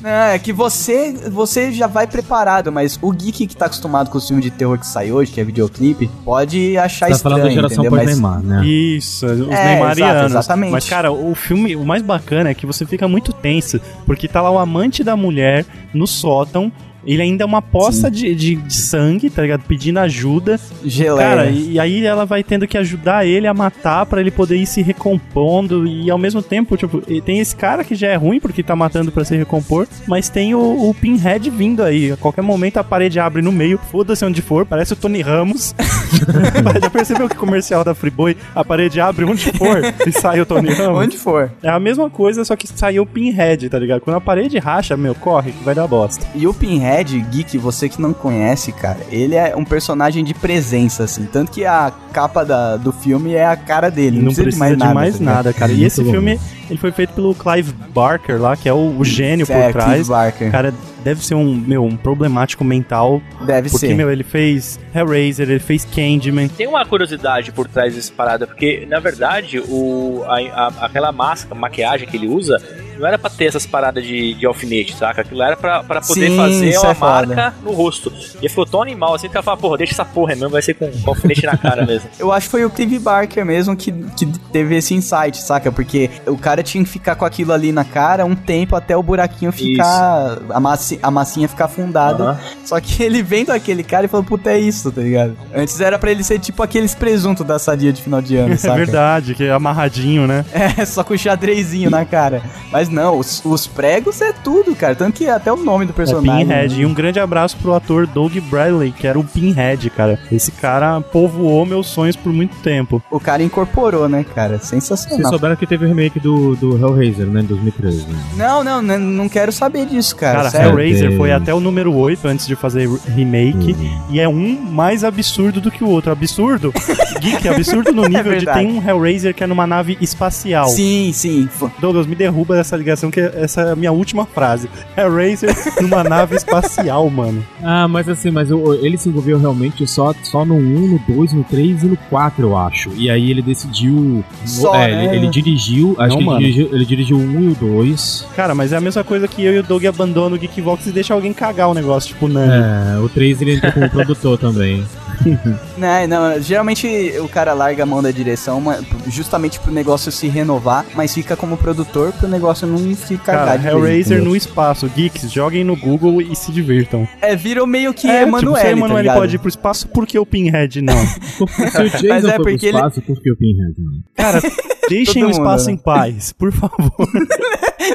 É, 0.04 0.38
que 0.38 0.51
você 0.51 1.14
você 1.32 1.72
já 1.72 1.88
vai 1.88 2.06
preparado, 2.08 2.72
mas 2.72 2.99
o 3.01 3.12
geek 3.12 3.47
que 3.47 3.56
tá 3.56 3.68
acostumado 3.68 4.10
com 4.10 4.18
os 4.18 4.28
filmes 4.28 4.43
de 4.43 4.51
terror 4.51 4.78
que 4.78 4.86
sai 4.86 5.12
hoje, 5.12 5.32
que 5.32 5.39
é 5.39 5.43
videoclipe, 5.43 6.10
pode 6.26 6.78
achar 6.78 7.08
Tá 7.08 7.12
estranho, 7.14 7.38
falando 7.38 7.47
da 7.47 7.54
geração 7.56 7.86
entendeu? 7.86 7.91
Mas 7.91 8.06
pós-Neymar, 8.06 8.43
né? 8.43 8.66
Isso, 8.66 9.26
os 9.26 9.49
É, 9.49 9.66
Neymarianos. 9.66 10.16
exato, 10.16 10.26
exatamente. 10.26 10.72
Mas, 10.72 10.89
cara, 10.89 11.12
o 11.12 11.34
filme, 11.36 11.76
o 11.76 11.86
mais 11.86 12.01
bacana 12.01 12.49
é 12.49 12.54
que 12.54 12.66
você 12.66 12.86
fica 12.86 13.08
muito 13.08 13.32
tenso, 13.32 13.80
porque 14.06 14.28
tá 14.28 14.41
lá 14.41 14.51
o 14.51 14.58
amante 14.58 15.04
da 15.04 15.16
mulher 15.16 15.66
no 15.93 16.06
sótão. 16.06 16.72
Ele 17.06 17.22
ainda 17.22 17.43
é 17.43 17.45
uma 17.45 17.62
poça 17.62 18.10
de, 18.10 18.34
de, 18.36 18.56
de 18.56 18.74
sangue, 18.74 19.30
tá 19.30 19.41
ligado? 19.41 19.64
Pedindo 19.68 19.99
ajuda. 19.99 20.60
geleia. 20.84 21.30
Cara, 21.30 21.49
e, 21.49 21.74
e 21.74 21.80
aí 21.80 22.06
ela 22.06 22.26
vai 22.26 22.43
tendo 22.43 22.68
que 22.68 22.78
ajudar 22.78 23.26
ele 23.26 23.47
a 23.47 23.54
matar 23.54 24.06
pra 24.06 24.22
ele 24.22 24.32
poder 24.32 24.58
ir 24.58 24.66
se 24.66 24.82
recompondo. 24.82 25.88
E 25.88 26.10
ao 26.10 26.18
mesmo 26.18 26.41
tempo, 26.41 26.78
tipo, 26.78 27.01
tem 27.22 27.39
esse 27.39 27.56
cara 27.56 27.84
que 27.84 27.95
já 27.95 28.08
é 28.08 28.16
ruim 28.16 28.39
porque 28.39 28.64
tá 28.64 28.76
matando 28.76 29.12
pra 29.12 29.26
se 29.26 29.36
recompor. 29.36 29.88
Mas 30.08 30.30
tem 30.30 30.56
o, 30.56 30.89
o 30.89 30.93
Pinhead 30.93 31.49
vindo 31.49 31.84
aí. 31.84 32.12
A 32.12 32.18
qualquer 32.18 32.41
momento 32.41 32.78
a 32.78 32.84
parede 32.84 33.20
abre 33.20 33.41
no 33.41 33.51
meio, 33.51 33.78
foda-se 33.91 34.26
onde 34.26 34.41
for, 34.41 34.66
parece 34.66 34.93
o 34.93 34.95
Tony 34.95 35.22
Ramos. 35.22 35.76
já 36.82 36.89
percebeu 36.89 37.30
que 37.30 37.36
comercial 37.36 37.84
da 37.84 37.93
Friboi, 37.93 38.38
a 38.56 38.64
parede 38.64 38.99
abre 38.99 39.26
onde 39.26 39.51
for 39.51 39.82
e 40.06 40.12
sai 40.12 40.39
o 40.41 40.45
Tony 40.45 40.74
Ramos? 40.74 40.99
Onde 40.99 41.18
for. 41.18 41.51
É 41.62 41.70
a 41.70 41.80
mesma 41.80 42.10
coisa, 42.10 42.43
só 42.45 42.56
que 42.56 42.68
saiu 42.68 43.04
o 43.04 43.06
Pinhead, 43.06 43.70
tá 43.70 43.80
ligado? 43.80 44.01
Quando 44.01 44.18
a 44.18 44.22
parede 44.22 44.58
racha, 44.58 44.95
meu, 44.95 45.16
corre 45.16 45.51
que 45.51 45.64
vai 45.64 45.76
dar 45.76 45.88
bosta. 45.88 46.26
E 46.36 46.47
o 46.47 46.54
Pinhead, 46.54 46.93
Geek, 47.02 47.58
você 47.58 47.88
que 47.88 48.02
não 48.02 48.14
conhece, 48.14 48.72
cara, 48.74 49.00
ele 49.10 49.36
é 49.36 49.56
um 49.56 49.64
personagem 49.64 50.24
de 50.24 50.34
presença, 50.34 51.06
assim. 51.06 51.26
Tanto 51.26 51.52
que 51.52 51.66
a 51.66 51.91
capa 52.12 52.44
da, 52.44 52.76
do 52.78 52.91
filme 52.91 53.34
é 53.34 53.46
a 53.46 53.56
cara 53.56 53.89
dele. 53.89 54.18
Não, 54.22 54.34
precisa, 54.34 54.52
de 54.52 54.94
mais 54.94 55.20
nada, 55.20 55.44
tá 55.46 55.50
ligado? 55.50 55.54
cara. 55.56 55.72
E 55.72 55.84
esse 55.86 56.04
bom. 56.04 56.12
filme, 56.12 56.39
ele 56.70 56.78
foi 56.78 56.91
feito 56.91 57.14
pelo 57.14 57.34
Clive 57.34 57.72
Barker 57.94 58.39
lá, 58.39 58.56
que 58.58 58.68
é 58.68 58.74
o, 58.74 58.96
o 59.00 59.04
gênio 59.06 59.46
É, 59.50 59.54
por 59.72 59.72
Clive 59.72 59.74
trás. 59.74 60.08
Barker. 60.08 60.52
Cara, 60.52 60.74
deve 61.04 61.26
ser 61.26 61.36
um, 61.36 61.56
meu, 61.56 61.84
um 61.84 61.96
problemático 61.96 62.64
mental. 62.64 63.22
Deve 63.46 63.70
Porque, 63.70 63.88
ser. 63.88 63.96
meu, 63.96 64.12
ele 64.12 64.24
fez 64.24 64.80
Hellraiser, 64.94 65.50
ele 65.50 65.60
fez 65.60 65.86
Candyman. 65.86 66.48
Tem 66.50 66.68
uma 66.68 66.86
curiosidade 66.86 67.52
por 67.52 67.68
trás 67.68 67.96
dessa 67.96 68.12
parada, 68.14 68.46
porque 68.46 68.86
na 68.89 69.00
verdade 69.00 69.60
o, 69.60 70.24
a, 70.26 70.38
a- 70.68 70.86
aquela 70.86 71.12
máscara, 71.12 71.56
maquiagem 71.56 72.08
que 72.08 72.16
ele 72.18 72.28
usa, 72.28 72.58
não 72.98 73.08
era 73.08 73.18
pra 73.18 73.30
ter 73.30 73.46
essas 73.46 73.66
paradas 73.66 74.04
de, 74.04 74.34
de 74.34 74.46
alfinete, 74.46 74.96
saca? 74.96 75.22
Aquilo 75.22 75.41
era 75.41 75.56
pra, 75.56 75.84
pra 75.84 76.02
poder 76.02 76.30
Sim, 76.30 76.38
fazer 76.38 76.78
uma 76.78 76.91
é 76.91 76.94
marca 76.94 77.54
no 77.64 77.72
rosto. 77.72 78.12
E 78.41 78.50
ficou 78.50 78.66
tão 78.66 78.82
animal 78.82 79.14
assim 79.16 79.30
que 79.30 79.36
ela 79.36 79.44
fala, 79.44 79.58
porra, 79.58 79.78
deixa 79.78 79.94
essa 79.94 80.06
porra 80.06 80.36
mesmo, 80.36 80.50
vai 80.50 80.62
ser 80.62 80.74
com, 80.74 80.91
com 80.91 81.10
alfinete 81.12 81.46
na 81.46 81.58
cara 81.58 81.86
mesmo. 81.86 82.10
Eu 82.20 82.32
acho 82.32 82.48
que 82.48 82.52
foi 82.52 82.66
o 82.66 82.70
Clive 82.70 83.00
Barker 83.00 83.46
mesmo 83.46 83.76
que, 83.76 83.91
que 83.91 84.26
teve 84.52 84.76
esse 84.78 84.94
insight, 84.94 85.38
saca? 85.41 85.72
Porque 85.72 86.10
o 86.28 86.38
cara 86.38 86.62
tinha 86.64 86.84
que 86.84 86.89
ficar 86.89 87.16
com 87.16 87.26
aquilo 87.26 87.52
ali 87.54 87.72
na 87.72 87.84
cara 87.84 88.26
um 88.26 88.36
tempo 88.36 88.76
até 88.76 88.96
o 88.96 89.04
buraquinho 89.04 89.52
ficar. 89.52 90.38
A, 90.50 90.60
massi, 90.60 91.00
a 91.02 91.12
massinha 91.12 91.48
ficar 91.48 91.66
afundada. 91.66 92.24
Aham. 92.24 92.39
Só 92.66 92.80
que 92.80 93.04
ele 93.04 93.22
vendo 93.22 93.52
aquele 93.52 93.84
cara 93.84 94.06
e 94.06 94.10
falou, 94.10 94.24
puta, 94.24 94.52
é 94.52 94.60
isso, 94.60 94.91
tá 94.91 95.02
ligado? 95.02 95.36
Antes 95.54 95.80
era 95.80 95.98
pra 96.00 96.12
ele 96.12 96.24
ser 96.24 96.39
tipo 96.39 96.62
aqueles 96.64 96.94
presuntos 96.96 97.46
da 97.46 97.60
sadia 97.60 97.91
de 97.91 98.02
final 98.02 98.22
de 98.22 98.36
ano, 98.36 98.54
É 98.54 98.58
saca? 98.58 98.76
verdade, 98.76 99.36
que 99.36 99.44
é 99.44 99.52
amarradinho, 99.52 100.28
né? 100.28 100.46
É, 100.54 100.86
só 100.86 101.04
com 101.04 101.16
xadrezinho 101.18 101.89
na 101.89 102.06
cara. 102.06 102.41
Mas 102.72 102.82
não, 102.89 103.17
os, 103.17 103.41
os 103.45 103.67
pregos 103.67 104.21
é 104.21 104.31
tudo, 104.34 104.75
cara. 104.75 104.95
Tanto 104.95 105.13
que 105.17 105.27
até 105.27 105.51
o 105.51 105.57
nome 105.57 105.86
do 105.86 105.91
É 105.91 105.93
personagem. 105.93 106.45
Pinhead. 106.45 106.81
E 106.81 106.86
um 106.86 106.93
grande 106.93 107.19
abraço 107.19 107.57
pro 107.57 107.73
ator 107.73 108.07
Doug 108.07 108.36
Bradley, 108.49 108.91
que 108.91 109.07
era 109.07 109.19
o 109.19 109.23
Pinhead, 109.23 109.89
cara. 109.89 110.19
Esse 110.31 110.51
cara 110.51 111.01
povoou 111.01 111.65
meus 111.65 111.88
sonhos 111.88 112.15
por 112.15 112.31
muito 112.31 112.55
tempo. 112.57 113.01
O 113.11 113.19
cara 113.19 113.43
incorporou, 113.43 114.07
né, 114.09 114.23
cara? 114.36 114.57
Vocês 114.57 114.84
Sensacional. 114.84 115.31
souberam 115.31 115.55
que 115.55 115.65
teve 115.67 115.86
o 115.86 115.88
remake 115.88 116.19
do, 116.19 116.55
do 116.55 116.77
Hellraiser, 116.77 117.27
né, 117.27 117.41
em 117.41 117.45
2013. 117.45 118.07
Né? 118.07 118.19
Não, 118.36 118.63
não, 118.63 118.81
não, 118.81 118.99
não 118.99 119.29
quero 119.29 119.51
saber 119.51 119.86
disso, 119.86 120.15
cara. 120.15 120.38
Cara, 120.38 120.49
sério. 120.49 120.69
Hellraiser 120.69 121.07
Deus. 121.09 121.17
foi 121.17 121.31
até 121.31 121.53
o 121.53 121.59
número 121.59 121.93
8 121.95 122.27
antes 122.27 122.47
de 122.47 122.55
fazer 122.55 122.89
remake. 123.15 123.75
E 124.09 124.19
é 124.19 124.27
um 124.27 124.59
mais 124.61 125.03
absurdo 125.03 125.61
do 125.61 125.71
que 125.71 125.84
o 125.84 125.88
outro. 125.89 126.11
Absurdo? 126.11 126.73
Geek, 127.21 127.47
absurdo 127.47 127.91
no 127.91 128.03
nível 128.07 128.23
de 128.23 128.29
verdade. 128.45 128.59
tem 128.59 128.67
um 128.71 128.88
Hellraiser 128.88 129.34
que 129.34 129.43
é 129.43 129.47
numa 129.47 129.65
nave 129.65 129.97
espacial. 130.01 130.67
Sim, 130.67 131.11
sim. 131.13 131.47
Douglas, 131.79 132.05
me 132.05 132.15
derruba 132.15 132.55
dessa 132.55 132.72
ligação, 132.78 133.11
que 133.11 133.19
essa 133.19 133.61
é 133.61 133.71
a 133.71 133.76
minha 133.76 133.91
última 133.91 134.26
frase. 134.26 134.69
Hellraiser 134.97 135.53
numa 135.82 136.03
nave 136.03 136.36
espacial, 136.36 137.09
mano. 137.09 137.43
Ah, 137.61 137.88
mas 137.88 138.07
assim, 138.09 138.32
mas 138.32 138.49
ele 138.82 138.97
se 138.97 139.09
envolveu 139.09 139.38
realmente 139.38 139.86
só, 139.88 140.13
só 140.24 140.45
no 140.45 140.55
1, 140.55 140.59
no 140.59 140.99
2, 141.07 141.34
no 141.34 141.43
3 141.43 141.84
e 141.84 141.88
no 141.88 141.97
4, 141.97 142.45
eu 142.45 142.57
acho. 142.57 142.91
E 142.95 143.09
aí 143.09 143.30
ele 143.32 143.41
decidiu. 143.41 144.24
Só, 144.45 144.76
é, 144.76 144.91
né? 144.91 145.05
ele, 145.05 145.17
ele 145.17 145.28
dirigiu. 145.28 145.95
Acho 145.97 146.09
Não, 146.09 146.17
que 146.17 146.26
mano. 146.26 146.39
ele 146.41 146.51
dirigiu, 146.51 146.76
ele 146.76 146.86
dirigiu 146.86 147.17
o 147.17 147.21
1 147.21 147.41
e 147.41 147.47
o 147.47 147.55
2. 147.55 148.28
Cara, 148.36 148.53
mas 148.55 148.74
é 148.74 148.78
a 148.78 148.82
mesma 148.82 149.03
coisa 149.03 149.28
que 149.28 149.43
eu 149.43 149.53
e 149.53 149.59
o 149.59 149.63
Doug 149.63 149.86
abandonam 149.86 150.38
o 150.38 150.39
Geekvox 150.39 150.88
e 150.88 150.91
deixa 150.91 151.13
alguém 151.13 151.34
cagar 151.34 151.69
o 151.69 151.74
negócio, 151.74 152.09
tipo, 152.09 152.28
Nani. 152.28 152.97
É, 152.97 152.99
o 152.99 153.09
3 153.09 153.41
ele 153.41 153.55
entrou 153.55 153.71
como 153.71 153.89
produtor 153.91 154.38
também. 154.38 154.84
Né, 155.78 156.05
não, 156.07 156.39
geralmente 156.39 156.88
o 157.19 157.28
cara 157.28 157.53
larga 157.53 157.84
a 157.84 157.86
mão 157.86 158.01
da 158.01 158.11
direção 158.11 158.61
justamente 159.07 159.59
pro 159.59 159.71
negócio 159.71 160.11
se 160.11 160.28
renovar, 160.28 160.86
mas 160.95 161.13
fica 161.13 161.36
como 161.36 161.57
produtor 161.57 162.13
pro 162.13 162.28
negócio 162.28 162.67
não 162.67 162.78
se 162.95 163.17
cagar 163.17 163.45
Cara, 163.45 163.57
de 163.57 163.67
Hellraiser 163.67 164.24
no 164.24 164.36
espaço. 164.36 164.88
Geeks, 164.88 165.32
joguem 165.32 165.63
no 165.63 165.76
Google 165.76 166.21
e 166.21 166.36
se 166.36 166.51
divirtam. 166.51 167.07
É, 167.21 167.36
virou 167.36 167.65
meio 167.65 167.93
que 167.93 168.07
é, 168.09 168.21
Emanuele, 168.21 168.45
tipo, 168.45 168.55
se 168.57 168.63
tá 168.63 168.71
Emanuele 168.71 169.01
ligado? 169.01 169.17
pode 169.17 169.36
ir 169.36 169.39
pro 169.39 169.49
espaço, 169.49 169.88
por 169.88 170.05
que 170.05 170.17
o 170.19 170.26
Pinhead 170.26 170.82
não? 170.82 170.95
Mas 172.07 172.26
é 172.26 172.38
porque 172.38 172.67
ele- 172.67 172.78
espaço, 172.78 173.01
por 173.01 173.19
que 173.21 173.32
o 173.32 173.38
Pinhead 173.38 173.74
não? 173.78 173.93
Cara, 174.15 174.41
deixem 174.89 175.24
o 175.24 175.30
espaço 175.30 175.69
mundo, 175.69 175.80
em 175.80 175.84
paz, 175.84 176.32
por 176.32 176.51
favor. 176.51 177.09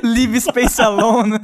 Live 0.03 0.41
Space 0.41 0.81
Alone. 0.83 1.39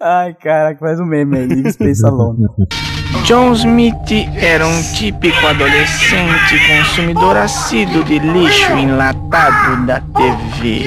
Ai, 0.00 0.34
caraca, 0.34 0.78
faz 0.78 1.00
um 1.00 1.06
meme 1.06 1.38
aí, 1.38 1.46
Live 1.46 1.72
Space 1.72 2.04
Alone. 2.04 2.46
John 3.24 3.52
Smith 3.52 3.94
era 4.36 4.66
um 4.66 4.82
típico 4.94 5.46
adolescente 5.46 6.54
consumidor 6.68 7.36
assíduo 7.36 8.04
de 8.04 8.18
lixo 8.18 8.72
enlatado 8.72 9.86
da 9.86 10.00
TV. 10.00 10.84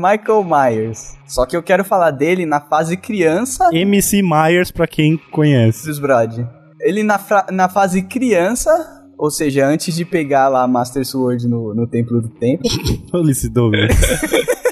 Michael 0.00 0.44
Myers. 0.44 1.16
Só 1.26 1.46
que 1.46 1.56
eu 1.56 1.62
quero 1.62 1.84
falar 1.84 2.10
dele 2.10 2.44
na 2.44 2.60
fase 2.60 2.96
criança 2.96 3.68
MC 3.72 4.22
Myers, 4.22 4.70
pra 4.70 4.86
quem 4.86 5.16
conhece. 5.30 5.86
dos 5.86 5.98
Brod. 5.98 6.44
Ele 6.80 7.02
na, 7.02 7.20
na 7.52 7.68
fase 7.68 8.02
criança, 8.02 8.70
ou 9.16 9.30
seja, 9.30 9.66
antes 9.66 9.94
de 9.94 10.04
pegar 10.04 10.48
lá 10.48 10.62
a 10.62 10.68
Master 10.68 11.04
Sword 11.04 11.46
no, 11.46 11.74
no 11.74 11.86
Templo 11.86 12.20
do 12.20 12.28
Tempo. 12.28 12.62
Olha 13.12 13.30
esse 13.30 13.48
Douglas. 13.48 13.92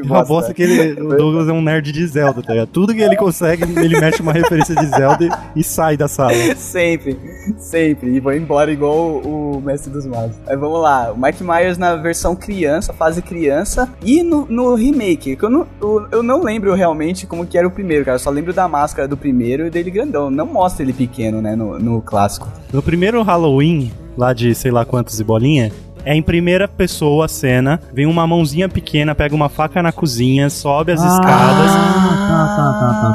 que 0.00 0.08
Uma 0.08 0.24
bosta 0.24 0.52
que 0.52 0.62
ele, 0.62 1.00
o 1.00 1.08
Douglas 1.16 1.48
é 1.48 1.52
um 1.52 1.62
nerd 1.62 1.92
de 1.92 2.06
Zelda, 2.06 2.42
tá 2.42 2.52
ligado? 2.52 2.68
Tudo 2.68 2.94
que 2.94 3.00
ele 3.00 3.16
consegue, 3.16 3.64
ele 3.78 3.98
mete 3.98 4.20
uma 4.20 4.32
referência 4.32 4.74
de 4.74 4.86
Zelda 4.86 5.28
e, 5.54 5.64
sai 5.64 5.96
da 5.96 6.08
sala. 6.08 6.32
sempre, 6.56 7.18
sempre. 7.58 8.10
E 8.10 8.20
vou 8.20 8.32
embora 8.32 8.70
igual 8.70 8.96
o, 8.96 9.56
o 9.56 9.60
Mestre 9.60 9.90
dos 9.90 10.06
Magos. 10.06 10.36
Aí 10.46 10.56
vamos 10.56 10.80
lá, 10.80 11.12
o 11.12 11.20
Mike 11.20 11.42
Myers 11.42 11.78
na 11.78 11.96
versão 11.96 12.36
criança, 12.36 12.92
fase 12.92 13.22
criança, 13.22 13.88
e 14.02 14.22
no, 14.22 14.46
no 14.46 14.74
remake, 14.74 15.36
que 15.36 15.44
eu 15.44 15.50
não, 15.50 15.66
eu, 15.80 16.06
eu 16.12 16.22
não 16.22 16.42
lembro 16.42 16.74
realmente 16.74 17.26
como 17.26 17.46
que 17.46 17.56
era 17.56 17.66
o 17.66 17.70
primeiro, 17.70 18.04
cara. 18.04 18.16
Eu 18.16 18.20
só 18.20 18.30
lembro 18.30 18.52
da 18.52 18.68
máscara 18.68 19.08
do 19.08 19.16
primeiro 19.16 19.66
e 19.66 19.70
dele 19.70 19.90
grandão. 19.90 20.30
Não 20.30 20.46
mostra 20.46 20.82
ele 20.82 20.92
pequeno, 20.92 21.40
né, 21.40 21.56
no, 21.56 21.78
no 21.78 22.02
clássico. 22.02 22.48
No 22.72 22.82
primeiro 22.82 23.22
Halloween, 23.22 23.90
lá 24.16 24.32
de 24.32 24.54
sei 24.54 24.70
lá 24.70 24.84
quantos 24.84 25.20
e 25.20 25.24
bolinha, 25.24 25.70
é 26.06 26.14
em 26.14 26.22
primeira 26.22 26.68
pessoa 26.68 27.24
a 27.24 27.28
cena, 27.28 27.80
vem 27.92 28.06
uma 28.06 28.24
mãozinha 28.28 28.68
pequena, 28.68 29.12
pega 29.12 29.34
uma 29.34 29.48
faca 29.48 29.82
na 29.82 29.90
cozinha, 29.90 30.48
sobe 30.48 30.92
as 30.92 31.02
escadas 31.02 31.70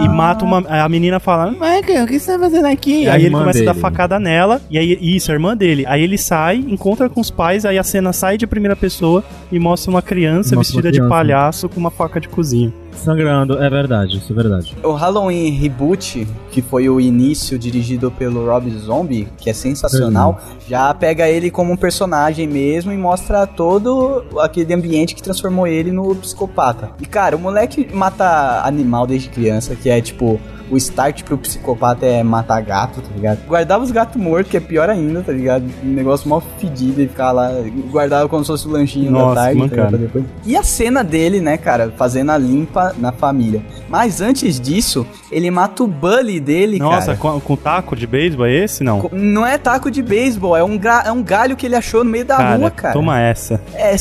e 0.04 0.10
mata 0.10 0.44
uma. 0.44 0.60
A 0.68 0.90
menina 0.90 1.18
fala, 1.20 1.52
Michael, 1.52 2.04
o 2.04 2.08
que 2.08 2.20
você 2.20 2.34
tá 2.34 2.40
fazendo 2.40 2.66
aqui? 2.66 3.08
É 3.08 3.12
aí 3.12 3.26
ele 3.26 3.34
começa 3.36 3.62
a 3.62 3.66
dar 3.66 3.72
dele. 3.72 3.82
facada 3.82 4.20
nela, 4.20 4.62
e 4.70 4.78
aí, 4.78 4.98
isso, 5.02 5.32
a 5.32 5.34
irmã 5.34 5.56
dele. 5.56 5.86
Aí 5.88 6.04
ele 6.04 6.18
sai, 6.18 6.58
encontra 6.58 7.10
com 7.10 7.22
os 7.22 7.32
pais, 7.32 7.66
aí 7.66 7.78
a 7.80 7.84
cena 7.84 8.12
sai 8.12 8.38
de 8.38 8.46
primeira 8.46 8.76
pessoa 8.76 9.24
e 9.50 9.58
mostra 9.58 9.90
uma 9.90 10.02
criança 10.02 10.54
Mostra 10.54 10.58
uma 10.58 10.64
vestida 10.64 10.92
de 10.92 10.98
criança. 10.98 11.10
palhaço 11.10 11.70
com 11.70 11.80
uma 11.80 11.92
faca 11.92 12.20
de 12.20 12.28
cozinha. 12.28 12.74
Sangrando, 12.94 13.62
é 13.62 13.70
verdade, 13.70 14.18
isso 14.18 14.32
é 14.32 14.36
verdade. 14.36 14.76
O 14.84 14.92
Halloween 14.92 15.50
Reboot, 15.52 16.28
que 16.52 16.62
foi 16.62 16.90
o 16.90 17.00
início 17.00 17.58
dirigido 17.58 18.12
pelo 18.12 18.46
Rob 18.46 18.70
Zombie, 18.78 19.28
que 19.38 19.50
é 19.50 19.54
sensacional, 19.54 20.40
já 20.68 20.94
pega 20.94 21.28
ele 21.28 21.50
como 21.50 21.72
um 21.72 21.78
personagem 21.78 22.48
mesmo 22.48 22.92
e 22.92 22.98
mostra 22.98 23.48
todo 23.48 24.24
aquele 24.40 24.74
ambiente 24.74 25.16
que 25.16 25.24
transformou 25.24 25.66
ele 25.66 25.92
no 25.92 26.16
psicopata. 26.16 26.92
E 27.00 27.06
cara, 27.06 27.36
o 27.36 27.40
moleque 27.40 27.88
mata 27.94 28.62
animal 28.66 29.08
desde 29.08 29.30
criança, 29.30 29.76
que 29.76 29.90
é 29.90 30.02
tipo. 30.02 30.40
O 30.72 30.78
start 30.78 31.24
pro 31.24 31.38
psicopata 31.38 32.06
é 32.06 32.24
matar 32.24 32.62
gato, 32.62 33.02
tá 33.02 33.10
ligado? 33.14 33.46
Guardava 33.46 33.84
os 33.84 33.92
gatos 33.92 34.16
mortos, 34.16 34.50
que 34.50 34.58
é 34.58 34.60
pior 34.62 34.90
ainda, 34.90 35.22
tá 35.22 35.34
ligado? 35.34 35.66
Um 35.84 35.90
negócio 35.90 36.30
mal 36.30 36.42
fedido 36.58 37.02
e 37.02 37.08
ficar 37.08 37.34
lá, 37.34 37.52
guardava 37.92 38.30
como 38.30 38.44
se 38.44 38.48
fosse 38.48 38.68
o 38.68 38.72
lanchinho 38.72 39.12
Nossa, 39.12 39.36
da 39.36 39.42
tarde, 39.42 39.70
tá 39.70 39.90
ligado? 39.90 40.26
E 40.46 40.56
a 40.56 40.64
cena 40.64 41.04
dele, 41.04 41.42
né, 41.42 41.58
cara, 41.58 41.92
fazendo 41.98 42.32
a 42.32 42.38
limpa 42.38 42.96
na 42.98 43.12
família. 43.12 43.62
Mas 43.90 44.22
antes 44.22 44.60
disso, 44.60 45.06
ele 45.32 45.50
mata 45.50 45.84
o 45.84 45.88
bully 45.88 46.40
dele, 46.40 46.78
Nossa, 46.80 47.16
cara. 47.16 47.18
com, 47.18 47.40
com 47.40 47.56
taco 47.56 47.96
de 47.96 48.06
beisebol 48.06 48.46
é 48.46 48.54
esse? 48.54 48.84
Não. 48.84 49.10
Não 49.12 49.46
é 49.46 49.58
taco 49.58 49.90
de 49.90 50.02
beisebol, 50.02 50.56
é 50.58 50.64
um, 50.64 50.78
gra- 50.78 51.04
é 51.06 51.12
um 51.12 51.24
galho 51.24 51.56
que 51.56 51.66
ele 51.66 51.76
achou 51.76 52.04
no 52.04 52.10
meio 52.10 52.26
da 52.26 52.38
cara, 52.38 52.56
rua, 52.58 52.72
cara. 52.72 52.94
toma 52.94 53.20
essa. 53.20 53.62
É, 53.74 53.96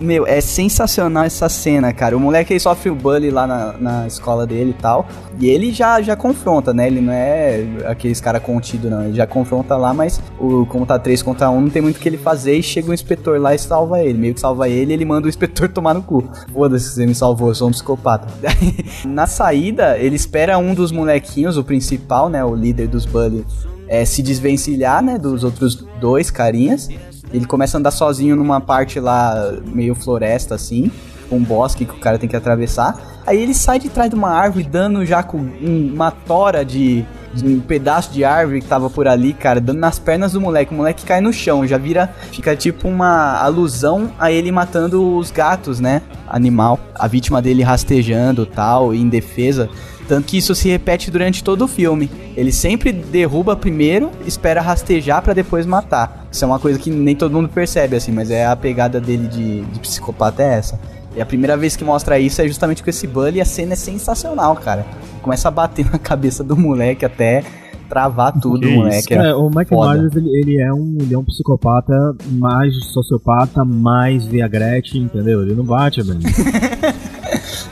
meu, 0.00 0.26
é 0.26 0.40
sensacional 0.40 1.24
essa 1.24 1.48
cena, 1.48 1.92
cara. 1.92 2.16
O 2.16 2.20
moleque 2.20 2.52
aí 2.52 2.60
sofre 2.60 2.90
o 2.90 2.94
bully 2.94 3.30
lá 3.30 3.46
na, 3.46 3.74
na 3.78 4.06
escola 4.06 4.46
dele 4.46 4.70
e 4.70 4.82
tal. 4.82 5.06
E 5.38 5.48
ele 5.48 5.72
já, 5.72 6.00
já 6.00 6.16
confronta, 6.16 6.72
né? 6.72 6.86
Ele 6.86 7.00
não 7.00 7.12
é 7.12 7.64
aqueles 7.86 8.20
cara 8.20 8.40
contido, 8.40 8.88
não. 8.90 9.04
Ele 9.04 9.14
já 9.14 9.26
confronta 9.26 9.76
lá, 9.76 9.92
mas 9.92 10.20
o, 10.38 10.64
como 10.66 10.86
tá 10.86 10.98
3 10.98 11.22
contra 11.22 11.50
1, 11.50 11.60
não 11.60 11.70
tem 11.70 11.82
muito 11.82 11.96
o 11.96 12.00
que 12.00 12.08
ele 12.08 12.18
fazer. 12.18 12.56
E 12.56 12.62
chega 12.62 12.90
um 12.90 12.94
inspetor 12.94 13.40
lá 13.40 13.54
e 13.54 13.58
salva 13.58 14.00
ele. 14.00 14.18
Meio 14.18 14.34
que 14.34 14.40
salva 14.40 14.68
ele 14.68 14.92
ele 14.92 15.04
manda 15.04 15.26
o 15.26 15.28
inspetor 15.28 15.68
tomar 15.72 15.94
no 15.94 16.02
cu. 16.02 16.24
Foda-se, 16.52 16.90
você 16.90 17.06
me 17.06 17.14
salvou, 17.14 17.48
eu 17.48 17.54
sou 17.54 17.68
um 17.68 17.70
psicopata. 17.72 18.28
na 19.04 19.26
saída, 19.26 19.98
ele 19.98 20.16
espera 20.16 20.58
um 20.58 20.63
dos 20.72 20.92
molequinhos, 20.92 21.56
o 21.56 21.64
principal, 21.64 22.28
né? 22.28 22.44
O 22.44 22.54
líder 22.54 22.86
dos 22.86 23.04
bully, 23.04 23.44
é, 23.88 24.04
se 24.04 24.22
desvencilhar, 24.22 25.02
né? 25.02 25.18
Dos 25.18 25.42
outros 25.42 25.84
dois 26.00 26.30
carinhas. 26.30 26.88
Ele 27.32 27.44
começa 27.46 27.76
a 27.76 27.80
andar 27.80 27.90
sozinho 27.90 28.36
numa 28.36 28.60
parte 28.60 29.00
lá, 29.00 29.52
meio 29.66 29.96
floresta 29.96 30.54
assim, 30.54 30.90
um 31.32 31.42
bosque 31.42 31.84
que 31.84 31.92
o 31.92 31.98
cara 31.98 32.16
tem 32.16 32.28
que 32.28 32.36
atravessar. 32.36 32.96
Aí 33.26 33.40
ele 33.42 33.54
sai 33.54 33.78
de 33.80 33.88
trás 33.88 34.08
de 34.08 34.14
uma 34.14 34.30
árvore, 34.30 34.62
dando 34.64 35.04
já 35.04 35.22
com 35.22 35.38
um- 35.38 35.90
uma 35.92 36.10
tora 36.12 36.62
de, 36.64 37.04
de 37.32 37.44
um 37.48 37.58
pedaço 37.58 38.12
de 38.12 38.22
árvore 38.22 38.60
que 38.60 38.68
tava 38.68 38.88
por 38.88 39.08
ali, 39.08 39.32
cara, 39.32 39.60
dando 39.60 39.78
nas 39.80 39.98
pernas 39.98 40.32
do 40.32 40.40
moleque. 40.40 40.72
O 40.72 40.76
moleque 40.76 41.04
cai 41.04 41.20
no 41.22 41.32
chão, 41.32 41.66
já 41.66 41.78
vira, 41.78 42.12
fica 42.30 42.54
tipo 42.54 42.86
uma 42.86 43.38
alusão 43.42 44.12
a 44.18 44.30
ele 44.30 44.52
matando 44.52 45.16
os 45.16 45.30
gatos, 45.32 45.80
né? 45.80 46.02
Animal. 46.28 46.78
A 46.94 47.08
vítima 47.08 47.40
dele 47.42 47.62
rastejando 47.62 48.44
tal, 48.46 48.94
em 48.94 49.08
defesa. 49.08 49.68
Tanto 50.06 50.26
que 50.26 50.36
isso 50.36 50.54
se 50.54 50.68
repete 50.68 51.10
durante 51.10 51.42
todo 51.42 51.64
o 51.64 51.68
filme. 51.68 52.10
Ele 52.36 52.52
sempre 52.52 52.92
derruba 52.92 53.56
primeiro, 53.56 54.10
espera 54.26 54.60
rastejar 54.60 55.22
pra 55.22 55.32
depois 55.32 55.64
matar. 55.64 56.26
Isso 56.30 56.44
é 56.44 56.46
uma 56.46 56.58
coisa 56.58 56.78
que 56.78 56.90
nem 56.90 57.16
todo 57.16 57.32
mundo 57.32 57.48
percebe, 57.48 57.96
assim, 57.96 58.12
mas 58.12 58.30
é 58.30 58.46
a 58.46 58.56
pegada 58.56 59.00
dele 59.00 59.28
de, 59.28 59.62
de 59.62 59.80
psicopata 59.80 60.42
é 60.42 60.58
essa. 60.58 60.78
E 61.16 61.20
a 61.20 61.26
primeira 61.26 61.56
vez 61.56 61.76
que 61.76 61.84
mostra 61.84 62.18
isso 62.18 62.42
é 62.42 62.48
justamente 62.48 62.82
com 62.82 62.90
esse 62.90 63.06
Bully 63.06 63.38
e 63.38 63.40
a 63.40 63.44
cena 63.44 63.74
é 63.74 63.76
sensacional, 63.76 64.56
cara. 64.56 64.84
Começa 65.22 65.48
a 65.48 65.50
bater 65.50 65.86
na 65.90 65.98
cabeça 65.98 66.42
do 66.42 66.56
moleque 66.56 67.04
até 67.04 67.44
travar 67.88 68.32
tudo, 68.32 68.60
Que 68.60 68.66
o 68.66 68.76
moleque. 68.76 69.14
É, 69.14 69.34
o 69.34 69.48
Mike 69.48 69.68
foda. 69.68 69.94
Myers, 69.94 70.16
ele, 70.16 70.28
ele 70.40 70.60
é 70.60 70.72
um, 70.72 70.96
ele 71.00 71.14
é 71.14 71.18
um 71.18 71.24
psicopata 71.24 71.94
mais 72.32 72.74
sociopata, 72.86 73.64
mais 73.64 74.26
viagrete, 74.26 74.98
entendeu? 74.98 75.42
Ele 75.42 75.54
não 75.54 75.64
bate, 75.64 76.02
velho. 76.02 76.18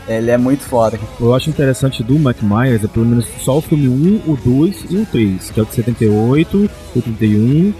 Ele 0.09 0.31
é 0.31 0.37
muito 0.37 0.63
foda. 0.65 0.99
Eu 1.21 1.35
acho 1.35 1.49
interessante 1.49 2.03
do 2.03 2.19
Mike 2.19 2.45
Myers 2.45 2.83
é 2.85 2.89
pelo 2.89 3.07
menos 3.07 3.25
só 3.41 3.59
o 3.59 3.61
filme 3.63 3.89
1, 3.89 4.31
o 4.31 4.37
2 4.37 4.87
e 4.91 4.97
o 4.97 5.07
3, 5.07 5.51
que 5.51 5.61
é 5.61 5.63
o 5.63 5.67
de 5.67 5.75
78, 5.75 6.71
81 6.97 7.73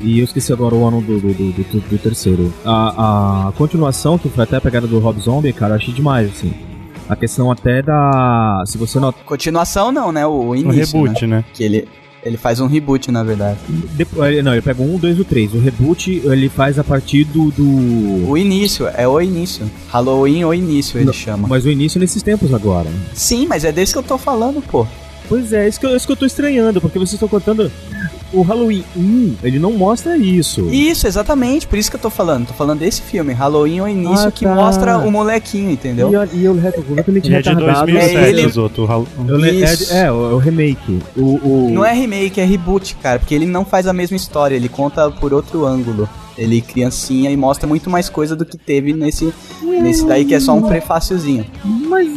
e 0.00 0.18
eu 0.20 0.24
esqueci 0.24 0.52
agora 0.52 0.74
o 0.74 0.86
ano 0.86 1.00
do, 1.00 1.18
do, 1.20 1.32
do, 1.34 1.52
do- 1.52 1.80
do 1.88 1.98
terceiro. 1.98 2.52
A, 2.64 3.48
a 3.48 3.52
continuação, 3.52 4.16
que 4.18 4.28
foi 4.28 4.44
até 4.44 4.56
a 4.56 4.60
pegada 4.60 4.86
do 4.86 4.98
Rob 5.00 5.20
Zombie, 5.20 5.52
cara, 5.52 5.72
eu 5.72 5.76
achei 5.76 5.92
demais, 5.92 6.28
assim. 6.30 6.52
A 7.08 7.16
questão 7.16 7.50
até 7.50 7.82
da. 7.82 8.62
Se 8.66 8.76
você 8.78 9.00
not... 9.00 9.16
Continuação 9.24 9.90
não, 9.90 10.12
né? 10.12 10.26
O, 10.26 10.48
o 10.50 10.56
início, 10.56 11.00
reboot, 11.00 11.26
né? 11.26 11.38
né? 11.38 11.44
Que 11.54 11.64
ele, 11.64 11.88
ele 12.28 12.36
faz 12.36 12.60
um 12.60 12.66
reboot, 12.66 13.10
na 13.10 13.22
verdade. 13.24 13.58
Depois, 13.94 14.32
ele- 14.32 14.42
não, 14.42 14.52
ele 14.52 14.62
pega 14.62 14.80
o 14.80 14.84
1, 14.92 14.94
o 14.94 14.98
2 14.98 15.18
e 15.18 15.20
o 15.20 15.24
3. 15.24 15.54
O 15.54 15.58
reboot 15.58 16.22
ele 16.24 16.48
faz 16.48 16.78
a 16.78 16.84
partir 16.84 17.24
do. 17.24 17.50
do... 17.50 18.28
O 18.30 18.36
início, 18.38 18.86
é 18.94 19.06
o 19.08 19.20
início. 19.20 19.68
Halloween 19.88 20.44
o 20.44 20.54
início, 20.54 20.98
ele 20.98 21.06
Não, 21.06 21.12
chama. 21.12 21.48
Mas 21.48 21.64
o 21.64 21.70
início 21.70 21.98
nesses 21.98 22.22
tempos 22.22 22.52
agora. 22.54 22.88
Sim, 23.14 23.46
mas 23.48 23.64
é 23.64 23.72
desse 23.72 23.92
que 23.92 23.98
eu 23.98 24.02
tô 24.02 24.16
falando, 24.18 24.62
pô. 24.62 24.86
Pois 25.28 25.52
é, 25.52 25.68
isso 25.68 25.78
que, 25.78 25.84
eu, 25.86 25.94
isso 25.96 26.06
que 26.06 26.12
eu 26.12 26.16
tô 26.16 26.24
estranhando, 26.24 26.80
porque 26.80 26.98
vocês 26.98 27.12
estão 27.14 27.28
contando. 27.28 27.70
O 28.32 28.42
Halloween 28.42 28.84
1, 28.96 29.36
ele 29.42 29.58
não 29.58 29.72
mostra 29.72 30.16
isso. 30.16 30.68
Isso, 30.68 31.06
exatamente, 31.06 31.66
por 31.66 31.78
isso 31.78 31.88
que 31.90 31.96
eu 31.96 32.00
tô 32.00 32.10
falando. 32.10 32.46
Tô 32.48 32.52
falando 32.52 32.80
desse 32.80 33.00
filme, 33.00 33.32
Halloween 33.32 33.80
o 33.80 33.88
início, 33.88 34.28
Ah, 34.28 34.30
que 34.30 34.44
tá. 34.44 34.54
mostra 34.54 34.98
o 34.98 35.10
molequinho, 35.10 35.70
entendeu? 35.70 36.10
E, 36.10 36.14
eu- 36.14 36.28
e 36.34 36.44
eu 36.44 36.54
completamente 36.82 37.26
Ele 37.28 37.36
é 37.36 37.40
de 37.40 37.48
retardado. 37.48 37.86
2007, 37.90 38.16
É 38.16 38.28
ele- 38.28 38.46
os 38.46 38.56
outros. 38.58 38.86
o 38.88 39.06
é, 39.94 40.04
é, 40.04 40.12
o, 40.12 40.34
o 40.34 40.38
remake. 40.38 40.98
O, 41.16 41.22
o... 41.22 41.70
Não 41.72 41.84
é 41.84 41.94
remake, 41.94 42.38
é 42.40 42.44
reboot, 42.44 42.96
cara, 42.96 43.18
porque 43.18 43.34
ele 43.34 43.46
não 43.46 43.64
faz 43.64 43.86
a 43.86 43.92
mesma 43.94 44.16
história, 44.16 44.54
ele 44.54 44.68
conta 44.68 45.10
por 45.10 45.32
outro 45.32 45.64
ângulo. 45.64 46.06
Ele 46.36 46.60
criancinha 46.60 47.30
e 47.32 47.36
mostra 47.36 47.66
muito 47.66 47.90
mais 47.90 48.08
coisa 48.08 48.36
do 48.36 48.44
que 48.44 48.56
teve 48.56 48.92
nesse, 48.92 49.32
nesse 49.60 50.06
daí 50.06 50.24
que 50.24 50.34
é 50.34 50.38
só 50.38 50.54
um 50.54 50.62
prefáciozinho. 50.62 51.44
Mas. 51.64 52.08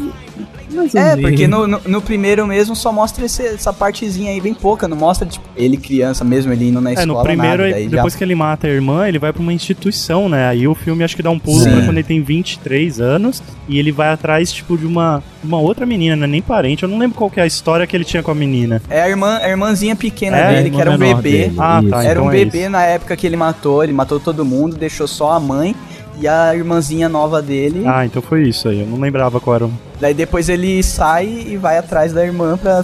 Mas 0.73 0.95
É, 0.95 1.15
porque 1.17 1.47
no, 1.47 1.67
no, 1.67 1.81
no 1.85 2.01
primeiro 2.01 2.45
mesmo 2.47 2.75
só 2.75 2.91
mostra 2.91 3.25
esse- 3.25 3.45
essa 3.45 3.71
partezinha 3.73 4.31
aí 4.31 4.39
bem 4.41 4.53
pouca, 4.53 4.87
não 4.87 4.97
mostra, 4.97 5.27
tipo, 5.27 5.45
ele 5.55 5.77
criança 5.77 6.23
mesmo, 6.23 6.51
ele 6.53 6.69
indo 6.69 6.79
na 6.81 6.91
É, 6.91 6.93
escola, 6.93 7.19
no 7.19 7.23
primeiro, 7.23 7.63
nada, 7.63 7.73
daí 7.73 7.83
já- 7.85 7.89
depois 7.97 8.15
que 8.15 8.23
ele 8.23 8.35
mata 8.35 8.67
a 8.67 8.69
irmã, 8.69 9.07
ele 9.07 9.19
vai 9.19 9.31
pra 9.33 9.41
uma 9.41 9.53
instituição, 9.53 10.27
né? 10.29 10.47
Aí 10.47 10.67
o 10.67 10.73
filme 10.75 11.03
acho 11.03 11.15
que 11.15 11.21
dá 11.23 11.29
um 11.29 11.39
pulo 11.39 11.59
Sim. 11.59 11.71
pra 11.71 11.81
quando 11.85 11.97
ele 11.97 12.03
tem 12.03 12.21
23 12.21 12.99
anos 12.99 13.41
e 13.67 13.77
ele 13.79 13.91
vai 13.91 14.09
atrás, 14.09 14.51
tipo, 14.51 14.77
de 14.77 14.85
uma, 14.85 15.23
uma 15.43 15.59
outra 15.59 15.85
menina, 15.85 16.15
né? 16.15 16.27
Nem 16.27 16.41
parente. 16.41 16.83
Eu 16.83 16.89
não 16.89 16.97
lembro 16.97 17.17
qual 17.17 17.29
que 17.29 17.39
é 17.39 17.43
a 17.43 17.47
história 17.47 17.85
que 17.87 17.95
ele 17.95 18.03
tinha 18.05 18.21
com 18.23 18.31
a 18.31 18.35
menina. 18.35 18.81
É 18.89 19.01
a 19.01 19.09
irmã, 19.09 19.37
a 19.41 19.49
irmãzinha 19.49 19.95
pequena 19.95 20.37
É, 20.37 20.47
dele, 20.55 20.67
irmã 20.67 20.75
que 20.75 20.81
era 20.81 20.91
um 20.91 20.97
bebê. 20.97 21.21
dele, 21.31 21.55
Ah, 21.57 21.79
isso. 21.81 21.89
tá. 21.91 22.03
Era 22.03 22.11
então 22.13 22.25
um 22.25 22.29
é 22.29 22.33
bebê 22.33 22.61
isso. 22.61 22.69
na 22.69 22.83
época 22.83 23.15
que 23.15 23.25
ele 23.27 23.35
matou, 23.37 23.83
ele 23.83 23.93
matou 23.93 24.19
todo 24.19 24.43
mundo, 24.45 24.75
deixou 24.75 25.07
só 25.07 25.31
a 25.33 25.39
mãe 25.39 25.75
e 26.19 26.27
a 26.27 26.53
irmãzinha 26.55 27.09
nova 27.09 27.41
dele. 27.41 27.83
Ah, 27.85 28.05
então 28.05 28.21
foi 28.21 28.43
isso 28.47 28.67
aí. 28.69 28.81
Eu 28.81 28.87
não 28.87 28.99
lembrava 28.99 29.39
qual 29.39 29.55
era 29.55 29.65
o. 29.65 29.71
Daí 30.01 30.13
depois 30.15 30.49
ele 30.49 30.81
sai 30.81 31.27
e 31.47 31.57
vai 31.57 31.77
atrás 31.77 32.11
da 32.11 32.25
irmã 32.25 32.57
pra, 32.57 32.83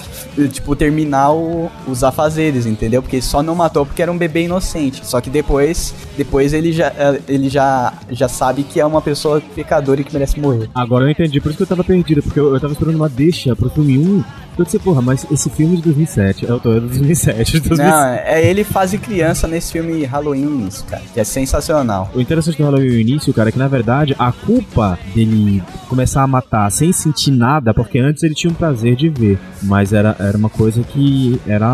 tipo, 0.52 0.76
terminar 0.76 1.32
o- 1.34 1.70
os 1.88 2.04
afazeres, 2.04 2.66
entendeu? 2.68 3.02
Porque 3.02 3.20
só 3.22 3.42
não 3.42 3.56
matou 3.56 3.86
porque 3.86 4.02
era 4.04 4.12
um 4.12 4.18
bebê 4.18 4.44
inocente. 4.44 5.02
Só 5.06 5.20
que 5.20 5.30
depois, 5.30 5.94
depois 6.16 6.54
ele, 6.54 6.72
já, 6.72 6.88
eh, 6.96 7.20
ele 7.28 7.50
já, 7.50 7.92
já 8.12 8.28
sabe 8.30 8.62
que 8.64 8.80
é 8.80 8.86
uma 8.86 9.02
pessoa 9.02 9.42
pecadora 9.56 10.00
e 10.00 10.04
que 10.04 10.14
merece 10.14 10.40
morrer. 10.40 10.70
Agora 10.76 11.06
eu 11.06 11.10
entendi, 11.10 11.42
por 11.42 11.50
isso 11.50 11.58
que 11.58 11.64
eu 11.64 11.68
tava 11.68 11.84
perdido, 11.84 12.22
porque 12.22 12.40
eu, 12.40 12.54
eu 12.54 12.60
tava 12.60 12.74
esperando 12.74 12.96
uma 12.96 13.10
deixa 13.10 13.56
pro 13.56 13.70
filme 13.70 13.98
1. 13.98 14.24
Eu 14.58 14.66
disse, 14.66 14.80
porra, 14.80 15.04
mas 15.04 15.24
esse 15.32 15.52
filme 15.52 15.74
é 15.74 15.78
de 15.78 15.84
2007. 15.84 16.46
Eu 16.46 16.60
tô 16.60 16.72
é 16.72 16.80
de 16.80 16.88
2007, 16.88 17.52
de 17.54 17.60
2007. 17.70 17.92
Não, 17.92 18.08
é 18.08 18.44
ele 18.48 18.64
fase 18.64 18.98
criança 18.98 19.48
nesse 19.48 19.72
filme 19.72 20.04
Halloween 20.04 20.66
isso, 20.68 20.84
cara. 20.86 21.04
Que 21.14 21.20
é 21.20 21.24
sensacional. 21.24 22.10
O 22.16 22.20
interessante 22.22 22.58
do 22.58 22.64
Halloween 22.64 22.88
no 22.88 23.00
início, 23.00 23.32
cara, 23.34 23.50
é 23.50 23.52
que 23.52 23.60
na 23.60 23.68
verdade 23.68 24.16
a 24.18 24.32
culpa 24.32 24.98
dele 25.14 25.62
começar 25.88 26.24
a 26.24 26.28
matar 26.28 26.72
sem 26.72 26.92
se 26.92 27.07
sentir 27.08 27.32
nada, 27.32 27.74
porque 27.74 28.00
antes 28.00 28.24
ele 28.24 28.34
tinha 28.36 28.52
um 28.52 28.56
prazer 28.56 28.96
de 28.96 29.10
ver, 29.10 29.40
mas 29.64 29.94
era, 29.94 30.16
era 30.20 30.38
uma 30.38 30.50
coisa 30.50 30.82
que 30.84 31.40
era 31.48 31.68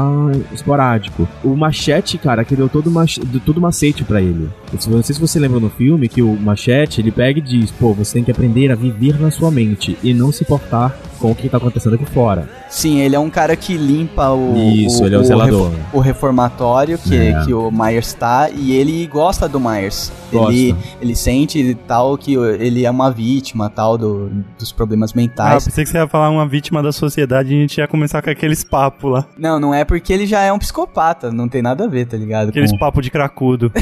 esporádico. 0.52 1.28
O 1.44 1.56
Machete, 1.56 2.18
cara, 2.18 2.44
que 2.44 2.56
deu 2.56 2.70
todo, 2.70 2.90
mach, 2.92 3.18
todo 3.46 3.60
macete 3.62 4.04
pra 4.04 4.22
ele. 4.22 4.50
Eu 4.72 4.96
Não 4.96 5.04
sei 5.04 5.16
se 5.16 5.22
você 5.22 5.40
lembra 5.40 5.60
no 5.60 5.70
filme 5.70 6.08
que 6.08 6.22
o 6.22 6.34
Machete, 6.40 7.02
ele 7.02 7.12
pega 7.12 7.40
e 7.40 7.42
diz, 7.42 7.72
pô, 7.72 7.94
você 7.94 8.14
tem 8.14 8.24
que 8.24 8.32
aprender 8.32 8.72
a 8.72 8.76
viver 8.76 9.20
na 9.20 9.32
sua 9.32 9.52
mente 9.52 9.98
e 10.04 10.14
não 10.14 10.32
se 10.32 10.46
portar 10.46 10.96
com 11.20 11.32
o 11.32 11.36
que 11.36 11.48
tá 11.48 11.58
acontecendo 11.58 11.94
aqui 11.96 12.06
fora. 12.06 12.50
Sim, 12.70 13.00
ele 13.00 13.16
é 13.16 13.20
um 13.20 13.30
cara 13.30 13.56
que 13.56 13.78
limpa 13.78 14.32
o. 14.32 14.58
Isso, 14.58 15.06
ele 15.06 15.16
é 15.16 15.18
o 15.20 15.24
zelador. 15.24 15.70
ref- 15.70 15.80
o 15.94 16.00
reformatório 16.00 16.98
que, 16.98 17.16
É. 17.16 17.46
que 17.46 17.54
o 17.54 17.72
Myers 17.72 18.14
tá 18.14 18.50
e 18.50 18.74
ele 18.74 19.06
gosta 19.08 19.48
do 19.48 19.60
Myers. 19.60 20.12
Gosta. 20.32 20.52
Ele, 20.52 20.76
ele 21.02 21.16
sente 21.16 21.78
tal 21.88 22.18
que 22.18 22.34
ele 22.34 22.86
é 22.86 22.92
uma 22.92 23.10
vítima 23.12 23.70
tal 23.70 23.98
do, 23.98 24.30
dos 24.60 24.72
problemas 24.72 25.12
Ah, 25.12 25.14
eu 25.24 25.30
mentais. 25.30 25.66
pensei 25.66 25.84
que 25.84 25.90
você 25.90 25.98
ia 25.98 26.08
falar 26.08 26.30
uma 26.30 26.48
vítima 26.48 26.82
da 26.84 26.92
sociedade 26.92 27.54
e 27.54 27.58
a 27.58 27.62
gente 27.62 27.78
ia 27.78 27.88
começar 27.88 28.22
com 28.22 28.30
aqueles 28.30 28.64
papos 28.64 29.12
lá. 29.12 29.26
Não, 29.38 29.60
não 29.60 29.74
é 29.74 29.84
porque 29.86 30.12
ele 30.14 30.26
já 30.26 30.42
é 30.42 30.52
um 30.54 30.60
psicopata, 30.60 31.32
não 31.32 31.48
tem 31.48 31.62
nada 31.62 31.86
a 31.86 31.88
ver, 31.88 32.06
tá 32.06 32.18
ligado? 32.18 32.50
Aqueles 32.50 32.72
Com- 32.72 32.78
papos 32.78 33.04
de 33.04 33.12
cracudo. 33.12 33.72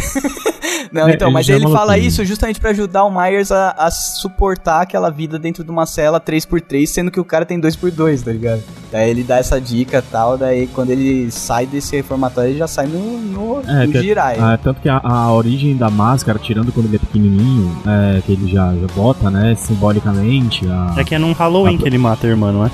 Não, 0.91 1.07
É, 1.07 1.13
então, 1.13 1.27
ele 1.29 1.33
mas 1.33 1.47
é 1.49 1.53
ele 1.53 1.67
fala 1.69 1.97
isso 1.97 2.25
justamente 2.25 2.59
pra 2.59 2.71
ajudar 2.71 3.05
o 3.05 3.11
Myers 3.11 3.51
a, 3.51 3.71
a 3.77 3.89
suportar 3.89 4.81
aquela 4.81 5.09
vida 5.09 5.39
dentro 5.39 5.63
de 5.63 5.71
uma 5.71 5.85
cela 5.85 6.19
3x3, 6.19 6.85
sendo 6.85 7.09
que 7.09 7.19
o 7.19 7.23
cara 7.25 7.45
tem 7.45 7.59
2x2, 7.61 8.23
tá 8.23 8.31
ligado? 8.31 8.61
Daí 8.91 9.09
ele 9.09 9.23
dá 9.23 9.37
essa 9.37 9.59
dica 9.61 9.99
e 9.99 10.11
tal, 10.11 10.37
daí 10.37 10.67
quando 10.67 10.89
ele 10.89 11.31
sai 11.31 11.65
desse 11.65 11.95
reformatório, 11.95 12.49
ele 12.51 12.59
já 12.59 12.67
sai 12.67 12.87
no, 12.87 13.17
no, 13.19 13.61
É, 13.65 13.85
no 13.85 13.91
que- 13.93 14.01
girai. 14.01 14.37
Ah, 14.37 14.59
tanto 14.61 14.81
que 14.81 14.89
a, 14.89 14.99
a 15.01 15.31
origem 15.31 15.77
da 15.77 15.89
máscara, 15.89 16.37
tirando 16.37 16.71
quando 16.73 16.87
ele 16.87 16.97
é 16.97 16.99
pequenininho, 16.99 17.71
é, 17.87 18.21
que 18.21 18.33
ele 18.33 18.51
já, 18.51 18.73
já 18.75 18.87
bota, 18.93 19.31
né, 19.31 19.55
simbolicamente. 19.55 20.67
A, 20.67 20.95
É 20.97 21.03
que 21.03 21.15
é 21.15 21.19
num 21.19 21.31
Halloween 21.31 21.77
que 21.77 21.87
ele 21.87 21.97
mata 21.97 22.27
a 22.27 22.29
irmã, 22.29 22.51
não 22.51 22.65
é? 22.65 22.71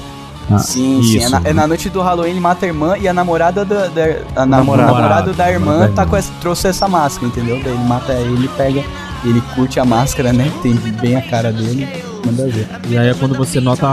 A- 0.52 0.58
Sim, 0.60 1.02
sim. 1.04 1.18
É 1.20 1.22
isso. 1.24 1.30
na, 1.32 1.42
é 1.44 1.54
na 1.54 1.68
noite 1.68 1.90
do 1.90 2.02
Halloween 2.02 2.32
ele 2.32 2.40
mata 2.40 2.66
a 2.66 2.70
irmã 2.70 2.98
e 2.98 3.08
a 3.08 3.14
namorada 3.14 3.66
da. 3.66 3.88
da 3.88 4.04
a 4.36 4.46
na- 4.46 4.58
Namorado. 4.58 5.34
da 5.34 5.52
irmã 5.52 5.90
tá 5.94 6.06
com 6.06 6.16
essa, 6.16 6.32
trouxe 6.42 6.68
essa 6.68 6.88
máscara, 6.88 7.28
entendeu? 7.28 7.62
Daí 7.64 7.74
ele 7.74 7.84
mata 7.84 8.14
ele 8.14 8.46
e 8.46 8.50
pega. 8.50 8.84
Ele 9.28 9.42
curte 9.56 9.80
a 9.80 9.86
máscara, 9.86 10.32
né? 10.32 10.52
Tem 10.62 10.74
bem 10.74 11.16
a 11.16 11.22
cara 11.22 11.52
dele. 11.52 11.88
Manda 12.26 12.48
ver. 12.48 12.68
E 12.90 12.98
aí 12.98 13.10
é 13.10 13.14
quando 13.14 13.36
você 13.36 13.60
nota 13.62 13.88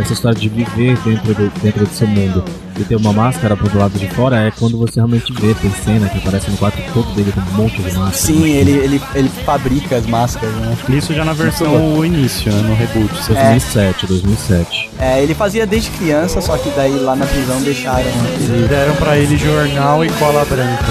essa 0.00 0.12
história 0.12 0.38
de 0.38 0.48
viver 0.48 0.96
dentro 1.04 1.34
do, 1.34 1.52
dentro 1.62 1.86
do 1.86 1.92
seu 1.92 2.06
mundo 2.06 2.44
e 2.78 2.84
ter 2.84 2.96
uma 2.96 3.12
máscara 3.12 3.56
pro 3.56 3.78
lado 3.78 3.98
de 3.98 4.08
fora, 4.08 4.46
é 4.46 4.50
quando 4.50 4.78
você 4.78 4.96
realmente 4.96 5.32
vê, 5.32 5.54
tem 5.54 5.70
cena 5.84 6.08
que 6.08 6.18
aparece 6.18 6.50
no 6.50 6.56
quarto 6.56 6.78
todo 6.92 7.14
dele 7.14 7.32
com 7.32 7.40
um 7.40 7.64
monte 7.64 7.76
de 7.76 7.92
máscara. 7.92 8.12
Sim, 8.12 8.48
ele, 8.48 8.70
ele, 8.72 9.02
ele 9.14 9.28
fabrica 9.44 9.96
as 9.96 10.06
máscaras, 10.06 10.54
né? 10.56 10.76
Isso 10.88 11.12
já 11.12 11.24
na 11.24 11.32
versão 11.32 11.98
o 11.98 12.04
início, 12.04 12.50
né? 12.52 12.62
No 12.62 12.74
reboot. 12.74 13.12
2007, 13.28 14.06
2007. 14.06 14.90
É, 14.98 15.22
ele 15.22 15.34
fazia 15.34 15.66
desde 15.66 15.90
criança, 15.90 16.40
só 16.40 16.56
que 16.56 16.70
daí 16.70 16.98
lá 16.98 17.14
na 17.14 17.26
prisão 17.26 17.60
deixaram 17.60 18.00
ele. 18.00 18.66
Deram 18.68 18.94
pra 18.96 19.16
ele 19.16 19.36
jornal 19.36 20.04
e 20.04 20.08
cola 20.12 20.44
branca. 20.44 20.84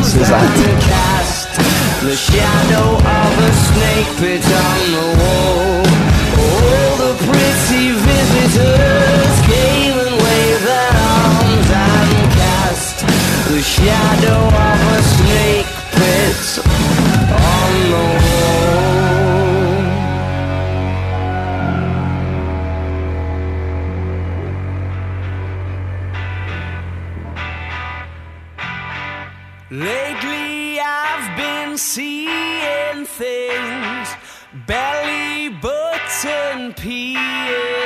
Isso, 0.00 0.18
exato. 0.18 1.41
The 2.02 2.16
shadow 2.16 2.96
of 2.96 3.32
a 3.38 3.52
snake 3.52 4.10
pit 4.18 4.44
on 4.44 4.80
the 4.90 5.08
wall. 5.22 5.86
All 6.42 6.96
the 6.96 7.14
pretty 7.22 7.92
visitors 7.92 9.34
came 9.46 9.96
and 10.04 10.10
waved 10.10 10.64
their 10.66 10.90
arms 10.90 11.70
and 11.70 12.32
cast 12.32 13.06
the 13.52 13.62
shadow 13.62 14.40
of 14.68 14.80
a 14.98 15.02
snake 15.14 15.70
pit 15.92 16.58
on 17.30 17.90
the 17.90 18.26
wall. 18.26 18.31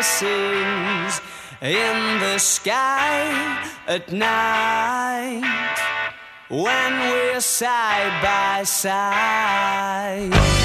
Piercings 0.07 1.21
in 1.61 2.21
the 2.21 2.39
sky 2.39 3.73
at 3.89 4.13
night 4.13 5.77
when 6.49 6.93
we're 7.01 7.41
side 7.41 8.23
by 8.23 8.63
side 8.65 10.56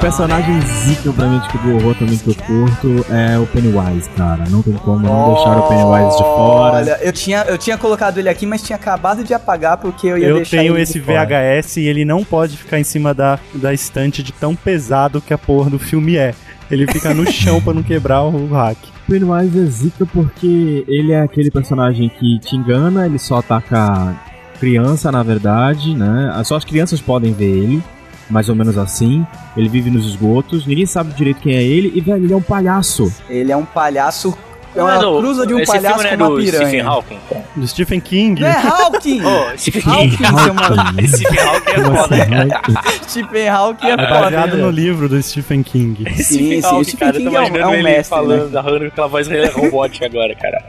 personagem 0.00 0.60
zica 0.60 1.12
pra 1.12 1.26
mim, 1.26 1.38
tipo, 1.40 1.58
do 1.58 1.74
horror 1.76 1.94
também 1.94 2.16
que 2.16 2.28
eu 2.28 2.34
curto 2.34 3.06
é 3.12 3.38
o 3.38 3.46
Pennywise, 3.46 4.08
cara. 4.16 4.44
Não 4.48 4.62
tem 4.62 4.72
como 4.74 5.00
não 5.06 5.34
deixar 5.34 5.58
o 5.58 5.68
Pennywise 5.68 6.16
de 6.16 6.22
fora. 6.22 6.76
Olha, 6.76 6.98
eu 7.02 7.12
tinha, 7.12 7.42
eu 7.42 7.58
tinha 7.58 7.76
colocado 7.76 8.18
ele 8.18 8.28
aqui, 8.28 8.46
mas 8.46 8.62
tinha 8.62 8.76
acabado 8.76 9.22
de 9.22 9.34
apagar 9.34 9.76
porque 9.76 10.06
eu 10.06 10.16
ia 10.18 10.28
Eu 10.28 10.36
deixar 10.36 10.56
tenho 10.58 10.74
ele 10.74 10.82
esse 10.82 10.94
de 10.94 11.04
fora. 11.04 11.26
VHS 11.26 11.76
e 11.76 11.86
ele 11.86 12.04
não 12.04 12.24
pode 12.24 12.56
ficar 12.56 12.78
em 12.80 12.84
cima 12.84 13.12
da, 13.12 13.38
da 13.54 13.72
estante 13.74 14.22
de 14.22 14.32
tão 14.32 14.54
pesado 14.56 15.20
que 15.20 15.34
a 15.34 15.38
porra 15.38 15.68
do 15.70 15.78
filme 15.78 16.16
é. 16.16 16.34
Ele 16.70 16.86
fica 16.86 17.12
no 17.12 17.30
chão 17.30 17.60
pra 17.60 17.74
não 17.74 17.82
quebrar 17.82 18.22
o 18.22 18.46
hack. 18.48 18.78
O 19.06 19.10
Pennywise 19.10 19.60
é 19.60 19.64
zica 19.66 20.06
porque 20.06 20.84
ele 20.88 21.12
é 21.12 21.20
aquele 21.20 21.50
personagem 21.50 22.08
que 22.08 22.38
te 22.38 22.56
engana, 22.56 23.06
ele 23.06 23.18
só 23.18 23.38
ataca 23.38 24.14
criança, 24.58 25.10
na 25.10 25.22
verdade, 25.22 25.94
né? 25.96 26.32
Só 26.44 26.56
as 26.56 26.64
crianças 26.64 27.00
podem 27.00 27.32
ver 27.32 27.48
ele, 27.48 27.82
mais 28.30 28.48
ou 28.48 28.54
menos 28.54 28.78
assim. 28.78 29.26
Ele 29.56 29.68
vive 29.68 29.90
nos 29.90 30.06
esgotos, 30.06 30.66
ninguém 30.66 30.86
sabe 30.86 31.12
direito 31.14 31.40
quem 31.40 31.56
é 31.56 31.62
ele, 31.62 31.92
e, 31.94 32.00
velho, 32.00 32.24
ele 32.24 32.32
é 32.32 32.36
um 32.36 32.42
palhaço. 32.42 33.12
Ele 33.28 33.50
é 33.52 33.56
um 33.56 33.64
palhaço. 33.64 34.36
É 34.72 34.80
uma 34.80 34.98
do- 34.98 35.18
cruza 35.18 35.44
de 35.44 35.52
um 35.52 35.58
esse 35.58 35.72
palhaço 35.72 35.98
filme 35.98 36.10
com 36.10 36.16
não 36.16 36.26
é 36.26 36.28
uma 36.28 36.36
do 36.36 36.46
Stephen 36.46 36.60
piranha. 36.70 36.86
Hawking? 36.88 37.18
Do 37.56 37.66
Stephen 37.66 38.00
King. 38.00 38.44
É 38.44 38.52
Hawking! 38.52 39.20
Ô, 39.26 39.58
Stephen 39.58 39.82
Hawking, 39.92 40.10
King. 40.16 40.40
seu 40.44 40.54
maluco. 40.54 41.08
Stephen 41.08 41.40
Hawking 41.40 41.70
é 41.70 41.74
foda, 41.84 42.00
assim, 42.00 42.30
cara. 42.30 42.44
né? 42.44 42.60
Stephen 43.08 43.48
Hawking 43.48 43.86
é 43.86 43.90
É 43.90 43.96
foda. 43.96 44.20
baseado 44.20 44.56
né? 44.56 44.62
no 44.62 44.70
livro 44.70 45.08
do 45.08 45.20
Stephen 45.20 45.62
King. 45.64 46.04
Sim, 46.14 46.22
Stephen 46.22 46.62
sim, 46.62 46.66
Hawking, 46.68 46.80
o 46.80 46.84
Stephen 46.84 46.98
cara, 47.08 47.18
King 47.18 47.34
é 47.36 47.40
um- 47.40 47.56
é 47.56 47.66
um 47.66 47.74
ele 47.74 47.82
mestre, 47.82 48.16
falando, 48.16 48.50
narrando 48.52 48.84
aquela 48.84 49.08
voz 49.08 49.26
robótica 49.52 50.06
agora, 50.06 50.34
cara. 50.36 50.64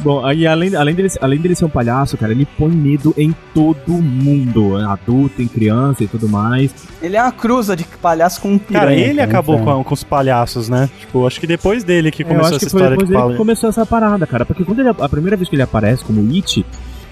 Bom, 0.00 0.24
aí 0.24 0.46
além, 0.46 0.74
além, 0.74 0.94
dele, 0.94 1.08
além 1.20 1.38
dele 1.38 1.54
ser 1.54 1.64
um 1.66 1.70
palhaço, 1.70 2.16
cara, 2.16 2.32
ele 2.32 2.46
põe 2.58 2.70
medo 2.70 3.14
em 3.16 3.34
todo 3.54 3.92
mundo, 3.92 4.78
em 4.78 4.84
adulto, 4.84 5.42
em 5.42 5.48
criança 5.48 6.04
e 6.04 6.08
tudo 6.08 6.28
mais. 6.28 6.72
Ele 7.02 7.16
é 7.16 7.22
uma 7.22 7.32
cruza 7.32 7.76
de 7.76 7.84
palhaço 7.84 8.40
com 8.40 8.52
um 8.52 8.58
piranha. 8.58 8.86
Cara, 8.86 8.94
ele 8.94 9.20
acabou 9.20 9.56
então. 9.56 9.76
com, 9.78 9.84
com 9.84 9.94
os 9.94 10.04
palhaços, 10.04 10.68
né? 10.68 10.88
Tipo, 11.00 11.26
acho 11.26 11.38
que 11.38 11.46
depois 11.46 11.84
dele 11.84 12.10
que 12.10 12.22
Eu 12.22 12.26
começou 12.28 12.46
acho 12.46 12.56
essa 12.56 12.66
que 12.66 12.70
foi 12.70 12.80
história 12.80 12.96
depois 12.96 13.08
de 13.08 13.14
dele 13.14 13.22
que 13.22 13.28
palha. 13.28 13.38
começou 13.38 13.68
essa 13.68 13.86
parada, 13.86 14.26
cara. 14.26 14.46
Porque 14.46 14.64
quando 14.64 14.80
ele, 14.80 14.88
a 14.88 15.08
primeira 15.08 15.36
vez 15.36 15.48
que 15.48 15.54
ele 15.54 15.62
aparece 15.62 16.04
como 16.04 16.20
It, 16.32 16.64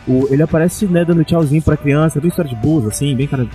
o, 0.06 0.26
ele 0.30 0.42
aparece, 0.42 0.86
né, 0.86 1.04
dando 1.04 1.22
tchauzinho 1.24 1.62
pra 1.62 1.76
criança, 1.76 2.20
bem 2.20 2.28
história 2.28 2.50
de 2.50 2.56
boas, 2.56 2.86
assim, 2.86 3.14
bem 3.14 3.26
cara. 3.26 3.46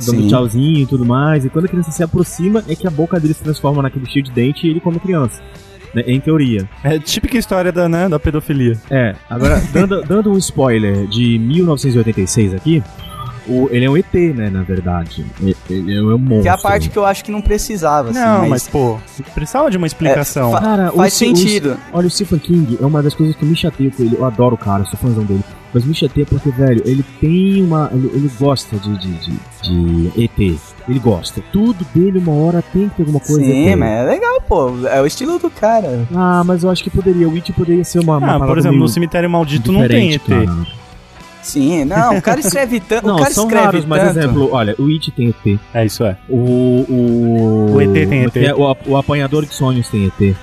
Dando 0.00 0.22
Sim. 0.22 0.28
tchauzinho 0.28 0.78
e 0.80 0.86
tudo 0.86 1.04
mais. 1.04 1.44
E 1.44 1.48
quando 1.50 1.66
a 1.66 1.68
criança 1.68 1.90
se 1.90 2.02
aproxima, 2.02 2.62
é 2.68 2.74
que 2.74 2.86
a 2.86 2.90
boca 2.90 3.18
dele 3.20 3.34
se 3.34 3.42
transforma 3.42 3.82
naquele 3.82 4.06
cheio 4.06 4.24
de 4.24 4.30
dente 4.32 4.66
e 4.66 4.70
ele 4.70 4.80
come 4.80 4.96
a 4.96 5.00
criança. 5.00 5.40
Né, 5.94 6.02
em 6.06 6.18
teoria. 6.18 6.66
É 6.82 6.98
típica 6.98 7.36
história 7.36 7.70
da, 7.70 7.86
né, 7.88 8.08
da 8.08 8.18
pedofilia. 8.18 8.78
É, 8.90 9.14
agora, 9.28 9.62
dando, 9.72 10.00
dando 10.08 10.30
um 10.32 10.38
spoiler 10.38 11.06
de 11.06 11.38
1986 11.38 12.54
aqui, 12.54 12.82
o, 13.46 13.68
ele 13.70 13.84
é 13.84 13.90
um 13.90 13.96
ET, 13.96 14.14
né, 14.34 14.48
na 14.48 14.62
verdade. 14.62 15.22
Ele, 15.68 15.94
é 15.94 16.00
um 16.02 16.16
monstro. 16.16 16.42
Que 16.42 16.48
é 16.48 16.50
a 16.50 16.56
parte 16.56 16.88
que 16.88 16.96
eu 16.96 17.04
acho 17.04 17.22
que 17.22 17.30
não 17.30 17.42
precisava, 17.42 18.08
assim, 18.10 18.18
não, 18.18 18.38
mas, 18.40 18.48
mas... 18.48 18.68
pô, 18.68 18.98
precisava 19.34 19.70
de 19.70 19.76
uma 19.76 19.86
explicação. 19.86 20.48
É, 20.48 20.52
fa- 20.52 20.60
Cara, 20.62 20.92
o 20.94 20.96
Faz 20.96 21.12
Ste- 21.12 21.26
sentido. 21.26 21.72
o- 21.92 21.96
olha, 21.98 22.06
o 22.06 22.10
Stephen 22.10 22.38
King 22.38 22.78
é 22.80 22.86
uma 22.86 23.02
das 23.02 23.14
coisas 23.14 23.36
que 23.36 23.44
me 23.44 23.54
chateia 23.54 23.90
com 23.90 24.02
ele. 24.02 24.16
Eu 24.16 24.24
adoro 24.24 24.54
o 24.54 24.58
cara, 24.58 24.84
sou 24.86 24.98
fãzão 24.98 25.24
dele. 25.24 25.44
Mas 25.74 25.84
me 25.84 25.94
chateia 25.94 26.26
porque, 26.26 26.50
velho, 26.50 26.82
ele 26.84 27.04
tem 27.20 27.62
uma. 27.62 27.90
Ele, 27.92 28.10
ele 28.14 28.30
gosta 28.38 28.76
de, 28.76 28.98
de, 28.98 29.12
de, 29.14 29.32
de 29.62 30.24
ET. 30.24 30.58
Ele 30.88 30.98
gosta. 30.98 31.40
Tudo 31.52 31.86
dele, 31.94 32.18
uma 32.18 32.32
hora, 32.32 32.62
tem 32.72 32.88
que 32.88 32.96
ter 32.96 33.02
alguma 33.02 33.20
coisa. 33.20 33.40
Sim, 33.42 33.68
ET. 33.68 33.78
mas 33.78 33.88
é 33.88 34.02
legal, 34.04 34.40
pô. 34.42 34.86
É 34.86 35.00
o 35.00 35.06
estilo 35.06 35.38
do 35.38 35.48
cara. 35.48 36.06
Ah, 36.14 36.42
mas 36.44 36.62
eu 36.62 36.70
acho 36.70 36.84
que 36.84 36.90
poderia. 36.90 37.28
O 37.28 37.34
It 37.34 37.52
poderia 37.52 37.84
ser 37.84 38.00
uma. 38.00 38.18
uma 38.18 38.36
ah, 38.36 38.38
por 38.40 38.58
exemplo, 38.58 38.76
meio 38.76 38.82
no 38.82 38.88
Cemitério 38.88 39.30
Maldito 39.30 39.72
não 39.72 39.86
tem 39.88 40.12
ET. 40.14 40.22
cara. 40.26 40.82
Sim, 41.42 41.84
não, 41.84 42.18
o 42.18 42.22
cara 42.22 42.38
escreve 42.38 42.78
tanto. 42.78 43.06
Não, 43.08 43.16
o 43.16 43.18
cara 43.18 43.30
são 43.32 43.44
escreve 43.44 43.64
raros, 43.64 43.84
mas 43.84 44.02
tanto. 44.02 44.18
exemplo, 44.18 44.48
olha, 44.52 44.76
o 44.78 44.86
It 44.88 45.10
tem 45.10 45.28
ET. 45.28 45.58
É, 45.74 45.84
isso 45.84 46.04
é. 46.04 46.16
O. 46.28 46.84
O, 46.88 47.74
O 47.74 47.80
ET 47.80 48.08
tem 48.08 48.24
ET. 48.24 48.36
é? 48.36 48.54
O, 48.54 48.76
o 48.86 48.96
apanhador 48.96 49.44
de 49.44 49.54
sonhos 49.54 49.88
tem 49.88 50.06
ET. 50.06 50.36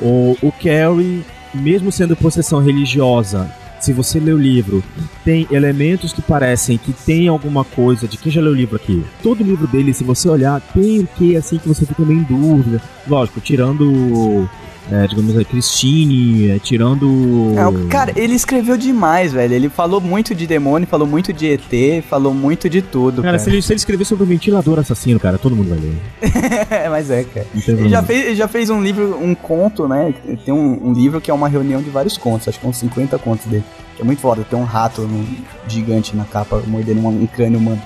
O, 0.00 0.36
o 0.42 0.52
Carrie, 0.52 1.24
mesmo 1.54 1.92
sendo 1.92 2.16
possessão 2.16 2.60
religiosa, 2.60 3.50
se 3.80 3.92
você 3.92 4.18
lê 4.18 4.32
o 4.32 4.38
livro, 4.38 4.82
tem 5.24 5.46
elementos 5.50 6.12
que 6.12 6.22
parecem 6.22 6.78
que 6.78 6.92
tem 6.92 7.28
alguma 7.28 7.64
coisa 7.64 8.08
de 8.08 8.16
quem 8.16 8.32
já 8.32 8.40
leu 8.40 8.52
o 8.52 8.56
livro 8.56 8.76
aqui. 8.76 9.04
Todo 9.22 9.44
livro 9.44 9.66
dele, 9.66 9.92
se 9.92 10.04
você 10.04 10.28
olhar, 10.28 10.60
tem 10.60 11.00
o 11.00 11.06
que 11.06 11.36
assim 11.36 11.58
que 11.58 11.68
você 11.68 11.84
fica 11.86 12.04
meio 12.04 12.20
em 12.20 12.24
dúvida. 12.24 12.80
Lógico, 13.06 13.40
tirando 13.40 14.48
é, 14.90 15.06
digamos 15.06 15.36
aí, 15.36 15.44
Christine, 15.44 16.50
é, 16.52 16.58
tirando. 16.60 17.54
É, 17.56 17.88
cara, 17.88 18.12
ele 18.14 18.34
escreveu 18.34 18.76
demais, 18.76 19.32
velho. 19.32 19.52
Ele 19.52 19.68
falou 19.68 20.00
muito 20.00 20.34
de 20.34 20.46
demônio, 20.46 20.86
falou 20.86 21.06
muito 21.06 21.32
de 21.32 21.46
ET, 21.46 22.04
falou 22.08 22.32
muito 22.32 22.70
de 22.70 22.80
tudo. 22.80 23.22
Cara, 23.22 23.32
Cara, 23.32 23.38
se 23.38 23.50
ele, 23.50 23.62
se 23.62 23.72
ele 23.72 23.78
escrever 23.78 24.04
sobre 24.04 24.22
o 24.22 24.26
ventilador 24.26 24.78
assassino, 24.78 25.18
cara, 25.18 25.38
todo 25.38 25.56
mundo 25.56 25.70
vai 25.70 25.78
ler. 25.78 26.66
É, 26.70 26.88
mas 26.90 27.10
é, 27.10 27.24
cara. 27.24 27.46
Ele 27.66 27.88
já 27.88 28.02
fez, 28.02 28.26
ele 28.26 28.36
já 28.36 28.46
fez 28.46 28.70
um 28.70 28.80
livro, 28.80 29.18
um 29.20 29.34
conto, 29.34 29.88
né? 29.88 30.14
Tem 30.44 30.54
um, 30.54 30.88
um 30.88 30.92
livro 30.92 31.20
que 31.20 31.30
é 31.30 31.34
uma 31.34 31.48
reunião 31.48 31.82
de 31.82 31.90
vários 31.90 32.16
contos, 32.16 32.46
acho 32.46 32.60
que 32.60 32.66
uns 32.66 32.76
50 32.76 33.18
contos 33.18 33.46
dele. 33.46 33.64
Que 33.96 34.02
é 34.02 34.04
muito 34.04 34.20
foda, 34.20 34.44
tem 34.48 34.58
um 34.58 34.64
rato 34.64 35.02
um 35.02 35.26
gigante 35.66 36.14
na 36.14 36.24
capa 36.24 36.62
mordendo 36.66 37.00
um, 37.00 37.08
um 37.08 37.26
crânio 37.26 37.58
humano. 37.58 37.82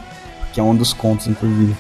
Que 0.53 0.61
é 0.61 0.63
um 0.63 0.75
dos 0.75 0.93
contos, 0.93 1.29
inclusive. 1.29 1.75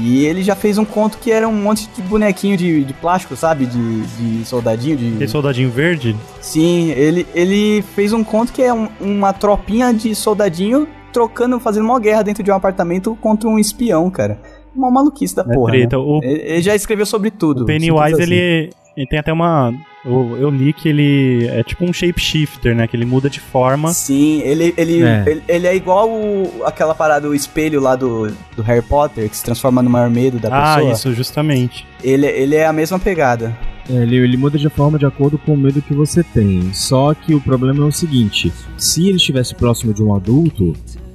E 0.00 0.24
ele 0.24 0.42
já 0.42 0.56
fez 0.56 0.78
um 0.78 0.84
conto 0.84 1.18
que 1.18 1.30
era 1.30 1.46
um 1.46 1.52
monte 1.54 1.88
de 1.94 2.00
bonequinho 2.02 2.56
de, 2.56 2.82
de 2.84 2.92
plástico, 2.94 3.36
sabe? 3.36 3.66
De, 3.66 4.00
de 4.02 4.44
soldadinho, 4.44 4.96
de. 4.96 5.08
Aquele 5.14 5.28
soldadinho 5.28 5.70
verde? 5.70 6.16
Sim, 6.40 6.90
ele, 6.92 7.26
ele 7.34 7.82
fez 7.94 8.12
um 8.12 8.24
conto 8.24 8.52
que 8.52 8.62
é 8.62 8.72
um- 8.72 8.88
uma 9.00 9.32
tropinha 9.32 9.92
de 9.92 10.14
soldadinho 10.14 10.88
trocando, 11.12 11.60
fazendo 11.60 11.84
uma 11.84 12.00
guerra 12.00 12.22
dentro 12.22 12.42
de 12.42 12.50
um 12.50 12.54
apartamento 12.54 13.16
contra 13.20 13.48
um 13.48 13.58
espião, 13.58 14.10
cara. 14.10 14.40
Uma 14.74 14.90
maluquice 14.90 15.36
da 15.36 15.42
É 15.42 15.52
porra. 15.54 15.72
treta. 15.72 15.96
né? 15.98 16.02
O- 16.02 16.20
Ele, 16.22 16.40
ele 16.40 16.62
já 16.62 16.74
escreveu 16.74 17.04
sobre 17.04 17.30
tudo. 17.30 17.64
O 17.64 17.66
Pennywise, 17.66 18.14
assim. 18.14 18.22
ele, 18.22 18.70
ele 18.96 19.06
tem 19.06 19.18
até 19.18 19.30
uma. 19.32 19.74
Eu, 20.04 20.36
eu 20.40 20.50
li 20.50 20.72
que 20.72 20.88
ele 20.88 21.46
é 21.46 21.62
tipo 21.62 21.84
um 21.84 21.92
shapeshifter, 21.92 22.74
né? 22.74 22.86
Que 22.88 22.96
ele 22.96 23.04
muda 23.04 23.30
de 23.30 23.38
forma. 23.38 23.92
Sim, 23.92 24.40
ele, 24.42 24.74
ele, 24.76 25.02
É. 25.02 25.24
ele, 25.26 25.42
ele 25.46 25.66
é 25.68 25.76
igual 25.76 26.10
o- 26.10 26.62
aquela 26.64 26.92
parada, 26.94 27.28
o 27.28 27.34
espelho 27.34 27.80
lá 27.80 27.94
do, 27.94 28.26
do 28.56 28.62
Harry 28.62 28.82
Potter, 28.82 29.28
que 29.30 29.36
se 29.36 29.44
transforma 29.44 29.80
no 29.80 29.88
maior 29.88 30.10
medo 30.10 30.40
da 30.40 30.48
Ah, 30.50 30.74
pessoa. 30.76 30.92
isso, 30.92 31.12
justamente. 31.14 31.86
Ele, 32.02 32.26
ele 32.26 32.56
é 32.56 32.66
a 32.66 32.72
mesma 32.72 32.98
pegada. 32.98 33.56
É, 33.88 33.94
ele, 33.94 34.16
ele 34.16 34.36
muda 34.36 34.58
de 34.58 34.68
forma 34.68 34.98
de 34.98 35.06
acordo 35.06 35.38
com 35.38 35.54
o 35.54 35.56
medo 35.56 35.80
que 35.80 35.94
você 35.94 36.22
tem. 36.24 36.72
Só 36.72 37.14
que 37.14 37.32
o 37.34 37.40
problema 37.40 37.84
é 37.84 37.86
o 37.86 37.92
seguinte: 37.92 38.52
se 38.76 39.06
ele 39.06 39.16
estivesse 39.18 39.54
próximo 39.54 39.94
de 39.94 40.02
um 40.02 40.14
adulto, 40.14 40.72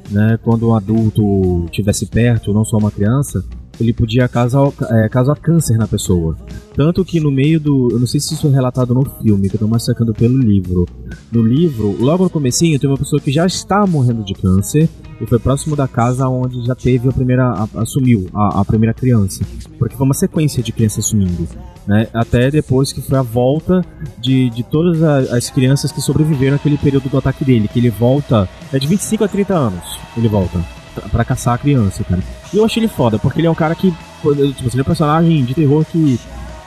né, 0.10 0.40
quando 0.44 0.70
um 0.70 0.76
adulto 0.76 1.66
estivesse 1.66 2.06
perto, 2.06 2.54
não 2.54 2.64
só 2.64 2.78
uma 2.78 2.92
criança, 2.92 3.44
ele 3.80 3.94
podia 3.94 4.28
causar, 4.28 4.72
é, 4.90 5.10
causar 5.10 5.36
câncer 5.36 5.78
na 5.78 5.88
pessoa. 5.88 6.36
Tanto 6.76 7.04
que 7.04 7.20
no 7.20 7.32
meio 7.32 7.60
do. 7.60 7.90
Eu 7.92 8.00
não 8.00 8.08
sei 8.08 8.20
se 8.20 8.34
isso 8.34 8.48
é 8.48 8.52
relatado 8.52 8.94
no 8.94 9.04
filme, 9.22 9.50
que 9.50 9.56
eu 9.56 9.60
tô 9.60 9.68
mais 9.68 9.84
sacando 9.84 10.14
pelo 10.14 10.38
livro. 10.38 10.86
No 11.32 11.42
livro, 11.42 11.96
logo 12.00 12.24
no 12.24 12.30
comecinho, 12.30 12.80
tem 12.80 12.90
uma 12.90 12.98
pessoa 12.98 13.22
que 13.22 13.32
já 13.32 13.46
está 13.46 13.86
morrendo 13.86 14.24
de 14.24 14.34
câncer 14.34 14.90
e 15.20 15.26
foi 15.26 15.40
próximo 15.40 15.76
da 15.76 15.88
casa 15.88 16.28
onde 16.28 16.66
já 16.66 16.76
teve 16.76 17.10
a 17.10 17.12
primeira. 17.12 17.68
assumiu 17.76 18.28
a, 18.34 18.62
a 18.62 18.66
primeira 18.66 18.94
criança. 18.94 19.44
Porque 19.80 19.96
foi 19.96 20.06
uma 20.06 20.14
sequência 20.14 20.62
de 20.62 20.72
crianças 20.72 21.06
sumindo. 21.06 21.48
Né? 21.88 22.08
Até 22.14 22.52
depois 22.52 22.92
que 22.92 23.02
foi 23.02 23.18
a 23.18 23.22
volta 23.22 23.84
de, 24.20 24.50
de 24.50 24.64
todas 24.64 25.02
as 25.32 25.50
crianças 25.50 25.92
que 25.92 26.02
sobreviveram 26.02 26.54
naquele 26.54 26.78
período 26.78 27.10
do 27.10 27.18
ataque 27.18 27.46
dele, 27.46 27.68
que 27.68 27.80
ele 27.80 27.90
volta. 27.90 28.48
É 28.72 28.78
de 28.78 28.88
25 28.88 29.24
a 29.24 29.28
30 29.28 29.56
anos. 29.56 30.00
Ele 30.16 30.28
volta. 30.28 30.77
Pra- 31.02 31.10
Pra 31.10 31.26
caçar 31.26 31.56
a 31.56 31.58
criança, 31.58 32.04
cara. 32.04 32.22
E 32.54 32.58
eu 32.58 32.66
achei 32.66 32.82
ele 32.82 32.88
foda, 32.88 33.18
porque 33.20 33.40
ele 33.40 33.48
é 33.48 33.52
um 33.52 33.56
cara 33.56 33.74
que. 33.76 33.92
Tipo, 33.92 34.32
ele 34.32 34.56
é 34.78 34.82
um 34.82 34.84
personagem 34.84 35.44
de 35.46 35.54
terror 35.54 35.86
que. 35.92 36.20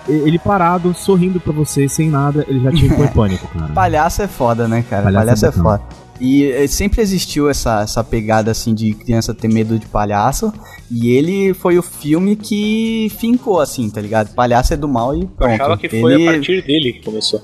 Ele 0.08 0.38
parado, 0.38 0.92
sorrindo 0.94 1.38
pra 1.38 1.52
você, 1.52 1.88
sem 1.88 2.08
nada, 2.08 2.44
ele 2.48 2.60
já 2.60 2.72
te 2.72 2.86
impõe 2.86 3.06
pânico, 3.14 3.46
cara. 3.48 3.72
Palhaço 3.72 4.22
é 4.22 4.26
foda, 4.26 4.66
né, 4.66 4.82
cara? 4.88 5.04
Palhaço 5.04 5.24
Palhaço, 5.24 5.46
é 5.46 5.48
é, 5.48 5.52
foda. 5.52 5.82
E 6.20 6.44
eh, 6.50 6.66
sempre 6.66 7.00
existiu 7.00 7.48
essa, 7.48 7.80
essa 7.82 8.02
pegada 8.02 8.50
assim 8.50 8.74
de 8.74 8.92
criança 8.92 9.32
ter 9.32 9.48
medo 9.48 9.78
de 9.78 9.86
palhaço. 9.86 10.52
E 10.90 11.10
ele 11.10 11.54
foi 11.54 11.78
o 11.78 11.82
filme 11.82 12.34
que 12.34 13.10
fincou, 13.18 13.60
assim, 13.60 13.88
tá 13.88 14.00
ligado? 14.00 14.34
Palhaço 14.34 14.74
é 14.74 14.76
do 14.76 14.88
mal 14.88 15.14
e 15.14 15.20
Eu 15.22 15.28
pronto. 15.28 15.52
achava 15.52 15.76
que 15.78 15.88
foi 15.88 16.14
Ele- 16.14 16.28
a 16.28 16.32
partir 16.32 16.62
dele 16.64 16.92
que 16.94 17.04
começou. 17.04 17.40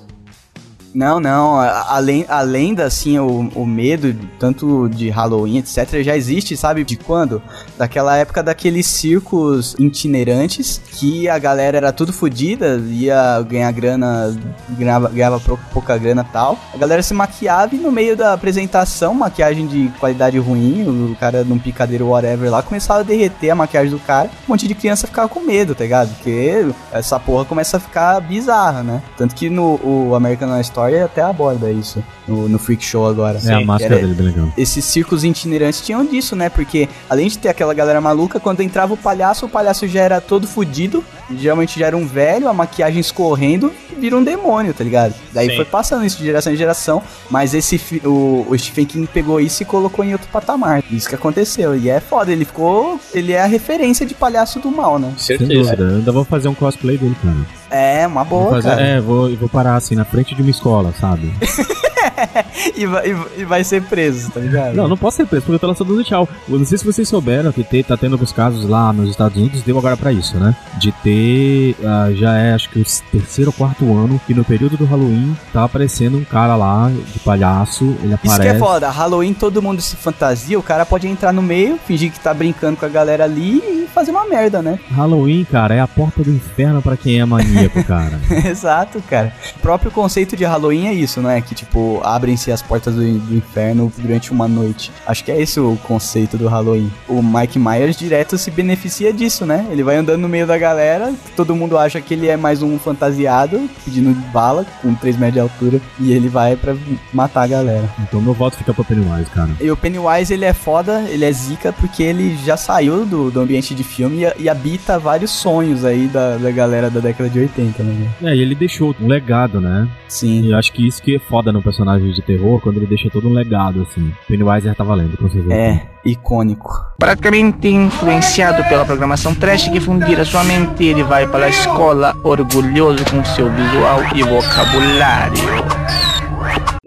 Não, 0.96 1.20
não. 1.20 1.60
Além, 1.60 2.24
além 2.26 2.74
da, 2.74 2.84
assim, 2.86 3.18
o, 3.18 3.50
o 3.54 3.66
medo, 3.66 4.16
tanto 4.38 4.88
de 4.88 5.10
Halloween, 5.10 5.58
etc., 5.58 6.02
já 6.02 6.16
existe, 6.16 6.56
sabe 6.56 6.84
de 6.84 6.96
quando? 6.96 7.42
Daquela 7.76 8.16
época 8.16 8.42
daqueles 8.42 8.86
circos 8.86 9.76
itinerantes 9.78 10.80
que 10.92 11.28
a 11.28 11.38
galera 11.38 11.76
era 11.76 11.92
tudo 11.92 12.14
fodida, 12.14 12.82
ia 12.88 13.42
ganhar 13.42 13.70
grana, 13.72 14.34
ganhava, 14.70 15.10
ganhava 15.10 15.38
pou- 15.38 15.58
pouca 15.70 15.98
grana 15.98 16.24
tal. 16.24 16.58
A 16.72 16.78
galera 16.78 17.02
se 17.02 17.12
maquiava 17.12 17.74
e 17.74 17.78
no 17.78 17.92
meio 17.92 18.16
da 18.16 18.32
apresentação, 18.32 19.12
maquiagem 19.12 19.66
de 19.66 19.90
qualidade 20.00 20.38
ruim, 20.38 21.10
o 21.12 21.16
cara 21.16 21.44
num 21.44 21.58
picadeiro 21.58 22.06
whatever 22.08 22.50
lá, 22.50 22.62
começava 22.62 23.00
a 23.00 23.02
derreter 23.02 23.50
a 23.50 23.54
maquiagem 23.54 23.90
do 23.90 23.98
cara. 23.98 24.30
Um 24.48 24.52
monte 24.52 24.66
de 24.66 24.74
criança 24.74 25.06
ficava 25.06 25.28
com 25.28 25.40
medo, 25.40 25.74
tá 25.74 25.84
ligado? 25.84 26.08
Porque 26.14 26.64
essa 26.90 27.20
porra 27.20 27.44
começa 27.44 27.76
a 27.76 27.80
ficar 27.80 28.18
bizarra, 28.20 28.82
né? 28.82 29.02
Tanto 29.18 29.34
que 29.34 29.50
no 29.50 29.78
o 29.84 30.14
American 30.14 30.48
Horror 30.48 30.60
Story 30.62 30.85
até 30.94 31.22
aborda 31.22 31.70
isso 31.70 32.02
no, 32.26 32.48
no 32.48 32.58
Freak 32.58 32.84
Show 32.84 33.06
agora. 33.06 33.38
É, 33.44 33.52
a 33.54 33.60
máscara 33.60 33.94
Era- 33.96 34.06
dele 34.06 34.12
é 34.12 34.22
bem 34.22 34.26
legal. 34.26 34.48
esses 34.56 34.84
circos 34.84 35.24
itinerantes 35.24 35.80
tinham 35.80 36.04
disso, 36.04 36.34
né? 36.36 36.48
Porque 36.48 36.88
além 37.08 37.28
de 37.28 37.38
ter 37.38 37.48
aquela 37.48 37.74
galera 37.74 38.00
maluca, 38.00 38.38
quando 38.40 38.60
entrava 38.62 38.94
o 38.94 38.96
palhaço, 38.96 39.46
o 39.46 39.48
palhaço 39.48 39.86
já 39.88 40.00
era 40.02 40.20
todo 40.20 40.46
fudido. 40.46 41.04
Geralmente 41.36 41.78
já 41.80 41.86
era 41.86 41.96
um 41.96 42.06
velho, 42.06 42.48
a 42.48 42.52
maquiagem 42.52 43.00
escorrendo 43.00 43.72
e 43.90 43.94
vira 44.00 44.16
um 44.16 44.22
demônio, 44.22 44.72
tá 44.72 44.84
ligado? 44.84 45.12
Daí 45.32 45.50
Sim. 45.50 45.56
foi 45.56 45.64
passando 45.64 46.04
isso 46.04 46.18
de 46.18 46.24
geração 46.24 46.52
em 46.52 46.56
geração. 46.56 47.02
Mas 47.28 47.52
esse 47.54 47.80
o, 48.04 48.46
o 48.48 48.56
Stephen 48.58 48.86
King 48.86 49.08
pegou 49.12 49.40
isso 49.40 49.62
e 49.62 49.66
colocou 49.66 50.04
em 50.04 50.12
outro 50.12 50.28
patamar. 50.32 50.84
Isso 50.90 51.08
que 51.08 51.14
aconteceu. 51.14 51.76
E 51.76 51.88
é 51.90 51.98
foda, 52.00 52.30
ele 52.30 52.44
ficou. 52.44 53.00
Ele 53.12 53.32
é 53.32 53.40
a 53.42 53.46
referência 53.46 54.06
de 54.06 54.14
palhaço 54.14 54.60
do 54.60 54.70
mal, 54.70 54.98
né? 54.98 55.12
Sem 55.18 55.36
dúvida. 55.38 55.82
Eu 55.82 55.96
ainda 55.96 56.12
vou 56.12 56.24
fazer 56.24 56.46
um 56.48 56.54
cosplay 56.54 56.96
dele, 56.96 57.16
cara. 57.22 57.36
É, 57.70 58.06
uma 58.06 58.22
Vou 58.24 58.40
boa, 58.40 58.50
fazer- 58.52 58.68
cara. 58.70 58.80
é, 58.82 59.00
vou, 59.00 59.34
vou 59.36 59.48
parar 59.48 59.74
assim 59.76 59.94
na 59.94 60.04
frente 60.04 60.34
de 60.34 60.42
uma 60.42 60.50
escola, 60.50 60.92
sabe? 61.00 61.32
E, 62.76 62.86
vai, 62.86 63.16
e- 63.38 63.44
vai 63.44 63.62
ser 63.64 63.82
preso, 63.82 64.30
tá 64.30 64.40
ligado? 64.40 64.74
Não, 64.74 64.88
não 64.88 64.96
posso 64.96 65.18
ser 65.18 65.26
preso 65.26 65.42
porque 65.44 65.54
eu 65.56 65.58
tô 65.58 65.66
lançando 65.66 65.94
no 65.94 66.02
tchau. 66.02 66.28
Eu 66.48 66.58
não 66.58 66.64
sei 66.66 66.76
se 66.78 66.84
vocês 66.84 67.08
souberam 67.08 67.52
que 67.52 67.62
te- 67.62 67.82
tá 67.82 67.96
tendo 67.96 68.12
alguns 68.14 68.32
casos 68.32 68.68
lá 68.68 68.92
nos 68.92 69.10
Estados 69.10 69.36
Unidos, 69.36 69.62
deu 69.62 69.78
agora 69.78 69.96
pra 69.96 70.12
isso, 70.12 70.36
né? 70.38 70.54
De 70.78 70.90
ter, 70.92 71.76
ah, 71.84 72.10
já 72.14 72.36
é 72.36 72.54
acho 72.54 72.68
que 72.70 72.78
o 72.80 72.84
terceiro 73.12 73.50
ou 73.50 73.52
quarto 73.54 73.84
ano, 73.96 74.20
que 74.26 74.34
no 74.34 74.44
período 74.44 74.76
do 74.76 74.84
Halloween 74.84 75.36
tá 75.52 75.64
aparecendo 75.64 76.16
um 76.18 76.24
cara 76.24 76.56
lá 76.56 76.90
de 77.12 77.18
palhaço, 77.20 77.84
ele 78.02 78.14
Isso 78.14 78.14
aparece. 78.14 78.40
que 78.42 78.48
é 78.48 78.58
foda, 78.58 78.90
Halloween 78.90 79.32
todo 79.34 79.62
mundo 79.62 79.80
se 79.80 79.96
fantasia, 79.96 80.58
o 80.58 80.62
cara 80.62 80.84
pode 80.86 81.06
entrar 81.06 81.32
no 81.32 81.42
meio, 81.42 81.78
fingir 81.86 82.10
que 82.10 82.20
tá 82.20 82.32
brincando 82.34 82.76
com 82.76 82.86
a 82.86 82.88
galera 82.88 83.24
ali 83.24 83.58
e 83.58 83.86
fazer 83.94 84.10
uma 84.10 84.26
merda, 84.26 84.60
né? 84.62 84.78
Halloween, 84.90 85.44
cara, 85.50 85.74
é 85.74 85.80
a 85.80 85.88
porta 85.88 86.22
do 86.22 86.30
inferno 86.30 86.82
pra 86.82 86.96
quem 86.96 87.20
é 87.20 87.24
maníaco, 87.24 87.82
cara. 87.84 88.18
Exato, 88.48 89.02
cara. 89.08 89.32
O 89.56 89.60
próprio 89.60 89.90
conceito 89.90 90.36
de 90.36 90.44
Halloween 90.44 90.88
é 90.88 90.92
isso, 90.92 91.20
não 91.20 91.30
é? 91.30 91.40
Que, 91.40 91.54
tipo, 91.54 92.00
abrem-se 92.14 92.52
as 92.52 92.62
portas 92.62 92.94
do, 92.94 93.00
do 93.00 93.34
inferno 93.34 93.92
durante 93.98 94.32
uma 94.32 94.46
noite. 94.46 94.92
Acho 95.06 95.24
que 95.24 95.32
é 95.32 95.40
esse 95.40 95.58
o 95.58 95.76
conceito 95.84 96.36
do 96.36 96.48
Halloween. 96.48 96.90
O 97.08 97.22
Mike 97.22 97.58
Myers 97.58 97.96
direto 97.96 98.38
se 98.38 98.50
beneficia 98.50 99.12
disso, 99.12 99.44
né? 99.44 99.66
Ele 99.70 99.82
vai 99.82 99.96
andando 99.96 100.20
no 100.20 100.28
meio 100.28 100.46
da 100.46 100.56
galera, 100.58 101.12
todo 101.34 101.56
mundo 101.56 101.76
acha 101.76 102.00
que 102.00 102.14
ele 102.14 102.28
é 102.28 102.36
mais 102.36 102.62
um 102.62 102.78
fantasiado, 102.78 103.68
pedindo 103.84 104.14
bala, 104.32 104.64
com 104.82 104.94
3 104.94 105.16
metros 105.16 105.34
de 105.34 105.40
altura, 105.40 105.80
e 105.98 106.12
ele 106.12 106.28
vai 106.28 106.56
pra 106.56 106.74
matar 107.12 107.42
a 107.42 107.46
galera. 107.46 107.88
Então 108.00 108.20
meu 108.20 108.32
voto 108.32 108.56
fica 108.56 108.72
pra 108.72 108.84
Pennywise, 108.84 109.30
cara. 109.30 109.50
E 109.60 109.70
o 109.70 109.76
Pennywise, 109.76 110.32
ele 110.32 110.44
é 110.44 110.52
foda, 110.52 111.04
ele 111.08 111.24
é 111.24 111.32
zica, 111.32 111.72
porque 111.72 112.02
ele 112.02 112.36
já 112.44 112.56
saiu 112.56 113.04
do, 113.04 113.30
do 113.30 113.40
ambiente 113.40 113.74
de 113.74 113.82
filme 113.82 114.24
e, 114.24 114.44
e 114.44 114.48
habita 114.48 114.98
vários 114.98 115.30
sonhos 115.30 115.84
aí 115.84 116.06
da, 116.06 116.36
da 116.36 116.50
galera 116.50 116.90
da 116.90 117.00
década 117.00 117.28
de 117.28 117.40
80, 117.40 117.82
né? 117.82 118.08
É, 118.22 118.34
e 118.34 118.40
ele 118.40 118.54
deixou 118.54 118.94
um 119.00 119.06
legado, 119.06 119.60
né? 119.60 119.88
Sim. 120.08 120.42
E 120.42 120.50
eu 120.50 120.58
acho 120.58 120.72
que 120.72 120.86
isso 120.86 121.02
que 121.02 121.16
é 121.16 121.18
foda 121.18 121.52
no 121.52 121.62
personagem 121.62 121.95
de 121.98 122.22
terror, 122.22 122.60
quando 122.60 122.76
ele 122.76 122.86
deixa 122.86 123.08
todo 123.10 123.28
um 123.28 123.32
legado, 123.32 123.82
assim. 123.82 124.12
Pennywise 124.28 124.66
já 124.66 124.74
tá 124.74 124.84
valendo, 124.84 125.16
com 125.16 125.28
certeza. 125.30 125.54
É, 125.54 125.86
icônico. 126.04 126.70
Praticamente 126.98 127.68
influenciado 127.68 128.62
pela 128.68 128.84
programação 128.84 129.34
trash 129.34 129.68
que 129.68 129.80
fundira 129.80 130.24
sua 130.24 130.44
mente, 130.44 130.84
ele 130.84 131.02
vai 131.02 131.26
para 131.26 131.46
a 131.46 131.48
escola 131.48 132.14
orgulhoso 132.24 133.04
com 133.10 133.24
seu 133.24 133.50
visual 133.50 134.00
e 134.14 134.22
vocabulário. 134.22 135.36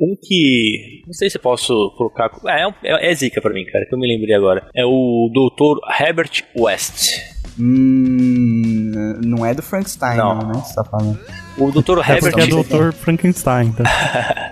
Um 0.01 0.15
que. 0.21 1.03
Não 1.05 1.13
sei 1.13 1.29
se 1.29 1.37
eu 1.37 1.41
posso 1.41 1.73
colocar. 1.97 2.29
É, 2.47 2.61
é, 2.61 2.67
um- 2.67 2.73
é, 2.83 3.11
é 3.11 3.15
zica 3.15 3.41
pra 3.41 3.53
mim, 3.53 3.65
cara, 3.65 3.85
que 3.85 3.93
eu 3.93 3.99
me 3.99 4.07
lembrei 4.07 4.33
agora. 4.35 4.65
É 4.75 4.85
o 4.85 5.29
Dr. 5.33 5.79
Herbert 6.01 6.43
West. 6.57 7.17
Hum, 7.59 8.91
não 9.25 9.45
é 9.45 9.53
do 9.53 9.61
Frankenstein, 9.61 10.17
Não. 10.17 10.35
não, 10.35 10.47
né? 10.47 10.53
Você 10.63 10.73
tá 10.75 10.83
falando. 10.85 11.19
O 11.59 11.71
Dr. 11.71 11.99
É 11.99 12.13
Herbert. 12.13 12.31
porque 12.31 12.41
é 12.41 12.47
Dr. 12.47 12.93
Frankenstein, 12.93 13.71
tá? 13.73 13.83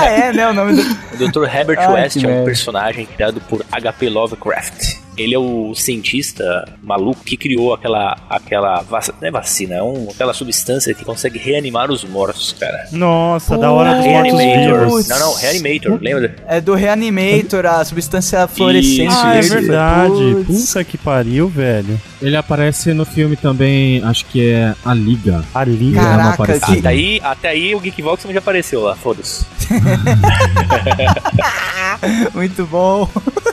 ah, 0.00 0.06
é, 0.06 0.32
né? 0.32 0.48
O 0.48 0.54
nome 0.54 0.76
do. 0.76 0.82
O 1.12 1.30
Dr. 1.30 1.44
Herbert 1.44 1.78
Ai, 1.78 1.92
West 1.92 2.24
é 2.24 2.28
um 2.28 2.44
personagem 2.44 3.06
criado 3.06 3.40
por 3.42 3.64
H.P. 3.70 4.08
Lovecraft. 4.08 5.01
Ele 5.16 5.34
é 5.34 5.38
o 5.38 5.74
cientista 5.74 6.66
maluco 6.82 7.22
que 7.22 7.36
criou 7.36 7.74
aquela, 7.74 8.16
aquela 8.30 8.80
vac- 8.82 9.10
não 9.20 9.28
é 9.28 9.30
vacina, 9.30 9.74
é 9.76 9.82
um, 9.82 10.08
aquela 10.10 10.32
substância 10.32 10.94
que 10.94 11.04
consegue 11.04 11.38
reanimar 11.38 11.90
os 11.90 12.02
mortos, 12.04 12.54
cara. 12.58 12.86
Nossa, 12.92 13.58
da 13.58 13.70
hora 13.70 13.96
dos 13.96 14.06
mortos 14.06 14.32
Reanimator. 14.38 14.84
vivos. 14.86 15.08
Não, 15.08 15.18
não, 15.18 15.34
Reanimator, 15.34 15.98
lembra? 16.00 16.36
É 16.48 16.60
do 16.60 16.74
Reanimator, 16.74 17.66
a 17.66 17.84
substância 17.84 18.46
fluorescente. 18.48 19.08
Isso, 19.12 19.20
Ah, 19.22 19.36
é 19.36 19.40
verdade. 19.42 20.44
Putz. 20.46 20.66
Puta 20.72 20.84
que 20.84 20.96
pariu, 20.98 21.48
velho. 21.48 22.00
Ele 22.20 22.36
aparece 22.36 22.92
no 22.94 23.04
filme 23.04 23.36
também, 23.36 24.02
acho 24.04 24.24
que 24.26 24.50
é 24.50 24.74
A 24.84 24.94
Liga. 24.94 25.44
A 25.54 25.64
liga. 25.64 26.00
Uma 26.00 26.36
Caraca, 26.36 26.58
que- 26.58 26.78
Até 26.78 26.88
aí, 26.88 27.20
até 27.22 27.48
aí 27.48 27.74
o 27.74 27.80
Geekvox 27.80 28.24
já 28.32 28.38
apareceu 28.38 28.80
lá, 28.82 28.94
foda-se. 28.96 29.44
Muito 32.34 32.66
bom. 32.66 33.08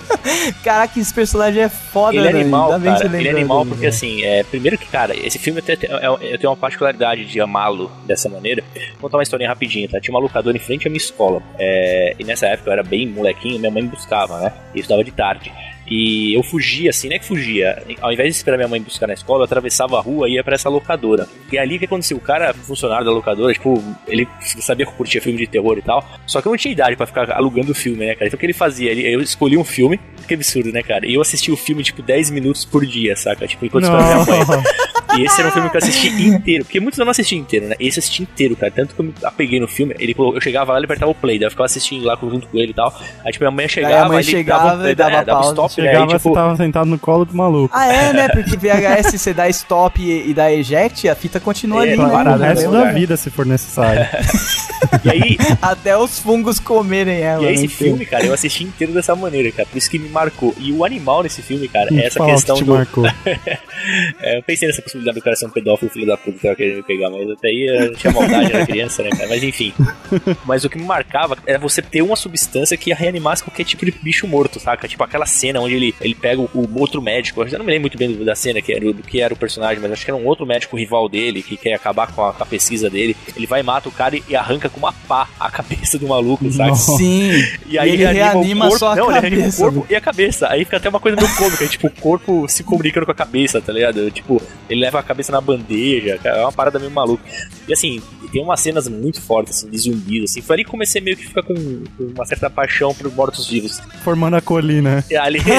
Caraca, 0.64 1.00
esse 1.00 1.14
personagem 1.14 1.49
é 1.58 1.70
foda, 1.70 2.16
Ele 2.18 2.28
é 2.28 2.30
animal, 2.32 2.74
que 2.80 2.86
cara. 2.86 3.18
Ele 3.18 3.28
é 3.28 3.32
animal 3.32 3.60
dele, 3.64 3.70
porque, 3.76 3.88
assim, 3.88 4.22
é, 4.24 4.44
primeiro 4.44 4.78
que, 4.78 4.86
cara, 4.88 5.16
esse 5.16 5.40
filme 5.40 5.60
até 5.60 5.76
tem- 5.76 5.90
eu 5.90 6.38
tenho 6.38 6.50
uma 6.52 6.58
particularidade 6.58 7.26
de 7.26 7.40
amá-lo 7.42 7.90
dessa 8.06 8.28
maneira. 8.30 8.64
Vou 8.94 9.02
contar 9.10 9.18
uma 9.18 9.24
historinha 9.24 9.50
rapidinho, 9.50 9.88
tá? 9.90 10.00
Tinha 10.00 10.14
uma 10.14 10.22
locadora 10.22 10.56
em 10.56 10.60
frente 10.60 10.88
à 10.88 10.90
minha 10.92 10.98
escola. 10.98 11.42
É, 11.58 12.16
e 12.20 12.24
nessa 12.24 12.48
época 12.48 12.70
eu 12.70 12.74
era 12.74 12.84
bem 12.84 13.08
molequinho, 13.08 13.58
minha 13.60 13.72
mãe 13.72 13.82
me 13.84 13.90
buscava, 13.90 14.40
né? 14.40 14.54
E 14.74 14.78
eu 14.78 14.82
estudava 14.82 15.04
de 15.04 15.12
tarde. 15.12 15.52
E 15.90 16.34
eu 16.38 16.44
fugia, 16.44 16.90
assim, 16.90 17.10
não 17.10 17.16
é 17.16 17.20
que 17.20 17.26
fugia. 17.26 17.82
Ao 18.02 18.12
invés 18.14 18.30
de 18.34 18.38
esperar 18.38 18.58
minha 18.58 18.68
mãe 18.68 18.82
buscar 18.82 19.08
na 19.08 19.14
escola, 19.14 19.40
eu 19.42 19.46
atravessava 19.46 19.98
a 19.98 20.02
rua 20.02 20.30
e 20.30 20.34
ia 20.34 20.44
pra 20.44 20.56
essa 20.56 20.70
locadora. 20.70 21.28
E 21.52 21.58
ali 21.58 21.78
o 21.78 21.80
que 21.80 21.86
aconteceu? 21.86 22.18
O 22.18 22.22
cara, 22.22 22.54
funcionário 22.54 23.06
da 23.06 23.12
locadora, 23.12 23.52
tipo, 23.54 23.84
ele 24.08 24.28
sabia 24.42 24.86
que 24.86 24.92
eu 24.92 24.96
curtia 24.96 25.22
filme 25.22 25.38
de 25.40 25.48
terror 25.48 25.78
e 25.78 25.82
tal. 25.82 26.08
Só 26.28 26.42
que 26.42 26.48
eu 26.48 26.52
não 26.52 26.58
tinha 26.58 26.72
idade 26.72 26.96
pra 26.96 27.06
ficar 27.08 27.32
alugando 27.32 27.72
o 27.72 27.76
filme, 27.76 28.06
né, 28.06 28.14
cara? 28.14 28.28
Então 28.28 28.38
o 28.38 28.40
que 28.40 28.46
ele 28.46 28.54
fazia? 28.54 28.92
Ele, 28.92 29.08
eu 29.16 29.22
escolhi 29.22 29.58
um 29.58 29.64
filme, 29.64 30.00
que 30.28 30.34
absurdo, 30.34 30.72
né, 30.72 30.84
cara? 30.84 31.06
E 31.08 31.14
eu 31.16 31.22
assistia 31.22 31.54
o 31.54 31.58
filme, 31.58 31.82
tipo, 31.84 32.02
10 32.04 32.30
minutos 32.30 32.66
por 32.66 32.86
dia, 32.86 33.16
saca? 33.16 33.48
Tipo, 33.48 33.66
enquanto 33.66 33.86
esperava 33.86 34.26
minha 34.26 34.46
mãe. 34.46 34.64
E 35.18 35.24
esse 35.26 35.40
era 35.42 35.50
um 35.50 35.52
filme 35.52 35.70
que 35.72 35.76
eu 35.76 35.80
assisti 35.80 36.08
inteiro. 36.28 36.64
Porque 36.66 36.80
muitos 36.80 37.00
eu 37.00 37.04
não 37.06 37.10
assisti 37.12 37.36
inteiro, 37.36 37.66
né? 37.68 37.76
Esse 37.80 37.98
eu 37.98 38.02
assisti 38.02 38.22
inteiro, 38.22 38.56
cara. 38.56 38.72
Tanto 38.72 38.94
que 38.94 39.02
eu 39.02 39.06
me 39.06 39.14
apeguei 39.24 39.60
no 39.60 39.68
filme. 39.68 39.96
Ele, 39.98 40.14
colocou- 40.14 40.38
eu 40.38 40.42
chegava 40.42 40.72
lá, 40.72 40.78
ele 40.78 40.86
apertava 40.86 41.12
o 41.12 41.16
play. 41.16 41.40
Daí 41.40 41.48
eu 41.48 41.50
ficava 41.50 41.66
assistindo 41.66 42.06
lá 42.06 42.16
junto 42.22 42.48
com 42.48 42.58
ele 42.60 42.70
e 42.72 42.74
tal. 42.76 42.96
Aí, 43.26 43.32
tipo, 43.32 43.44
minha 43.44 43.50
mãe 43.52 43.68
chegava, 43.68 43.96
a 44.06 44.08
mãe 44.08 44.18
ele 44.20 44.24
chegava 44.30 44.64
dava, 44.70 44.76
um- 44.92 44.94
dava 44.96 45.10
é, 45.12 45.26
dava 45.26 45.26
pausa. 45.42 45.50
stop? 45.50 45.79
Chegava, 45.82 46.04
Aí, 46.06 46.08
tipo, 46.18 46.30
você 46.30 46.34
tava 46.34 46.56
sentado 46.58 46.88
no 46.90 47.00
colo 47.00 47.26
do 47.26 47.36
maluco. 47.36 47.74
Ah, 47.76 47.92
é, 47.92 48.14
né? 48.14 48.28
Porque 48.34 48.56
VHS 48.58 49.12
você 49.20 49.34
dá 49.34 49.48
stop 49.50 50.02
e, 50.02 50.30
e 50.30 50.34
dá 50.34 50.52
eject, 50.52 51.08
a 51.10 51.16
fita 51.16 51.40
continua 51.40 51.86
É, 51.86 51.94
ali, 51.94 51.98
né? 52.02 52.10
parada, 52.10 52.38
o 52.44 52.48
resto 52.48 52.70
meu 52.70 52.72
da 52.84 52.92
vida, 52.92 53.18
se 53.18 53.30
for 53.30 53.46
necessário. 53.46 54.06
E 55.04 55.10
aí, 55.10 55.38
Até 55.62 55.96
os 55.98 56.20
fungos 56.20 56.58
comerem 56.60 57.20
ela. 57.22 57.44
e 57.44 57.48
aí 57.48 57.56
né? 57.58 57.66
esse 57.66 57.68
filme, 57.68 58.06
cara, 58.06 58.26
eu 58.26 58.34
assisti 58.34 58.64
inteiro 58.64 58.94
dessa 58.94 59.14
maneira, 59.16 59.52
cara. 59.52 59.68
Por 59.70 59.78
isso 59.78 59.90
que 59.90 60.00
me 60.00 60.10
marcou. 60.10 60.56
E 60.58 60.72
o 60.72 60.84
animal 60.86 61.22
nesse 61.22 61.42
filme, 61.42 61.68
cara, 61.68 61.90
é 61.94 62.06
essa 62.06 62.24
questão 62.24 62.56
que 62.56 62.64
te 62.64 62.66
do. 62.66 62.74
marcou. 62.74 63.04
É, 64.22 64.38
eu 64.38 64.44
pensei 64.44 64.68
nessa 64.68 64.82
possibilidade 64.82 65.18
do 65.20 65.24
cara 65.24 65.38
ser 65.38 65.46
um 65.46 65.50
pedófilo, 65.50 65.90
filho 65.90 66.06
da 66.06 66.18
puta, 66.18 66.34
que 66.38 66.42
tava 66.44 66.56
querendo 66.56 66.78
me 66.78 66.84
pegar, 66.84 67.10
mas 67.10 67.30
até 67.30 67.48
aí 67.48 67.66
eu 67.88 67.96
tinha 67.96 68.12
maldade, 68.12 68.52
era 68.52 68.66
criança, 68.66 69.02
né, 69.02 69.10
cara? 69.10 69.28
Mas 69.30 69.42
enfim. 69.42 69.74
Mas 70.46 70.66
o 70.66 70.70
que 70.70 70.78
me 70.78 70.84
marcava 70.84 71.38
era 71.46 71.58
você 71.58 71.82
ter 71.82 72.02
uma 72.02 72.18
substância 72.18 72.76
que 72.76 72.90
ia 72.90 72.96
reanimasse 72.96 73.42
qualquer 73.42 73.64
tipo 73.64 73.86
de 73.86 73.92
bicho 73.92 74.28
morto, 74.28 74.60
saca? 74.60 74.86
Tipo 74.86 75.02
aquela 75.06 75.26
cena 75.26 75.62
onde 75.70 75.76
ele, 75.76 75.96
ele 76.02 76.16
pega 76.16 76.42
o, 76.42 76.50
o 76.54 76.80
outro 76.80 77.02
médico, 77.02 77.42
eu 77.42 77.48
já 77.48 77.58
não 77.58 77.66
me 77.66 77.72
lembro 77.72 77.84
muito 77.84 77.98
bem 77.98 78.24
da 78.24 78.36
cena 78.36 78.62
que 78.62 78.74
era, 78.74 78.94
do 78.94 79.04
que 79.04 79.22
era 79.22 79.34
o 79.34 79.38
personagem, 79.38 79.80
mas 79.82 79.92
acho 79.92 80.04
que 80.04 80.12
era 80.12 80.20
um 80.20 80.26
outro 80.26 80.46
médico 80.46 80.76
rival 80.76 81.08
dele 81.08 81.44
que 81.44 81.56
quer 81.56 81.74
acabar 81.74 82.12
com 82.12 82.24
a, 82.24 82.34
com 82.34 82.44
a 82.44 82.46
pesquisa 82.46 82.90
dele. 82.90 83.16
Ele 83.36 83.46
vai, 83.46 83.62
mata 83.64 83.88
o 83.88 83.92
cara 83.92 84.16
e, 84.16 84.24
e 84.28 84.36
arranca 84.36 84.70
com 84.70 84.80
uma 84.80 84.94
pá 84.94 85.28
a 85.40 85.50
cabeça 85.50 85.98
do 85.98 86.08
maluco, 86.08 86.50
saca? 86.52 86.76
Sim. 86.76 87.32
E 87.68 87.78
aí 87.78 87.92
ele 87.92 88.06
reanima 88.06 88.66
o 88.66 88.70
corpo, 88.70 88.80
só 88.80 88.92
a 88.92 88.96
não, 88.96 89.12
ele 89.12 89.20
reanima 89.20 89.42
cabeça. 89.44 89.62
o 89.62 89.72
corpo 89.72 89.88
e 89.90 89.96
a 89.96 90.02
cabeça. 90.02 90.48
Aí 90.50 90.66
fica 90.66 90.78
até 90.78 90.90
uma 90.90 91.00
coisa 91.00 91.18
meio 91.18 91.36
cômica, 91.36 91.68
tipo, 91.68 91.88
o 91.88 91.92
corpo 91.92 92.48
se 92.48 92.64
comunicando 92.64 93.06
com 93.06 93.12
a 93.12 93.16
cabeça, 93.16 93.62
tá 93.62 93.72
ligado? 93.72 94.10
Tipo, 94.12 94.42
ele 94.70 94.82
leva 94.82 95.00
a 95.00 95.04
cabeça 95.04 95.32
na 95.32 95.42
bandeja, 95.42 96.18
cara, 96.18 96.40
é 96.40 96.42
uma 96.42 96.52
parada 96.52 96.80
meio 96.80 96.92
maluca. 96.92 97.24
E 97.68 97.74
assim, 97.74 98.02
tem 98.32 98.42
umas 98.42 98.60
cenas 98.60 98.88
muito 98.88 99.22
fortes, 99.22 99.58
assim, 99.58 99.70
de 99.70 99.78
zumbis, 99.78 100.32
assim. 100.32 100.42
Foi 100.42 100.56
ali 100.56 100.64
que 100.64 100.72
comecei 100.72 101.02
meio 101.02 101.18
que 101.18 101.28
ficar 101.28 101.44
com, 101.44 101.54
com 101.54 102.04
uma 102.16 102.26
certa 102.26 102.50
paixão 102.50 102.94
por 102.94 103.12
mortos-vivos. 103.12 103.80
Formando 104.04 104.36
a 104.36 104.42
colina. 104.42 105.04
E 105.10 105.16
ali, 105.16 105.40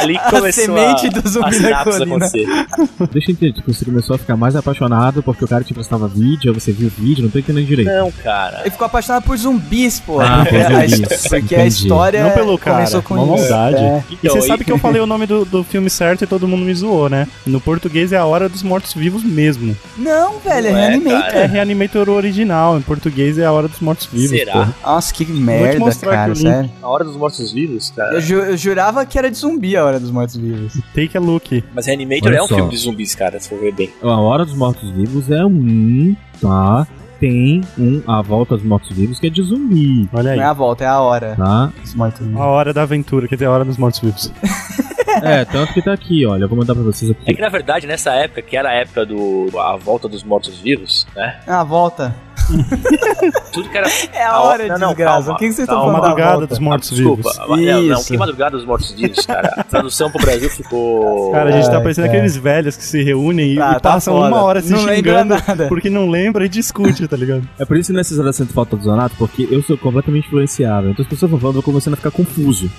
ali 0.00 0.16
A 0.16 0.30
começou 0.30 0.52
semente 0.64 1.06
a, 1.06 1.10
do 1.10 1.28
zumbi 1.28 1.66
a 1.66 1.70
da 1.78 1.84
colina. 1.84 2.04
acontecer. 2.26 2.46
Deixa 3.12 3.30
eu 3.30 3.32
entender, 3.34 3.52
tipo, 3.52 3.72
você 3.72 3.84
começou 3.84 4.16
a 4.16 4.18
ficar 4.18 4.36
mais 4.36 4.56
apaixonado 4.56 5.22
porque 5.22 5.44
o 5.44 5.48
cara 5.48 5.64
te 5.64 5.72
prestava 5.74 6.08
vídeo, 6.08 6.52
aí 6.52 6.60
você 6.60 6.72
viu 6.72 6.88
o 6.88 6.90
vídeo, 6.90 7.22
não 7.22 7.30
tô 7.30 7.38
entendendo 7.38 7.66
direito. 7.66 7.90
Não, 7.90 8.10
cara. 8.10 8.60
Ele 8.60 8.70
ficou 8.70 8.86
apaixonado 8.86 9.22
por 9.24 9.36
zumbis, 9.36 10.00
pô. 10.00 10.20
Ah, 10.20 10.44
por 10.44 10.48
Porque 10.48 10.56
a- 10.56 10.86
zumbis. 10.88 11.26
Porque 11.28 11.56
a 11.56 11.66
história 11.66 12.22
Não 12.24 12.30
pelo 12.32 12.58
cara, 12.58 12.76
começou 12.78 13.02
com 13.02 13.14
uma 13.14 13.36
isso. 13.36 13.52
É. 13.54 14.04
E 14.10 14.14
Então, 14.14 14.32
você 14.32 14.38
aí- 14.38 14.46
sabe 14.48 14.64
que 14.64 14.72
eu 14.72 14.78
falei 14.78 15.00
o 15.00 15.06
nome 15.06 15.26
do, 15.26 15.44
do 15.44 15.64
filme 15.64 15.88
certo 15.90 16.24
e 16.24 16.26
todo 16.26 16.46
mundo 16.48 16.64
me 16.64 16.74
zoou, 16.74 17.08
né? 17.08 17.26
No 17.46 17.60
português 17.60 18.12
é 18.12 18.16
A 18.16 18.24
Hora 18.24 18.48
dos 18.48 18.62
Mortos-Vivos 18.62 19.22
mesmo. 19.24 19.76
Não, 19.96 20.38
velho, 20.38 20.68
é 20.68 20.72
Não 20.72 20.78
é, 20.78 20.88
Reanimator. 20.88 21.20
cara. 21.22 21.38
É 21.38 21.46
Reanimator 21.46 22.08
original, 22.08 22.76
em 22.78 22.82
português 22.82 23.38
é 23.38 23.44
A 23.44 23.52
Hora 23.52 23.68
dos 23.68 23.80
Mortos-Vivos. 23.80 24.30
Será? 24.30 24.52
porra. 24.52 24.74
Nossa, 24.84 25.14
que 25.14 25.24
merda, 25.26 25.94
cara, 26.00 26.34
sério. 26.34 26.70
A 26.82 26.88
hora 26.88 27.04
dos 27.04 27.16
mortos-vivos, 27.16 27.92
cara. 27.94 28.14
Eu, 28.14 28.20
ju- 28.20 28.34
eu 28.40 28.56
jurava 28.56 29.04
que 29.06 29.18
era 29.18 29.30
de 29.30 29.36
zumbi 29.36 29.76
a 29.76 29.83
hora 29.84 30.00
dos 30.00 30.10
mortos-vivos. 30.10 30.74
Take 30.94 31.16
a 31.16 31.20
look. 31.20 31.62
Mas 31.74 31.86
Reanimator 31.86 32.28
Olha 32.28 32.38
é 32.38 32.42
um 32.42 32.46
só. 32.48 32.54
filme 32.56 32.70
de 32.70 32.76
zumbis, 32.78 33.14
cara, 33.14 33.38
se 33.40 33.48
for 33.48 33.58
ver 33.58 33.72
bem. 33.72 33.90
A 34.02 34.20
Hora 34.20 34.44
dos 34.44 34.54
Mortos-Vivos 34.54 35.30
é 35.30 35.44
um, 35.44 36.16
tá? 36.40 36.86
Tem 37.20 37.60
um 37.78 38.02
A 38.06 38.20
Volta 38.22 38.56
dos 38.56 38.64
Mortos-Vivos 38.64 39.18
que 39.20 39.28
é 39.28 39.30
de 39.30 39.42
zumbi, 39.42 40.08
Olha 40.12 40.32
aí. 40.32 40.36
Não 40.36 40.44
é 40.44 40.48
a 40.48 40.52
volta, 40.52 40.84
é 40.84 40.86
a 40.88 41.00
hora 41.00 41.34
tá? 41.36 41.72
dos 41.80 41.94
mortos-vivos. 41.94 42.40
A 42.40 42.44
Hora 42.46 42.72
da 42.72 42.82
Aventura, 42.82 43.28
quer 43.28 43.36
dizer, 43.36 43.46
A 43.46 43.50
Hora 43.52 43.64
dos 43.64 43.76
Mortos-Vivos. 43.78 44.32
É, 45.22 45.44
tanto 45.44 45.72
que 45.72 45.80
tá 45.80 45.92
aqui, 45.92 46.26
olha, 46.26 46.42
eu 46.42 46.48
vou 46.48 46.58
mandar 46.58 46.74
pra 46.74 46.82
vocês 46.82 47.08
É 47.08 47.14
aqui. 47.14 47.34
que 47.36 47.40
na 47.40 47.48
verdade, 47.48 47.86
nessa 47.86 48.12
época, 48.14 48.42
que 48.42 48.56
era 48.56 48.70
a 48.70 48.72
época 48.74 49.06
do 49.06 49.48
A 49.60 49.76
Volta 49.76 50.08
dos 50.08 50.24
Mortos-Vivos, 50.24 51.06
né? 51.14 51.38
É 51.46 51.52
a 51.52 51.62
volta. 51.62 52.12
Tudo 53.52 53.68
que 53.68 53.76
era. 53.78 53.88
É 54.12 54.24
a 54.24 54.40
hora, 54.40 54.66
não, 54.68 54.78
não, 54.78 54.88
desgraça. 54.88 55.18
calma, 55.22 55.32
o 55.34 55.36
que, 55.38 55.48
que 55.48 55.52
vocês 55.54 55.68
estão 55.68 55.80
falando 55.80 55.94
da 55.94 56.08
Madrugada 56.08 56.46
dos 56.46 56.58
Ah, 56.58 56.60
Mortos-Vivos. 56.60 57.16
Desculpa, 57.24 57.56
não, 57.56 57.82
não, 57.82 58.04
que 58.04 58.16
Madrugada 58.16 58.56
dos 58.56 58.66
Mortos-Vivos, 58.66 59.26
cara. 59.26 59.54
A 59.56 59.64
tradução 59.64 60.10
pro 60.10 60.20
Brasil 60.20 60.50
ficou. 60.50 61.30
Cara, 61.32 61.50
a 61.50 61.52
gente 61.52 61.70
tá 61.70 61.80
parecendo 61.80 62.06
cara. 62.06 62.18
aqueles 62.18 62.36
velhos 62.36 62.76
que 62.76 62.84
se 62.84 63.02
reúnem 63.02 63.52
e, 63.52 63.56
Tá, 63.56 63.70
e 63.70 63.74
tá 63.74 63.80
passam 63.80 64.14
foda. 64.14 64.28
uma 64.28 64.42
hora 64.42 64.60
se 64.62 64.70
Não 64.72 64.78
xingando 64.78 65.34
porque 65.68 65.88
não 65.90 66.08
lembra 66.10 66.44
e 66.44 66.48
discute, 66.48 67.06
tá 67.08 67.16
ligado? 67.16 67.48
É 67.58 67.64
por 67.64 67.76
isso 67.76 67.90
que 67.92 67.96
nessas 67.96 68.18
horas 68.18 68.38
eu 68.38 68.44
sinto 68.44 68.54
falta 68.54 68.76
do 68.76 68.82
Zonato, 68.82 69.14
porque 69.16 69.48
eu 69.50 69.62
sou 69.62 69.76
completamente 69.78 70.26
influenciável. 70.26 70.90
Então 70.90 71.02
as 71.02 71.08
pessoas 71.08 71.30
vão 71.30 71.38
falando, 71.40 71.56
eu 71.56 71.62
vou 71.62 71.72
começando 71.72 71.94
a 71.94 71.96
ficar 71.96 72.10
confuso. 72.10 72.70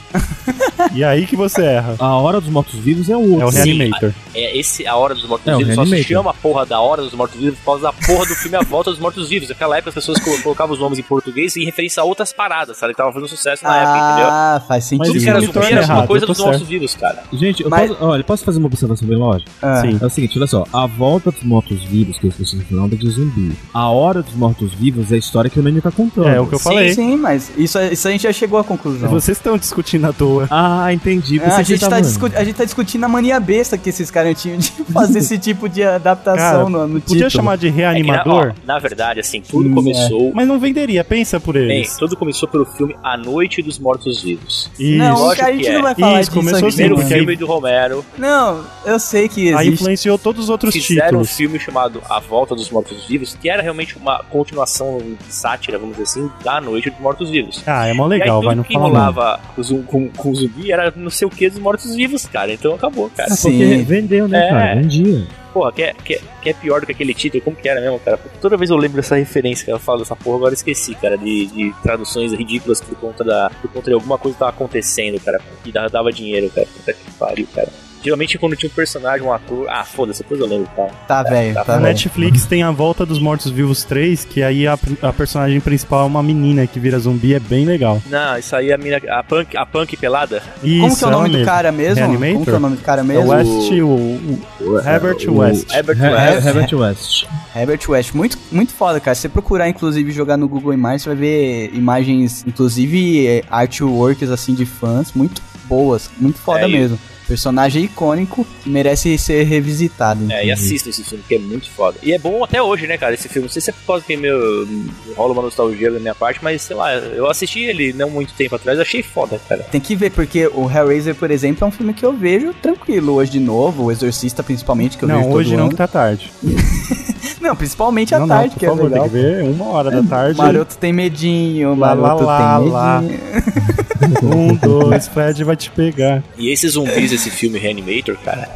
E 0.94 1.04
aí 1.04 1.26
que 1.26 1.36
você 1.36 1.64
erra. 1.64 1.96
A 2.00 2.16
Hora 2.16 2.40
dos 2.40 2.50
Mortos-Vivos 2.50 3.10
é 3.10 3.16
o 3.16 3.22
outro. 3.32 3.42
É 3.42 3.46
o 3.46 3.52
Sim, 3.52 3.78
Reanimator. 3.78 4.12
É, 4.34 4.58
esse 4.58 4.86
A 4.88 4.96
Hora 4.96 5.14
dos 5.16 5.24
É, 5.24 5.28
Mortos-Vivos 5.28 5.76
só 5.76 5.86
se 5.86 6.04
chama 6.04 6.32
a 6.32 6.34
porra 6.34 6.66
da 6.66 6.80
Hora 6.80 7.02
dos 7.02 7.14
Mortos-Vivos 7.14 7.58
por 7.60 7.66
causa 7.66 7.82
da 7.84 7.94
porra 7.94 8.26
do 8.26 8.36
filme 8.36 8.56
A 8.58 8.62
Volta 8.62 8.92
dos 8.92 9.00
Mortos-Vivos. 9.00 9.52
Naquela 9.56 9.78
época 9.78 9.90
as 9.90 9.96
pessoas 9.96 10.20
colo- 10.20 10.42
colocavam 10.42 10.74
os 10.74 10.80
nomes 10.82 11.00
em 11.00 11.04
português 11.04 11.56
em 11.56 11.64
referência 11.66 12.02
a 12.02 12.04
outras 12.06 12.34
paradas, 12.34 12.78
sabe? 12.78 12.94
Que 12.94 12.98
tava 12.98 13.12
fazendo 13.14 13.30
sucesso 13.30 13.64
na 13.64 13.76
época, 13.78 13.98
entendeu? 13.98 14.28
Ah, 14.30 14.62
faz 14.68 14.84
sentido. 14.84 15.00
Mas 15.00 15.08
Tudo 15.08 15.18
isso 15.18 15.26
que 15.26 15.30
era 15.30 15.40
zumbi 15.42 15.74
era 15.74 15.94
uma 15.94 16.08
coisa 16.08 16.24
eu 16.26 16.28
dos 16.28 16.40
mortos-vivos, 16.40 16.96
cara. 16.96 17.24
Gente, 17.32 17.64
eu 17.64 17.70
Mas- 17.70 17.90
posso, 17.92 18.04
olha, 18.06 18.24
posso 18.24 18.44
fazer 18.46 18.60
uma 18.60 18.68
observação 18.68 19.08
bem 19.08 19.18
lógica? 19.18 19.50
Ah. 19.62 19.82
Sim. 19.82 19.98
É 20.02 20.06
o 20.06 20.10
seguinte, 20.10 20.38
olha 20.38 20.48
só, 20.48 20.66
a 20.74 20.86
volta 20.86 21.32
dos 21.32 21.44
mortos-vivos, 21.44 22.18
que 22.20 22.28
as 22.28 22.34
pessoas 22.36 22.62
estão 22.62 22.78
falando, 22.78 22.94
é 22.94 22.96
de 22.98 23.10
zumbi. 23.10 23.58
A 23.74 23.90
hora 23.90 24.22
dos 24.22 24.34
mortos-vivos 24.34 25.12
é 25.12 25.16
a 25.16 25.18
história 25.18 25.50
que 25.50 25.60
o 25.60 25.64
Nani 25.64 25.80
tá 25.82 25.92
contando. 25.92 26.28
É 26.28 26.40
o 26.40 26.46
que 26.48 26.56
eu 26.56 26.60
Sim, 26.60 26.64
falei. 26.64 26.94
Sim, 26.94 27.16
mas 27.18 27.52
isso, 27.58 27.80
isso 27.80 28.08
a 28.08 28.12
gente 28.12 28.24
já 28.24 28.34
chegou 28.34 28.60
à 28.60 28.64
conclusão. 28.64 29.10
Vocês 29.10 29.38
estão 29.38 29.58
discutindo 29.58 30.06
à 30.06 30.14
toa. 30.14 30.48
Ah, 30.52 30.92
entendi. 30.94 31.40
Ah, 31.42 31.58
a, 31.58 31.64
gente 31.64 31.80
você 31.80 31.90
tá 31.90 32.00
discu- 32.02 32.32
a 32.36 32.44
gente 32.44 32.56
tá 32.56 32.66
discutindo 32.66 33.04
a 33.06 33.08
mania 33.08 33.40
besta 33.40 33.78
que 33.78 33.90
esses 33.90 34.12
caras 34.12 34.42
tinham 34.42 34.58
de 34.58 34.70
fazer 34.92 35.20
esse 35.20 35.38
tipo 35.38 35.70
de 35.70 35.82
adaptação 35.84 36.36
Cara, 36.36 36.70
no, 36.70 36.88
no 36.88 37.02
Podia 37.02 37.28
título. 37.28 37.30
chamar 37.32 37.58
de 37.58 37.68
É 37.68 37.72
que, 37.72 37.76
na, 37.82 37.92
reanimador, 37.92 38.54
ó, 38.58 38.68
na 38.68 38.80
verdade, 38.80 39.20
assim, 39.20 39.42
tudo 39.50 39.70
Hum, 39.70 39.74
começou. 39.74 40.32
mas 40.34 40.48
não 40.48 40.60
venderia, 40.60 41.04
pensa 41.04 41.40
por 41.40 41.54
Bem, 41.54 41.78
eles. 41.80 41.96
tudo 41.98 42.16
começou 42.18 42.48
pelo 42.50 42.66
filme 42.66 42.96
A 43.04 43.16
Noite 43.18 43.62
dos 43.62 43.78
Mortos-Vivos. 43.80 44.70
Isso. 44.80 44.98
Não, 44.98 45.18
Lógico 45.18 45.46
a 45.46 45.52
gente 45.52 45.64
que 45.64 45.72
não 45.72 45.80
é. 45.80 45.82
vai 45.84 45.96
falar 45.96 46.12
Isso, 46.14 46.20
disso 46.22 46.32
começou 46.34 46.58
aqui, 46.60 46.68
assim, 46.68 46.76
Primeiro 46.78 46.96
porque 46.96 47.14
filme 47.16 47.36
do 47.36 47.46
Romero. 47.46 48.06
Não, 48.18 48.64
eu 48.86 49.00
sei 49.00 49.28
que 49.30 49.50
Aí 49.54 49.68
existe. 49.68 49.74
influenciou 49.84 50.18
todos 50.18 50.44
os 50.46 50.50
outros 50.50 50.74
Fizeram 50.76 51.20
um 51.20 51.22
títulos. 51.24 51.32
filme 51.32 51.60
chamado 51.60 52.02
A 52.10 52.20
Volta 52.20 52.56
dos 52.56 52.70
Mortos-Vivos, 52.70 53.38
que 53.42 53.50
era 53.50 53.62
realmente 53.62 53.98
uma 53.98 54.24
continuação 54.30 54.98
de 55.00 55.34
sátira, 55.34 55.78
vamos 55.78 55.96
dizer 55.98 56.04
assim, 56.22 56.32
da 56.44 56.60
Noite 56.62 56.90
dos 56.90 57.00
Mortos-Vivos. 57.00 57.62
Ah, 57.66 57.88
é 57.88 57.94
mó 57.94 58.08
legal, 58.08 58.40
aí, 58.40 58.46
vai, 58.46 58.56
não 58.56 58.64
que 58.64 58.76
rolava 58.78 59.40
com, 59.56 59.84
com, 59.84 60.10
com 60.10 60.30
o 60.32 60.36
zumbi 60.36 60.72
era 60.72 60.92
não 60.96 61.10
sei 61.10 61.28
o 61.28 61.32
que 61.32 61.50
dos 61.50 61.60
mortos-vivos, 61.60 62.26
cara. 62.26 62.52
Então 62.54 62.74
acabou, 62.76 63.10
cara. 63.16 63.30
Porque 63.30 63.38
Sim. 63.50 63.84
vendeu, 63.84 64.28
né, 64.28 64.48
É. 64.48 64.50
cara? 64.50 64.76
Vendia. 64.76 65.28
Porra, 65.56 65.72
que 65.72 65.84
é, 65.84 65.94
que, 65.94 66.16
é, 66.16 66.22
que 66.42 66.50
é 66.50 66.54
pior 66.54 66.82
do 66.82 66.86
que 66.86 66.92
aquele 66.92 67.14
título, 67.14 67.42
como 67.42 67.56
que 67.56 67.70
era 67.70 67.80
mesmo, 67.80 67.98
cara? 67.98 68.20
Toda 68.42 68.58
vez 68.58 68.70
eu 68.70 68.76
lembro 68.76 68.98
dessa 68.98 69.16
referência, 69.16 69.66
cara, 69.66 69.78
eu 69.78 69.80
falo 69.80 70.00
dessa 70.00 70.14
porra, 70.14 70.36
agora 70.36 70.54
esqueci, 70.54 70.94
cara, 70.96 71.18
de, 71.18 71.46
de 71.46 71.74
traduções 71.82 72.34
ridículas 72.34 72.82
por 72.82 72.94
conta 72.98 73.24
da. 73.24 73.50
por 73.62 73.72
conta 73.72 73.90
de 73.90 73.94
alguma 73.94 74.18
coisa 74.18 74.36
que 74.36 74.40
tava 74.40 74.52
acontecendo, 74.52 75.18
cara, 75.22 75.40
que 75.64 75.72
dava 75.72 76.12
dinheiro, 76.12 76.50
cara. 76.50 76.68
Puta 76.68 76.92
que 76.92 77.12
pariu, 77.12 77.48
cara. 77.56 77.70
Geralmente 78.06 78.38
quando 78.38 78.56
tinha 78.56 78.70
um 78.70 78.74
personagem, 78.74 79.26
um 79.28 79.34
ator. 79.34 79.68
Ah, 79.70 79.84
foda-se, 79.84 80.22
depois 80.24 80.40
eu 80.40 80.48
lembro, 80.48 80.70
tá? 80.76 80.88
Tá 81.08 81.24
velho, 81.24 81.54
tá 81.56 81.64
velho. 81.64 81.80
Netflix 81.82 82.46
tem 82.46 82.64
a 82.64 82.72
Volta 82.72 83.06
dos 83.06 83.20
Mortos-Vivos 83.20 83.84
3, 83.84 84.24
que 84.26 84.42
aí 84.42 84.66
a, 84.68 84.78
a 85.02 85.12
personagem 85.12 85.60
principal 85.60 86.04
é 86.04 86.06
uma 86.08 86.24
menina 86.24 86.66
que 86.68 86.80
vira 86.80 86.98
zumbi, 87.00 87.34
é 87.34 87.40
bem 87.40 87.66
legal. 87.66 88.02
Não, 88.10 88.38
isso 88.38 88.56
aí 88.56 88.70
é 88.70 88.76
a 88.76 88.78
mina. 88.78 89.02
A 89.10 89.24
punk, 89.24 89.58
a 89.58 89.66
punk 89.66 89.98
pelada? 89.98 90.42
Isso, 90.64 90.82
Como 90.82 90.98
que 90.98 91.04
é 91.04 91.08
o 91.08 91.12
nome 91.12 91.30
do 91.30 91.46
cara 91.46 91.72
mesmo? 91.72 91.96
Reanimator? 91.96 92.34
Como 92.34 92.46
que 92.46 92.52
é 92.52 92.54
o 92.54 92.60
nome 92.60 92.76
do 92.78 92.82
cara 92.84 93.02
É 93.02 93.04
mesmo? 93.04 93.26
o 93.26 93.30
West, 93.30 93.72
o, 93.82 94.66
o 94.66 94.80
Herbert 94.80 95.18
West. 95.30 95.74
Herbert 95.74 95.98
He- 95.98 96.10
West. 96.14 96.44
He- 96.46 96.48
Herbert 96.48 96.74
West. 96.74 97.26
Herbert 97.56 97.80
West, 97.90 98.14
muito, 98.14 98.38
muito 98.52 98.74
foda, 98.74 99.00
cara. 99.00 99.16
Se 99.16 99.22
você 99.22 99.30
procurar, 99.30 99.68
inclusive, 99.68 100.12
jogar 100.12 100.38
no 100.38 100.48
Google 100.48 100.74
Imagens, 100.74 101.04
você 101.04 101.10
vai 101.10 101.18
ver 101.18 101.72
imagens, 101.74 102.44
inclusive 102.46 103.44
artworks, 103.50 104.30
assim, 104.30 104.54
de 104.54 104.66
fãs, 104.66 105.12
muito 105.14 105.42
boas, 105.66 106.10
muito 106.20 106.38
foda 106.40 106.62
É, 106.62 106.70
e- 106.70 106.72
mesmo. 106.72 107.00
Personagem 107.28 107.84
icônico 107.86 108.46
que 108.64 108.70
merece 108.70 109.18
ser 109.18 109.44
revisitado. 109.44 110.32
É, 110.32 110.46
e 110.46 110.52
assistam 110.52 110.90
esse 110.90 111.04
filme, 111.04 111.24
que 111.28 111.36
é 111.36 111.40
muito 111.40 111.70
foda. 111.70 111.98
E 112.04 112.14
é 112.14 112.20
bom 112.20 112.44
até 112.44 112.62
hoje, 112.62 112.88
né, 112.88 112.98
cara, 112.98 113.14
esse 113.14 113.28
filme. 113.28 113.48
Não 113.48 113.52
sei 113.54 113.62
se 113.62 113.70
é 113.70 113.74
por 113.74 113.86
causa 113.86 114.06
que 114.06 114.16
meu, 114.16 114.68
rola 115.16 115.34
uma 115.34 115.42
nostalgia 115.42 115.92
da 115.92 116.00
minha 116.00 116.16
parte, 116.16 116.40
mas 116.44 116.62
sei 116.62 116.76
lá, 116.76 116.94
eu 116.94 117.30
assisti 117.30 117.60
ele 117.62 117.94
não 117.94 118.10
muito 118.10 118.34
tempo 118.34 118.56
atrás, 118.56 118.80
achei 118.80 119.02
foda, 119.04 119.40
cara. 119.48 119.64
Tem 119.64 119.82
que 119.82 119.96
ver, 119.96 120.12
porque 120.12 120.48
o 120.48 120.70
Hellraiser, 120.70 121.16
por 121.16 121.32
exemplo, 121.32 121.64
é 121.66 121.68
um 121.68 121.72
filme 121.72 121.94
que 121.94 122.06
eu 122.06 122.14
vejo 122.14 122.54
tranquilo 122.54 123.14
hoje 123.16 123.32
de 123.32 123.40
novo. 123.40 123.86
O 123.86 123.92
Exorcista, 123.92 124.44
principalmente, 124.44 124.98
que 124.98 125.04
eu 125.04 125.10
Não, 125.10 125.18
vejo 125.24 125.30
hoje 125.30 125.50
todo 125.50 125.58
não 125.58 125.64
ano. 125.66 125.72
que 125.72 125.78
tá 125.78 125.88
tarde. 125.88 126.32
Não, 127.42 127.56
principalmente 127.56 128.14
à 128.16 128.20
não, 128.20 128.28
tarde, 128.28 128.50
não, 128.52 128.58
que 128.58 128.66
favor, 128.66 128.82
é 128.82 128.84
legal. 128.90 129.02
tem 129.04 129.12
que 129.12 129.18
ver 129.18 129.44
uma 129.44 129.66
hora 129.70 129.92
da 129.92 130.04
tarde. 130.04 130.40
O 130.40 130.44
Maroto 130.44 130.78
tem 130.78 130.94
medinho, 130.94 131.72
o 131.74 131.76
Lá, 131.78 131.94
lá, 131.94 131.96
Maroto 131.96 132.24
lá, 132.26 132.60
tem 132.60 132.70
lá. 132.70 133.02
medinho. 133.02 133.20
Um, 134.22 134.54
dois, 134.56 135.08
Fred 135.10 135.44
vai 135.44 135.56
te 135.56 135.70
pegar. 135.72 136.22
E 136.38 136.50
esses 136.52 136.74
zumbis 136.74 137.12
desse 137.12 137.30
filme 137.32 137.58
Reanimator, 137.58 138.16
cara, 138.24 138.50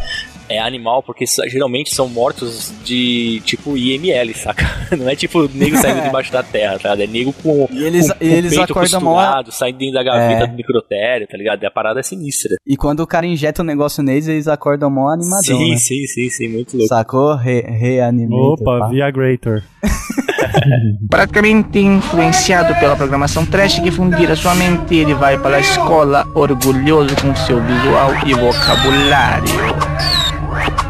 é 0.50 0.60
animal 0.60 1.04
porque 1.04 1.26
geralmente 1.48 1.94
são 1.94 2.08
mortos 2.10 2.74
de 2.84 3.42
tipo 3.46 3.78
IML, 3.78 4.34
saca? 4.34 4.66
Não 4.98 5.08
é 5.08 5.16
tipo 5.16 5.48
nego 5.54 5.78
saindo 5.78 6.02
debaixo 6.06 6.32
da 6.32 6.42
terra, 6.44 6.80
tá? 6.80 6.96
ligado? 6.96 7.02
É 7.02 7.08
nego 7.08 7.32
com, 7.34 7.68
E 7.72 7.84
eles- 7.84 8.12
com, 8.12 8.18
com 8.18 8.26
e 8.26 8.28
eles 8.34 8.56
peito 8.56 8.74
costurado, 8.74 9.52
saindo 9.52 9.78
dentro 9.78 9.94
da 9.96 10.04
gaveta 10.04 10.44
É. 10.44 10.48
do 10.48 10.56
microtério, 10.56 11.28
tá 11.28 11.38
ligado? 11.38 11.62
E 11.62 11.66
a 11.66 11.72
parada 11.72 12.00
é 12.00 12.04
sinistra. 12.04 12.56
E 12.66 12.76
quando 12.76 13.02
o 13.02 13.08
cara 13.08 13.26
injeta 13.28 13.62
um 13.62 13.66
negócio 13.66 14.02
neles, 14.04 14.28
eles 14.28 14.48
acordam 14.48 14.90
mó 14.90 15.10
animadão, 15.10 15.42
sim, 15.44 15.72
né? 15.72 15.78
sim, 15.78 16.06
sim, 16.08 16.30
sim, 16.30 16.48
muito 16.48 16.76
louco. 16.76 16.88
Sacou? 16.90 17.36
Re 17.36 17.62
Reanimator. 17.62 18.54
Opa, 18.54 18.80
pá. 18.80 18.88
Viagrator. 18.90 19.62
Praticamente 21.10 21.80
influenciado 21.80 22.74
pela 22.80 22.96
programação 22.96 23.46
trash 23.46 23.80
que 23.80 23.92
fundira 23.92 24.36
sua 24.36 24.56
mente, 24.56 24.96
ele 24.96 25.14
vai 25.14 25.38
para 25.38 25.58
a 25.58 25.60
escola 25.60 26.26
orgulhoso 26.36 27.16
com 27.22 27.36
seu 27.36 27.62
visual 27.64 28.12
e 28.26 28.34
vocabulário. 28.34 30.19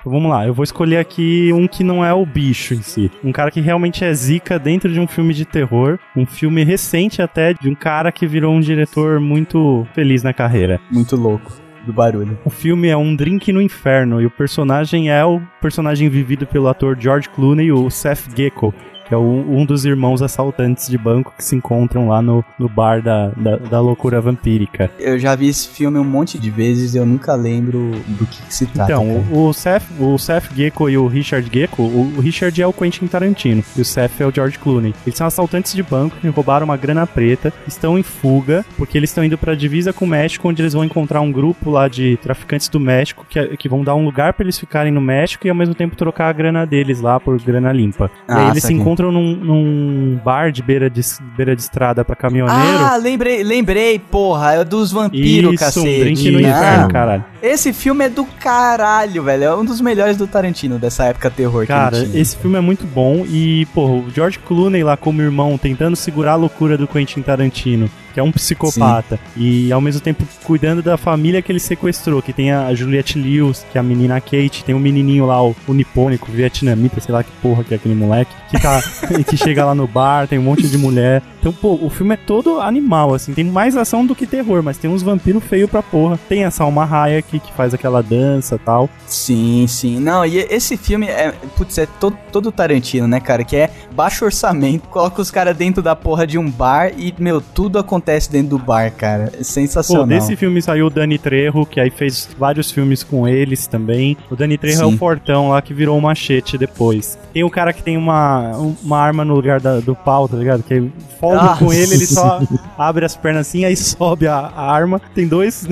Vamos 0.06 0.32
lá, 0.32 0.48
eu 0.48 0.54
vou 0.54 0.64
escolher 0.64 0.98
aqui 0.98 1.52
um 1.54 1.68
que 1.68 1.84
não 1.84 2.04
é 2.04 2.14
o 2.14 2.26
bicho 2.26 2.74
em 2.74 2.82
si. 2.82 3.12
Um 3.24 3.32
cara 3.32 3.52
que 3.52 3.62
realmente 3.62 4.04
é 4.04 4.14
zica 4.14 4.58
dentro 4.58 4.92
de 4.92 5.00
um 5.00 5.08
filme 5.08 5.34
de 5.34 5.46
terror. 5.46 6.00
Um 6.16 6.26
filme 6.26 6.64
recente 6.64 7.22
até, 7.22 7.54
de 7.54 7.70
um 7.70 7.76
cara 7.76 8.12
que 8.12 8.26
virou 8.26 8.54
um 8.54 8.60
diretor 8.60 9.20
muito 9.20 9.86
feliz 9.94 10.24
na 10.24 10.34
carreira. 10.34 10.80
Muito 10.90 11.16
louco 11.16 11.52
do 11.86 11.94
barulho. 11.94 12.38
O 12.46 12.50
filme 12.50 12.88
é 12.88 12.98
Um 12.98 13.16
Drink 13.16 13.52
no 13.52 13.62
Inferno 13.62 14.22
e 14.22 14.26
o 14.26 14.32
personagem 14.32 15.10
é 15.10 15.24
o 15.24 15.42
personagem 15.62 16.10
vivido 16.10 16.46
pelo 16.46 16.68
ator 16.68 16.98
George 17.00 17.30
Clooney, 17.30 17.72
o 17.72 17.90
Seth 17.90 18.30
Gecko, 18.36 18.74
que 19.10 19.14
é 19.14 19.18
o- 19.18 19.46
um 19.50 19.66
dos 19.66 19.84
irmãos 19.84 20.22
assaltantes 20.22 20.88
de 20.88 20.98
banco 20.98 21.34
que 21.36 21.44
se 21.44 21.56
encontram 21.56 22.08
lá 22.08 22.22
no, 22.22 22.46
no 22.58 22.70
bar 22.70 23.02
da, 23.02 23.30
da, 23.36 23.58
da 23.58 23.82
loucura 23.82 24.22
vampírica. 24.22 24.90
Eu 25.00 25.18
já 25.20 25.36
vi 25.36 25.48
esse 25.50 25.68
filme 25.68 25.98
um 26.00 26.04
monte 26.04 26.38
de 26.40 26.50
vezes 26.50 26.94
e 26.94 26.98
eu 26.98 27.06
nunca 27.06 27.34
lembro 27.36 27.92
do 28.08 28.26
que, 28.26 28.42
que 28.44 28.54
se 28.56 28.66
trata. 28.68 28.92
Então, 28.94 29.06
cara. 29.06 29.36
o, 29.40 29.52
Seth, 29.54 29.84
o 30.00 30.18
Seth 30.18 30.54
Gecko 30.56 30.90
e 30.90 30.98
o 30.98 31.08
Richard 31.08 31.50
Gecko, 31.52 31.82
o, 31.82 32.14
o 32.18 32.22
Richard 32.22 32.62
é 32.62 32.68
o 32.68 32.72
Quentin 32.72 33.08
Tarantino 33.08 33.64
e 33.76 33.82
o 33.82 33.86
Seth 33.86 34.22
é 34.22 34.26
o 34.26 34.32
George 34.34 34.60
Clooney. 34.60 34.94
Eles 35.06 35.18
são 35.18 35.28
assaltantes 35.28 35.74
de 35.74 35.82
banco 35.84 36.16
que 36.22 36.28
roubaram 36.30 36.66
uma 36.66 36.78
grana 36.78 37.06
preta, 37.08 37.52
estão 37.68 37.98
em 37.98 38.04
fuga 38.04 38.64
porque 38.78 38.98
eles 38.98 39.10
estão 39.10 39.24
indo 39.26 39.38
pra 39.38 39.56
divisa 39.56 39.92
com 39.92 40.06
o 40.06 40.08
México, 40.08 40.48
onde 40.48 40.62
eles 40.62 40.74
vão 40.74 40.84
encontrar 40.84 41.22
um 41.22 41.32
grupo 41.32 41.72
lá 41.72 41.88
de 41.88 42.18
traficantes 42.22 42.70
do 42.70 42.80
México 42.80 43.26
que, 43.28 43.58
que 43.58 43.68
vão 43.68 43.84
dar 43.84 43.96
um 43.96 44.06
lugar 44.06 44.34
pra 44.34 44.44
eles 44.46 44.60
ficarem 44.60 44.92
no 44.92 45.02
México 45.02 45.48
e 45.48 45.50
ao 45.50 45.56
mesmo 45.56 45.74
tempo 45.74 45.96
trocar 45.96 46.30
a 46.30 46.34
grana 46.34 46.66
deles 46.66 47.02
lá 47.02 47.20
por 47.20 47.40
grana 47.42 47.72
limpa. 47.72 48.12
e 48.28 48.32
aí 48.32 48.38
Ah, 48.38 48.44
eles 48.52 48.56
se 48.64 48.68
saquei. 48.70 48.78
Encontram 49.00 49.12
num, 49.12 49.36
num 49.36 50.20
bar 50.24 50.52
de 50.52 50.62
beira 50.62 50.90
de, 50.90 51.02
beira 51.36 51.56
de 51.56 51.62
estrada 51.62 52.04
pra 52.04 52.16
caminhoneiro. 52.16 52.60
Ah, 52.80 52.98
lembrei, 52.98 53.44
lembrei, 53.44 53.98
porra, 54.00 54.56
é 54.56 54.64
dos 54.64 54.92
vampiros, 54.92 55.54
Isso, 55.54 55.64
cacete. 55.64 55.88
um 55.88 56.00
drink 56.00 56.32
no 56.32 56.38
Ah, 56.40 56.42
inferno, 56.42 56.88
caralho. 56.90 57.26
Esse 57.42 57.72
filme 57.72 58.06
é 58.06 58.10
do 58.10 58.26
caralho, 58.26 59.24
velho. 59.24 59.44
É 59.46 59.56
um 59.56 59.64
dos 59.64 59.80
melhores 59.80 60.18
do 60.18 60.28
Tarantino, 60.28 60.78
dessa 60.78 61.06
época 61.06 61.30
terror 61.30 61.66
Cara, 61.66 61.98
esse 62.14 62.36
filme 62.38 62.58
é 62.58 62.62
muito 62.62 62.86
bom 62.86 63.26
e, 63.26 63.66
pô, 63.74 63.86
o 63.86 64.06
George 64.14 64.40
Clooney 64.40 64.84
lá 64.84 64.98
como 64.98 65.22
irmão 65.22 65.58
tentando 65.58 65.96
segurar 65.96 66.34
a 66.34 66.36
loucura 66.36 66.78
do 66.78 66.88
Quentin 66.88 67.22
Tarantino, 67.22 67.90
que 68.20 68.22
é 68.22 68.24
um 68.24 68.32
psicopata, 68.32 69.18
e 69.38 69.72
ao 69.72 69.80
mesmo 69.80 70.02
tempo 70.02 70.26
cuidando 70.44 70.84
da 70.84 70.98
família 70.98 71.42
que 71.42 71.50
ele 71.52 71.60
sequestrou, 71.60 72.22
que 72.22 72.34
tem 72.34 72.52
a 72.52 72.74
Juliette 72.74 73.18
Lewis, 73.18 73.66
que 73.72 73.78
é 73.78 73.82
a 73.82 73.84
menina 73.84 74.20
Kate, 74.20 74.64
tem 74.66 74.76
um 74.76 74.80
menininho 74.80 75.26
lá, 75.26 75.42
o, 75.42 75.56
o 75.66 75.74
nipônico, 75.74 76.30
vietnamita, 76.30 77.00
sei 77.00 77.14
lá 77.14 77.24
que 77.24 77.32
porra 77.42 77.64
que 77.64 77.74
é 77.74 77.78
aquele 77.78 77.96
moleque, 77.96 78.32
que, 78.50 78.60
tá, 78.60 78.82
que 79.26 79.38
chega 79.38 79.64
lá 79.64 79.74
no 79.74 79.88
bar, 79.88 80.28
tem 80.28 80.38
um 80.38 80.44
monte 80.44 80.68
de 80.68 80.78
mulher. 80.78 81.22
Então, 81.40 81.54
pô, 81.54 81.80
o 81.82 81.90
filme 81.90 82.16
é 82.16 82.18
todo 82.18 82.60
animal, 82.60 83.14
assim, 83.14 83.34
tem 83.34 83.46
mais 83.46 83.78
ação 83.78 84.06
do 84.06 84.14
que 84.14 84.28
terror, 84.28 84.62
mas 84.62 84.78
tem 84.78 84.90
uns 84.90 85.02
vampiros 85.02 85.44
feios 85.44 85.70
pra 85.70 85.82
porra. 85.82 86.20
Tem 86.28 86.44
a 86.44 86.52
Salma 86.52 86.84
Hayek, 86.84 87.40
que 87.40 87.54
faz 87.54 87.74
aquela 87.74 88.04
dança 88.04 88.56
e 88.56 88.60
tal. 88.60 88.90
Sim, 89.08 89.66
sim. 89.68 90.00
Não, 90.00 90.26
e 90.26 90.40
esse 90.40 90.76
filme 90.76 91.08
é, 91.08 91.32
putz, 91.56 91.78
é 91.78 91.86
todo, 91.86 92.18
todo 92.32 92.52
Tarantino, 92.52 93.08
né, 93.08 93.22
cara? 93.22 93.46
Que 93.46 93.56
é 93.56 93.70
baixo 93.96 94.26
orçamento, 94.26 94.90
coloca 94.90 95.22
os 95.22 95.32
caras 95.32 95.56
dentro 95.56 95.82
da 95.82 95.96
porra 95.96 96.28
de 96.28 96.38
um 96.38 96.50
bar 96.50 96.92
e, 96.98 97.14
meu, 97.18 97.40
tudo 97.40 97.80
acontece 97.80 98.09
dentro 98.30 98.50
do 98.50 98.60
bar, 98.60 98.92
cara. 98.92 99.26
É 99.34 99.38
Pô, 99.38 99.44
sensacional. 99.44 100.08
desse 100.08 100.36
filme 100.36 100.62
saiu 100.62 100.88
o 100.88 100.90
Dani 100.90 101.18
Trejo, 101.18 101.66
que 101.66 101.80
aí 101.80 101.90
fez 101.90 102.28
vários 102.38 102.72
filmes 102.72 103.04
com 103.04 103.28
eles 103.28 103.68
também. 103.68 104.16
O 104.30 104.36
Dani 104.36 104.58
Trejo 104.58 104.82
é 104.82 104.86
Sim. 104.86 104.94
o 104.96 104.98
fortão 104.98 105.50
lá 105.50 105.62
que 105.62 105.74
virou 105.74 105.98
o 105.98 106.02
machete 106.02 106.58
depois. 106.58 107.18
Tem 107.34 107.44
o 107.44 107.50
cara 107.50 107.72
que 107.74 107.84
tem 107.84 107.96
uma, 107.98 108.52
uma 108.84 108.98
arma 109.00 109.24
no 109.24 109.36
lugar 109.36 109.60
da- 109.60 109.80
do 109.80 109.96
pau, 109.96 110.28
tá 110.28 110.36
ligado? 110.38 110.64
Que 110.64 110.74
aí 110.76 110.92
folga 111.20 111.52
Ah, 111.52 111.58
com 111.58 111.72
ele, 111.72 111.94
ele 111.94 112.06
só 112.08 112.42
abre 112.78 113.06
as 113.06 113.16
pernas 113.16 113.48
assim, 113.48 113.66
aí 113.66 113.76
sobe 113.76 114.28
a, 114.28 114.36
a 114.36 114.72
arma. 114.72 115.00
Tem 115.14 115.28
dois, 115.28 115.68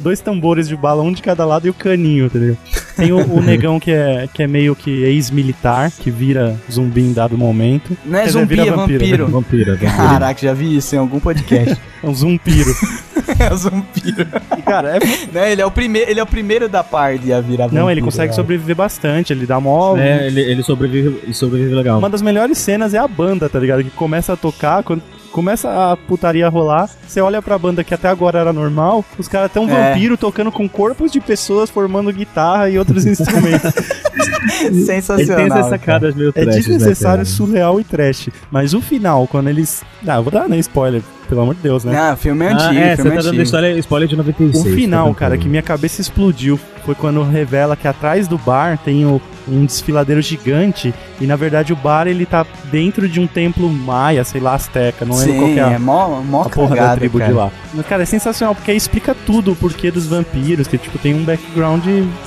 dois 0.00 0.20
tambores 0.20 0.68
de 0.68 0.76
bala, 0.76 1.02
um 1.02 1.12
de 1.12 1.20
cada 1.22 1.44
lado 1.44 1.66
e 1.66 1.70
o 1.70 1.74
caninho, 1.74 2.30
tá 2.30 2.38
ligado? 2.38 2.58
Tem 2.96 3.12
o, 3.12 3.18
o 3.18 3.40
negão 3.42 3.78
que 3.78 3.90
é, 3.90 4.28
que 4.32 4.42
é 4.42 4.46
meio 4.46 4.74
que 4.74 4.90
ex-militar, 5.04 5.90
que 5.90 6.10
vira 6.10 6.56
zumbi 6.70 7.02
em 7.02 7.12
dado 7.12 7.36
momento. 7.36 7.96
Não 8.04 8.18
é 8.18 8.22
Quer 8.24 8.30
zumbi, 8.30 8.46
vira 8.54 8.66
é 8.66 8.70
vampiro. 8.70 9.26
né? 9.26 9.32
Vampira, 9.32 9.72
vampira. 9.74 9.76
Caraca, 9.96 10.40
já 10.40 10.52
vi 10.54 10.76
isso 10.76 10.94
em 10.94 10.98
algum 10.98 11.20
podcast. 11.20 11.71
É 12.02 12.06
um 12.06 12.14
zumpiro. 12.14 12.70
é 13.38 13.52
o 13.52 13.56
vampiro. 13.56 14.26
E, 14.58 14.62
cara, 14.62 14.96
é 14.96 15.00
Não, 15.32 15.44
ele 15.44 15.62
é 15.62 15.66
o 15.66 15.70
primeiro, 15.70 16.10
ele 16.10 16.20
é 16.20 16.22
o 16.22 16.26
primeiro 16.26 16.68
da 16.68 16.82
party 16.82 17.32
a 17.32 17.40
virar 17.40 17.64
vampiro. 17.64 17.82
Não, 17.82 17.90
ele 17.90 18.00
consegue 18.02 18.28
cara. 18.28 18.36
sobreviver 18.36 18.76
bastante, 18.76 19.32
ele 19.32 19.46
dá 19.46 19.60
mó. 19.60 19.96
É, 19.96 20.26
ele, 20.26 20.40
ele 20.40 20.62
sobrevive, 20.62 21.20
ele 21.22 21.34
sobrevive 21.34 21.74
legal. 21.74 21.98
Uma 21.98 22.10
das 22.10 22.22
melhores 22.22 22.58
cenas 22.58 22.94
é 22.94 22.98
a 22.98 23.06
banda, 23.08 23.48
tá 23.48 23.58
ligado? 23.58 23.84
Que 23.84 23.90
começa 23.90 24.32
a 24.32 24.36
tocar, 24.36 24.82
quando 24.82 25.02
começa 25.32 25.92
a 25.92 25.96
putaria 25.96 26.46
a 26.46 26.50
rolar, 26.50 26.90
você 27.08 27.18
olha 27.20 27.40
pra 27.40 27.56
banda 27.58 27.82
que 27.82 27.94
até 27.94 28.06
agora 28.06 28.38
era 28.38 28.52
normal, 28.52 29.02
os 29.18 29.26
caras 29.28 29.50
tão 29.50 29.64
É. 29.68 29.92
vampiro 29.92 30.16
tocando 30.18 30.52
com 30.52 30.68
corpos 30.68 31.10
de 31.10 31.20
pessoas 31.20 31.70
formando 31.70 32.12
guitarra 32.12 32.68
e 32.68 32.78
outros 32.78 33.06
instrumentos. 33.06 33.72
Ele 34.62 34.84
Sensacional. 34.84 35.36
tem 35.36 35.46
essas 35.46 35.66
sacadas 35.68 36.14
meio 36.14 36.30
é 36.34 36.42
trash, 36.44 36.56
desnecessário, 36.56 37.18
né, 37.20 37.24
surreal 37.24 37.80
e 37.80 37.84
trash. 37.84 38.28
Mas 38.50 38.74
o 38.74 38.80
final, 38.80 39.26
quando 39.26 39.48
eles. 39.48 39.82
Ah, 40.06 40.20
vou 40.20 40.32
dar 40.32 40.48
nem 40.48 40.58
spoiler, 40.60 41.00
pelo 41.28 41.42
amor 41.42 41.54
de 41.54 41.60
Deus, 41.62 41.84
né? 41.84 41.92
Não, 41.92 42.16
filme 42.16 42.44
cara? 42.46 42.54
antigo, 42.64 42.80
Ah, 42.80 42.84
é, 42.84 42.96
você 42.96 43.02
filme 43.02 43.16
tá 43.16 43.22
dando 43.22 43.42
história, 43.42 43.78
spoiler 43.78 44.08
de 44.08 44.16
96. 44.16 44.66
O 44.72 44.76
final, 44.76 45.08
tá 45.08 45.14
cara, 45.14 45.38
que 45.38 45.48
minha 45.48 45.62
cabeça 45.62 46.00
explodiu 46.00 46.58
foi 46.84 46.94
quando 46.96 47.22
revela 47.22 47.76
que 47.76 47.86
atrás 47.86 48.26
do 48.26 48.36
bar 48.36 48.76
tem 48.84 49.06
o- 49.06 49.20
um 49.48 49.64
desfiladeiro 49.64 50.20
gigante 50.22 50.92
e 51.20 51.26
na 51.26 51.34
verdade 51.36 51.72
o 51.72 51.76
bar 51.76 52.06
ele 52.08 52.24
tá 52.26 52.44
dentro 52.72 53.08
de 53.08 53.18
um 53.20 53.26
templo 53.26 53.68
maia, 53.68 54.22
sei 54.24 54.40
lá, 54.40 54.54
asteca, 54.54 55.04
não 55.04 55.16
lembro 55.16 55.34
qual 55.34 55.46
Sim, 55.48 55.54
que 55.54 55.60
é 55.60 55.72
é 55.74 55.78
mó, 55.78 56.20
mó 56.22 56.42
a 56.42 56.48
porra 56.48 56.74
da 56.76 56.96
tribo 56.96 57.18
cara. 57.18 57.30
de 57.30 57.36
lá. 57.36 57.50
Mas, 57.74 57.86
cara, 57.86 58.02
é 58.02 58.06
sensacional, 58.06 58.54
porque 58.54 58.70
aí 58.72 58.76
explica 58.76 59.14
tudo 59.26 59.52
o 59.52 59.56
porquê 59.56 59.90
dos 59.92 60.06
vampiros, 60.06 60.66
que, 60.66 60.76
tipo, 60.76 60.98
tem 60.98 61.14
um 61.14 61.22
background 61.24 61.84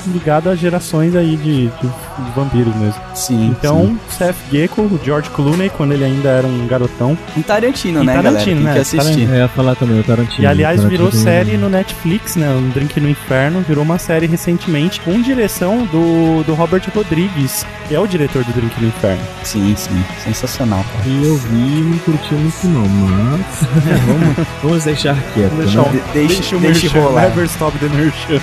ligado 0.07 0.49
a 0.49 0.55
gerações 0.55 1.15
aí 1.15 1.35
de, 1.37 1.67
de 1.81 1.87
de 2.15 2.31
vampiros 2.33 2.73
mesmo. 2.77 3.01
Sim. 3.13 3.47
Então, 3.59 3.99
Seth 4.09 4.35
Gecko, 4.49 4.81
o 4.83 4.99
George 5.03 5.29
Clooney, 5.31 5.69
quando 5.69 5.91
ele 5.91 6.05
ainda 6.05 6.29
era 6.29 6.47
um 6.47 6.65
garotão. 6.65 7.17
Um 7.35 7.41
Tarantino, 7.41 8.01
E 8.01 8.05
né, 8.05 8.13
Tarantino, 8.13 8.33
galera? 8.33 8.45
Tem 8.45 8.55
né? 8.63 8.73
que 8.73 8.79
assistir. 8.79 8.97
Tarantino. 9.03 9.33
É, 9.33 9.35
eu 9.35 9.41
ia 9.41 9.47
falar 9.49 9.75
também, 9.75 9.99
o 9.99 10.03
Tarantino. 10.03 10.43
E 10.43 10.47
aliás, 10.47 10.81
virou 10.85 11.07
Tarantino. 11.09 11.23
série 11.23 11.57
no 11.57 11.67
Netflix, 11.69 12.37
né? 12.37 12.47
Um 12.49 12.69
Drink 12.69 12.97
no 13.01 13.09
Inferno, 13.09 13.65
virou 13.67 13.83
uma 13.83 13.97
série 13.97 14.27
recentemente 14.27 15.01
com 15.01 15.21
direção 15.21 15.85
do, 15.87 16.43
do 16.43 16.53
Robert 16.53 16.83
Rodrigues, 16.95 17.65
que 17.87 17.93
é 17.95 17.99
o 17.99 18.07
diretor 18.07 18.43
do 18.45 18.53
Drink 18.53 18.73
no 18.81 18.87
Inferno. 18.87 19.21
Sim, 19.43 19.73
sim. 19.77 20.03
Sensacional, 20.23 20.83
cara. 20.93 21.03
E 21.09 21.25
eu 21.25 21.35
vi 21.35 21.79
e 21.79 21.81
não 21.81 21.97
curti 21.99 22.33
muito 22.33 22.67
não, 22.67 22.87
mas... 22.87 23.45
vamos, 24.05 24.47
vamos 24.63 24.83
deixar 24.85 25.15
quieto, 25.33 25.51
deixar, 25.55 25.81
né? 25.81 26.01
o- 26.09 26.13
Deixa- 26.13 26.33
deixa 26.35 26.55
o 26.55 26.59
deixa 26.61 26.99
rolar. 26.99 27.23
Never 27.29 27.45
stop 27.45 27.77
the 27.79 27.89
merchan. 27.89 28.41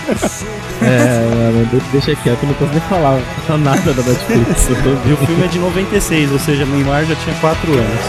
É, 0.83 1.65
deixa 1.93 2.15
quieto, 2.17 2.45
não 2.45 2.55
posso 2.55 2.73
nem 2.73 2.81
falar 2.83 3.19
nada 3.59 3.93
da 3.93 4.03
Netflix. 4.03 4.69
E 5.07 5.13
o 5.13 5.17
filme 5.17 5.45
é 5.45 5.49
de 5.49 5.59
96, 5.59 6.33
ou 6.33 6.39
seja, 6.39 6.65
Neymar 6.65 7.05
já 7.05 7.15
tinha 7.17 7.35
4 7.37 7.73
anos. 7.73 8.01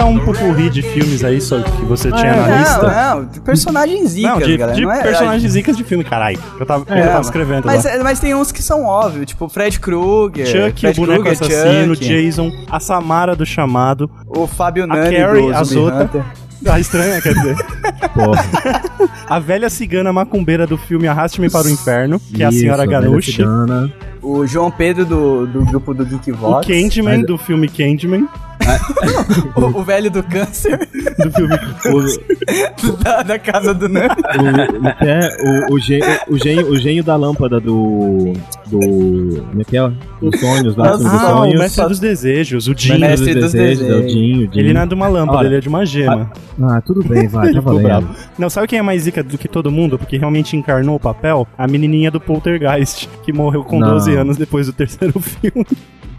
citar 0.00 0.06
um 0.06 0.18
popurri 0.18 0.70
de 0.70 0.82
filmes 0.82 1.22
aí 1.22 1.40
só 1.40 1.60
que 1.60 1.82
você 1.82 2.10
tinha 2.10 2.34
na 2.34 2.48
Não, 2.48 2.58
lista. 2.58 2.88
não, 3.14 3.24
de 3.26 3.40
personagens 3.40 4.10
zicas, 4.10 4.30
Não, 4.32 4.38
de, 4.40 4.56
galera. 4.56 4.76
de 4.76 4.82
não 4.84 4.92
é, 4.92 5.02
personagens 5.02 5.52
zicas 5.52 5.76
de 5.76 5.84
filme, 5.84 6.02
caralho. 6.04 6.38
Eu 6.58 6.66
tava, 6.66 6.84
eu 6.88 7.06
tava 7.06 7.20
escrevendo 7.20 7.64
Mas, 7.66 7.84
lá. 7.84 7.90
é- 7.90 8.02
mas 8.02 8.18
tem 8.20 8.34
uns 8.34 8.50
que 8.50 8.62
são 8.62 8.84
óbvios, 8.84 9.26
tipo 9.26 9.48
Fred 9.48 9.78
Krueger. 9.78 10.46
Chuck, 10.46 10.76
o 10.76 10.80
Fred 10.80 11.00
boneco 11.00 11.22
Krueger, 11.24 11.32
assassino, 11.46 11.94
Chuck, 11.94 12.08
Jason, 12.08 12.52
a 12.70 12.80
Samara 12.80 13.36
do 13.36 13.44
chamado, 13.44 14.10
O 14.26 14.46
Fábio 14.46 14.84
a 14.84 14.86
Nani 14.86 15.16
Carrie, 15.16 15.42
do 15.42 15.54
a 15.56 15.64
Zota. 15.64 16.24
A 16.68 16.78
estranha, 16.78 17.20
quer 17.22 17.32
dizer. 17.32 17.56
Porra. 18.12 18.44
A 19.26 19.38
velha 19.38 19.70
cigana 19.70 20.12
macumbeira 20.12 20.66
do 20.66 20.76
filme 20.76 21.08
Arraste-me 21.08 21.48
para 21.48 21.66
o 21.66 21.70
Inferno, 21.70 22.20
que 22.20 22.42
é 22.42 22.46
a 22.46 22.52
senhora 22.52 22.84
Ganushi. 22.84 23.42
O 24.22 24.46
João 24.46 24.70
Pedro 24.70 25.04
do, 25.04 25.46
do 25.46 25.64
grupo 25.64 25.94
do 25.94 26.04
Geek 26.04 26.30
O 26.32 26.36
Vox. 26.36 26.66
Candyman, 26.66 27.18
Mas- 27.18 27.26
do 27.26 27.38
filme 27.38 27.68
Candyman. 27.68 28.26
O, 29.56 29.80
o 29.80 29.82
velho 29.82 30.10
do 30.10 30.22
câncer 30.22 30.78
Do 31.18 31.30
filme 31.32 31.54
O, 32.84 32.92
da, 33.02 33.22
da 33.22 33.38
casa 33.38 33.72
do 33.72 33.88
Nani. 33.88 34.08
o, 34.10 34.84
o, 34.84 34.88
é, 35.08 35.68
o, 35.70 35.74
o, 35.74 35.78
gênio, 35.80 36.06
o, 36.28 36.38
gênio, 36.38 36.70
o 36.70 36.76
gênio 36.76 37.02
da 37.02 37.16
lâmpada 37.16 37.58
do. 37.58 38.32
Do. 38.66 38.78
Como 38.78 39.60
é 39.60 39.64
que 39.64 39.76
é? 39.78 39.90
Dos 40.20 40.38
sonhos, 40.38 40.76
lá, 40.76 40.90
Nossa, 40.90 41.02
dos 41.04 41.12
Ah, 41.12 41.34
o 41.34 41.38
sonhos. 41.38 41.58
Mestre 41.60 41.88
dos 41.88 41.98
Desejos, 42.00 42.68
o 42.68 42.74
Jim. 42.76 42.98
Mestre 42.98 43.34
dos 43.34 43.52
Desejos. 43.52 43.88
é 43.88 43.94
o 43.96 44.06
Dinho, 44.06 44.44
o 44.44 44.48
Dinho. 44.48 44.64
Ele 44.64 44.72
não 44.74 44.82
é 44.82 44.86
de 44.86 44.94
uma 44.94 45.08
lâmpada, 45.08 45.38
Olha, 45.38 45.46
ele 45.48 45.56
é 45.56 45.60
de 45.60 45.68
uma 45.68 45.84
gema. 45.86 46.30
Ah, 46.62 46.80
tudo 46.82 47.02
bem, 47.02 47.26
vai, 47.28 47.48
Ele 47.48 47.60
tá 47.62 47.72
bravo. 47.72 48.08
Não, 48.38 48.50
sabe 48.50 48.66
quem 48.68 48.78
é 48.78 48.82
mais 48.82 49.02
zica 49.02 49.22
do 49.22 49.38
que 49.38 49.48
todo 49.48 49.70
mundo? 49.70 49.98
Porque 49.98 50.18
realmente 50.18 50.54
encarnou 50.56 50.96
o 50.96 51.00
papel? 51.00 51.48
A 51.56 51.66
menininha 51.66 52.10
do 52.10 52.20
Poltergeist, 52.20 53.08
que 53.24 53.32
morreu 53.32 53.64
com 53.64 53.78
Não. 53.78 53.94
12 53.94 54.09
anos 54.16 54.36
depois 54.36 54.66
do 54.66 54.72
terceiro 54.72 55.18
filme. 55.20 55.66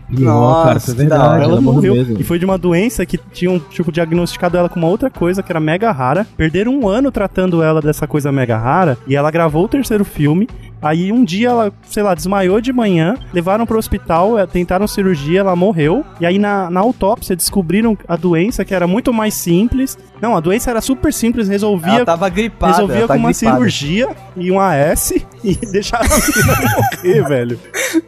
Nossa, 0.10 0.66
cara, 0.68 0.78
isso 0.78 0.92
é 0.92 0.94
verdade. 0.94 1.24
ela 1.24 1.44
Ela 1.54 1.62
morreu. 1.62 1.94
mesmo. 1.96 2.20
E 2.20 2.24
foi 2.24 2.38
de 2.38 2.44
uma 2.44 2.58
doença 2.58 3.06
que 3.06 3.18
tinham, 3.18 3.58
tipo, 3.60 3.92
diagnosticado 3.94 4.58
ela 4.58 4.68
com 4.68 4.78
uma 4.78 4.90
outra 4.90 5.10
coisa 5.10 5.42
que 5.42 5.50
era 5.52 5.60
mega 5.60 5.90
rara. 5.92 6.28
Perderam 6.36 6.74
um 6.78 6.88
ano 6.90 7.12
tratando 7.12 7.64
ela 7.64 7.80
dessa 7.82 8.06
coisa 8.06 8.30
mega 8.32 8.58
rara. 8.58 8.98
E 9.08 9.16
ela 9.16 9.32
gravou 9.32 9.64
o 9.64 9.70
terceiro 9.70 10.04
filme. 10.04 10.50
Aí 10.82 11.12
um 11.12 11.24
dia 11.24 11.50
ela, 11.50 11.72
sei 11.84 12.02
lá, 12.04 12.14
desmaiou 12.16 12.60
de 12.60 12.74
manhã, 12.74 13.16
levaram 13.34 13.66
pro 13.66 13.78
hospital, 13.78 14.38
eh, 14.40 14.46
tentaram 14.48 14.88
cirurgia, 14.88 15.42
ela 15.42 15.56
morreu. 15.56 16.04
E 16.20 16.26
aí 16.26 16.40
na, 16.40 16.70
na 16.70 16.80
autópsia 16.80 17.36
descobriram 17.36 17.98
a 18.08 18.16
doença 18.16 18.66
que 18.66 18.74
era 18.74 18.88
muito 18.88 19.14
mais 19.14 19.34
simples. 19.34 19.98
Não, 20.22 20.36
a 20.36 20.40
doença 20.40 20.70
era 20.70 20.82
super 20.82 21.12
simples, 21.12 21.48
resolvia 21.48 21.94
Ela 21.94 22.06
tava 22.06 22.30
gripada. 22.30 22.74
resolvia 22.74 22.98
ela 22.98 23.08
com 23.08 23.14
tá 23.14 23.20
uma 23.20 23.32
gripada. 23.32 23.56
cirurgia 23.58 24.10
e 24.38 24.52
um 24.52 24.60
AS 24.60 25.12
e 25.44 25.56
deixaram 25.72 26.06
a 26.06 26.10
menina 26.10 26.76
morrer, 26.78 27.28
velho. 27.28 27.60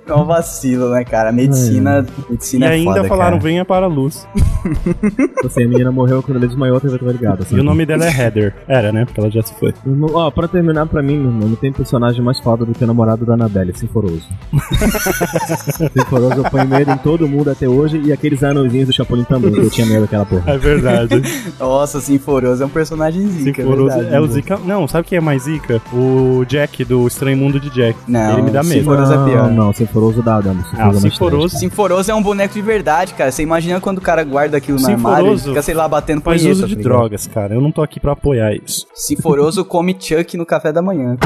É 0.06 0.14
um 0.14 0.26
vacilo, 0.26 0.90
né, 0.92 1.04
cara? 1.04 1.32
Medicina, 1.32 2.06
medicina 2.30 2.66
e 2.68 2.70
é 2.70 2.72
ainda 2.74 2.96
foda, 2.98 3.08
falaram, 3.08 3.38
cara. 3.38 3.44
venha 3.44 3.66
para 3.66 3.86
a 3.86 3.90
luz. 3.90 4.28
Assim, 5.44 5.64
a 5.64 5.68
menina 5.68 5.92
morreu 5.92 6.22
quando 6.22 6.38
ela 6.38 6.48
desmaiou, 6.48 6.78
a 6.78 6.80
TV 6.80 6.98
tava 6.98 7.12
ligada. 7.12 7.46
E 7.52 7.60
o 7.60 7.64
nome 7.64 7.86
dela 7.86 8.06
é 8.06 8.10
Heather. 8.12 8.54
Era, 8.68 8.92
né? 8.92 9.06
Porque 9.06 9.20
ela 9.20 9.30
já 9.32 9.42
se 9.42 9.54
foi. 9.56 9.74
Ó, 10.14 10.30
pra 10.32 10.48
terminar, 10.48 10.86
pra 10.88 11.02
mim, 11.02 11.18
meu 11.18 11.32
irmão, 11.32 11.50
não 11.50 11.56
tem 11.56 11.72
personagem 11.72 12.22
mais 12.22 12.40
foda 12.40 12.63
do 12.66 12.74
que 12.74 12.84
o 12.84 12.88
namorado 12.88 13.26
da 13.26 13.34
Annabelle, 13.34 13.74
Sinforoso. 13.76 14.28
Sinforoso 15.94 16.36
eu 16.38 16.44
ponho 16.44 16.68
medo 16.68 16.92
em 16.92 16.98
todo 16.98 17.28
mundo 17.28 17.50
até 17.52 17.68
hoje 17.68 18.02
e 18.04 18.12
aqueles 18.12 18.44
anõezinhos 18.44 18.88
do 18.88 18.94
Chapolin 18.94 19.24
também, 19.24 19.52
que 19.52 19.60
eu 19.60 19.70
tinha 19.70 19.86
medo 19.88 20.02
daquela 20.02 20.26
porra. 20.26 20.44
É 20.54 20.58
verdade. 20.58 21.22
Nossa, 21.60 22.00
Sinforoso 22.00 22.64
é 22.64 22.66
um 22.66 22.70
personagem 22.70 23.28
zica, 23.28 23.62
é 23.62 23.66
Sinforoso 23.66 23.96
verdade, 23.96 24.16
é 24.16 24.20
o 24.20 24.26
né? 24.26 24.34
Zika. 24.34 24.60
Não, 24.66 24.88
sabe 24.88 25.08
quem 25.08 25.18
é 25.18 25.22
mais 25.22 25.44
Zika? 25.44 25.82
O 25.94 26.46
Jack 26.46 26.84
do 26.86 27.08
Estranho 27.08 27.38
Mundo 27.38 27.60
de 27.60 27.70
Jack. 27.70 27.98
Não, 28.08 28.34
Ele 28.34 28.42
me 28.44 28.52
dá 28.52 28.64
medo. 28.64 28.80
Sinforoso 28.80 29.14
é 29.14 29.26
pior. 29.26 29.52
Não, 29.52 29.74
Sinforoso 29.74 30.22
dá, 30.22 30.42
dá. 30.42 30.52
Sinforoso 30.52 30.76
Ah, 30.78 30.82
é 30.82 30.86
mais 30.86 31.02
Sinforoso 31.02 31.58
Sinforoso 31.58 32.12
é 32.12 32.16
um 32.16 32.22
boneco 32.22 32.54
de 32.54 32.62
verdade, 32.62 33.14
cara. 33.14 33.32
Você 33.32 33.44
imagina 33.44 33.80
quando 33.80 33.98
o 33.98 34.02
cara 34.02 34.24
guarda 34.24 34.58
aquilo 34.58 34.78
no 34.78 34.86
Sinforoso 34.86 35.08
armário 35.08 35.34
e 35.34 35.40
fica, 35.40 35.62
sei 35.62 35.74
lá, 35.74 35.88
batendo 35.88 36.22
faz 36.22 36.42
punheta, 36.42 36.60
uso 36.60 36.68
de 36.68 36.76
tá 36.76 36.82
drogas, 36.82 37.28
cara. 37.28 37.54
Eu 37.54 37.62
não 37.62 37.72
tô 37.72 37.82
aqui 37.82 38.00
pra 38.00 38.14
apoiar 38.14 38.54
isso. 38.54 38.86
Sinforoso 38.94 39.66
come 39.66 39.96
Chuck 40.00 40.38
no 40.38 40.46
café 40.46 40.72
da 40.72 40.82
manhã. 40.82 41.18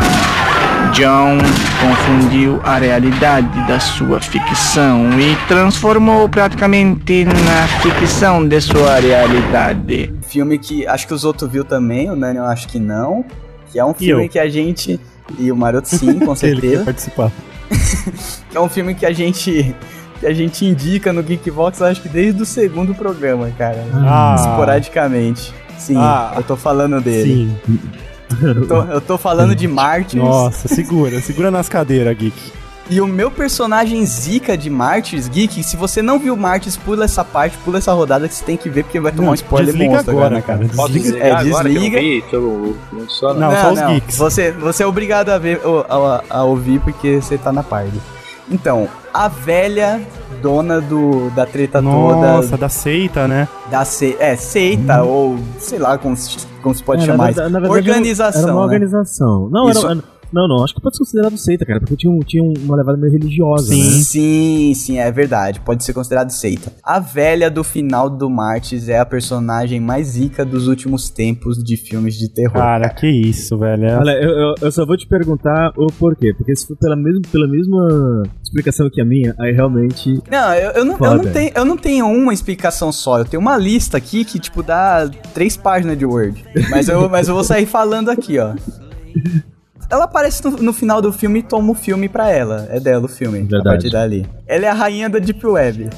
John 0.93 1.26
confundiu 1.81 2.59
a 2.63 2.77
realidade 2.77 3.47
da 3.67 3.79
sua 3.79 4.19
ficção 4.19 5.09
e 5.19 5.35
transformou 5.47 6.27
praticamente 6.29 7.25
na 7.25 7.67
ficção 7.81 8.47
de 8.47 8.59
sua 8.61 8.99
realidade. 8.99 10.13
Filme 10.27 10.57
que 10.57 10.85
acho 10.87 11.07
que 11.07 11.13
os 11.13 11.23
outros 11.23 11.49
viu 11.51 11.63
também, 11.63 12.09
o 12.09 12.15
Nani 12.15 12.37
eu 12.37 12.45
acho 12.45 12.67
que 12.67 12.79
não. 12.79 13.25
Que 13.71 13.79
é 13.79 13.85
um 13.85 13.93
filme 13.93 14.29
que 14.29 14.39
a 14.39 14.47
gente. 14.49 14.99
E 15.37 15.51
o 15.51 15.55
Maroto 15.55 15.89
sim, 15.89 16.19
com 16.19 16.31
Ele 16.41 16.61
quer 16.61 16.61
certeza. 16.61 16.83
participar. 16.85 17.31
que 18.49 18.55
é 18.57 18.59
um 18.59 18.69
filme 18.69 18.95
que 18.95 19.05
a 19.05 19.11
gente. 19.11 19.75
Que 20.19 20.25
a 20.25 20.33
gente 20.33 20.65
indica 20.65 21.13
no 21.13 21.21
Geekbox, 21.21 21.79
acho 21.81 22.01
que 22.01 22.09
desde 22.09 22.41
o 22.41 22.45
segundo 22.45 22.95
programa, 22.95 23.51
cara. 23.57 23.85
Ah. 23.93 24.35
Esporadicamente. 24.39 25.53
Sim, 25.77 25.95
Ah. 25.97 26.33
eu 26.37 26.41
tô 26.43 26.55
falando 26.57 26.99
dele. 26.99 27.51
Sim. 27.67 27.79
Eu 28.41 28.67
tô, 28.67 28.81
eu 28.83 29.01
tô 29.01 29.17
falando 29.17 29.55
de 29.55 29.67
Martyrs. 29.67 30.21
Nossa, 30.23 30.67
segura. 30.67 31.21
Segura 31.21 31.49
nas 31.49 31.69
cadeiras, 31.69 32.17
Geek. 32.17 32.35
E 32.89 33.01
o 33.01 33.07
meu 33.07 33.29
personagem 33.29 34.05
zica 34.05 34.57
de 34.57 34.69
Martyrs, 34.69 35.27
Geek, 35.27 35.61
se 35.61 35.75
você 35.75 36.01
não 36.01 36.17
viu 36.17 36.37
Martyrs, 36.37 36.77
pula 36.77 37.03
essa 37.03 37.23
parte, 37.23 37.57
pula 37.65 37.79
essa 37.79 37.91
rodada 37.91 38.29
que 38.29 38.33
você 38.33 38.45
tem 38.45 38.55
que 38.55 38.69
ver, 38.69 38.83
porque 38.83 38.97
vai 38.99 39.11
tomar 39.11 39.25
Não, 39.25 39.31
um 39.31 39.35
spoiler 39.35 39.67
desliga 39.73 39.91
monstro 39.91 40.11
agora, 40.11 40.35
né, 40.35 40.41
cara. 40.41 40.65
Posso 40.73 40.93
Desliga. 40.93 41.17
É, 41.25 41.43
desliga. 41.43 41.97
eu 41.97 42.01
vi? 42.01 42.23
Tô, 42.31 42.75
não 42.93 43.09
só 43.09 43.33
Não, 43.33 43.51
só 43.51 43.73
os 43.73 43.81
geeks. 43.93 44.17
Você, 44.17 44.51
você 44.51 44.83
é 44.83 44.87
obrigado 44.87 45.29
a 45.29 45.37
ver, 45.37 45.59
ou- 45.65 45.85
a, 45.89 46.23
a 46.29 46.43
ouvir 46.43 46.79
porque 46.79 47.19
você 47.21 47.37
tá 47.37 47.51
na 47.51 47.61
parte. 47.63 47.91
Então, 48.49 48.87
a 49.13 49.27
velha 49.27 49.99
dona 50.41 50.79
do, 50.81 51.29
da 51.31 51.45
treta 51.45 51.81
Nossa, 51.81 52.47
toda, 52.51 52.57
da 52.57 52.69
seita, 52.69 53.27
né? 53.27 53.47
da 53.69 53.83
se, 53.85 54.15
é, 54.19 54.35
seita, 54.35 55.03
ou 55.03 55.37
sei 55.59 55.79
lá 55.79 55.97
como 55.97 56.15
se, 56.15 56.37
como 56.61 56.73
se 56.75 56.83
pode 56.83 57.03
É, 57.03 57.07
na 57.07 57.13
chamar 57.13 57.31
isso. 57.31 57.39
na 57.41 57.59
verdade, 57.59 57.71
Organização, 57.89 58.41
Era 58.43 58.51
uma 58.53 58.59
né? 58.59 58.65
organização. 58.65 59.49
Não, 59.51 59.69
Isso- 59.69 59.85
era, 59.87 60.03
não, 60.31 60.47
não, 60.47 60.63
acho 60.63 60.73
que 60.73 60.81
pode 60.81 60.95
ser 60.95 61.03
considerado 61.03 61.37
seita, 61.37 61.65
cara, 61.65 61.79
porque 61.79 61.95
tinha, 61.95 62.17
tinha 62.19 62.43
uma 62.43 62.75
levada 62.75 62.97
meio 62.97 63.11
religiosa, 63.11 63.73
Sim. 63.73 63.83
né? 63.83 64.01
Sim, 64.01 64.73
sim, 64.75 64.97
é 64.97 65.11
verdade. 65.11 65.59
Pode 65.61 65.83
ser 65.83 65.93
considerado 65.93 66.29
seita. 66.29 66.71
A 66.83 66.99
velha 66.99 67.49
do 67.49 67.63
final 67.63 68.09
do 68.09 68.29
Martyrs 68.29 68.89
é 68.89 68.99
a 68.99 69.05
personagem 69.05 69.79
mais 69.79 70.07
zica 70.07 70.45
dos 70.45 70.67
últimos 70.67 71.09
tempos 71.09 71.63
de 71.63 71.77
filmes 71.77 72.15
de 72.15 72.29
terror. 72.29 72.53
Cara, 72.53 72.89
que 72.89 73.07
isso, 73.07 73.57
velho. 73.57 73.85
É- 73.85 73.97
Olha, 73.97 74.11
eu, 74.11 74.29
eu, 74.29 74.55
eu 74.61 74.71
só 74.71 74.85
vou 74.85 74.97
te 74.97 75.07
perguntar 75.07 75.71
o 75.77 75.87
porquê, 75.87 76.33
porque 76.33 76.55
se 76.55 76.67
for 76.67 76.77
pela 76.77 76.95
mesma, 76.95 77.21
pela 77.31 77.47
mesma 77.47 78.23
explicação 78.43 78.89
que 78.91 79.01
a 79.01 79.05
minha, 79.05 79.35
aí 79.39 79.51
realmente. 79.51 80.21
Não, 80.29 80.53
eu, 80.53 80.71
eu 80.71 80.85
não, 80.85 80.97
não 80.97 81.19
tenho, 81.31 81.51
eu 81.55 81.65
não 81.65 81.77
tenho 81.77 82.05
uma 82.07 82.33
explicação 82.33 82.91
só. 82.91 83.19
Eu 83.19 83.25
tenho 83.25 83.41
uma 83.41 83.57
lista 83.57 83.97
aqui 83.97 84.23
que, 84.25 84.39
tipo, 84.39 84.61
dá 84.63 85.09
três 85.33 85.55
páginas 85.57 85.97
de 85.97 86.05
Word. 86.05 86.43
Mas 86.69 86.87
eu, 86.87 87.09
mas 87.09 87.27
eu 87.27 87.35
vou 87.35 87.43
sair 87.43 87.65
falando 87.65 88.09
aqui, 88.09 88.37
ó. 88.39 88.53
ela 89.89 90.05
aparece 90.05 90.43
no, 90.43 90.51
no 90.57 90.73
final 90.73 91.01
do 91.01 91.11
filme 91.13 91.39
e 91.39 91.43
toma 91.43 91.71
o 91.71 91.75
filme 91.75 92.09
pra 92.09 92.29
ela. 92.31 92.67
É 92.69 92.79
dela 92.79 93.05
o 93.05 93.07
filme, 93.07 93.39
a 93.39 93.41
Verdade. 93.41 93.63
partir 93.63 93.89
dali. 93.89 94.25
Ela 94.45 94.65
é 94.65 94.69
a 94.69 94.73
rainha 94.73 95.09
da 95.09 95.19
Deep 95.19 95.45
Web. 95.45 95.89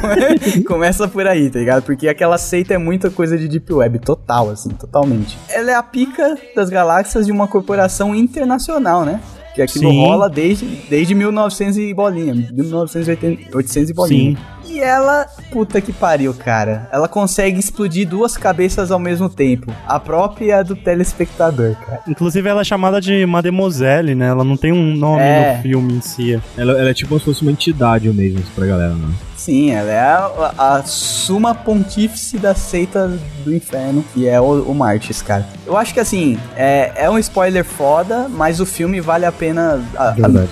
Come- 0.00 0.64
Começa 0.66 1.08
por 1.08 1.26
aí, 1.26 1.50
tá 1.50 1.58
ligado? 1.58 1.82
Porque 1.82 2.08
aquela 2.08 2.38
seita 2.38 2.74
é 2.74 2.78
muita 2.78 3.10
coisa 3.10 3.36
de 3.38 3.48
Deep 3.48 3.72
Web, 3.72 3.98
total, 4.00 4.50
assim, 4.50 4.70
totalmente. 4.70 5.38
Ela 5.48 5.70
é 5.70 5.74
a 5.74 5.82
pica 5.82 6.36
das 6.54 6.68
galáxias 6.70 7.26
de 7.26 7.32
uma 7.32 7.46
corporação 7.48 8.14
internacional, 8.14 9.04
né? 9.04 9.20
Que 9.54 9.62
aquilo 9.62 9.90
Sim. 9.90 10.06
rola 10.06 10.28
desde, 10.30 10.64
desde 10.88 11.14
1900 11.14 11.76
e 11.78 11.92
bolinha, 11.92 12.34
1980 12.52 13.56
800 13.56 13.90
e 13.90 13.92
bolinha. 13.92 14.36
Sim. 14.36 14.59
E 14.80 14.82
ela, 14.82 15.26
puta 15.52 15.78
que 15.78 15.92
pariu, 15.92 16.32
cara. 16.32 16.88
Ela 16.90 17.06
consegue 17.06 17.58
explodir 17.60 18.08
duas 18.08 18.34
cabeças 18.38 18.90
ao 18.90 18.98
mesmo 18.98 19.28
tempo. 19.28 19.70
A 19.86 20.00
própria 20.00 20.44
e 20.46 20.52
a 20.52 20.62
do 20.62 20.74
telespectador, 20.74 21.74
cara. 21.84 22.00
Inclusive 22.08 22.48
ela 22.48 22.62
é 22.62 22.64
chamada 22.64 22.98
de 22.98 23.26
Mademoiselle, 23.26 24.14
né? 24.14 24.28
Ela 24.28 24.42
não 24.42 24.56
tem 24.56 24.72
um 24.72 24.96
nome 24.96 25.20
É. 25.22 25.56
no 25.56 25.62
filme 25.62 25.92
em 25.92 26.00
si. 26.00 26.40
Ela, 26.56 26.72
ela 26.80 26.88
é 26.88 26.94
tipo 26.94 27.10
como 27.10 27.18
se 27.20 27.26
fosse 27.26 27.42
uma 27.42 27.50
entidade 27.50 28.08
mesmo 28.08 28.40
pra 28.54 28.64
galera, 28.64 28.94
né? 28.94 29.08
Sim, 29.36 29.70
ela 29.72 29.90
é 29.90 30.00
a, 30.00 30.52
a 30.76 30.82
suma 30.84 31.54
pontífice 31.54 32.38
da 32.38 32.54
seita 32.54 33.06
do 33.44 33.54
inferno, 33.54 34.02
que 34.14 34.26
é 34.26 34.40
o, 34.40 34.62
o 34.62 34.74
Martis, 34.74 35.20
cara. 35.20 35.46
Eu 35.66 35.76
acho 35.76 35.92
que 35.92 36.00
assim, 36.00 36.38
é, 36.56 36.92
é 36.94 37.10
um 37.10 37.18
spoiler 37.18 37.64
foda, 37.66 38.28
mas 38.30 38.60
o 38.60 38.66
filme 38.66 38.98
vale 39.00 39.26
a 39.26 39.32
pena. 39.32 39.82
a- 39.94 40.08
a- 40.10 40.48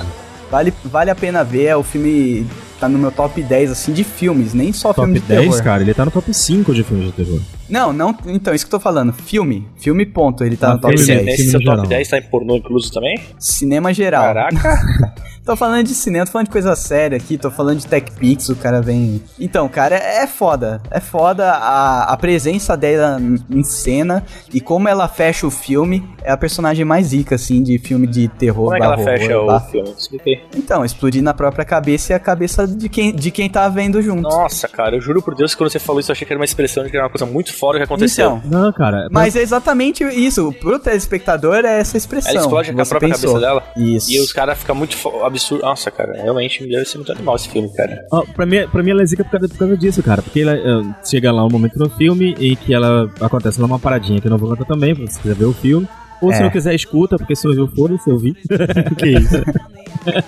vale, 0.51 0.75
vale 0.85 1.11
a 1.11 1.15
pena 1.15 1.43
ver. 1.45 1.75
O 1.77 1.83
filme 1.83 2.47
tá 2.79 2.89
no 2.89 2.99
meu 2.99 3.11
top 3.11 3.43
10, 3.43 3.71
assim, 3.71 3.93
de 3.93 4.05
filmes, 4.05 4.55
nem 4.55 4.73
só 4.73 4.93
Top 4.93 5.07
filme 5.07 5.21
de 5.21 5.27
10, 5.27 5.41
terror. 5.41 5.63
cara, 5.63 5.83
ele 5.83 5.95
tá 5.95 6.05
no 6.05 6.11
top 6.11 6.33
5 6.33 6.75
de 6.75 6.85
filmes 6.85 7.07
de 7.07 7.13
terror. 7.13 7.41
Não, 7.69 7.93
não, 7.93 8.17
então, 8.27 8.55
isso 8.55 8.65
que 8.67 8.75
eu 8.75 8.79
tô 8.79 8.83
falando. 8.83 9.13
Filme. 9.13 9.69
Filme, 9.77 10.07
ponto. 10.07 10.43
Ele 10.45 10.57
tá 10.57 10.71
Ah, 10.71 10.75
no 10.75 10.81
top 10.81 10.97
filme, 10.97 11.15
10. 11.15 11.25
né? 11.27 11.33
Esse 11.33 11.37
filme 11.45 11.51
seu 11.51 11.61
top 11.61 11.77
geral. 11.77 11.87
10 11.87 12.09
tá 12.09 12.19
em 12.19 12.23
pornô 12.23 12.57
incluso 12.57 12.93
também? 12.93 13.21
Cinema 13.39 13.93
geral. 13.93 14.23
Caraca. 14.25 15.19
Tô 15.49 15.57
falando 15.57 15.87
de 15.87 15.95
cinema, 15.95 16.27
tô 16.27 16.33
falando 16.33 16.49
de 16.49 16.53
coisa 16.53 16.77
séria 16.77 17.17
aqui, 17.17 17.39
tô 17.39 17.51
falando 17.51 17.79
de 17.79 17.87
Tech 17.87 18.13
Pix, 18.13 18.51
o 18.51 18.57
cara 18.57 18.83
vem. 18.83 19.23
Então, 19.41 19.67
cara, 19.67 19.97
é, 19.97 20.27
foda. 20.27 20.79
É 20.91 21.01
foda 21.01 21.51
a, 21.53 22.03
a 22.13 22.17
presença 22.19 22.77
dela 22.77 23.19
em 23.49 23.63
cena 23.65 24.23
e 24.53 24.61
como 24.61 24.89
ela 24.91 25.09
fecha 25.09 25.47
o 25.47 25.51
filme. 25.51 26.07
É 26.23 26.31
a 26.33 26.37
personagem 26.37 26.85
mais 26.85 27.15
rica, 27.15 27.37
assim, 27.37 27.63
de 27.63 27.79
filme 27.79 28.07
de 28.07 28.29
terror. 28.29 28.65
Como 28.67 28.77
é 28.77 28.79
que 28.79 28.85
ela 28.85 28.97
barra 28.97 29.09
fecha 29.09 29.39
horror, 29.39 29.57
o 29.57 29.71
filme? 29.71 29.95
Expliquei. 29.97 30.45
Então, 30.55 30.85
explodir 30.85 31.23
na 31.23 31.33
própria 31.33 31.65
cabeça 31.65 32.13
e 32.13 32.15
a 32.15 32.19
cabeça 32.19 32.67
de 32.69 32.87
quem, 32.91 33.15
de 33.17 33.31
quem 33.31 33.49
tá 33.49 33.67
vendo 33.71 34.03
junto. 34.03 34.21
Nossa, 34.21 34.69
cara, 34.69 34.97
eu 34.97 35.01
juro 35.01 35.23
por 35.23 35.35
Deus 35.35 35.53
que 35.55 35.59
quando 35.63 35.71
você 35.73 35.79
falou 35.79 35.99
isso 36.01 36.11
eu 36.11 36.13
achei 36.13 36.27
que 36.27 36.33
era 36.35 36.39
uma 36.39 36.45
expressão 36.45 36.85
de 36.85 36.91
que 36.91 36.97
era 36.99 37.07
uma 37.07 37.11
coisa 37.11 37.25
muito 37.25 37.55
foda 37.59 37.79
que 37.79 37.85
aconteceu. 37.85 38.41
Então, 38.45 38.63
Não, 38.63 38.73
cara. 38.73 39.09
mas 39.11 39.35
é 39.37 39.41
exatamente 39.43 40.05
isso. 40.05 40.53
Pro 40.61 40.79
telespectador 40.79 41.65
é 41.65 41.81
essa 41.81 41.97
expressão. 41.97 42.31
Ela 42.33 42.41
explode 42.41 42.73
com 42.73 42.81
a 42.81 42.87
própria 42.87 43.09
pensou. 43.11 43.33
cabeça 43.35 43.47
dela. 43.47 43.63
Isso. 43.77 44.13
E 44.13 44.21
os 44.21 44.33
caras 44.33 44.59
ficam 44.59 44.75
muito 44.75 44.97
absurdo. 45.25 45.63
Nossa, 45.63 45.91
cara, 45.91 46.13
realmente 46.15 46.67
deve 46.67 46.85
ser 46.85 46.99
muito 46.99 47.13
animal 47.13 47.37
esse 47.37 47.49
filme, 47.49 47.69
cara. 47.75 48.07
Ó, 48.13 48.23
pra, 48.35 48.47
mim, 48.47 48.67
pra 48.69 48.83
mim 48.83 48.91
ela 48.91 49.03
é 49.03 49.07
zica 49.07 49.25
por 49.25 49.33
causa, 49.33 49.49
por 49.49 49.59
causa 49.59 49.77
disso, 49.77 50.03
cara. 50.03 50.23
Porque 50.23 50.41
ela, 50.41 50.53
eh, 50.53 50.95
chega 51.05 51.33
lá 51.33 51.45
um 51.45 51.51
momento 51.51 51.79
no 51.79 51.89
filme 51.91 52.35
e 52.39 52.57
que 52.57 52.73
ela 52.75 53.11
acontece 53.21 53.61
lá 53.61 53.67
uma 53.67 53.79
paradinha 53.79 54.21
que 54.21 54.27
eu 54.27 54.31
não 54.31 54.39
vou 54.39 54.49
contar 54.51 54.65
também, 54.65 54.95
pra 54.95 55.07
você 55.07 55.21
quiser 55.21 55.35
ver 55.35 55.45
o 55.47 55.53
filme. 55.53 55.89
Ou 56.21 56.33
se 56.33 56.41
É. 56.41 56.43
não 56.43 56.51
quiser, 56.51 56.75
escuta, 56.75 57.17
porque 57.17 57.37
se 57.37 57.47
ouviu, 57.47 57.69
foda-se, 57.69 58.09
eu 58.11 58.19
vi. 58.19 58.35
que 58.99 59.07
isso? 59.09 59.37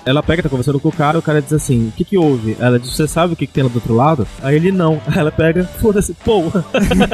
Ela 0.05 0.23
pega, 0.23 0.43
tá 0.43 0.49
conversando 0.49 0.79
com 0.81 0.89
o 0.89 0.93
cara, 0.93 1.19
o 1.19 1.23
cara 1.23 1.41
diz 1.41 1.53
assim: 1.53 1.89
O 1.89 1.93
que 1.93 2.05
que 2.05 2.19
houve? 2.19 2.57
Ela 2.61 2.79
diz: 2.79 2.91
Você 2.95 3.07
sabe 3.09 3.33
o 3.33 3.37
que, 3.37 3.47
que 3.47 3.53
tem 3.53 3.63
lá 3.65 3.69
do 3.71 3.77
outro 3.77 3.95
lado? 3.95 4.27
Aí 4.43 4.57
ele 4.57 4.71
não. 4.73 5.01
Aí 5.07 5.17
ela 5.19 5.33
pega, 5.33 5.65
foda-se, 5.65 6.13
porra. 6.15 6.65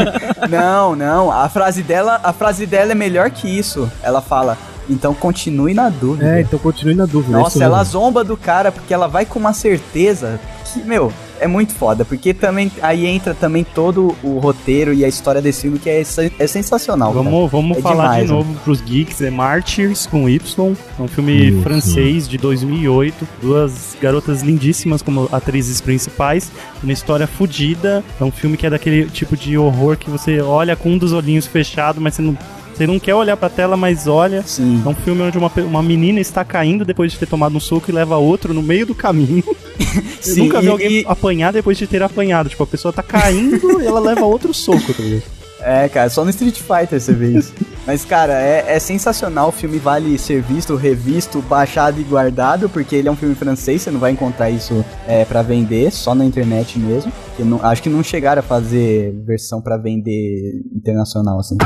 Não, 0.50 0.94
não. 0.94 1.30
A 1.32 1.48
frase 1.48 1.82
dela, 1.82 2.20
a 2.22 2.32
frase 2.32 2.66
dela 2.66 2.92
é 2.92 2.94
melhor 2.94 3.30
que 3.30 3.48
isso. 3.48 3.90
Ela 4.02 4.20
fala: 4.20 4.56
"Então 4.88 5.12
continue 5.14 5.74
na 5.74 5.88
dúvida". 5.88 6.38
É, 6.38 6.40
então 6.42 6.58
continue 6.58 6.94
na 6.94 7.06
dúvida. 7.06 7.36
é 7.36 7.40
Nossa, 7.40 7.62
ela 7.62 7.78
mesmo. 7.78 7.92
zomba 7.92 8.22
do 8.24 8.36
cara 8.36 8.70
porque 8.70 8.92
ela 8.94 9.06
vai 9.08 9.24
com 9.26 9.38
uma 9.38 9.52
certeza 9.52 10.38
que, 10.64 10.80
meu, 10.82 11.12
é 11.40 11.46
muito 11.46 11.74
foda, 11.74 12.04
porque 12.04 12.32
também 12.34 12.70
aí 12.82 13.06
entra 13.06 13.34
também 13.34 13.64
todo 13.64 14.14
o 14.22 14.38
roteiro 14.38 14.92
e 14.92 15.04
a 15.04 15.08
história 15.08 15.40
desse 15.40 15.62
filme 15.62 15.78
que 15.78 15.88
é, 15.90 16.00
é 16.00 16.46
sensacional. 16.46 17.12
cara. 17.12 17.22
Vamos, 17.24 17.50
vamos 17.50 17.78
É 17.78 17.80
falar 17.80 18.04
demais, 18.04 18.26
de 18.26 18.32
novo 18.32 18.54
pros 18.64 18.80
geeks. 18.80 19.20
É 19.20 19.30
Martyrs 19.30 20.06
com 20.06 20.28
Y. 20.28 20.74
É 20.98 21.02
um 21.02 21.08
filme 21.08 21.50
Isso. 21.50 21.62
francês 21.62 22.28
de 22.28 22.38
2008. 22.38 23.28
Duas 23.40 23.96
garotas 24.00 24.42
lindíssimas 24.42 25.02
como 25.02 25.28
atrizes 25.32 25.80
principais. 25.80 26.50
Uma 26.82 26.92
história 26.92 27.26
fodida. 27.26 28.04
É 28.20 28.24
um 28.24 28.30
filme 28.30 28.56
que 28.56 28.66
é 28.66 28.70
daquele 28.70 29.06
tipo 29.06 29.36
de 29.36 29.56
horror 29.58 29.96
que 29.96 30.10
você 30.10 30.40
olha 30.40 30.76
com 30.76 30.90
um 30.90 30.98
dos 30.98 31.12
olhinhos 31.12 31.46
fechado, 31.46 32.00
mas 32.00 32.14
você 32.14 32.22
não, 32.22 32.36
você 32.76 32.86
não 32.86 32.98
quer 32.98 33.14
olhar 33.14 33.36
pra 33.36 33.48
tela, 33.48 33.76
mas 33.76 34.06
olha. 34.06 34.42
Sim. 34.46 34.82
É 34.84 34.88
um 34.88 34.94
filme 34.94 35.22
onde 35.22 35.38
uma, 35.38 35.50
uma 35.58 35.82
menina 35.82 36.20
está 36.20 36.44
caindo 36.44 36.84
depois 36.84 37.12
de 37.12 37.18
ter 37.18 37.26
tomado 37.26 37.56
um 37.56 37.60
soco 37.60 37.90
e 37.90 37.94
leva 37.94 38.16
outro 38.16 38.52
no 38.52 38.62
meio 38.62 38.84
do 38.86 38.94
caminho. 38.94 39.42
Sim, 40.20 40.42
nunca 40.44 40.60
vi 40.60 40.66
e- 40.66 40.70
alguém 40.70 40.92
e- 41.00 41.04
apanhar 41.06 41.52
depois 41.52 41.78
de 41.78 41.86
ter 41.86 42.02
apanhado. 42.02 42.48
Tipo, 42.48 42.62
a 42.64 42.66
pessoa 42.66 42.92
tá 42.92 43.02
caindo 43.02 43.80
e 43.80 43.86
ela 43.86 44.00
leva 44.00 44.24
outro 44.24 44.52
soco, 44.52 44.92
tá 44.92 45.02
ligado? 45.02 45.22
É, 45.58 45.88
cara, 45.88 46.08
só 46.10 46.22
no 46.22 46.30
Street 46.30 46.58
Fighter 46.60 47.00
você 47.00 47.12
vê 47.12 47.38
isso. 47.38 47.52
Mas, 47.86 48.04
cara, 48.04 48.34
é, 48.40 48.64
é 48.68 48.78
sensacional. 48.78 49.48
O 49.48 49.52
filme 49.52 49.78
vale 49.78 50.16
ser 50.18 50.40
visto, 50.42 50.76
revisto, 50.76 51.40
baixado 51.42 51.98
e 52.00 52.04
guardado, 52.04 52.68
porque 52.68 52.94
ele 52.94 53.08
é 53.08 53.10
um 53.10 53.16
filme 53.16 53.34
francês, 53.34 53.82
você 53.82 53.90
não 53.90 53.98
vai 53.98 54.12
encontrar 54.12 54.50
isso 54.50 54.84
é, 55.08 55.24
para 55.24 55.42
vender, 55.42 55.90
só 55.90 56.14
na 56.14 56.24
internet 56.24 56.78
mesmo. 56.78 57.10
Não- 57.38 57.64
acho 57.64 57.82
que 57.82 57.88
não 57.88 58.02
chegaram 58.02 58.40
a 58.40 58.42
fazer 58.42 59.12
versão 59.26 59.60
pra 59.60 59.76
vender 59.76 60.62
internacional, 60.74 61.40
assim. 61.40 61.56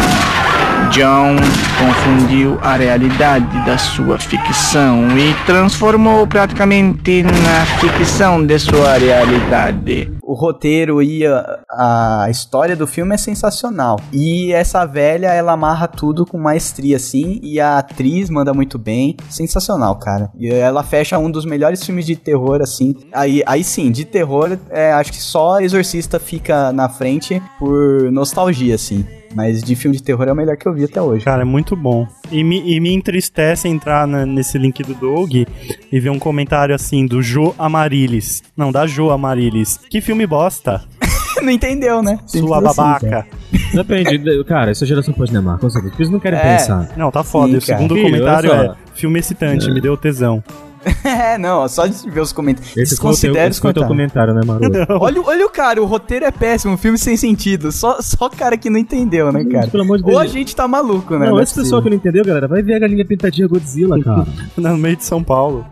John 0.91 1.37
confundiu 1.79 2.59
a 2.63 2.77
realidade 2.77 3.65
da 3.65 3.79
sua 3.79 4.19
ficção 4.19 5.07
e 5.17 5.35
transformou 5.47 6.27
praticamente 6.27 7.23
na 7.23 7.65
ficção 7.79 8.45
de 8.45 8.59
sua 8.59 8.99
realidade. 8.99 10.20
O 10.31 10.35
roteiro 10.35 11.03
e 11.03 11.27
a, 11.27 12.25
a 12.25 12.31
história 12.31 12.77
do 12.77 12.87
filme 12.87 13.13
é 13.13 13.19
sensacional. 13.19 13.99
E 14.13 14.53
essa 14.53 14.87
velha, 14.87 15.27
ela 15.27 15.55
amarra 15.55 15.89
tudo 15.89 16.25
com 16.25 16.39
maestria, 16.39 16.95
assim. 16.95 17.41
E 17.43 17.59
a 17.59 17.79
atriz 17.79 18.31
manda 18.31 18.55
muito 18.55 18.79
bem. 18.79 19.17
Sensacional, 19.29 19.99
cara. 19.99 20.31
E 20.39 20.49
ela 20.49 20.85
fecha 20.85 21.19
um 21.19 21.29
dos 21.29 21.45
melhores 21.45 21.85
filmes 21.85 22.07
de 22.07 22.15
terror, 22.15 22.61
assim. 22.63 22.95
Aí, 23.13 23.43
aí 23.45 23.65
sim, 23.65 23.91
de 23.91 24.05
terror, 24.05 24.57
é, 24.71 24.93
acho 24.93 25.11
que 25.11 25.21
só 25.21 25.61
Exorcista 25.61 26.21
fica 26.21 26.73
na 26.73 26.89
frente 26.89 27.43
por 27.59 28.09
nostalgia, 28.13 28.77
assim. 28.77 29.05
Mas 29.35 29.61
de 29.65 29.75
filme 29.75 29.97
de 29.97 30.03
terror 30.05 30.29
é 30.29 30.33
o 30.33 30.37
melhor 30.37 30.57
que 30.57 30.67
eu 30.67 30.73
vi 30.73 30.85
até 30.85 31.03
hoje. 31.03 31.25
Cara, 31.25 31.43
é 31.43 31.45
muito 31.45 31.75
bom. 31.75 32.07
E 32.31 32.45
me, 32.45 32.63
e 32.77 32.81
me 32.81 32.93
entristece 32.93 33.69
entrar 33.69 34.07
na- 34.07 34.25
nesse 34.25 34.57
link 34.59 34.83
do 34.83 34.95
Doug 34.95 35.33
e 35.35 36.01
ver 36.01 36.11
um 36.11 36.19
comentário 36.19 36.75
assim 36.75 37.07
do 37.07 37.21
Jo 37.23 37.55
Amarilis. 37.59 38.43
Não, 38.57 38.71
da 38.71 38.87
Jo 38.87 39.11
Amarilis. 39.11 39.79
Que 39.91 40.01
filme 40.01 40.27
bosta. 40.27 40.83
não 41.43 41.51
entendeu, 41.51 42.03
né? 42.03 42.19
Tem 42.31 42.41
Sua 42.43 42.59
assim, 42.59 42.77
babaca. 42.77 43.09
cara. 43.09 43.27
Depende, 43.75 44.19
de- 44.19 44.45
cara, 44.45 44.71
essa 44.71 44.85
geração 44.87 45.13
pode 45.15 45.33
Neymar, 45.33 45.59
com 45.59 45.69
certeza. 45.71 45.91
Porque 45.91 46.03
eles 46.03 46.13
não 46.13 46.21
querem 46.21 46.39
É. 46.39 46.57
pensar. 46.57 46.91
Não, 46.97 47.11
tá 47.11 47.25
foda. 47.25 47.53
Sim, 47.53 47.57
o 47.59 47.61
segundo. 47.61 47.95
Filho, 47.95 48.11
comentário 48.11 48.53
é 48.53 48.75
filme 48.95 49.19
excitante, 49.19 49.71
me 49.71 49.81
deu 49.81 49.97
tesão. 49.97 50.43
é, 51.05 51.37
não, 51.39 51.69
só 51.69 51.87
de 51.87 52.09
ver 52.11 52.21
os 52.21 52.33
comentários. 52.33 52.77
Esse 52.77 52.97
foi 52.97 53.11
o 53.13 53.17
teu, 53.17 53.33
Desconsidera 53.33 53.55
foi 53.55 53.71
o 53.71 53.75
teu 53.75 53.87
comentário, 53.87 54.35
né, 54.35 54.41
Maru? 54.47 54.61
Olha, 55.01 55.21
o- 55.21 55.27
olha 55.27 55.47
o 55.47 55.51
cara, 55.51 55.83
o 55.83 55.85
roteiro 55.87 56.25
é 56.25 56.31
péssimo, 56.31 56.73
um 56.75 56.77
filme 56.77 56.97
sem 56.97 57.17
sentido. 57.17 57.71
Só, 57.71 58.01
só 58.01 58.29
cara 58.29 58.57
que 58.57 58.71
não 58.71 58.79
entendeu, 58.79 59.31
né, 59.31 59.45
cara? 59.45 59.69
Pelo 59.69 59.83
amor 59.83 59.99
de 59.99 60.05
Ou 60.05 60.11
Deus. 60.11 60.23
a 60.23 60.27
gente 60.27 60.57
tá 60.57 60.67
maluco, 60.67 61.17
né? 61.19 61.29
Não, 61.29 61.39
é 61.39 61.43
esse 61.43 61.55
pessoal 61.55 61.83
que 61.83 61.91
não 61.91 61.97
entendeu, 61.97 62.25
galera, 62.25 62.49
vai 62.49 62.63
ver 62.63 62.75
a 62.75 62.79
galinha 62.79 63.05
pintadinha 63.05 63.47
Godzilla, 63.47 64.03
cara. 64.03 64.27
No 64.57 64.77
meio 64.79 64.97
de 64.97 65.05
São 65.05 65.23
Paulo. 65.23 65.67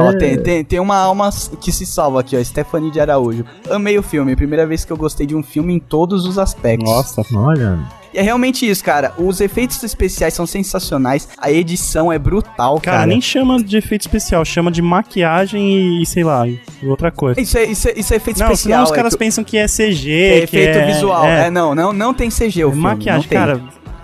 Ó, 0.00 0.12
tem, 0.16 0.38
tem, 0.38 0.64
tem 0.64 0.80
uma 0.80 0.96
alma 0.96 1.28
que 1.60 1.70
se 1.70 1.84
salva 1.84 2.20
aqui, 2.20 2.36
ó. 2.36 2.42
Stephanie 2.42 2.90
de 2.90 3.00
Araújo. 3.00 3.44
Amei 3.70 3.98
o 3.98 4.02
filme. 4.02 4.34
Primeira 4.34 4.66
vez 4.66 4.82
que 4.84 4.90
eu 4.92 4.96
gostei 4.96 5.26
de 5.26 5.36
um 5.36 5.42
filme 5.42 5.74
em 5.74 5.78
todos 5.78 6.24
os 6.24 6.38
aspectos. 6.38 6.88
Nossa. 6.90 7.22
Olha. 7.36 7.78
E 8.12 8.18
é 8.18 8.22
realmente 8.22 8.68
isso, 8.68 8.82
cara. 8.82 9.12
Os 9.18 9.40
efeitos 9.40 9.82
especiais 9.82 10.34
são 10.34 10.46
sensacionais. 10.46 11.28
A 11.38 11.50
edição 11.50 12.12
é 12.12 12.18
brutal, 12.18 12.80
Cara, 12.80 12.98
cara. 12.98 13.06
nem 13.06 13.20
chama 13.20 13.62
de 13.62 13.76
efeito 13.76 14.02
especial, 14.02 14.44
chama 14.44 14.70
de 14.70 14.80
maquiagem 14.80 16.00
e, 16.02 16.06
sei 16.06 16.24
lá, 16.24 16.44
outra 16.82 17.10
coisa. 17.10 17.40
Isso 17.40 17.56
é, 17.58 17.64
isso 17.64 17.88
é, 17.88 17.92
isso 17.96 18.12
é 18.12 18.16
efeito 18.16 18.38
Não, 18.40 18.46
especial. 18.46 18.56
senão 18.56 18.84
os 18.84 18.92
é 18.92 18.94
caras 18.94 19.12
que- 19.12 19.18
pensam 19.18 19.44
que 19.44 19.56
é 19.58 19.66
CG, 19.66 20.10
é 20.12 20.38
efeito 20.44 20.78
é- 20.78 20.86
visual. 20.86 21.24
é. 21.26 21.46
É, 21.46 21.50
não, 21.50 21.74
não, 21.74 21.92
não 21.92 22.14
tem 22.14 22.30
CG 22.30 22.64
o 22.64 22.70
filme. 22.70 22.76
Maquiagem, 22.82 23.28
cara, 23.28 23.60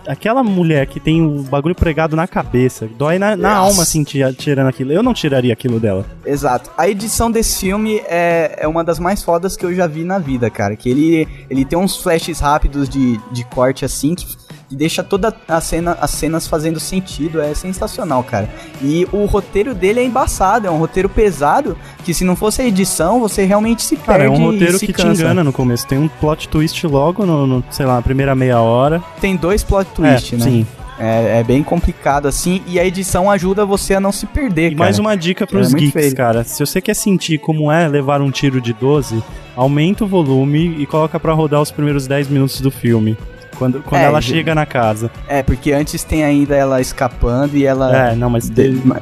aquela 0.07 0.43
mulher 0.43 0.87
que 0.87 1.01
tem 1.01 1.23
o 1.23 1.43
bagulho 1.43 1.75
pregado 1.75 2.15
na 2.17 2.27
cabeça, 2.27 2.89
dói 2.99 3.19
na, 3.19 3.37
na 3.37 3.55
alma, 3.55 3.83
assim, 3.83 4.05
tira- 4.05 4.33
tirando 4.33 4.69
aquilo. 4.69 4.93
Eu 4.93 5.03
não 5.03 5.15
tiraria 5.15 5.53
aquilo 5.53 5.79
dela. 5.81 6.05
Exato. 6.25 6.71
A 6.77 6.89
edição 6.89 7.31
desse 7.31 7.61
filme 7.61 8.01
é, 8.07 8.57
é 8.61 8.69
uma 8.69 8.83
das 8.85 8.99
mais 8.99 9.23
fodas 9.23 9.57
que 9.57 9.65
eu 9.65 9.75
já 9.75 9.87
vi 9.87 10.05
na 10.05 10.19
vida, 10.19 10.49
cara. 10.51 10.77
Que 10.77 10.89
ele, 10.91 11.29
ele 11.49 11.65
tem 11.65 11.79
uns 11.79 11.97
flashes 11.97 12.41
rápidos 12.41 12.89
de, 12.89 13.19
de 13.33 13.45
corte 13.45 13.85
assim 13.85 14.15
que 14.15 14.27
deixa 14.75 15.03
toda 15.03 15.35
a 15.49 15.61
cena, 15.61 15.97
as 16.01 16.11
cenas 16.11 16.47
fazendo 16.47 16.81
sentido. 16.81 17.41
É 17.41 17.55
sensacional, 17.55 18.23
cara. 18.23 18.49
E 18.83 19.07
o 19.13 19.25
roteiro 19.25 19.75
dele 19.75 20.01
é 20.01 20.05
embaçado, 20.05 20.67
é 20.67 20.71
um 20.71 20.79
roteiro 20.79 21.09
pesado 21.09 21.77
que 22.05 22.13
se 22.13 22.25
não 22.25 22.37
fosse 22.37 22.63
a 22.63 22.67
edição, 22.67 23.21
você 23.21 23.45
realmente 23.45 23.83
se 23.83 23.97
perde. 23.97 24.07
Cara, 24.07 24.25
é 24.25 24.31
um 24.31 24.51
roteiro 24.51 24.79
que 24.79 24.87
te 24.87 24.93
cansa. 24.93 25.23
engana 25.23 25.43
no 25.45 25.53
começo. 25.53 25.87
Tem 25.87 25.99
um 25.99 26.09
plot 26.09 26.49
twist 26.49 26.87
logo 26.87 27.25
no, 27.25 27.47
no, 27.47 27.65
sei 27.71 27.87
lá, 27.87 27.97
na 27.97 28.03
primeira 28.03 28.35
meia 28.35 28.61
hora. 28.61 29.03
Tem 29.21 29.37
dois 29.37 29.63
plot 29.63 29.89
twist, 29.95 30.35
é, 30.35 30.39
né? 30.39 30.45
Sim. 30.45 30.67
É, 30.99 31.41
é 31.41 31.43
bem 31.43 31.63
complicado 31.63 32.29
assim, 32.29 32.63
e 32.69 32.79
a 32.79 32.85
edição 32.85 33.29
ajuda 33.29 33.67
você 33.67 33.95
a 33.95 34.01
não 34.01 34.13
se 34.13 34.27
perder, 34.27 34.69
E 34.69 34.75
cara. 34.77 34.85
mais 34.85 34.99
uma 34.99 35.17
dica 35.17 35.45
pros 35.45 35.69
É 35.69 35.71
muito 35.77 35.93
geeks, 35.93 36.15
cara. 36.15 36.45
Se 36.45 36.65
você 36.65 36.81
quer 36.81 36.95
sentir 36.95 37.39
como 37.39 37.71
é 37.71 37.89
levar 37.89 38.23
um 38.23 38.31
tiro 38.31 38.61
de 38.61 38.73
12, 38.73 39.21
aumenta 39.57 40.05
o 40.05 40.07
volume 40.07 40.77
e 40.79 40.87
coloca 40.87 41.19
pra 41.19 41.33
rodar 41.33 41.61
os 41.61 41.73
primeiros 41.73 42.07
10 42.07 42.29
minutos 42.29 42.61
do 42.61 42.71
filme. 42.71 43.19
Quando, 43.59 43.83
quando 43.83 44.01
É, 44.01 44.05
ela 44.05 44.21
de- 44.21 44.27
chega 44.27 44.55
na 44.55 44.67
casa. 44.67 45.11
É, 45.29 45.43
porque 45.43 45.73
antes 45.73 46.03
tem 46.05 46.25
ainda 46.25 46.55
ela 46.55 46.81
escapando 46.81 47.57
e 47.57 47.65
ela... 47.65 48.11
É, 48.11 48.15
não, 48.15 48.29
mas 48.31 48.49
de- 48.49 48.71
de- 48.71 48.87
ma- 48.87 49.01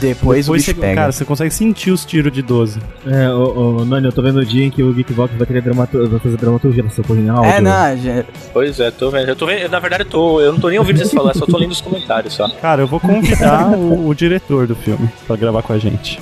depois, 0.00 0.48
o 0.48 0.52
bicho 0.52 0.66
você, 0.66 0.74
pega. 0.74 0.94
cara, 0.94 1.12
você 1.12 1.24
consegue 1.24 1.50
sentir 1.52 1.90
os 1.90 2.04
tiros 2.04 2.32
de 2.32 2.42
12. 2.42 2.78
É, 3.06 3.28
ô, 3.30 3.78
ô, 3.80 3.84
Nani, 3.84 4.06
eu 4.06 4.12
tô 4.12 4.22
vendo 4.22 4.38
o 4.40 4.44
dia 4.44 4.64
em 4.66 4.70
que 4.70 4.82
o 4.82 4.92
Geekbox 4.92 5.34
vai 5.36 5.46
querer 5.46 5.62
dramatur 5.62 6.08
vai 6.08 6.18
fazer 6.20 6.36
dramaturgia 6.36 6.82
nessa 6.82 7.02
porra 7.02 7.20
em 7.20 7.28
áudio. 7.28 7.50
é, 7.50 7.60
não, 7.60 7.96
já- 7.96 8.24
Pois 8.52 8.78
é, 8.80 8.90
tô 8.90 9.10
vendo. 9.10 9.28
Eu 9.28 9.36
tô 9.36 9.46
vendo. 9.46 9.68
Na 9.70 9.78
verdade, 9.78 10.02
eu 10.04 10.08
tô. 10.08 10.40
Eu 10.40 10.52
não 10.52 10.60
tô 10.60 10.68
nem 10.68 10.78
ouvindo 10.78 10.98
vocês 10.98 11.12
falar, 11.12 11.34
só 11.34 11.46
tô 11.46 11.56
lendo 11.58 11.70
os 11.72 11.80
comentários 11.80 12.34
só. 12.34 12.48
Cara, 12.60 12.82
eu 12.82 12.86
vou 12.86 13.00
convidar 13.00 13.68
o, 13.76 14.08
o 14.08 14.14
diretor 14.14 14.66
do 14.66 14.74
filme 14.74 15.08
pra 15.26 15.36
gravar 15.36 15.62
com 15.62 15.72
a 15.72 15.78
gente. 15.78 16.20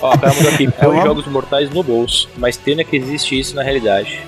Ó, 0.00 0.14
o 0.14 0.18
cara 0.18 0.34
mandou 0.34 0.50
aqui, 0.52 0.68
põe 0.80 0.88
uma- 0.94 1.02
jogos 1.04 1.26
mortais 1.26 1.70
no 1.70 1.82
bolso, 1.82 2.28
mas 2.36 2.56
tema 2.56 2.84
que 2.84 2.96
existe 2.96 3.38
isso 3.38 3.54
na 3.54 3.62
realidade. 3.62 4.20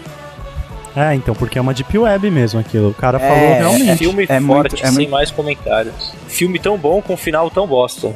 É, 0.97 1.15
então, 1.15 1.35
porque 1.35 1.59
é 1.59 1.61
uma 1.61 1.73
deep 1.75 1.97
web 1.97 2.31
mesmo 2.31 2.59
aquilo. 2.59 2.91
O 2.91 2.95
cara 2.95 3.19
É, 3.19 3.21
falou 3.29 3.55
realmente. 3.55 3.99
Filme 3.99 4.25
é 4.25 4.27
forte, 4.27 4.43
muito- 4.43 4.75
é 4.77 4.87
sem 4.87 4.93
muito- 4.93 5.11
mais 5.11 5.31
comentários. 5.31 6.13
Filme 6.27 6.59
tão 6.59 6.77
bom 6.77 7.01
com 7.01 7.17
final 7.17 7.51
tão 7.51 7.67
bosta. 7.67 8.13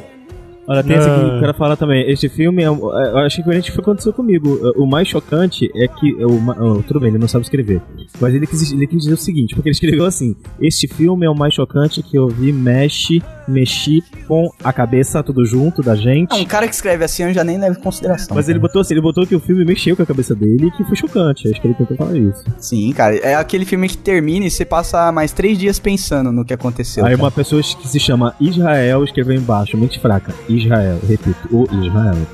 Olha, 0.67 0.83
tem 0.83 0.97
esse 0.97 1.07
aqui 1.09 1.19
Ah. 1.25 1.29
que 1.29 1.37
o 1.37 1.39
cara 1.41 1.53
fala 1.53 1.75
também. 1.77 2.09
Este 2.09 2.29
filme, 2.29 2.63
é, 2.63 2.65
é, 2.65 2.69
eu 2.69 3.17
achei 3.19 3.43
que 3.43 3.49
foi 3.49 3.59
o 3.59 3.61
que 3.63 3.79
aconteceu 3.79 4.13
comigo. 4.13 4.59
O 4.77 4.85
mais 4.85 5.07
chocante 5.07 5.69
é 5.75 5.87
que. 5.87 6.13
O, 6.23 6.39
ma- 6.39 6.55
oh, 6.59 6.81
tudo 6.83 6.99
bem, 6.99 7.09
ele 7.09 7.17
não 7.17 7.27
sabe 7.27 7.43
escrever. 7.43 7.81
Mas 8.21 8.33
ele 8.33 8.47
quis, 8.47 8.71
ele 8.71 8.87
quis 8.87 8.99
dizer 9.03 9.13
o 9.13 9.17
seguinte: 9.17 9.53
porque 9.55 9.69
ele 9.69 9.73
escreveu 9.73 10.05
assim: 10.05 10.35
Este 10.61 10.87
filme 10.87 11.25
é 11.25 11.29
o 11.29 11.35
mais 11.35 11.53
chocante 11.53 12.01
que 12.01 12.17
eu 12.17 12.27
vi, 12.29 12.51
mexe, 12.53 13.21
mexi 13.47 14.01
com 14.27 14.49
a 14.63 14.71
cabeça 14.71 15.21
tudo 15.21 15.45
junto 15.45 15.81
da 15.81 15.95
gente. 15.95 16.31
Ah, 16.33 16.37
um 16.37 16.45
cara 16.45 16.67
que 16.67 16.73
escreve 16.75 17.03
assim 17.03 17.23
eu 17.23 17.33
já 17.33 17.43
nem 17.43 17.57
levo 17.59 17.77
em 17.79 17.81
consideração. 17.83 18.35
Mas 18.35 18.47
ele 18.47 18.59
cara. 18.59 18.67
botou 18.67 18.81
assim, 18.81 18.93
ele 18.93 19.01
botou 19.01 19.25
que 19.27 19.35
o 19.35 19.39
filme 19.39 19.65
mexeu 19.65 19.95
com 19.95 20.03
a 20.03 20.05
cabeça 20.05 20.33
dele 20.33 20.67
e 20.67 20.71
que 20.71 20.83
foi 20.85 20.95
chocante. 20.95 21.49
Acho 21.49 21.59
que 21.61 21.67
ele 21.67 21.73
tentou 21.73 21.97
falar 21.97 22.15
isso. 22.17 22.43
Sim, 22.57 22.91
cara, 22.93 23.15
é 23.17 23.35
aquele 23.35 23.65
filme 23.65 23.87
que 23.87 23.97
termina 23.97 24.45
e 24.45 24.49
você 24.51 24.63
passa 24.63 25.11
mais 25.11 25.31
três 25.31 25.57
dias 25.57 25.77
pensando 25.79 26.31
no 26.31 26.45
que 26.45 26.53
aconteceu. 26.53 27.03
Aí 27.05 27.11
cara. 27.11 27.23
uma 27.23 27.31
pessoa 27.31 27.61
que 27.61 27.87
se 27.87 27.99
chama 27.99 28.33
Israel 28.39 29.03
escreveu 29.03 29.35
embaixo, 29.35 29.77
mente 29.77 29.99
fraca. 29.99 30.33
Israel, 30.53 30.99
repito, 31.07 31.47
o 31.51 31.63
Israel. 31.85 32.27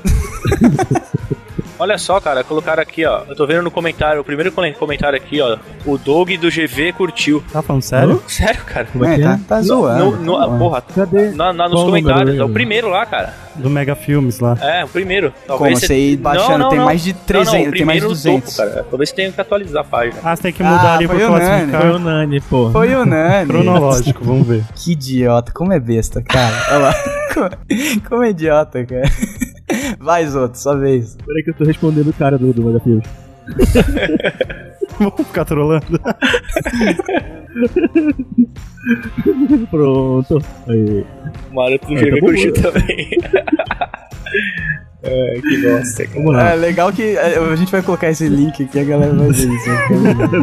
Olha 1.80 1.96
só, 1.96 2.20
cara, 2.20 2.44
colocaram 2.44 2.82
aqui, 2.82 3.06
ó. 3.06 3.22
Eu 3.26 3.34
tô 3.34 3.46
vendo 3.46 3.62
no 3.62 3.70
comentário, 3.70 4.20
o 4.20 4.24
primeiro 4.24 4.52
comen- 4.52 4.74
comentário 4.74 5.16
aqui, 5.16 5.40
ó. 5.40 5.56
O 5.86 5.96
Doug 5.96 6.30
do 6.32 6.50
GV 6.50 6.92
curtiu. 6.92 7.42
Tá 7.50 7.62
falando 7.62 7.80
sério? 7.82 8.22
Sério, 8.28 8.60
cara? 8.66 8.86
Como 8.92 9.04
é 9.06 9.14
É, 9.14 9.16
que 9.16 9.22
tá, 9.22 9.32
é? 9.32 9.38
tá 9.48 9.56
No- 9.56 9.62
zoando. 9.64 10.04
no- 10.04 10.16
no- 10.18 10.32
zoando. 10.36 10.58
porra, 10.58 10.82
Cadê? 10.94 11.30
na, 11.30 11.52
na- 11.54 11.64
nos 11.68 11.72
Qual 11.78 11.86
comentários. 11.86 12.36
É 12.38 12.44
o 12.44 12.48
primeiro 12.50 12.90
lá, 12.90 13.06
cara. 13.06 13.32
Do 13.54 13.70
Mega 13.70 13.94
Filmes 13.94 14.40
lá. 14.40 14.56
É, 14.60 14.84
o 14.84 14.88
primeiro. 14.88 15.32
Como 15.46 15.58
Talvez 15.58 15.80
você 15.80 15.96
ir 15.98 16.16
baixando, 16.18 16.68
tem 16.68 16.78
mais 16.80 17.02
de 17.02 17.12
300, 17.14 17.52
não, 17.52 17.64
não, 17.64 17.72
tem 17.72 17.84
mais 17.84 17.98
de 18.00 18.00
primeiro 18.02 18.04
no 18.08 18.12
200. 18.14 18.56
Topo, 18.56 18.68
cara. 18.70 18.86
Talvez 18.90 19.12
tenha 19.12 19.32
que 19.32 19.40
atualizar 19.40 19.80
a 19.80 19.84
página. 19.84 20.20
Ah, 20.22 20.36
você 20.36 20.42
tem 20.42 20.52
que 20.52 20.62
Ah, 20.62 20.66
mudar 20.70 20.94
ali 20.94 21.06
foi 21.06 21.16
pra 21.16 21.26
o 21.26 21.30
Nani, 21.30 21.40
classificar. 21.46 21.80
Foi 21.80 21.90
o 21.90 21.98
Nani, 21.98 22.40
pô. 22.42 22.70
Foi 22.70 22.94
o 22.94 23.04
Nani. 23.06 23.46
Cronológico, 23.48 24.24
vamos 24.24 24.46
ver. 24.46 24.64
Que 24.74 24.92
idiota, 24.92 25.50
como 25.52 25.72
é 25.72 25.80
besta, 25.80 26.22
cara. 26.22 26.54
Olha 26.68 26.78
lá. 26.78 26.94
Como, 27.34 27.50
como 28.08 28.22
é 28.24 28.30
idiota, 28.30 28.84
cara. 28.84 29.02
Vai, 30.00 30.26
Zoto, 30.26 30.56
sua 30.58 30.76
vez. 30.76 31.14
Peraí 31.14 31.44
que 31.44 31.50
eu 31.50 31.54
tô 31.54 31.64
respondendo 31.64 32.08
o 32.08 32.12
cara 32.14 32.38
do, 32.38 32.54
do 32.54 32.64
Megafilme. 32.64 33.02
Vamos 34.98 35.26
ficar 35.26 35.44
trolando. 35.44 35.84
Pronto. 39.70 40.38
Aí. 40.68 41.04
O 41.50 41.54
Maroto 41.54 41.86
do 41.86 41.94
Ah, 41.94 42.00
tá 42.00 42.06
né? 42.06 42.50
também. 42.62 43.10
é, 45.02 45.40
que 45.40 45.62
bosta, 45.62 46.06
cara. 46.06 46.50
É 46.50 46.54
legal 46.54 46.90
que 46.92 47.16
é, 47.16 47.38
a 47.38 47.56
gente 47.56 47.70
vai 47.70 47.82
colocar 47.82 48.08
esse 48.08 48.26
link 48.28 48.62
aqui 48.64 48.78
e 48.78 48.80
a 48.80 48.84
galera 48.84 49.12
vai 49.12 49.28
ver 49.28 49.48
isso. 49.48 49.70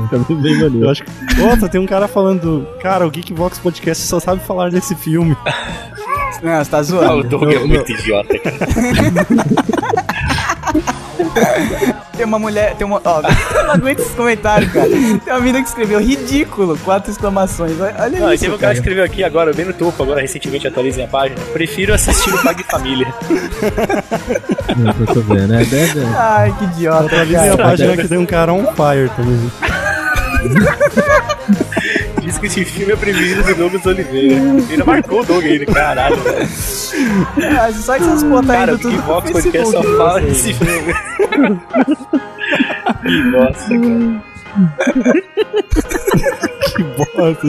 Fica 0.07 0.33
bem 0.41 0.53
maneiro. 0.53 0.85
Eu 0.85 0.89
acho 0.89 1.03
que. 1.03 1.11
Nossa, 1.41 1.67
tem 1.67 1.81
um 1.81 1.87
cara 1.87 2.07
falando. 2.07 2.67
Cara, 2.79 3.07
o 3.07 3.11
Geekbox 3.11 3.57
Podcast 3.59 4.03
só 4.03 4.19
sabe 4.19 4.41
falar 4.41 4.69
desse 4.69 4.95
filme. 4.95 5.35
Não, 6.43 6.63
você 6.63 6.69
tá 6.71 6.77
Ah, 6.77 6.81
o 6.81 6.83
zoando. 6.83 7.23
Doug 7.29 7.51
é 7.53 7.59
muito 7.59 7.91
idiota, 7.91 8.37
cara. 8.39 8.57
Tem 12.15 12.25
uma 12.25 12.39
mulher, 12.39 12.75
tem 12.75 12.85
uma. 12.85 12.99
Ó, 13.03 13.21
eu 13.21 13.23
não 13.65 13.71
aguento 13.73 13.99
esses 13.99 14.13
comentários, 14.15 14.71
cara. 14.71 14.89
Tem 14.89 15.21
uma 15.33 15.39
mina 15.39 15.61
que 15.61 15.67
escreveu 15.69 15.99
ridículo, 15.99 16.77
quatro 16.83 17.11
exclamações. 17.11 17.79
Olha 17.79 17.95
olha 17.99 18.19
Não, 18.19 18.33
isso. 18.33 18.43
teve 18.43 18.55
um 18.55 18.57
cara 18.57 18.73
que 18.73 18.79
escreveu 18.79 19.03
aqui 19.03 19.23
agora, 19.23 19.53
bem 19.53 19.65
no 19.65 19.73
topo, 19.73 20.01
agora 20.01 20.21
recentemente 20.21 20.67
atualizem 20.67 21.05
a 21.05 21.07
página. 21.07 21.39
Prefiro 21.53 21.93
assistir 21.93 22.33
o 22.33 22.41
Pague 22.43 22.63
Família. 22.63 23.07
Não, 24.77 24.93
tu 25.13 25.21
ver, 25.21 25.47
né? 25.47 25.63
Deve- 25.65 26.05
Ai, 26.17 26.55
que 26.57 26.63
idiota, 26.65 27.05
Atualizei 27.05 27.49
a 27.49 27.57
página 27.57 27.97
que 27.97 28.07
tem 28.07 28.17
um 28.17 28.25
cara 28.25 28.53
on 28.53 28.65
fire 28.73 29.09
também. 29.15 29.51
Diz 32.27 32.37
que 32.37 32.47
esse 32.47 32.65
filme 32.65 32.91
é 32.91 32.95
o 32.95 32.97
preferido 32.97 33.41
do 33.41 33.55
Douglas 33.55 33.85
Oliveira. 33.85 34.35
Ele 34.69 34.83
marcou 34.83 35.21
o 35.21 35.25
Doug 35.25 35.45
aí, 35.45 35.65
caralho. 35.65 36.17
Ah, 37.57 37.71
só 37.71 37.95
que 37.95 38.03
essas 38.03 38.21
porra 38.21 38.43
tá 38.43 38.53
Cara, 38.53 38.71
o 38.71 38.75
indo 38.75 38.81
tudo 38.81 38.91
Geekbox 38.91 39.27
no 39.27 39.31
Podcast 39.31 39.71
só 39.71 39.81
Facebook, 39.81 39.97
fala 39.97 40.21
desse 40.21 40.53
filme. 40.53 40.93
bosta, 43.31 43.79
cara. 43.79 44.26
Que 46.75 46.83
bosta. 46.83 47.47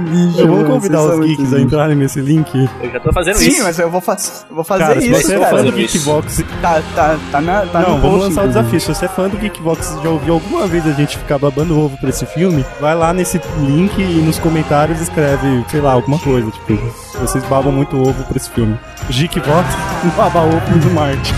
Bicho, 0.00 0.46
Vamos 0.46 0.68
convidar 0.68 1.02
os 1.02 1.26
geeks 1.26 1.52
a 1.52 1.60
entrarem 1.60 1.96
nesse 1.96 2.20
link. 2.20 2.68
Eu 2.82 2.90
já 2.90 3.00
tô 3.00 3.12
fazendo 3.12 3.36
Sim, 3.36 3.48
isso. 3.48 3.62
mas 3.62 3.78
eu 3.78 3.90
vou, 3.90 4.02
eu 4.06 4.54
vou 4.54 4.64
fazer 4.64 4.84
Cara, 4.84 5.00
se 5.00 5.10
isso, 5.10 5.22
você 5.22 5.34
é 5.34 5.38
cara. 5.38 5.50
fã 5.50 5.56
do 5.56 5.62
fazendo 5.72 5.80
isso. 5.80 5.98
Geekbox. 5.98 6.44
Tá, 6.60 6.82
tá, 6.94 7.18
tá 7.30 7.40
na. 7.40 7.66
Tá 7.66 7.80
Não, 7.80 7.96
no 7.96 8.02
vamos 8.02 8.20
lançar 8.20 8.44
o 8.44 8.48
desafio. 8.48 8.80
Se 8.80 8.88
você 8.94 9.04
é 9.06 9.08
fã 9.08 9.28
do 9.28 9.36
Geekbox 9.38 9.96
e 9.98 10.02
já 10.04 10.10
ouviu 10.10 10.34
alguma 10.34 10.66
vez 10.66 10.86
a 10.86 10.92
gente 10.92 11.18
ficar 11.18 11.38
babando 11.38 11.78
ovo 11.78 11.96
pra 11.98 12.10
esse 12.10 12.26
filme, 12.26 12.64
vai 12.80 12.94
lá 12.94 13.12
nesse 13.12 13.40
link 13.58 13.98
e 14.00 14.20
nos 14.20 14.38
comentários 14.38 15.00
escreve, 15.00 15.64
sei 15.68 15.80
lá, 15.80 15.92
alguma 15.92 16.18
coisa. 16.18 16.50
Tipo, 16.50 16.78
vocês 17.20 17.44
babam 17.44 17.72
muito 17.72 17.96
ovo 17.96 18.22
pra 18.24 18.36
esse 18.36 18.50
filme. 18.50 18.78
Geekbox 19.10 19.66
baba 20.16 20.40
ovo 20.42 20.78
do 20.78 20.90
Marte. 20.94 21.32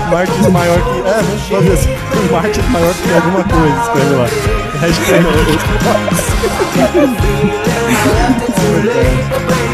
Marte 0.00 0.32
é 0.44 0.48
maior 0.48 0.80
que. 0.80 1.00
É, 1.08 1.22
vamos 1.50 1.72
assim. 1.72 1.90
Marte 2.30 2.60
é 2.60 2.62
maior 2.70 2.94
que 2.94 3.12
alguma 3.12 3.44
coisa, 3.44 3.80
escreve 3.82 4.14
lá. 4.14 4.28
Hashtag 4.80 5.24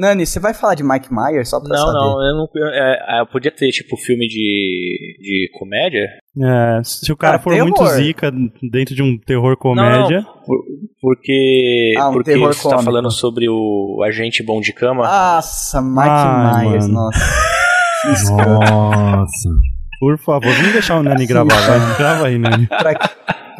Nani, 0.00 0.24
você 0.26 0.40
vai 0.40 0.54
falar 0.54 0.74
de 0.74 0.82
Mike 0.82 1.08
Myers 1.12 1.50
só 1.50 1.60
pra 1.60 1.68
Não, 1.68 1.86
saber? 1.86 1.92
não, 1.98 2.26
eu 2.26 2.34
não. 2.36 2.48
eu- 2.54 2.68
é, 2.68 3.20
eu 3.20 3.26
podia 3.26 3.50
ter, 3.50 3.70
tipo, 3.70 3.96
filme 3.96 4.26
de, 4.26 5.16
de 5.20 5.50
comédia. 5.58 6.06
É, 6.42 6.80
se 6.82 7.12
o 7.12 7.16
cara 7.16 7.36
Ah, 7.36 7.40
for 7.40 7.52
terror. 7.52 7.68
muito 7.68 7.86
zica 7.86 8.32
dentro 8.62 8.94
de 8.94 9.02
um 9.02 9.18
terror 9.18 9.56
comédia. 9.56 10.20
Não, 10.22 10.26
não, 10.34 10.42
por- 10.46 10.64
porque. 11.00 11.94
Ah, 11.98 12.08
um 12.08 12.12
porque 12.14 12.32
terror 12.32 12.54
você 12.54 12.62
tá 12.62 12.68
cômico. 12.70 12.84
falando 12.84 13.10
sobre 13.10 13.48
o 13.48 14.02
agente 14.06 14.42
bom 14.42 14.60
de 14.60 14.72
cama. 14.72 15.04
Nossa, 15.06 15.82
Mike 15.82 16.00
Ai, 16.08 16.66
Myers, 16.66 16.88
mano. 16.88 16.94
nossa. 17.04 17.20
Que 18.02 18.12
escroto. 18.12 18.70
Nossa. 18.70 19.48
Por 20.00 20.18
favor, 20.18 20.50
vamos 20.54 20.72
deixar 20.72 20.98
o 20.98 21.02
Nani 21.02 21.26
gravar, 21.26 21.54
vai. 21.60 21.96
Grava 21.98 22.26
aí, 22.28 22.38
Nani. 22.38 22.66
pra, 22.66 22.94
que- 22.94 23.08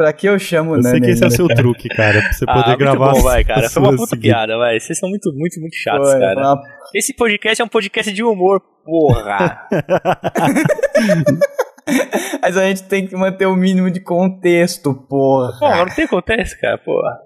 pra 0.00 0.12
que 0.14 0.26
eu 0.26 0.38
chamo 0.38 0.76
Eu 0.76 0.82
Nani? 0.82 0.90
sei 0.90 1.00
que 1.00 1.10
esse 1.10 1.22
é 1.22 1.26
o 1.26 1.30
seu 1.30 1.46
cara? 1.46 1.60
truque, 1.60 1.88
cara, 1.90 2.22
pra 2.22 2.32
você 2.32 2.44
Ah, 2.48 2.54
poder 2.54 2.66
muito 2.68 2.78
gravar. 2.78 3.12
bom, 3.12 3.20
vai, 3.20 3.44
cara. 3.44 3.68
Foi 3.68 3.82
uma 3.82 3.94
puta 3.96 4.16
piada, 4.16 4.56
vai. 4.56 4.80
Vocês 4.80 4.98
são 4.98 5.10
muito, 5.10 5.30
muito, 5.34 5.60
muito 5.60 5.76
chatos, 5.76 6.10
Foi, 6.10 6.18
cara. 6.18 6.40
uma- 6.40 6.62
Esse 6.94 7.14
podcast 7.14 7.60
é 7.60 7.64
um 7.64 7.68
podcast 7.68 8.10
de 8.10 8.24
humor, 8.24 8.62
porra. 8.84 9.68
Mas 12.42 12.56
a 12.56 12.66
gente 12.68 12.84
tem 12.84 13.06
que 13.06 13.14
manter 13.16 13.44
o 13.46 13.54
mínimo 13.56 13.90
de 13.90 14.00
contexto, 14.00 14.94
porra. 14.94 15.52
Pô, 15.58 15.68
não 15.68 15.86
tem 15.94 16.04
acontece, 16.06 16.58
cara, 16.60 16.78
porra. 16.78 17.18